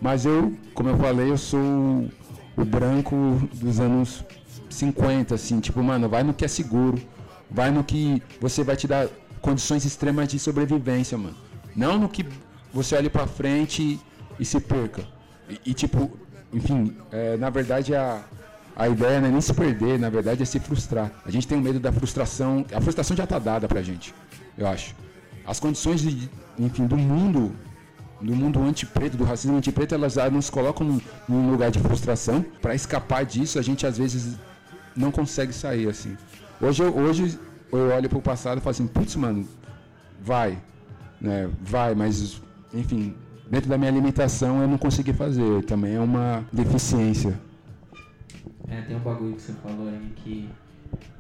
mas 0.03 0.27
eu, 0.27 0.53
como 0.75 0.89
eu 0.89 0.99
falei, 0.99 1.31
eu 1.31 1.39
sou 1.39 2.11
o 2.57 2.65
branco 2.65 3.15
dos 3.55 3.79
anos 3.79 4.25
50, 4.69 5.37
assim, 5.37 5.61
tipo, 5.61 5.81
mano, 5.81 6.09
vai 6.09 6.25
no 6.25 6.35
que 6.35 6.45
é 6.45 6.49
seguro, 6.49 7.01
vai 7.49 7.71
no 7.71 7.85
que 7.85 8.21
você 8.41 8.65
vai 8.65 8.75
te 8.75 8.89
dar 8.89 9.07
condições 9.41 9.85
extremas 9.85 10.27
de 10.27 10.41
sobrevivência, 10.41 11.17
mano. 11.17 11.37
Não 11.77 12.01
no 12.01 12.09
que 12.09 12.27
você 12.75 12.97
olhe 12.97 13.09
pra 13.09 13.29
frente 13.29 14.01
e, 14.41 14.45
se 14.45 14.59
perca. 14.59 15.07
E, 15.49 15.71
e 15.71 15.73
tipo, 15.73 16.11
enfim, 16.53 16.97
é, 17.13 17.37
na 17.37 17.49
verdade 17.49 17.95
a, 17.95 18.25
a 18.75 18.89
ideia 18.89 19.21
não 19.21 19.29
é 19.29 19.31
nem 19.31 19.41
se 19.41 19.55
perder, 19.55 20.01
na 20.01 20.11
verdade 20.11 20.43
é 20.43 20.45
se 20.45 20.59
frustrar. 20.59 21.13
A 21.25 21.31
gente 21.31 21.47
tem 21.47 21.61
medo 21.61 21.79
da 21.79 21.93
frustração, 21.93 22.67
a 22.75 22.81
frustração 22.81 23.17
já 23.17 23.25
tá 23.25 23.39
dada 23.39 23.69
pra 23.69 23.81
gente, 23.81 24.13
eu 24.59 24.67
acho. 24.67 24.97
As 25.47 25.61
condições, 25.61 26.01
de, 26.01 26.29
enfim, 26.59 26.89
do 26.89 26.97
mundo 26.97 27.55
do 28.23 28.37
mundo 28.37 28.63
anti-preto, 28.63 29.17
do 29.17 29.25
racismo 29.25 29.57
anti-preto, 29.57 29.95
elas 29.95 30.17
nos 30.31 30.49
colocam 30.49 31.01
num, 31.29 31.51
lugar 31.51 31.71
de 31.71 31.81
frustração. 31.81 32.45
Para 32.61 32.75
escapar 32.75 33.25
disso, 33.25 33.59
a 33.59 33.63
gente 33.63 33.87
às 33.87 33.99
vezes 33.99 34.37
não 34.97 35.11
consegue 35.11 35.53
sair 35.53 35.89
assim. 35.89 36.17
Hoje, 36.61 36.83
eu, 36.83 36.97
hoje 36.97 37.39
eu 37.73 37.91
olho 37.91 38.09
para 38.09 38.19
o 38.19 38.23
passado 38.23 38.59
e 38.59 38.61
falo 38.61 38.71
assim, 38.71 38.87
putz, 38.87 39.17
mano, 39.17 39.47
vai, 40.23 40.59
né? 41.21 41.51
Vai, 41.61 41.95
mas 41.95 42.41
enfim, 42.73 43.15
dentro 43.51 43.69
da 43.69 43.77
minha 43.77 43.91
limitação 43.91 44.63
eu 44.63 44.69
não 44.69 44.79
consegui 44.79 45.13
fazer. 45.13 45.65
Também 45.65 45.95
é 45.95 46.01
uma 46.01 46.45
deficiência. 46.53 47.39
É, 48.69 48.81
tem 48.83 48.97
um 48.97 49.01
bagulho 49.01 49.35
que 49.35 49.43
você 49.43 49.53
falou 49.55 49.89
aí 49.89 50.13
que 50.17 50.49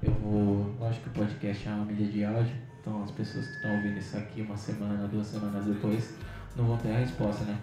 eu 0.02 0.12
vou. 0.22 0.74
Lógico 0.78 1.10
que 1.10 1.18
o 1.18 1.24
podcast 1.24 1.68
é 1.68 1.70
uma 1.72 1.84
mídia 1.84 2.06
de 2.06 2.24
áudio, 2.24 2.54
então 2.80 3.02
as 3.02 3.10
pessoas 3.10 3.46
que 3.46 3.52
estão 3.56 3.74
ouvindo 3.74 3.98
isso 3.98 4.16
aqui 4.16 4.42
uma 4.42 4.56
semana, 4.56 5.08
duas 5.08 5.26
semanas 5.26 5.66
depois 5.66 6.14
não 6.56 6.66
vão 6.66 6.76
ter 6.76 6.90
a 6.90 6.98
resposta, 6.98 7.44
né? 7.44 7.58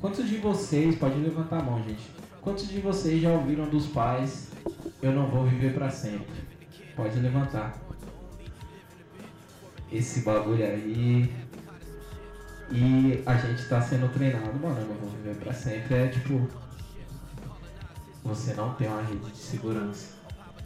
Quantos 0.00 0.28
de 0.28 0.38
vocês, 0.38 0.96
pode 0.96 1.16
levantar 1.16 1.58
a 1.58 1.62
mão, 1.62 1.82
gente. 1.82 2.10
Quantos 2.40 2.68
de 2.68 2.80
vocês 2.80 3.20
já 3.20 3.30
ouviram 3.30 3.68
dos 3.68 3.86
pais, 3.88 4.48
eu 5.02 5.12
não 5.12 5.28
vou 5.28 5.44
viver 5.44 5.74
para 5.74 5.90
sempre? 5.90 6.42
Pode 6.96 7.18
levantar. 7.18 7.78
Esse 9.92 10.20
bagulho 10.20 10.64
aí. 10.64 11.30
E 12.72 13.22
a 13.26 13.34
gente 13.34 13.68
tá 13.68 13.80
sendo 13.82 14.10
treinado, 14.12 14.58
mano, 14.58 14.80
eu 14.80 14.86
não 14.86 14.94
vou 14.94 15.10
viver 15.10 15.36
para 15.36 15.52
sempre. 15.52 15.94
É 15.94 16.08
tipo. 16.08 16.48
Você 18.24 18.54
não 18.54 18.74
tem 18.74 18.88
uma 18.88 19.02
rede 19.02 19.30
de 19.30 19.36
segurança. 19.36 20.14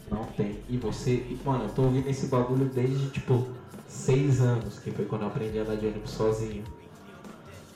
Não 0.09 0.23
tem. 0.25 0.59
E 0.69 0.77
você. 0.77 1.37
Mano, 1.43 1.65
eu 1.65 1.69
tô 1.69 1.83
ouvindo 1.83 2.07
esse 2.07 2.27
bagulho 2.27 2.65
desde 2.65 3.09
tipo 3.09 3.47
seis 3.87 4.39
anos, 4.39 4.79
que 4.79 4.91
foi 4.91 5.05
quando 5.05 5.23
eu 5.23 5.27
aprendi 5.27 5.59
a 5.59 5.63
andar 5.63 5.75
de 5.75 5.87
ônibus 5.87 6.11
sozinho. 6.11 6.63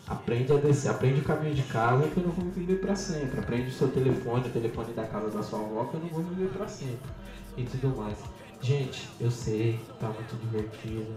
Aprende 0.09 0.51
a 0.51 0.55
descer, 0.55 0.89
aprende 0.89 1.21
o 1.21 1.23
caminho 1.23 1.53
de 1.53 1.61
casa 1.63 2.07
que 2.07 2.17
eu 2.17 2.23
não 2.23 2.31
vou 2.31 2.49
viver 2.49 2.81
para 2.81 2.95
sempre. 2.95 3.39
Aprende 3.39 3.69
o 3.69 3.71
seu 3.71 3.89
telefone, 3.89 4.47
o 4.47 4.51
telefone 4.51 4.91
da 4.93 5.03
casa 5.03 5.29
da 5.29 5.43
sua 5.43 5.59
avó 5.59 5.85
que 5.85 5.93
eu 5.93 5.99
não 5.99 6.09
vou 6.09 6.23
viver 6.23 6.49
para 6.49 6.67
sempre. 6.67 7.11
E 7.55 7.63
tudo 7.63 7.95
mais. 7.95 8.17
Gente, 8.59 9.07
eu 9.21 9.29
sei, 9.29 9.79
tá 9.99 10.07
muito 10.09 10.35
divertido 10.41 11.13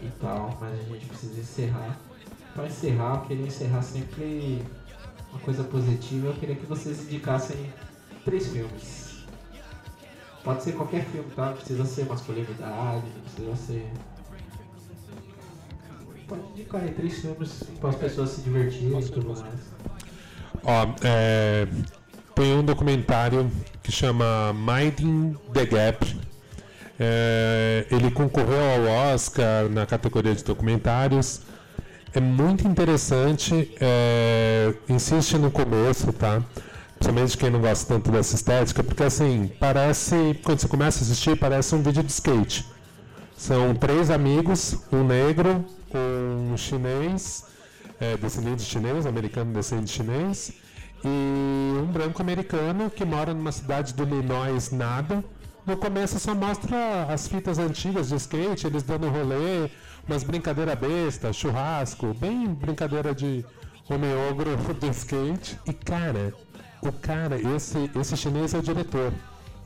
e 0.00 0.08
tal, 0.18 0.56
mas 0.58 0.80
a 0.80 0.82
gente 0.82 1.06
precisa 1.06 1.38
encerrar. 1.38 1.98
Para 2.54 2.66
encerrar, 2.66 3.16
eu 3.16 3.20
queria 3.26 3.46
encerrar 3.46 3.82
sempre 3.82 4.64
uma 5.30 5.40
coisa 5.40 5.62
positiva. 5.62 6.28
Eu 6.28 6.34
queria 6.34 6.56
que 6.56 6.64
vocês 6.64 7.02
indicassem 7.02 7.70
três 8.24 8.46
filmes. 8.46 9.24
Pode 10.42 10.62
ser 10.62 10.72
qualquer 10.72 11.04
filme, 11.04 11.30
tá? 11.36 11.46
Não 11.46 11.52
precisa 11.52 11.84
ser 11.84 12.06
masculinidade, 12.06 13.04
não 13.14 13.20
precisa 13.22 13.56
ser 13.56 13.92
pode 16.28 16.42
indicar 16.52 16.82
aí 16.82 16.90
três 16.90 17.18
filmes 17.18 17.64
para 17.80 17.88
as 17.88 17.96
pessoas 17.96 18.30
se 18.30 18.42
divertirem 18.42 19.00
e 19.00 19.08
tudo 19.08 19.28
mais. 19.30 19.42
Ó, 20.62 20.94
é, 21.02 21.66
tem 22.34 22.54
um 22.54 22.62
documentário 22.62 23.50
que 23.82 23.90
chama 23.90 24.52
Minding 24.52 25.36
the 25.54 25.64
Gap. 25.64 26.20
É, 27.00 27.86
ele 27.90 28.10
concorreu 28.10 28.60
ao 28.60 29.12
Oscar 29.14 29.68
na 29.68 29.86
categoria 29.86 30.34
de 30.34 30.42
documentários 30.42 31.42
É 32.12 32.20
muito 32.20 32.66
interessante, 32.66 33.72
é, 33.80 34.74
insiste 34.88 35.38
no 35.38 35.50
começo, 35.50 36.12
tá? 36.12 36.42
Principalmente 36.98 37.38
quem 37.38 37.50
não 37.50 37.60
gosta 37.60 37.94
tanto 37.94 38.10
dessa 38.10 38.34
estética, 38.34 38.82
porque 38.82 39.04
assim, 39.04 39.50
parece, 39.60 40.38
quando 40.42 40.58
você 40.58 40.66
começa 40.66 40.98
a 40.98 41.02
assistir, 41.02 41.36
parece 41.38 41.74
um 41.74 41.82
vídeo 41.82 42.02
de 42.02 42.10
skate. 42.10 42.66
São 43.36 43.74
três 43.74 44.10
amigos, 44.10 44.76
um 44.90 45.04
negro, 45.04 45.64
um 46.48 46.56
chinês, 46.56 47.44
é, 48.00 48.16
descendente 48.16 48.62
chinês, 48.62 49.06
americano 49.06 49.52
descendente 49.52 49.90
chinês, 49.90 50.52
e 51.04 51.78
um 51.78 51.86
branco 51.86 52.20
americano 52.20 52.90
que 52.90 53.04
mora 53.04 53.32
numa 53.32 53.52
cidade 53.52 53.94
do 53.94 54.02
Illinois 54.02 54.70
nada. 54.70 55.24
No 55.64 55.76
começo 55.76 56.18
só 56.18 56.34
mostra 56.34 57.04
as 57.04 57.28
fitas 57.28 57.58
antigas 57.58 58.08
de 58.08 58.16
skate, 58.16 58.66
eles 58.66 58.82
dando 58.82 59.08
rolê, 59.08 59.70
umas 60.06 60.24
brincadeiras 60.24 60.78
besta, 60.78 61.32
churrasco, 61.32 62.14
bem 62.14 62.46
brincadeira 62.46 63.14
de 63.14 63.44
homem 63.88 64.10
ogro 64.30 64.56
do 64.74 64.86
skate. 64.88 65.58
E 65.66 65.72
cara, 65.72 66.32
o 66.80 66.90
cara, 66.90 67.38
esse, 67.54 67.90
esse 67.94 68.16
chinês 68.16 68.54
é 68.54 68.58
o 68.58 68.62
diretor. 68.62 69.12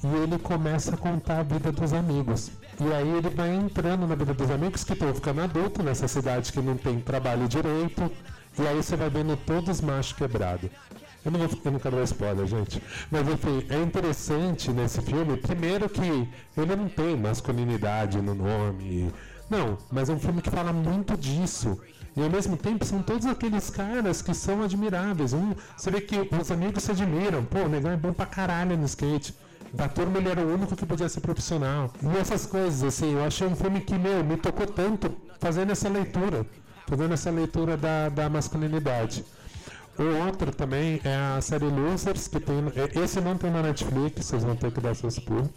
E 0.04 0.22
ele 0.22 0.38
começa 0.38 0.94
a 0.94 0.96
contar 0.96 1.40
a 1.40 1.42
vida 1.42 1.70
dos 1.70 1.92
amigos. 1.92 2.50
E 2.80 2.92
aí 2.92 3.08
ele 3.08 3.30
vai 3.30 3.54
entrando 3.54 4.06
na 4.06 4.14
vida 4.14 4.34
dos 4.34 4.50
amigos 4.50 4.82
que 4.82 4.92
estão 4.94 5.14
ficando 5.14 5.42
adultos 5.42 5.84
nessa 5.84 6.08
cidade 6.08 6.52
que 6.52 6.60
não 6.60 6.76
tem 6.76 6.98
trabalho 7.00 7.46
direito. 7.46 8.10
E 8.58 8.66
aí 8.66 8.82
você 8.82 8.96
vai 8.96 9.08
vendo 9.08 9.36
todos 9.36 9.80
machos 9.80 10.12
quebrados. 10.12 10.70
Eu 11.24 11.30
não, 11.30 11.38
vou, 11.46 11.72
não 11.72 11.78
quero 11.78 11.96
dar 11.96 12.02
spoiler, 12.02 12.46
gente. 12.46 12.82
Mas 13.10 13.28
enfim, 13.28 13.64
é 13.68 13.80
interessante 13.80 14.72
nesse 14.72 15.00
filme, 15.02 15.36
primeiro 15.36 15.88
que 15.88 16.28
ele 16.56 16.76
não 16.76 16.88
tem 16.88 17.16
masculinidade 17.16 18.20
no 18.20 18.34
nome. 18.34 19.12
Não, 19.48 19.78
mas 19.90 20.08
é 20.08 20.12
um 20.12 20.18
filme 20.18 20.42
que 20.42 20.50
fala 20.50 20.72
muito 20.72 21.16
disso. 21.16 21.78
E 22.16 22.22
ao 22.22 22.28
mesmo 22.28 22.56
tempo 22.56 22.84
são 22.84 23.02
todos 23.02 23.26
aqueles 23.26 23.70
caras 23.70 24.20
que 24.20 24.34
são 24.34 24.62
admiráveis. 24.62 25.32
Um, 25.32 25.54
você 25.76 25.90
vê 25.90 26.00
que 26.00 26.28
os 26.40 26.50
amigos 26.50 26.82
se 26.82 26.90
admiram. 26.90 27.44
Pô, 27.44 27.60
o 27.60 27.68
negão 27.68 27.92
é 27.92 27.96
bom 27.96 28.12
pra 28.12 28.26
caralho 28.26 28.76
no 28.76 28.84
skate. 28.84 29.34
Da 29.72 29.88
turma 29.88 30.18
ele 30.18 30.28
era 30.28 30.40
o 30.40 30.52
único 30.54 30.76
que 30.76 30.84
podia 30.84 31.08
ser 31.08 31.20
profissional. 31.20 31.90
E 32.02 32.18
essas 32.18 32.44
coisas, 32.46 32.82
assim, 32.82 33.14
eu 33.14 33.24
achei 33.24 33.46
um 33.46 33.56
filme 33.56 33.80
que, 33.80 33.94
meu, 33.98 34.22
me 34.22 34.36
tocou 34.36 34.66
tanto 34.66 35.10
fazendo 35.40 35.72
essa 35.72 35.88
leitura. 35.88 36.44
Fazendo 36.86 37.14
essa 37.14 37.30
leitura 37.30 37.76
da, 37.76 38.08
da 38.10 38.28
masculinidade. 38.28 39.24
O 39.98 40.26
outro 40.26 40.52
também 40.52 41.00
é 41.04 41.16
a 41.36 41.40
série 41.40 41.64
Losers, 41.66 42.28
que 42.28 42.40
tem. 42.40 42.56
é, 42.76 43.00
Esse 43.02 43.20
não 43.20 43.36
tem 43.36 43.50
na 43.50 43.62
Netflix, 43.62 44.26
vocês 44.26 44.42
vão 44.44 44.56
ter 44.56 44.70
que 44.72 44.80
dar 44.80 44.94
seus 44.94 45.18
pulos. 45.18 45.48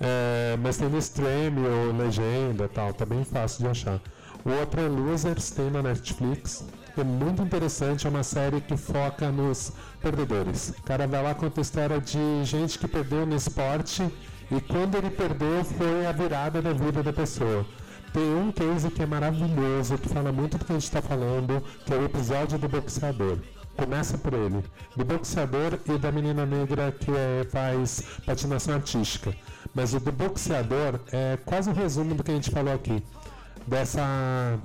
É, 0.00 0.56
mas 0.60 0.76
tem 0.76 0.88
no 0.88 0.98
stream 0.98 1.54
ou 1.58 1.96
legenda 1.96 2.64
e 2.64 2.68
tal, 2.68 2.92
tá 2.92 3.06
bem 3.06 3.24
fácil 3.24 3.64
de 3.64 3.68
achar. 3.68 4.00
O 4.44 4.50
outro 4.50 4.80
é 4.80 4.88
Losers, 4.88 5.50
tem 5.50 5.70
na 5.70 5.82
Netflix. 5.82 6.64
É 6.94 7.02
muito 7.02 7.42
interessante, 7.42 8.06
é 8.06 8.10
uma 8.10 8.22
série 8.22 8.60
que 8.60 8.76
foca 8.76 9.30
nos 9.30 9.72
perdedores. 10.02 10.74
O 10.78 10.82
cara 10.82 11.06
vai 11.06 11.22
lá 11.22 11.34
conta 11.34 11.60
a 11.60 11.62
história 11.62 11.98
de 11.98 12.44
gente 12.44 12.78
que 12.78 12.86
perdeu 12.86 13.24
no 13.24 13.34
esporte 13.34 14.02
e 14.50 14.60
quando 14.60 14.96
ele 14.96 15.08
perdeu 15.08 15.64
foi 15.64 16.04
a 16.04 16.12
virada 16.12 16.60
da 16.60 16.74
vida 16.74 17.02
da 17.02 17.12
pessoa. 17.12 17.64
Tem 18.12 18.34
um 18.34 18.52
case 18.52 18.90
que 18.90 19.02
é 19.02 19.06
maravilhoso, 19.06 19.96
que 19.96 20.06
fala 20.10 20.30
muito 20.30 20.58
do 20.58 20.66
que 20.66 20.72
a 20.72 20.74
gente 20.74 20.84
está 20.84 21.00
falando, 21.00 21.62
que 21.86 21.94
é 21.94 21.96
o 21.96 22.04
episódio 22.04 22.58
do 22.58 22.68
boxeador. 22.68 23.38
Começa 23.74 24.18
por 24.18 24.34
ele, 24.34 24.62
do 24.94 25.02
boxeador 25.02 25.78
e 25.86 25.96
da 25.96 26.12
menina 26.12 26.44
negra 26.44 26.92
que 26.92 27.10
é, 27.10 27.46
faz 27.50 28.02
patinação 28.26 28.74
artística. 28.74 29.34
Mas 29.74 29.94
o 29.94 30.00
do 30.00 30.12
boxeador 30.12 31.00
é 31.10 31.38
quase 31.42 31.70
um 31.70 31.72
resumo 31.72 32.14
do 32.14 32.22
que 32.22 32.30
a 32.30 32.34
gente 32.34 32.50
falou 32.50 32.74
aqui. 32.74 33.02
Dessa 33.66 34.58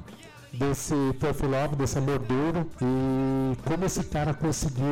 desse 0.58 0.96
tough 1.20 1.42
love, 1.44 1.76
desse 1.76 1.98
amor 1.98 2.20
duro 2.20 2.68
e 2.82 3.56
como 3.64 3.86
esse 3.86 4.04
cara 4.04 4.34
conseguiu, 4.34 4.86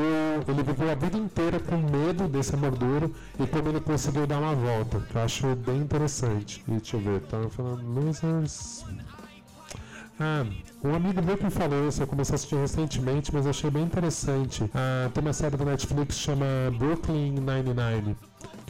ele 0.48 0.64
viveu 0.64 0.92
a 0.92 0.96
vida 0.96 1.18
inteira 1.18 1.60
com 1.60 1.78
medo 1.78 2.28
desse 2.28 2.54
amor 2.54 2.72
duro 2.72 3.14
e 3.40 3.48
como 3.48 3.70
ele 3.70 3.82
conseguiu 3.82 4.28
dar 4.28 4.40
uma 4.40 4.56
volta, 4.56 5.00
que 5.00 5.16
eu 5.16 5.22
acho 5.22 5.56
bem 5.56 5.78
interessante. 5.78 6.64
E 6.68 6.72
deixa 6.72 6.98
eu 6.98 7.02
ver, 7.02 7.22
tava 7.22 7.50
falando 7.50 7.84
Losers. 7.84 8.86
Ah, 10.20 10.46
um 10.82 10.96
amigo 10.96 11.22
meu 11.22 11.38
que 11.38 11.44
me 11.44 11.50
falou 11.50 11.90
isso, 11.90 12.02
eu 12.02 12.08
comecei 12.08 12.34
a 12.34 12.36
assistir 12.36 12.56
recentemente, 12.56 13.34
mas 13.34 13.46
achei 13.46 13.70
bem 13.70 13.84
interessante. 13.84 14.64
Ah, 14.74 15.10
tem 15.14 15.22
uma 15.22 15.34
série 15.34 15.58
da 15.58 15.66
Netflix 15.66 16.16
que 16.16 16.22
chama 16.22 16.46
Brooklyn 16.78 17.32
Nine-Nine, 17.32 18.16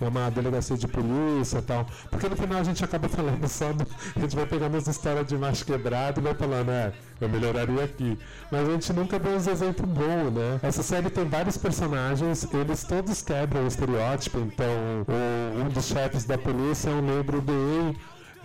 é 0.04 0.08
uma 0.08 0.30
delegacia 0.30 0.78
de 0.78 0.88
polícia 0.88 1.60
e 1.60 1.62
tal. 1.62 1.86
Porque 2.10 2.28
no 2.28 2.36
final 2.36 2.60
a 2.60 2.64
gente 2.64 2.84
acaba 2.84 3.08
falando 3.08 3.48
só 3.50 3.72
do, 3.72 3.86
A 4.16 4.20
gente 4.20 4.36
vai 4.36 4.46
pegando 4.46 4.76
as 4.76 4.88
histórias 4.88 5.26
de 5.28 5.38
macho 5.38 5.66
quebrado 5.66 6.20
e 6.20 6.24
vai 6.24 6.34
falando, 6.34 6.70
é, 6.70 6.92
eu 7.22 7.30
melhoraria 7.30 7.84
aqui. 7.84 8.18
Mas 8.52 8.68
a 8.68 8.72
gente 8.72 8.94
nunca 8.94 9.18
deu 9.20 9.34
uns 9.34 9.48
exemplos 9.48 9.90
bons, 9.90 10.34
né? 10.34 10.60
Essa 10.62 10.84
série 10.84 11.10
tem 11.10 11.26
vários 11.26 11.58
personagens, 11.58 12.48
eles 12.54 12.84
todos 12.84 13.22
quebram 13.22 13.64
o 13.64 13.68
estereótipo. 13.68 14.40
Então, 14.40 14.66
o, 15.08 15.62
um 15.62 15.70
dos 15.70 15.86
chefes 15.86 16.26
da 16.26 16.38
polícia 16.38 16.90
é 16.90 16.94
um 16.94 17.02
negro 17.02 17.42
gay. 17.42 17.98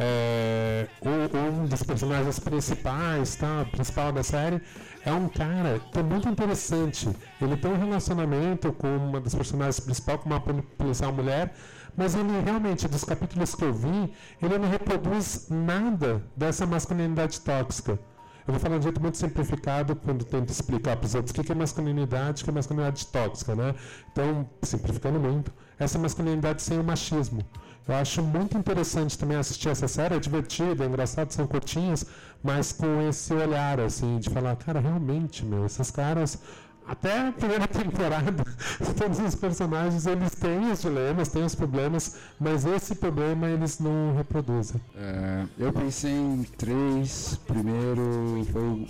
É, 0.02 0.86
um, 1.02 1.62
um 1.62 1.66
dos 1.66 1.82
personagens 1.82 2.39
principais, 2.39 3.36
tá, 3.36 3.66
principal 3.70 4.10
da 4.10 4.22
série, 4.22 4.62
é 5.05 5.12
um 5.12 5.28
cara 5.28 5.81
que 5.93 5.98
é 5.98 6.02
muito 6.02 6.28
interessante. 6.28 7.09
Ele 7.40 7.56
tem 7.56 7.72
um 7.72 7.78
relacionamento 7.78 8.72
com 8.72 8.97
uma 8.97 9.20
das 9.20 9.35
personagens 9.35 9.81
principais, 9.81 10.20
com 10.20 10.28
uma 10.28 10.40
poli- 10.40 10.62
policial 10.62 11.12
mulher, 11.12 11.55
mas 11.97 12.14
ele 12.14 12.40
realmente, 12.44 12.86
dos 12.86 13.05
capítulos 13.05 13.55
que 13.55 13.64
eu 13.64 13.72
vi, 13.72 14.12
ele 14.43 14.59
não 14.59 14.68
reproduz 14.68 15.48
nada 15.51 16.22
dessa 16.36 16.66
masculinidade 16.66 17.40
tóxica. 17.40 17.98
Eu 18.47 18.55
vou 18.55 18.60
falar 18.60 18.77
de 18.77 18.81
um 18.81 18.82
jeito 18.85 19.01
muito 19.01 19.16
simplificado 19.16 19.94
quando 19.94 20.24
tento 20.24 20.48
explicar 20.48 20.97
para 20.97 21.06
os 21.06 21.14
outros 21.14 21.31
o 21.36 21.43
que 21.43 21.52
é 21.52 21.55
masculinidade, 21.55 22.43
o 22.43 22.44
que 22.44 22.51
é 22.51 22.52
masculinidade 22.52 23.06
tóxica, 23.06 23.55
né? 23.55 23.74
Então, 24.10 24.48
simplificando 24.62 25.20
muito, 25.20 25.52
essa 25.78 25.98
masculinidade 25.98 26.62
sem 26.62 26.78
o 26.78 26.85
machismo. 26.85 27.44
Eu 27.86 27.94
acho 27.94 28.22
muito 28.22 28.56
interessante 28.56 29.18
também 29.18 29.36
assistir 29.36 29.68
essa 29.68 29.89
série, 29.89 30.14
é 30.14 30.18
divertida, 30.18 30.85
é 30.85 30.86
engraçado, 30.86 31.31
são 31.32 31.47
curtinhas, 31.47 32.06
mas 32.42 32.72
com 32.72 33.08
esse 33.08 33.32
olhar, 33.32 33.80
assim, 33.80 34.18
de 34.18 34.30
falar, 34.30 34.56
cara, 34.56 34.80
realmente, 34.80 35.44
meu, 35.44 35.66
esses 35.66 35.90
caras, 35.90 36.38
até 36.86 37.28
a 37.28 37.32
primeira 37.32 37.66
temporada, 37.68 38.44
todos 38.98 39.20
os 39.20 39.34
personagens, 39.34 40.06
eles 40.06 40.34
têm 40.34 40.72
os 40.72 40.80
dilemas, 40.80 41.28
têm 41.28 41.44
os 41.44 41.54
problemas, 41.54 42.16
mas 42.38 42.64
esse 42.64 42.94
problema 42.94 43.48
eles 43.48 43.78
não 43.78 44.16
reproduzem. 44.16 44.80
É, 44.96 45.44
eu 45.58 45.72
pensei 45.72 46.12
em 46.12 46.42
três. 46.58 47.38
Primeiro 47.46 48.44
foi 48.50 48.62
o, 48.62 48.86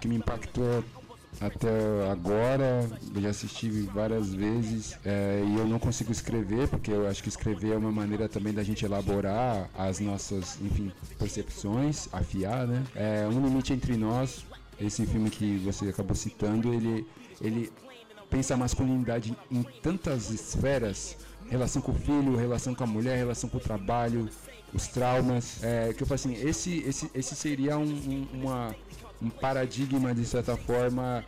que 0.00 0.06
me 0.06 0.16
impactou 0.16 0.84
até 1.40 2.10
agora. 2.10 2.88
Eu 3.14 3.22
já 3.22 3.30
assisti 3.30 3.70
várias 3.82 4.34
vezes 4.34 4.96
é, 5.04 5.42
e 5.44 5.56
eu 5.56 5.66
não 5.66 5.78
consigo 5.78 6.12
escrever, 6.12 6.68
porque 6.68 6.90
eu 6.90 7.08
acho 7.08 7.22
que 7.22 7.28
escrever 7.28 7.72
é 7.72 7.76
uma 7.76 7.90
maneira 7.90 8.28
também 8.28 8.52
da 8.52 8.62
gente 8.62 8.84
elaborar 8.84 9.68
as 9.76 9.98
nossas, 10.00 10.58
enfim, 10.60 10.92
percepções, 11.18 12.08
afiar, 12.12 12.66
né? 12.66 12.84
É, 12.94 13.26
um 13.26 13.40
limite 13.44 13.72
entre 13.72 13.96
nós. 13.96 14.44
Esse 14.80 15.04
filme 15.04 15.28
que 15.28 15.58
você 15.58 15.88
acabou 15.88 16.14
citando, 16.14 16.72
ele, 16.72 17.06
ele 17.40 17.70
pensa 18.30 18.54
a 18.54 18.56
masculinidade 18.56 19.36
em 19.50 19.62
tantas 19.82 20.30
esferas 20.30 21.16
relação 21.50 21.82
com 21.82 21.90
o 21.90 21.94
filho, 21.94 22.36
relação 22.36 22.74
com 22.74 22.84
a 22.84 22.86
mulher, 22.86 23.16
relação 23.16 23.50
com 23.50 23.58
o 23.58 23.60
trabalho, 23.60 24.28
os 24.72 24.86
traumas. 24.86 25.62
É, 25.62 25.92
que 25.92 26.02
eu 26.02 26.06
falo 26.06 26.14
assim, 26.14 26.32
esse, 26.34 26.78
esse, 26.86 27.10
esse 27.12 27.34
seria 27.34 27.76
um, 27.76 27.82
um, 27.82 28.26
uma, 28.32 28.74
um 29.22 29.28
paradigma, 29.30 30.14
de 30.14 30.24
certa 30.24 30.56
forma, 30.56 31.24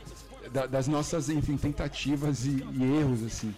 da- 0.53 0.67
das 0.67 0.89
nossas, 0.89 1.29
enfim, 1.29 1.57
tentativas 1.57 2.45
e, 2.45 2.65
e 2.73 2.83
erros, 3.01 3.23
assim. 3.23 3.55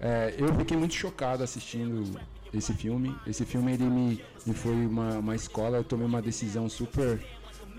É, 0.00 0.34
eu 0.38 0.52
fiquei 0.56 0.76
muito 0.76 0.94
chocado 0.94 1.42
assistindo 1.42 2.18
esse 2.52 2.72
filme. 2.74 3.14
Esse 3.26 3.44
filme, 3.44 3.72
ele 3.72 3.84
me, 3.84 4.20
me 4.44 4.54
foi 4.54 4.74
uma, 4.86 5.18
uma 5.18 5.34
escola, 5.36 5.78
eu 5.78 5.84
tomei 5.84 6.06
uma 6.06 6.20
decisão 6.20 6.68
super 6.68 7.20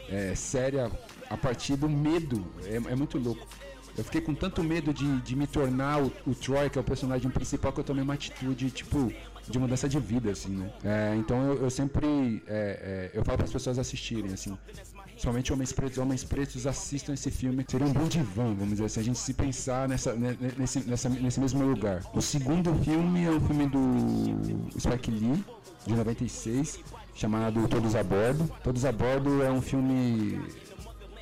é, 0.09 0.33
séria 0.35 0.89
a 1.29 1.37
partir 1.37 1.75
do 1.75 1.89
medo. 1.89 2.45
É, 2.65 2.75
é 2.75 2.95
muito 2.95 3.17
louco. 3.17 3.45
Eu 3.95 4.03
fiquei 4.03 4.21
com 4.21 4.33
tanto 4.33 4.63
medo 4.63 4.91
de, 4.91 5.21
de 5.21 5.35
me 5.35 5.45
tornar 5.45 6.01
o, 6.01 6.11
o 6.25 6.33
Troy, 6.33 6.67
que 6.69 6.79
é 6.79 6.81
o 6.81 6.83
personagem 6.83 7.29
principal, 7.29 7.71
que 7.71 7.79
eu 7.79 7.83
tomei 7.83 8.03
uma 8.03 8.15
atitude, 8.15 8.71
tipo, 8.71 9.13
de 9.47 9.59
mudança 9.59 9.87
de 9.87 9.99
vida, 9.99 10.31
assim, 10.31 10.49
né? 10.49 10.71
É, 10.83 11.15
então 11.15 11.45
eu, 11.45 11.63
eu 11.65 11.69
sempre. 11.69 12.41
é, 12.47 13.11
é, 13.13 13.17
eu 13.17 13.23
falo 13.23 13.37
para 13.37 13.45
as 13.45 13.51
pessoas 13.53 13.77
assistirem, 13.77 14.33
assim. 14.33 14.57
Principalmente 15.23 15.53
homens 15.53 15.71
pretos, 15.71 15.97
homens 15.99 16.23
pretos 16.25 16.67
assistam 16.67 17.13
esse 17.13 17.31
filme. 17.31 17.65
Seria 17.69 17.87
um 17.87 17.93
bom 17.93 18.09
divã, 18.09 18.43
vamos 18.53 18.71
dizer 18.71 18.83
assim, 18.83 18.99
a 18.99 19.03
gente 19.03 19.19
se 19.19 19.33
pensar 19.33 19.87
nessa, 19.87 20.13
ne- 20.13 20.37
ne- 20.37 20.53
nesse, 20.57 20.81
nessa, 20.81 21.07
nesse 21.07 21.39
mesmo 21.39 21.63
lugar. 21.63 22.03
O 22.13 22.21
segundo 22.21 22.75
filme 22.83 23.23
é 23.23 23.29
um 23.31 23.39
filme 23.39 23.65
do 23.67 24.77
Spike 24.77 25.09
Lee, 25.11 25.41
de 25.87 25.95
96, 25.95 26.77
chamado 27.15 27.65
Todos 27.69 27.95
a 27.95 28.03
Bordo. 28.03 28.51
Todos 28.61 28.83
a 28.83 28.91
Bordo 28.91 29.41
é 29.41 29.49
um 29.49 29.61
filme 29.61 30.41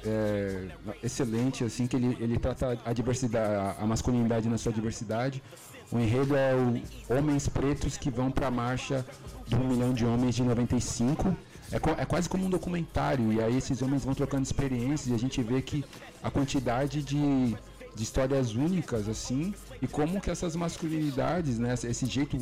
é, 0.04 0.70
excelente, 1.04 1.64
assim, 1.64 1.86
que 1.86 1.96
ele, 1.96 2.18
ele 2.20 2.40
trata 2.40 2.80
a 2.84 2.94
diversidade, 2.94 3.76
a 3.80 3.86
masculinidade 3.86 4.50
na 4.50 4.58
sua 4.58 4.72
diversidade. 4.74 5.44
O 5.92 6.00
enredo 6.00 6.36
é 6.36 6.56
o 6.56 7.16
homens 7.16 7.48
pretos 7.48 7.98
que 7.98 8.10
vão 8.10 8.32
para 8.32 8.48
a 8.48 8.52
marcha 8.52 9.06
de 9.46 9.54
um 9.56 9.68
milhão 9.68 9.94
de 9.94 10.06
homens 10.08 10.34
de 10.34 10.42
95. 10.42 11.38
É, 11.72 12.02
é, 12.02 12.06
quase 12.06 12.28
como 12.28 12.46
um 12.46 12.50
documentário, 12.50 13.32
e 13.32 13.42
aí 13.42 13.58
esses 13.58 13.82
homens 13.82 14.04
vão 14.04 14.14
trocando 14.14 14.44
experiências 14.44 15.08
e 15.08 15.14
a 15.14 15.18
gente 15.18 15.42
vê 15.42 15.62
que 15.62 15.84
a 16.22 16.30
quantidade 16.30 17.02
de, 17.02 17.56
de 17.96 18.04
histórias 18.04 18.54
únicas, 18.54 19.08
assim, 19.08 19.54
e 19.82 19.88
como 19.88 20.20
que 20.20 20.30
essas 20.30 20.56
masculinidades, 20.56 21.58
né, 21.58 21.74
esse 21.74 22.06
jeito 22.06 22.38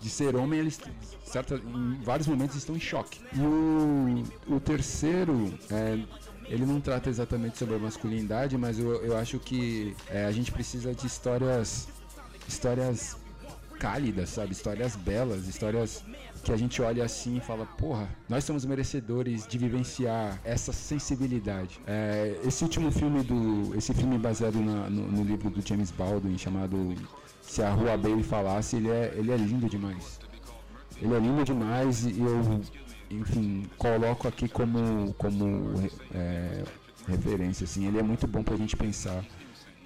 de 0.00 0.08
ser 0.08 0.34
homem, 0.34 0.60
eles 0.60 0.80
certa, 1.24 1.56
em 1.56 2.00
vários 2.02 2.26
momentos 2.26 2.56
estão 2.56 2.74
em 2.74 2.80
choque. 2.80 3.20
E 3.34 3.40
o, 3.40 4.56
o 4.56 4.60
terceiro, 4.60 5.52
é, 5.70 5.98
ele 6.46 6.64
não 6.64 6.80
trata 6.80 7.08
exatamente 7.08 7.58
sobre 7.58 7.76
a 7.76 7.78
masculinidade, 7.78 8.56
mas 8.56 8.78
eu, 8.78 9.04
eu 9.04 9.16
acho 9.16 9.38
que 9.38 9.94
é, 10.08 10.24
a 10.24 10.32
gente 10.32 10.50
precisa 10.50 10.94
de 10.94 11.06
histórias 11.06 11.86
histórias 12.48 13.16
cálidas, 13.78 14.30
sabe? 14.30 14.52
Histórias 14.52 14.96
belas, 14.96 15.46
histórias 15.46 16.02
que 16.40 16.52
a 16.52 16.56
gente 16.56 16.80
olha 16.82 17.04
assim 17.04 17.36
e 17.36 17.40
fala, 17.40 17.66
porra, 17.66 18.08
nós 18.28 18.44
somos 18.44 18.64
merecedores 18.64 19.46
de 19.46 19.58
vivenciar 19.58 20.40
essa 20.44 20.72
sensibilidade. 20.72 21.80
É, 21.86 22.40
esse 22.44 22.62
último 22.64 22.90
filme 22.90 23.22
do, 23.22 23.76
esse 23.76 23.92
filme 23.94 24.18
baseado 24.18 24.60
na, 24.60 24.88
no, 24.88 25.06
no, 25.06 25.22
livro 25.24 25.50
do 25.50 25.66
James 25.66 25.90
Baldwin 25.90 26.36
chamado 26.38 26.94
Se 27.42 27.62
a 27.62 27.70
Rua 27.70 27.96
Bailey 27.96 28.22
Falasse, 28.22 28.76
ele 28.76 28.90
é, 28.90 29.14
ele 29.16 29.30
é 29.30 29.36
lindo 29.36 29.68
demais. 29.68 30.18
Ele 31.00 31.14
é 31.14 31.18
lindo 31.18 31.44
demais 31.44 32.04
e 32.04 32.20
eu, 32.20 32.60
enfim, 33.10 33.66
coloco 33.78 34.28
aqui 34.28 34.48
como, 34.48 35.14
como 35.14 35.74
é, 36.14 36.64
referência, 37.06 37.64
assim. 37.64 37.86
Ele 37.86 37.98
é 37.98 38.02
muito 38.02 38.26
bom 38.26 38.42
pra 38.42 38.56
gente 38.56 38.76
pensar 38.76 39.24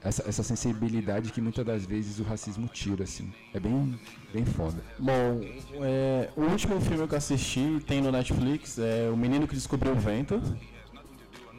essa, 0.05 0.23
essa 0.29 0.43
sensibilidade 0.43 1.33
que 1.33 1.41
muitas 1.41 1.65
das 1.65 1.87
vezes 1.87 2.21
o 2.21 2.25
racismo 2.25 2.69
tira, 2.69 3.05
assim. 3.05 3.33
É 3.55 3.59
bem, 3.59 3.99
bem 4.33 4.45
foda. 4.45 4.85
Bom, 4.99 5.41
é, 5.83 6.29
o 6.37 6.43
último 6.43 6.79
filme 6.79 7.09
que 7.09 7.15
eu 7.15 7.19
assisti 7.19 7.81
tem 7.87 8.03
no 8.03 8.13
Netflix 8.13 8.79
é 8.79 9.09
O 9.11 9.17
Menino 9.17 9.49
que 9.49 9.55
Descobriu 9.55 9.93
o 9.93 9.97
Vento. 9.97 10.43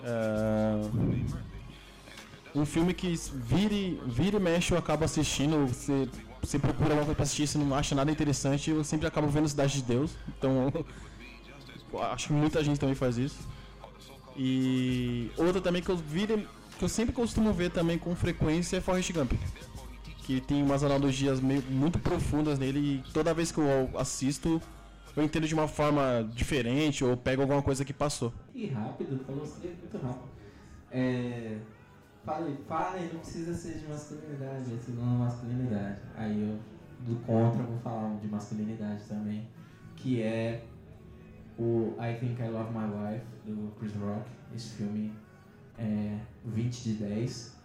É, 0.04 0.80
um 2.54 2.66
filme 2.66 2.94
que 2.94 3.20
vire, 3.34 4.00
vira 4.06 4.38
e 4.38 4.40
mexe 4.40 4.72
eu 4.72 4.78
acabo 4.78 5.04
assistindo. 5.04 5.66
Você, 5.66 6.08
você 6.40 6.60
procura 6.60 6.90
alguma 6.90 7.06
coisa 7.06 7.16
pra 7.16 7.24
assistir, 7.24 7.48
você 7.48 7.58
não 7.58 7.76
acha 7.76 7.96
nada 7.96 8.12
interessante, 8.12 8.70
eu 8.70 8.84
sempre 8.84 9.08
acabo 9.08 9.28
vendo 9.28 9.50
Cidade 9.50 9.74
de 9.74 9.82
Deus. 9.82 10.12
Então, 10.38 10.72
acho 12.12 12.28
que 12.28 12.34
muita 12.34 12.64
gente 12.64 12.80
também 12.80 12.96
faz 12.96 13.18
isso. 13.18 13.40
E 14.38 15.32
outra 15.36 15.60
também 15.62 15.82
que 15.82 15.90
eu 15.90 15.98
vire 15.98 16.48
que 16.78 16.84
eu 16.84 16.90
sempre 16.90 17.14
costumo 17.14 17.54
ver 17.54 17.72
também 17.72 17.98
com 17.98 18.16
frequência 18.16 18.78
é 18.78 18.82
Forrest 18.82 19.12
Gump. 19.14 19.34
Que 20.20 20.42
tem 20.42 20.64
umas 20.64 20.84
analogias 20.84 21.40
meio, 21.40 21.62
muito 21.70 22.00
profundas 22.00 22.58
nele 22.58 22.80
e 22.80 23.12
toda 23.14 23.34
vez 23.34 23.52
que 23.52 23.60
eu 23.60 23.92
assisto 23.98 24.62
eu 25.16 25.24
entendo 25.24 25.48
de 25.48 25.54
uma 25.54 25.68
forma 25.68 26.30
diferente 26.34 27.04
ou 27.04 27.16
pego 27.16 27.42
alguma 27.42 27.62
coisa 27.62 27.86
que 27.86 27.94
passou. 27.94 28.34
E 28.54 28.68
rápido, 28.68 29.24
falou 29.26 29.44
assim 29.44 29.68
muito 29.68 29.98
rápido. 29.98 30.30
É, 30.92 31.58
falei, 32.26 32.58
não 33.14 33.20
precisa 33.20 33.54
ser 33.54 33.80
de 33.80 33.88
masculinidade, 33.88 34.74
é 34.74 34.78
segundo 34.78 35.20
masculinidade. 35.20 36.00
Aí 36.18 36.42
eu, 36.42 36.60
do 37.08 37.16
contra, 37.22 37.64
vou 37.64 37.80
falar 37.80 38.18
de 38.18 38.28
masculinidade 38.28 39.04
também, 39.06 39.48
que 39.96 40.22
é 40.22 40.66
o 41.58 41.96
I 41.98 42.20
Think 42.20 42.42
I 42.42 42.50
Love 42.50 42.72
My 42.72 42.86
Wife, 42.86 43.26
do 43.46 43.72
Chris 43.80 43.94
Rock. 43.96 44.30
Esse 44.54 44.76
filme 44.76 45.14
é 45.78 46.18
20 46.46 46.84
de 46.84 46.94
10. 46.94 47.56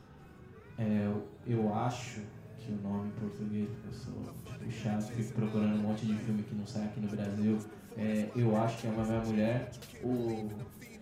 É, 0.78 1.12
eu 1.46 1.74
acho 1.74 2.20
que 2.58 2.72
o 2.72 2.76
nome 2.82 3.08
em 3.08 3.12
português, 3.12 3.68
porque 3.68 3.88
eu 3.88 3.92
sou 3.92 4.34
tipo, 4.44 4.70
chato, 4.70 5.12
fico 5.12 5.32
procurando 5.32 5.74
um 5.74 5.82
monte 5.82 6.06
de 6.06 6.14
filme 6.16 6.42
que 6.42 6.54
não 6.54 6.66
sai 6.66 6.84
aqui 6.84 7.00
no 7.00 7.08
Brasil. 7.08 7.58
É, 7.96 8.30
eu 8.34 8.56
acho 8.56 8.78
que 8.78 8.86
é 8.86 8.90
uma 8.90 9.04
minha 9.04 9.20
mulher. 9.20 9.70
O 10.02 10.48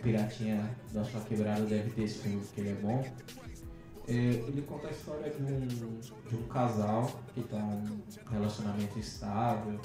Piratinha 0.02 0.76
da 0.92 1.04
Sua 1.04 1.20
Quebrada 1.20 1.64
deve 1.64 1.90
ter 1.90 2.02
esse 2.02 2.18
filme 2.18 2.40
porque 2.40 2.60
ele 2.60 2.70
é 2.70 2.74
bom. 2.74 3.04
É, 4.08 4.12
ele 4.12 4.62
conta 4.62 4.88
a 4.88 4.90
história 4.90 5.30
de 5.30 5.42
um, 5.42 5.66
de 5.66 6.36
um 6.36 6.48
casal 6.48 7.10
que 7.34 7.40
está 7.40 7.58
em 7.58 7.90
um 7.90 8.30
relacionamento 8.30 8.98
estável 8.98 9.78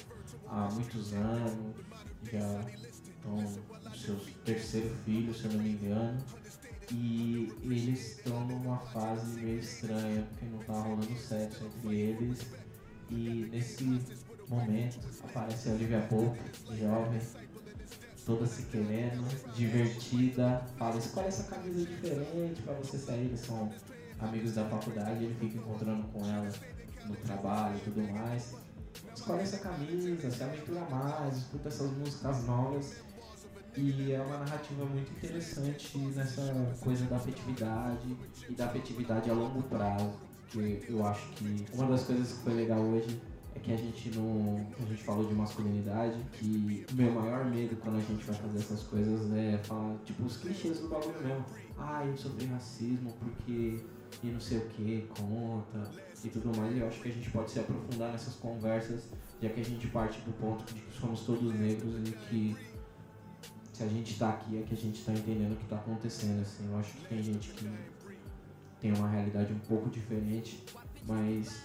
há 0.48 0.70
muitos 0.72 1.14
anos, 1.14 1.76
já 2.32 2.62
estão 3.10 3.36
no 3.36 3.96
seu 3.96 4.16
terceiro 4.46 4.90
filho, 5.04 5.34
se 5.34 5.44
eu 5.46 5.54
não 5.54 5.60
me 5.60 5.72
engano 5.72 6.18
e 6.94 7.52
eles 7.64 8.18
estão 8.18 8.46
numa 8.46 8.78
fase 8.78 9.42
meio 9.42 9.60
estranha, 9.60 10.28
porque 10.30 10.46
não 10.46 10.60
tá 10.60 10.74
rolando 10.74 11.18
sexo 11.18 11.66
entre 11.66 11.96
eles. 11.96 12.46
E 13.10 13.50
nesse 13.52 13.84
momento 14.48 15.00
aparece 15.24 15.70
a 15.70 15.74
Olivia 15.74 16.02
Pope, 16.02 16.40
jovem, 16.78 17.20
toda 18.26 18.46
se 18.46 18.64
querendo, 18.64 19.28
divertida, 19.56 20.64
fala, 20.78 20.98
escolhe 20.98 21.28
essa 21.28 21.44
camisa 21.44 21.84
diferente 21.84 22.62
para 22.62 22.74
você 22.74 22.98
sair, 22.98 23.26
eles 23.26 23.40
são 23.40 23.72
amigos 24.20 24.54
da 24.54 24.66
faculdade, 24.70 25.24
ele 25.24 25.36
fica 25.40 25.58
encontrando 25.58 26.04
com 26.10 26.24
ela 26.26 26.50
no 27.06 27.16
trabalho 27.18 27.76
e 27.76 27.82
tudo 27.82 28.14
mais. 28.14 28.56
Escolhe 29.16 29.42
essa 29.42 29.58
camisa, 29.58 30.32
se 30.32 30.44
aventura 30.44 30.82
mais, 30.82 31.38
escuta 31.38 31.70
essas 31.70 31.92
músicas 31.92 32.44
novas 32.46 32.94
e 33.76 34.12
é 34.12 34.22
uma 34.22 34.38
narrativa 34.38 34.86
muito 34.86 35.12
interessante 35.12 35.98
nessa 35.98 36.54
coisa 36.82 37.06
da 37.06 37.16
afetividade 37.16 38.18
e 38.50 38.54
da 38.54 38.66
afetividade 38.66 39.30
a 39.30 39.34
longo 39.34 39.64
prazo. 39.64 40.14
Que 40.50 40.86
eu 40.88 41.06
acho 41.06 41.28
que 41.32 41.66
uma 41.74 41.88
das 41.88 42.04
coisas 42.04 42.34
que 42.34 42.44
foi 42.44 42.54
legal 42.54 42.80
hoje 42.80 43.20
é 43.56 43.60
que 43.60 43.74
a 43.74 43.78
gente 43.78 44.12
não. 44.18 44.68
A 44.80 44.86
gente 44.86 45.04
falou 45.04 45.26
de 45.26 45.34
masculinidade, 45.34 46.20
que 46.34 46.86
o 46.92 46.96
meu 46.96 47.12
maior 47.12 47.46
medo 47.46 47.76
quando 47.78 47.98
a 47.98 48.02
gente 48.02 48.24
vai 48.26 48.36
fazer 48.36 48.60
essas 48.60 48.84
coisas 48.84 49.34
é 49.34 49.58
falar, 49.64 49.96
tipo, 50.06 50.24
os 50.24 50.38
clichês 50.38 50.80
do 50.80 50.90
bagulho 50.90 51.20
mesmo. 51.24 51.46
Ah, 51.78 52.06
eu 52.06 52.16
sofri 52.16 52.46
racismo 52.46 53.12
porque 53.20 53.80
e 54.22 54.28
não 54.28 54.40
sei 54.40 54.60
o 54.60 54.66
que, 54.68 55.08
conta 55.18 55.90
e 56.24 56.30
tudo 56.30 56.56
mais. 56.58 56.76
E 56.76 56.80
eu 56.80 56.88
acho 56.88 57.02
que 57.02 57.10
a 57.10 57.12
gente 57.12 57.32
pode 57.32 57.52
se 57.52 57.60
aprofundar 57.60 58.12
nessas 58.12 58.36
conversas, 58.36 59.10
já 59.42 59.50
que 59.50 59.62
a 59.62 59.66
gente 59.66 59.88
parte 59.88 60.22
do 60.22 60.32
ponto 60.34 60.72
de 60.74 60.82
que 60.82 60.94
somos 60.94 61.22
todos 61.22 61.54
negros 61.54 61.96
e 62.08 62.12
que 62.12 62.73
se 63.74 63.84
a 63.84 63.88
gente 63.88 64.12
está 64.12 64.30
aqui 64.30 64.60
é 64.60 64.62
que 64.62 64.74
a 64.74 64.78
gente 64.78 65.00
está 65.00 65.12
entendendo 65.12 65.54
o 65.54 65.56
que 65.56 65.64
está 65.64 65.76
acontecendo. 65.76 66.42
Assim. 66.42 66.66
Eu 66.72 66.80
acho 66.80 66.94
que 66.94 67.08
tem 67.08 67.24
gente 67.24 67.50
que 67.50 67.70
tem 68.80 68.94
uma 68.94 69.10
realidade 69.10 69.52
um 69.52 69.60
pouco 69.60 69.90
diferente, 69.90 70.64
mas 71.08 71.64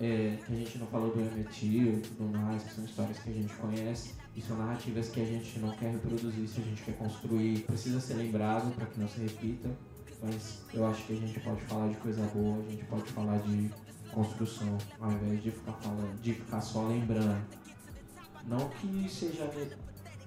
é, 0.00 0.36
que 0.44 0.52
a 0.52 0.56
gente 0.56 0.78
não 0.78 0.86
falou 0.88 1.14
do 1.14 1.20
Emmett 1.20 1.66
e 1.66 2.00
tudo 2.00 2.36
mais, 2.36 2.64
que 2.64 2.72
são 2.72 2.84
histórias 2.84 3.18
que 3.18 3.30
a 3.30 3.32
gente 3.32 3.54
conhece 3.54 4.14
e 4.34 4.40
são 4.40 4.56
narrativas 4.56 5.08
que 5.08 5.20
a 5.20 5.24
gente 5.24 5.58
não 5.60 5.70
quer 5.76 5.92
reproduzir, 5.92 6.48
se 6.48 6.60
a 6.60 6.64
gente 6.64 6.82
quer 6.82 6.96
construir, 6.96 7.60
precisa 7.64 8.00
ser 8.00 8.14
lembrado 8.14 8.74
para 8.74 8.86
que 8.86 8.98
não 8.98 9.08
se 9.08 9.20
repita, 9.20 9.68
mas 10.22 10.62
eu 10.72 10.86
acho 10.86 11.04
que 11.04 11.12
a 11.12 11.16
gente 11.16 11.38
pode 11.40 11.60
falar 11.62 11.88
de 11.88 11.96
coisa 11.96 12.22
boa, 12.28 12.58
a 12.58 12.70
gente 12.70 12.84
pode 12.84 13.12
falar 13.12 13.38
de 13.38 13.70
construção, 14.10 14.78
ao 14.98 15.12
invés 15.12 15.42
de 15.42 15.50
ficar 15.50 15.72
falando, 15.74 16.20
de 16.20 16.34
ficar 16.34 16.60
só 16.60 16.86
lembrando. 16.86 17.44
Não 18.46 18.68
que 18.70 19.08
seja 19.08 19.44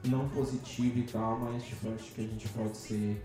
não 0.06 0.28
positivo 0.30 1.00
e 1.00 1.04
tal, 1.04 1.40
mas 1.40 1.64
tipo, 1.64 1.90
acho 1.94 2.12
que 2.12 2.22
a 2.22 2.28
gente 2.28 2.48
pode 2.50 2.78
ser 2.78 3.24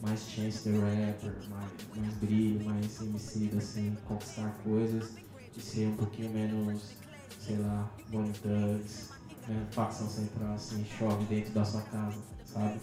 mais 0.00 0.28
chance 0.28 0.64
the 0.64 0.70
rapper, 0.70 1.34
mais, 1.48 1.70
mais 1.96 2.14
brilho, 2.14 2.64
mais 2.64 3.00
MC, 3.00 3.50
assim, 3.56 3.96
conquistar 4.06 4.54
coisas 4.62 5.10
e 5.56 5.60
ser 5.60 5.86
um 5.86 5.96
pouquinho 5.96 6.30
menos, 6.30 6.92
sei 7.40 7.56
lá, 7.58 7.90
Bonnie 8.08 8.32
Thugs, 8.32 9.10
né, 9.48 9.66
facção 9.70 10.08
central, 10.08 10.54
assim, 10.54 10.84
chove 10.98 11.24
dentro 11.26 11.52
da 11.52 11.64
sua 11.64 11.80
casa, 11.82 12.18
sabe? 12.44 12.78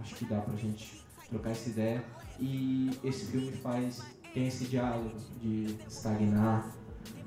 Acho 0.00 0.14
que 0.14 0.24
dá 0.24 0.40
pra 0.40 0.56
gente 0.56 1.04
trocar 1.28 1.50
essa 1.50 1.68
ideia. 1.68 2.04
E 2.38 2.90
esse 3.02 3.26
filme 3.26 3.52
faz, 3.52 4.02
tem 4.34 4.48
esse 4.48 4.64
diálogo 4.66 5.14
de 5.40 5.76
estagnar 5.88 6.70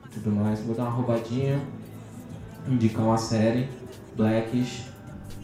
e 0.05 0.09
tudo 0.09 0.31
mais. 0.31 0.59
Vou 0.61 0.75
dar 0.75 0.83
uma 0.83 0.91
roubadinha, 0.91 1.59
indicar 2.67 3.05
uma 3.05 3.17
série, 3.17 3.67
Blackish, 4.15 4.85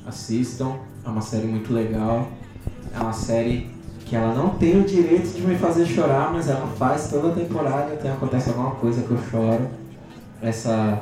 assistam, 0.08 0.78
é 1.06 1.10
uma 1.10 1.22
série 1.22 1.48
muito 1.48 1.74
legal. 1.74 2.28
É 2.94 3.00
uma 3.00 3.14
série 3.14 3.70
que 4.06 4.16
ela 4.16 4.34
não 4.34 4.52
tem 4.52 4.80
o 4.80 4.84
direito 4.84 5.36
de 5.36 5.42
me 5.42 5.56
fazer 5.58 5.86
chorar, 5.86 6.32
mas 6.32 6.48
ela 6.48 6.68
faz 6.68 7.10
toda 7.10 7.30
a 7.30 7.32
temporada, 7.32 7.96
tem, 7.96 8.12
acontece 8.12 8.50
alguma 8.50 8.72
coisa 8.72 9.02
que 9.02 9.12
eu 9.12 9.18
choro. 9.30 9.68
Essa 10.42 11.02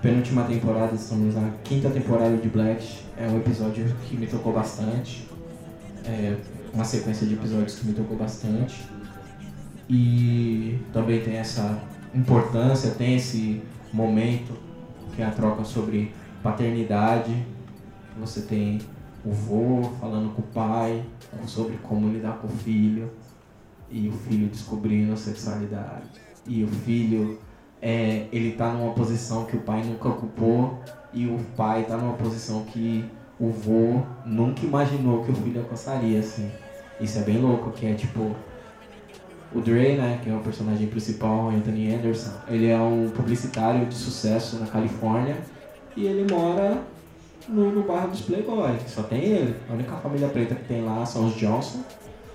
penúltima 0.00 0.44
temporada, 0.44 0.94
estamos 0.94 1.34
na 1.34 1.50
quinta 1.64 1.90
temporada 1.90 2.36
de 2.36 2.48
Black, 2.48 3.00
é 3.18 3.26
um 3.26 3.36
episódio 3.36 3.84
que 4.08 4.16
me 4.16 4.26
tocou 4.26 4.52
bastante. 4.52 5.28
É 6.04 6.36
uma 6.72 6.84
sequência 6.84 7.26
de 7.26 7.34
episódios 7.34 7.74
que 7.74 7.86
me 7.86 7.92
tocou 7.92 8.16
bastante. 8.16 8.88
E 9.88 10.78
também 10.92 11.20
tem 11.20 11.36
essa 11.36 11.78
importância, 12.14 12.92
tem 12.92 13.16
esse 13.16 13.60
momento 13.92 14.52
que 15.14 15.20
é 15.20 15.26
a 15.26 15.30
troca 15.30 15.64
sobre 15.64 16.12
paternidade 16.42 17.34
você 18.20 18.42
tem 18.42 18.80
o 19.24 19.30
vô 19.30 19.82
falando 20.00 20.34
com 20.34 20.42
o 20.42 20.46
pai 20.46 21.04
sobre 21.46 21.76
como 21.78 22.08
lidar 22.08 22.38
com 22.38 22.46
o 22.46 22.50
filho 22.50 23.10
e 23.90 24.08
o 24.08 24.12
filho 24.12 24.48
descobrindo 24.48 25.12
a 25.12 25.16
sexualidade 25.16 26.08
e 26.46 26.64
o 26.64 26.68
filho 26.68 27.38
é, 27.82 28.26
ele 28.32 28.52
tá 28.52 28.72
numa 28.72 28.92
posição 28.92 29.44
que 29.44 29.56
o 29.56 29.60
pai 29.60 29.82
nunca 29.84 30.08
ocupou 30.08 30.78
e 31.12 31.26
o 31.26 31.38
pai 31.56 31.84
tá 31.84 31.96
numa 31.96 32.14
posição 32.14 32.64
que 32.64 33.04
o 33.38 33.48
vô 33.48 34.02
nunca 34.24 34.64
imaginou 34.64 35.24
que 35.24 35.32
o 35.32 35.34
filho 35.34 35.60
alcançaria, 35.60 36.20
assim. 36.20 36.50
Isso 37.00 37.18
é 37.18 37.22
bem 37.22 37.38
louco, 37.38 37.70
que 37.70 37.86
é 37.86 37.94
tipo. 37.94 38.36
O 39.52 39.60
Dre, 39.60 39.96
né, 39.96 40.20
que 40.22 40.30
é 40.30 40.34
o 40.34 40.38
personagem 40.38 40.86
principal, 40.86 41.48
Anthony 41.48 41.92
Anderson, 41.92 42.30
ele 42.46 42.68
é 42.68 42.78
um 42.78 43.10
publicitário 43.10 43.84
de 43.86 43.96
sucesso 43.96 44.60
na 44.60 44.66
Califórnia 44.66 45.36
e 45.96 46.06
ele 46.06 46.32
mora 46.32 46.80
no, 47.48 47.72
no 47.72 47.82
bairro 47.82 48.08
dos 48.08 48.20
Playboy, 48.22 48.78
só 48.86 49.02
tem 49.02 49.22
ele. 49.22 49.56
A 49.68 49.72
única 49.72 49.96
família 49.96 50.28
preta 50.28 50.54
que 50.54 50.64
tem 50.64 50.84
lá 50.84 51.04
são 51.06 51.26
os 51.26 51.34
Johnson, 51.34 51.82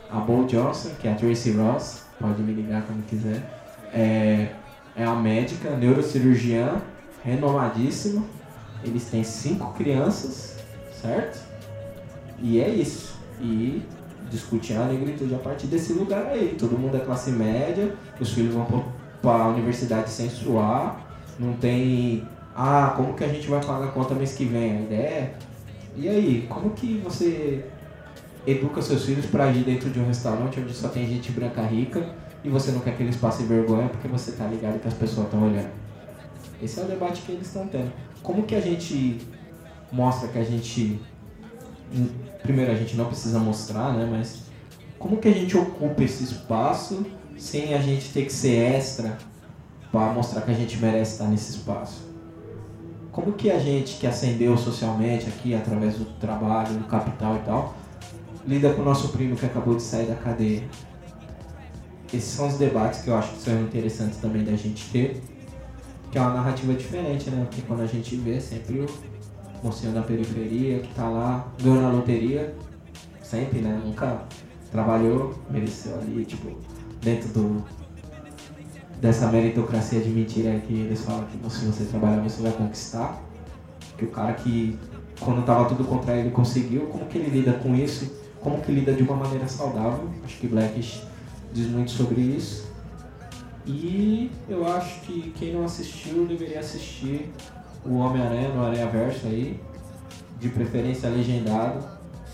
a 0.10 0.19
Bo 0.19 0.45
Johnson, 0.45 0.91
que 0.99 1.07
é 1.07 1.11
a 1.11 1.15
Tracy 1.15 1.52
Ross, 1.52 2.03
pode 2.19 2.41
me 2.41 2.53
ligar 2.53 2.84
quando 2.84 3.06
quiser. 3.06 3.41
É, 3.94 4.49
é 4.95 5.03
a 5.03 5.15
médica, 5.15 5.72
neurocirurgiã, 5.72 6.82
renomadíssima. 7.23 8.23
Eles 8.84 9.06
têm 9.06 9.23
cinco 9.23 9.73
crianças, 9.73 10.57
certo? 11.02 11.44
E 12.40 12.61
é 12.61 12.69
isso. 12.69 13.15
E 13.41 13.84
discutir 14.30 14.73
a 14.73 14.86
negritude 14.86 15.34
a 15.34 15.40
partir 15.40 15.68
desse 15.68 15.94
lugar 15.94 16.27
aí. 16.27 16.56
Todo 16.57 16.77
mundo 16.77 16.98
é 16.98 16.99
classe 16.99 17.32
média, 17.32 17.94
os 18.19 18.32
filhos 18.34 18.53
vão 18.53 18.65
para 19.22 19.44
a 19.44 19.48
universidade 19.48 20.10
sem 20.10 20.30
suar, 20.30 21.06
não 21.40 21.53
tem. 21.53 22.27
Ah, 22.56 22.94
como 22.95 23.14
que 23.14 23.23
a 23.23 23.27
gente 23.27 23.48
vai 23.48 23.60
pagar 23.60 23.86
a 23.86 23.91
conta 23.91 24.15
mês 24.15 24.34
que 24.34 24.45
vem? 24.45 24.77
A 24.77 24.82
ideia 24.82 25.07
é. 25.07 25.36
E 25.98 26.07
aí, 26.07 26.48
como 26.49 26.69
que 26.69 27.02
você 27.03 27.65
educa 28.48 28.82
seus 28.82 29.06
filhos 29.06 29.26
para 29.26 29.45
agir 29.45 29.64
dentro 29.64 29.90
de 29.90 29.99
um 29.99 30.07
restaurante 30.07 30.60
onde 30.60 30.73
só 30.73 30.88
tem 30.88 31.06
gente 31.07 31.32
branca 31.32 31.61
rica 31.64 32.15
e 32.44 32.49
você 32.49 32.72
não 32.72 32.80
quer 32.80 32.95
que 32.95 33.03
eles 33.03 33.18
passem 33.18 33.45
vergonha 33.45 33.90
porque 33.90 34.07
você 34.07 34.32
tá 34.34 34.45
ligado 34.45 34.80
que 34.80 34.88
as 34.88 34.94
pessoas 34.94 35.26
estão 35.26 35.44
olhando? 35.44 35.69
Esse 36.61 36.80
é 36.80 36.84
o 36.84 36.86
debate 36.86 37.22
que 37.23 37.34
eles 37.34 37.48
estão 37.48 37.68
tendo. 37.68 37.91
Como 38.23 38.44
que 38.44 38.56
a 38.56 38.61
gente 38.61 39.19
mostra 39.91 40.30
que 40.30 40.40
a 40.40 40.44
gente 40.44 40.99
primeiro 42.41 42.72
a 42.72 42.76
gente 42.76 42.95
não 42.95 43.06
precisa 43.06 43.40
mostrar, 43.40 43.94
né? 43.94 44.07
Mas 44.10 44.44
como 44.98 45.18
que 45.18 45.27
a 45.27 45.34
gente 45.34 45.57
ocupa 45.57 46.03
esse 46.03 46.23
espaço 46.23 47.06
sem 47.38 47.73
a 47.73 47.80
gente 47.80 48.14
ter 48.14 48.26
que 48.26 48.32
ser 48.34 48.76
extra 48.76 49.18
para 49.91 50.14
mostrar 50.14 50.41
que 50.41 50.52
a 50.52 50.53
gente 50.53 50.77
merece 50.77 51.14
estar 51.14 51.27
nesse 51.27 51.52
espaço? 51.52 52.05
Como 53.16 53.32
que 53.32 53.50
a 53.50 53.58
gente 53.58 53.96
que 53.96 54.06
ascendeu 54.06 54.58
socialmente 54.58 55.30
aqui 55.30 55.56
através 55.56 55.96
do 55.96 56.04
trabalho, 56.20 56.74
do 56.74 56.84
capital 56.84 57.38
e 57.38 57.40
tal, 57.46 57.74
lida 58.46 58.74
com 58.74 58.82
o 58.82 58.84
nosso 58.84 59.08
primo 59.08 59.38
que 59.38 59.46
acabou 59.46 59.74
de 59.74 59.84
sair 59.84 60.08
da 60.08 60.16
cadeia? 60.16 60.62
Esses 62.14 62.34
são 62.34 62.50
os 62.50 62.56
debates 62.56 63.04
que 63.04 63.10
eu 63.10 63.16
acho 63.16 63.32
que 63.32 63.42
são 63.42 63.62
interessantes 63.62 64.18
também 64.18 64.44
da 64.44 64.52
gente 64.58 64.92
ter, 64.92 65.24
que 66.12 66.18
é 66.18 66.22
uma 66.22 66.34
narrativa 66.34 66.74
diferente, 66.74 67.30
né? 67.30 67.46
Porque 67.46 67.62
quando 67.62 67.84
a 67.84 67.86
gente 67.86 68.18
vê 68.18 68.42
sempre 68.42 68.82
o 68.82 68.88
mocinho 69.64 69.94
da 69.94 70.02
periferia 70.02 70.80
que 70.80 70.94
tá 70.94 71.08
lá, 71.08 71.48
ganhou 71.64 71.82
na 71.82 71.92
loteria, 71.92 72.54
sempre, 73.24 73.60
né? 73.62 73.82
Nunca 73.82 74.24
trabalhou, 74.74 75.34
mereceu 75.50 75.96
ali, 76.00 76.26
tipo, 76.26 76.52
dentro 77.02 77.30
do 77.30 77.64
dessa 79.06 79.27
meritocracia 79.27 80.02
de 80.02 80.10
mentira 80.10 80.60
que 80.60 80.73
eles 80.73 81.02
falam 81.02 81.26
que 81.26 81.52
se 81.52 81.65
você 81.65 81.86
trabalhar 81.86 82.22
você 82.22 82.41
vai 82.41 82.52
conquistar. 82.52 83.22
Que 83.98 84.06
o 84.06 84.10
cara 84.10 84.34
que 84.34 84.77
quando 85.19 85.45
tava 85.45 85.65
tudo 85.69 85.86
contra 85.86 86.15
ele 86.15 86.32
conseguiu, 86.32 86.88
como 86.88 87.06
que 87.06 87.18
ele 87.18 87.30
lida 87.30 87.53
com 87.53 87.76
isso? 87.76 88.11
Como 88.41 88.61
que 88.61 88.72
lida 88.72 88.94
de 88.94 89.03
uma 89.03 89.15
maneira 89.15 89.48
saudável? 89.48 90.10
Acho 90.23 90.38
que 90.38 90.48
Blackish 90.48 91.03
diz 91.53 91.68
muito 91.68 91.91
sobre 91.91 92.19
isso. 92.19 92.65
E 93.65 94.30
eu 94.49 94.68
acho 94.68 95.02
que 95.02 95.32
quem 95.38 95.53
não 95.53 95.64
assistiu 95.64 96.26
deveria 96.26 96.60
assistir 96.60 97.32
o 97.86 97.95
Homem-Aranha 97.95 98.49
no 98.49 98.64
Aranha 98.64 98.88
Verso 98.88 99.27
aí, 99.27 99.60
de 100.40 100.49
preferência 100.49 101.10
legendado. 101.10 101.84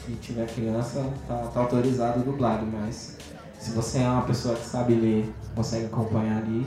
Se 0.03 0.13
tiver 0.13 0.47
criança, 0.47 1.05
tá, 1.27 1.35
tá 1.53 1.59
autorizado 1.59 2.21
dublado, 2.21 2.65
mas 2.65 3.17
se 3.61 3.69
você 3.71 3.99
é 3.99 4.09
uma 4.09 4.23
pessoa 4.23 4.55
que 4.55 4.65
sabe 4.65 4.95
ler, 4.95 5.31
consegue 5.55 5.85
acompanhar 5.85 6.37
ali, 6.37 6.65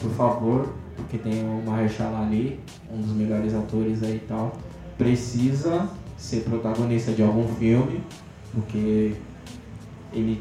por 0.00 0.12
favor, 0.12 0.72
porque 0.94 1.18
tem 1.18 1.42
o 1.42 1.60
Mahershala 1.68 2.20
Ali, 2.20 2.60
um 2.88 3.00
dos 3.00 3.10
melhores 3.10 3.52
atores 3.52 4.00
aí 4.04 4.14
e 4.14 4.26
tal, 4.28 4.52
precisa 4.96 5.88
ser 6.16 6.44
protagonista 6.44 7.10
de 7.10 7.20
algum 7.20 7.48
filme, 7.56 8.00
porque 8.54 9.14
ele 10.12 10.40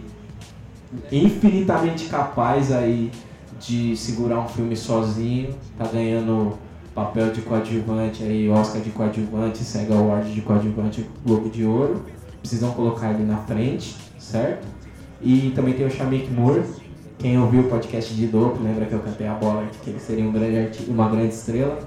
é 1.11 1.15
infinitamente 1.15 2.05
capaz 2.05 2.71
aí 2.71 3.11
de 3.59 3.97
segurar 3.97 4.41
um 4.41 4.47
filme 4.47 4.75
sozinho, 4.75 5.55
tá 5.75 5.85
ganhando 5.85 6.53
papel 6.93 7.31
de 7.31 7.41
coadjuvante 7.41 8.21
aí, 8.21 8.47
Oscar 8.47 8.79
de 8.79 8.91
coadjuvante, 8.91 9.63
Sega 9.63 9.95
Award 9.95 10.31
de 10.35 10.41
coadjuvante, 10.41 11.09
Globo 11.25 11.49
de 11.49 11.65
Ouro. 11.65 12.05
Precisam 12.41 12.71
colocar 12.73 13.11
ele 13.11 13.23
na 13.23 13.37
frente, 13.37 13.95
certo? 14.19 14.78
E 15.21 15.51
também 15.55 15.73
tem 15.73 15.85
o 15.85 15.89
Shamik 15.89 16.31
Moore. 16.31 16.63
Quem 17.17 17.37
ouviu 17.37 17.61
o 17.61 17.69
podcast 17.69 18.13
de 18.13 18.27
Dope, 18.27 18.63
lembra 18.63 18.85
que 18.85 18.93
eu 18.93 18.99
cantei 18.99 19.27
a 19.27 19.33
bola 19.33 19.65
que 19.83 19.89
ele 19.89 19.99
seria 19.99 20.23
um 20.23 20.31
grande 20.31 20.85
uma 20.87 21.09
grande 21.09 21.33
estrela. 21.33 21.79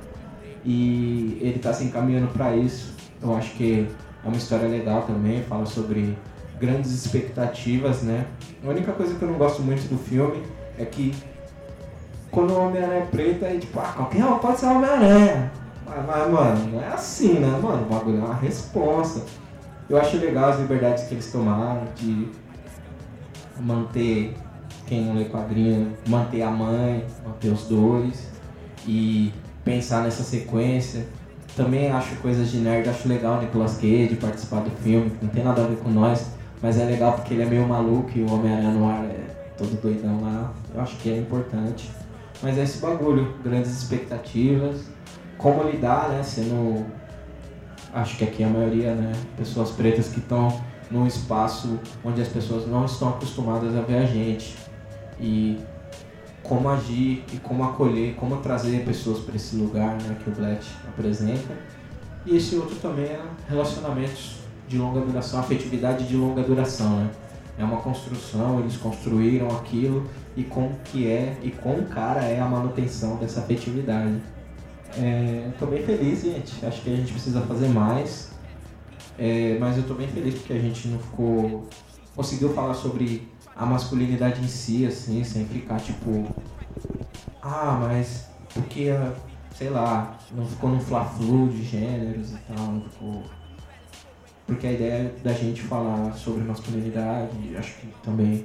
E 0.64 1.38
ele 1.40 1.56
está 1.56 1.72
se 1.72 1.84
encaminhando 1.84 2.28
para 2.28 2.54
isso. 2.54 2.94
Eu 3.22 3.34
acho 3.34 3.54
que 3.54 3.88
é 4.24 4.28
uma 4.28 4.36
história 4.36 4.68
legal 4.68 5.02
também, 5.02 5.42
fala 5.44 5.66
sobre 5.66 6.16
grandes 6.60 6.92
expectativas, 6.92 8.02
né? 8.02 8.26
A 8.64 8.68
única 8.68 8.92
coisa 8.92 9.14
que 9.14 9.22
eu 9.22 9.28
não 9.28 9.38
gosto 9.38 9.62
muito 9.62 9.88
do 9.88 9.98
filme 9.98 10.42
é 10.78 10.84
que 10.84 11.14
quando 12.30 12.52
o 12.52 12.66
Homem-Aranha 12.66 13.02
é 13.02 13.06
preto, 13.06 13.44
aí 13.44 13.59
tipo, 13.59 13.78
ah, 13.80 13.92
qualquer 13.96 14.24
um 14.24 14.38
pode 14.38 14.60
ser 14.60 14.66
Homem-Aranha. 14.66 15.52
Mas, 15.84 16.06
mas, 16.06 16.30
mano, 16.30 16.72
não 16.72 16.82
é 16.82 16.88
assim, 16.88 17.34
né, 17.34 17.59
mano? 17.62 17.82
O 17.82 17.92
bagulho 17.92 18.18
é 18.18 18.24
uma 18.24 18.34
resposta. 18.34 19.22
Eu 19.88 19.98
acho 19.98 20.16
legal 20.16 20.50
as 20.50 20.60
liberdades 20.60 21.04
que 21.04 21.14
eles 21.14 21.30
tomaram 21.30 21.82
de 21.96 22.28
manter 23.61 24.35
quem 24.87 25.05
não 25.05 25.15
lê 25.15 25.24
quadrinho, 25.24 25.93
manter 26.07 26.43
a 26.43 26.51
mãe, 26.51 27.05
manter 27.24 27.49
os 27.49 27.65
dois 27.65 28.29
e 28.87 29.33
pensar 29.65 30.03
nessa 30.03 30.23
sequência. 30.23 31.07
Também 31.57 31.91
acho 31.91 32.16
coisas 32.16 32.51
de 32.51 32.59
nerd, 32.59 32.89
acho 32.89 33.09
legal 33.09 33.39
o 33.39 33.43
Nicolas 33.43 33.77
Cage 33.77 34.16
participar 34.20 34.61
do 34.61 34.70
filme, 34.70 35.12
não 35.20 35.29
tem 35.29 35.45
nada 35.45 35.65
a 35.65 35.66
ver 35.66 35.77
com 35.77 35.91
nós, 35.91 36.31
mas 36.62 36.79
é 36.79 36.85
legal 36.85 37.12
porque 37.12 37.35
ele 37.35 37.43
é 37.43 37.47
meio 37.47 37.66
maluco 37.69 38.11
e 38.15 38.23
o 38.23 38.33
Homem-Aranha 38.33 38.70
no 38.70 38.89
ar 38.89 39.05
é 39.05 39.53
todo 39.59 39.81
doidão 39.81 40.20
lá. 40.23 40.53
Eu 40.74 40.81
acho 40.81 40.97
que 40.97 41.11
é 41.11 41.19
importante. 41.19 41.91
Mas 42.43 42.59
é 42.59 42.62
esse 42.65 42.79
bagulho, 42.79 43.35
grandes 43.45 43.70
expectativas, 43.70 44.87
como 45.39 45.62
lidar, 45.65 46.09
né, 46.09 46.23
sendo, 46.23 46.85
acho 47.93 48.16
que 48.16 48.24
aqui 48.24 48.43
a 48.43 48.49
maioria, 48.49 48.95
né, 48.95 49.12
pessoas 49.37 49.70
pretas 49.70 50.09
que 50.09 50.19
estão 50.19 50.61
num 50.93 51.06
espaço 51.06 51.81
onde 52.05 52.20
as 52.20 52.28
pessoas 52.28 52.66
não 52.69 52.85
estão 52.85 53.09
acostumadas 53.09 53.74
a 53.74 53.81
ver 53.81 53.97
a 53.97 54.06
gente. 54.06 54.56
E 55.19 55.59
como 56.43 56.69
agir 56.69 57.24
e 57.32 57.39
como 57.39 57.64
acolher, 57.64 58.14
como 58.16 58.36
trazer 58.39 58.85
pessoas 58.85 59.20
para 59.20 59.36
esse 59.36 59.56
lugar 59.56 59.97
né, 60.02 60.16
que 60.23 60.28
o 60.28 60.32
Black 60.35 60.64
apresenta. 60.89 61.56
E 62.27 62.36
esse 62.36 62.56
outro 62.56 62.77
também 62.77 63.06
é 63.06 63.20
relacionamentos 63.48 64.43
de 64.69 64.78
longa 64.78 65.01
duração, 65.01 65.40
afetividade 65.40 66.06
de 66.06 66.16
longa 66.16 66.43
duração, 66.43 66.98
né? 66.98 67.10
É 67.59 67.64
uma 67.64 67.78
construção, 67.78 68.60
eles 68.60 68.77
construíram 68.77 69.48
aquilo 69.48 70.09
e 70.36 70.43
como 70.43 70.74
que 70.85 71.06
é 71.06 71.36
e 71.43 71.51
quão 71.51 71.85
cara 71.85 72.23
é 72.23 72.40
a 72.40 72.47
manutenção 72.47 73.16
dessa 73.16 73.40
afetividade. 73.40 74.20
É, 74.97 75.51
tô 75.59 75.66
bem 75.66 75.82
feliz, 75.82 76.23
gente. 76.23 76.64
Acho 76.64 76.82
que 76.82 76.93
a 76.93 76.97
gente 76.97 77.12
precisa 77.12 77.40
fazer 77.43 77.69
mais. 77.69 78.31
É, 79.18 79.56
mas 79.60 79.76
eu 79.76 79.84
tô 79.84 79.94
bem 79.94 80.09
feliz 80.09 80.34
porque 80.34 80.52
a 80.52 80.59
gente 80.59 80.89
não 80.89 80.98
ficou. 80.98 81.68
conseguiu 82.14 82.52
falar 82.55 82.74
sobre 82.74 83.28
a 83.55 83.66
masculinidade 83.66 84.43
em 84.43 84.48
si, 84.48 84.86
assim, 84.86 85.22
sem 85.24 85.47
ficar 85.47 85.80
tipo. 85.80 86.26
Ah, 87.43 87.78
mas 87.80 88.26
porque, 88.55 88.89
sei 89.55 89.70
lá, 89.70 90.18
não 90.32 90.47
ficou 90.47 90.70
num 90.70 90.80
fla-flu 90.80 91.48
de 91.48 91.62
gêneros 91.62 92.32
e 92.32 92.39
tal, 92.48 92.66
não 92.66 92.82
ficou. 92.82 93.22
Porque 94.47 94.66
a 94.66 94.72
ideia 94.72 95.14
da 95.22 95.32
gente 95.32 95.62
falar 95.62 96.12
sobre 96.14 96.43
masculinidade, 96.43 97.56
acho 97.56 97.74
que 97.76 97.86
também 98.02 98.44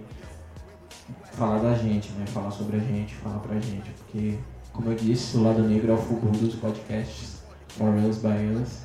falar 1.34 1.60
da 1.60 1.74
gente, 1.76 2.12
né? 2.14 2.26
Falar 2.28 2.52
sobre 2.52 2.78
a 2.78 2.80
gente, 2.80 3.16
falar 3.16 3.40
pra 3.40 3.60
gente. 3.60 3.92
Porque, 3.92 4.38
como 4.72 4.92
eu 4.92 4.96
disse, 4.96 5.38
o 5.38 5.44
lado 5.44 5.64
negro 5.64 5.92
é 5.92 5.96
o 5.96 5.98
fogo 5.98 6.30
dos 6.30 6.56
podcasts. 6.56 7.38
For 7.70 7.94
us, 7.96 8.18
by 8.18 8.62
us. 8.62 8.82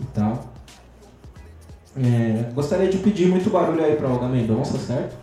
E 0.00 0.04
tal. 0.12 0.53
É, 1.96 2.50
gostaria 2.52 2.88
de 2.88 2.98
pedir 2.98 3.28
muito 3.28 3.48
barulho 3.50 3.84
aí 3.84 3.94
pra 3.94 4.08
Olga 4.08 4.26
Mendonça, 4.26 4.76
certo? 4.78 5.16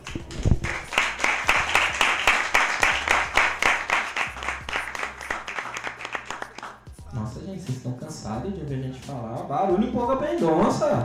Nossa, 7.14 7.42
gente, 7.42 7.62
vocês 7.62 7.78
estão 7.78 7.92
cansados 7.94 8.54
de 8.54 8.62
ver 8.64 8.76
a 8.76 8.84
gente 8.84 9.02
falar. 9.02 9.44
Barulho 9.44 9.92
pro 9.92 10.00
Olga 10.00 10.16
Mendonça! 10.16 11.04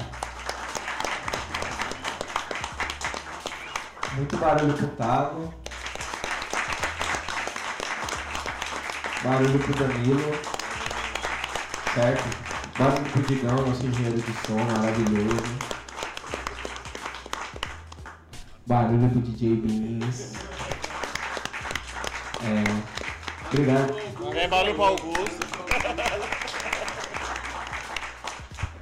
Muito 4.14 4.36
barulho 4.36 4.72
pro 4.72 4.86
Tago. 4.88 5.52
Barulho 9.24 9.58
pro 9.58 9.74
Danilo. 9.74 10.32
Certo? 11.92 12.55
Barulho 12.78 13.10
pro 13.10 13.22
Digão, 13.22 13.56
nosso 13.66 13.86
engenheiro 13.86 14.20
de 14.20 14.32
som 14.46 14.58
maravilhoso. 14.58 15.56
Barulho 18.66 19.08
pro 19.08 19.20
DJ 19.22 19.56
Beans. 19.56 20.34
É, 22.44 23.46
obrigado. 23.50 23.94
Tem 24.30 24.48
barulho 24.50 24.74
pro 24.74 24.84
Augusto. 24.84 25.46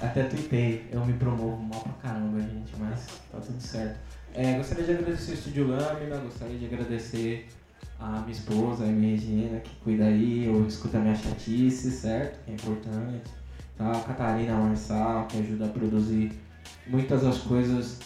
Até 0.03 0.25
tuitei, 0.25 0.89
eu 0.91 1.07
me 1.07 1.12
promovo 1.12 1.62
mal 1.62 1.81
pra 1.81 2.11
caramba, 2.11 2.41
gente, 2.41 2.75
mas 2.77 3.07
tá 3.31 3.39
tudo 3.39 3.61
certo. 3.61 3.97
É, 4.35 4.55
gostaria 4.55 4.85
de 4.87 4.91
agradecer 4.91 5.31
o 5.31 5.35
Estúdio 5.35 5.69
Lâmina, 5.69 6.16
gostaria 6.16 6.59
de 6.59 6.65
agradecer 6.65 7.49
a 8.01 8.21
minha 8.23 8.33
esposa, 8.33 8.83
a 8.83 8.89
minha 8.89 9.12
Regina, 9.12 9.61
que 9.61 9.71
cuida 9.77 10.07
aí, 10.07 10.49
ou 10.49 10.66
escuta 10.66 10.99
a 10.99 11.01
minha 11.01 11.15
chatice, 11.15 11.93
certo? 11.93 12.45
Que 12.45 12.51
é 12.51 12.55
importante. 12.55 13.44
Tá? 13.77 13.91
A 13.93 14.01
Catarina 14.01 14.55
Marçal, 14.57 15.27
que 15.27 15.39
ajuda 15.39 15.67
a 15.67 15.69
produzir 15.69 16.33
muitas 16.87 17.23
das 17.23 17.39
coisas, 17.39 17.99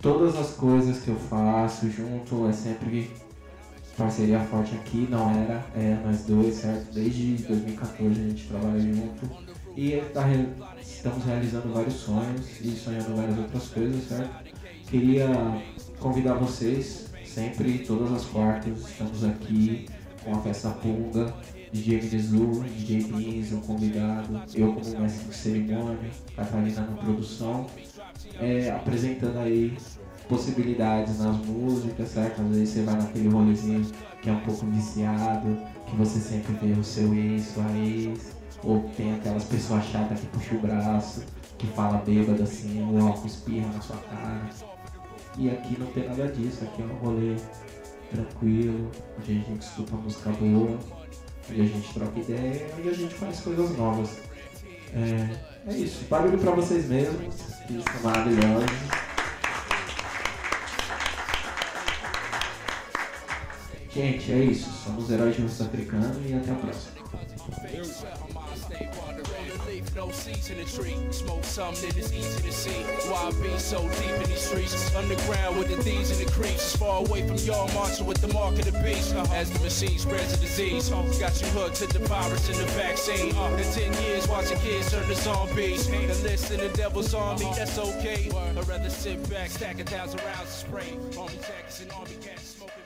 todas 0.00 0.36
as 0.36 0.50
coisas 0.54 1.00
que 1.02 1.08
eu 1.08 1.16
faço 1.16 1.90
junto, 1.90 2.48
é 2.48 2.52
sempre 2.52 3.10
parceria 3.96 4.40
forte 4.40 4.74
aqui, 4.74 5.06
não 5.10 5.30
era, 5.30 5.64
é 5.76 5.98
nós 6.04 6.24
dois, 6.24 6.54
certo? 6.54 6.92
Desde 6.94 7.34
2014 7.44 8.20
a 8.20 8.24
gente 8.28 8.48
trabalha 8.48 8.80
junto. 8.80 9.30
E 9.76 9.96
tá 10.12 10.24
re- 10.24 10.48
estamos 10.80 11.24
realizando 11.24 11.72
vários 11.72 11.94
sonhos 11.94 12.60
e 12.60 12.70
sonhando 12.72 13.14
várias 13.16 13.38
outras 13.38 13.68
coisas, 13.68 14.04
certo? 14.08 14.52
Queria 14.88 15.28
convidar 15.98 16.34
vocês, 16.34 17.06
sempre, 17.24 17.78
todas 17.80 18.12
as 18.12 18.24
quartas, 18.26 18.78
estamos 18.88 19.24
aqui 19.24 19.86
com 20.24 20.34
a 20.34 20.40
festa 20.40 20.70
Punga, 20.70 21.34
DJ 21.72 22.02
Minizu, 22.02 22.64
DJ 22.76 23.04
Beans, 23.04 23.52
o 23.52 23.60
convidado, 23.62 24.42
eu 24.54 24.74
como 24.74 25.00
mestre 25.00 25.28
de 25.28 25.34
cerimônia, 25.34 26.10
Catarina 26.36 26.82
na 26.82 26.96
produção, 26.98 27.66
é, 28.38 28.70
apresentando 28.70 29.38
aí 29.38 29.74
possibilidades 30.28 31.18
nas 31.18 31.36
músicas, 31.38 32.08
certo? 32.08 32.42
Às 32.42 32.48
vezes 32.48 32.68
você 32.68 32.82
vai 32.82 32.96
naquele 32.96 33.28
rolezinho 33.28 33.86
que 34.20 34.28
é 34.28 34.32
um 34.32 34.40
pouco 34.40 34.66
viciado, 34.66 35.58
que 35.86 35.96
você 35.96 36.20
sempre 36.20 36.52
vê 36.54 36.78
o 36.78 36.84
seu 36.84 37.14
ex, 37.14 37.46
sua 37.46 37.70
ex, 37.78 38.36
ou 38.62 38.80
tem 38.94 39.14
aquelas 39.14 39.44
pessoas 39.44 39.84
chatas 39.86 40.20
que 40.20 40.26
puxa 40.26 40.54
o 40.54 40.60
braço, 40.60 41.24
que 41.56 41.66
fala 41.68 41.98
bêbado 41.98 42.42
assim, 42.42 42.82
o 42.82 43.02
álcool 43.02 43.26
espirra 43.26 43.72
na 43.72 43.80
sua 43.80 43.96
cara. 43.96 44.48
E 45.38 45.48
aqui 45.48 45.78
não 45.78 45.86
tem 45.86 46.06
nada 46.06 46.28
disso, 46.28 46.64
aqui 46.64 46.82
é 46.82 46.84
um 46.84 46.96
rolê 46.96 47.34
tranquilo, 48.10 48.90
onde 49.18 49.32
a 49.32 49.34
gente 49.34 49.62
escuta 49.62 49.96
música 49.96 50.30
boa, 50.32 50.78
onde 51.50 51.60
a 51.60 51.64
gente 51.64 51.94
troca 51.94 52.18
ideia 52.18 52.66
e 52.84 52.88
a 52.88 52.92
gente 52.92 53.14
faz 53.14 53.40
coisas 53.40 53.76
novas. 53.76 54.18
É, 54.94 55.70
é 55.70 55.76
isso, 55.76 56.04
barulho 56.08 56.38
pra 56.38 56.52
vocês 56.52 56.88
mesmos, 56.88 57.34
que 57.66 57.82
são 57.82 58.02
maravilhosos. 58.02 58.70
Gente, 63.94 64.32
é 64.32 64.44
isso. 64.44 64.70
Somos 64.84 65.10
heróis 65.10 65.36
de 65.36 65.42
africano 65.62 66.18
e 66.26 66.32
até 66.32 66.50
a 66.50 66.54
próxima. 66.54 66.92
No 70.04 70.10
seeds 70.10 70.50
in 70.50 70.58
the 70.58 70.64
tree. 70.64 70.96
Smoke 71.12 71.44
something 71.44 71.88
that 71.90 71.96
is 71.96 72.12
easy 72.12 72.42
to 72.42 72.52
see. 72.52 72.82
Why 73.08 73.28
I 73.28 73.30
be 73.40 73.56
so 73.56 73.88
deep 74.00 74.10
in 74.10 74.30
these 74.30 74.40
streets? 74.40 74.92
Underground 74.96 75.56
with 75.56 75.68
the 75.68 75.80
thieves 75.80 76.10
and 76.10 76.26
the 76.26 76.32
creeps. 76.32 76.74
Far 76.74 77.06
away 77.06 77.24
from 77.24 77.36
y'all 77.36 77.72
marching 77.72 78.06
with 78.06 78.20
the 78.20 78.26
mark 78.34 78.58
of 78.58 78.64
the 78.64 78.76
beast. 78.82 79.14
Uh-huh. 79.14 79.32
As 79.32 79.48
the 79.50 79.60
machine 79.60 79.96
spreads 80.00 80.32
the 80.32 80.38
disease. 80.38 80.90
Uh-huh. 80.90 81.20
Got 81.20 81.40
you 81.40 81.46
hooked 81.50 81.76
to 81.76 81.86
the 81.86 82.00
virus 82.00 82.48
and 82.48 82.58
the 82.58 82.66
vaccine. 82.72 83.30
Uh-huh. 83.30 83.54
In 83.54 83.92
10 83.92 84.02
years, 84.02 84.26
watching 84.26 84.58
kids 84.58 84.90
turn 84.90 85.06
to 85.06 85.14
zombies. 85.14 85.88
Enlisting 85.88 86.58
the 86.58 86.70
devil's 86.70 87.14
army, 87.14 87.48
that's 87.54 87.78
okay. 87.78 88.28
I'd 88.28 88.66
rather 88.66 88.90
sit 88.90 89.30
back, 89.30 89.50
stack 89.50 89.78
a 89.78 89.84
thousand 89.84 90.20
rounds 90.24 90.48
of 90.48 90.48
spray. 90.48 90.98
Army 91.16 91.38
tactics 91.42 91.80
and 91.80 91.92
army 91.92 92.16
cats 92.20 92.56
smoking. 92.56 92.81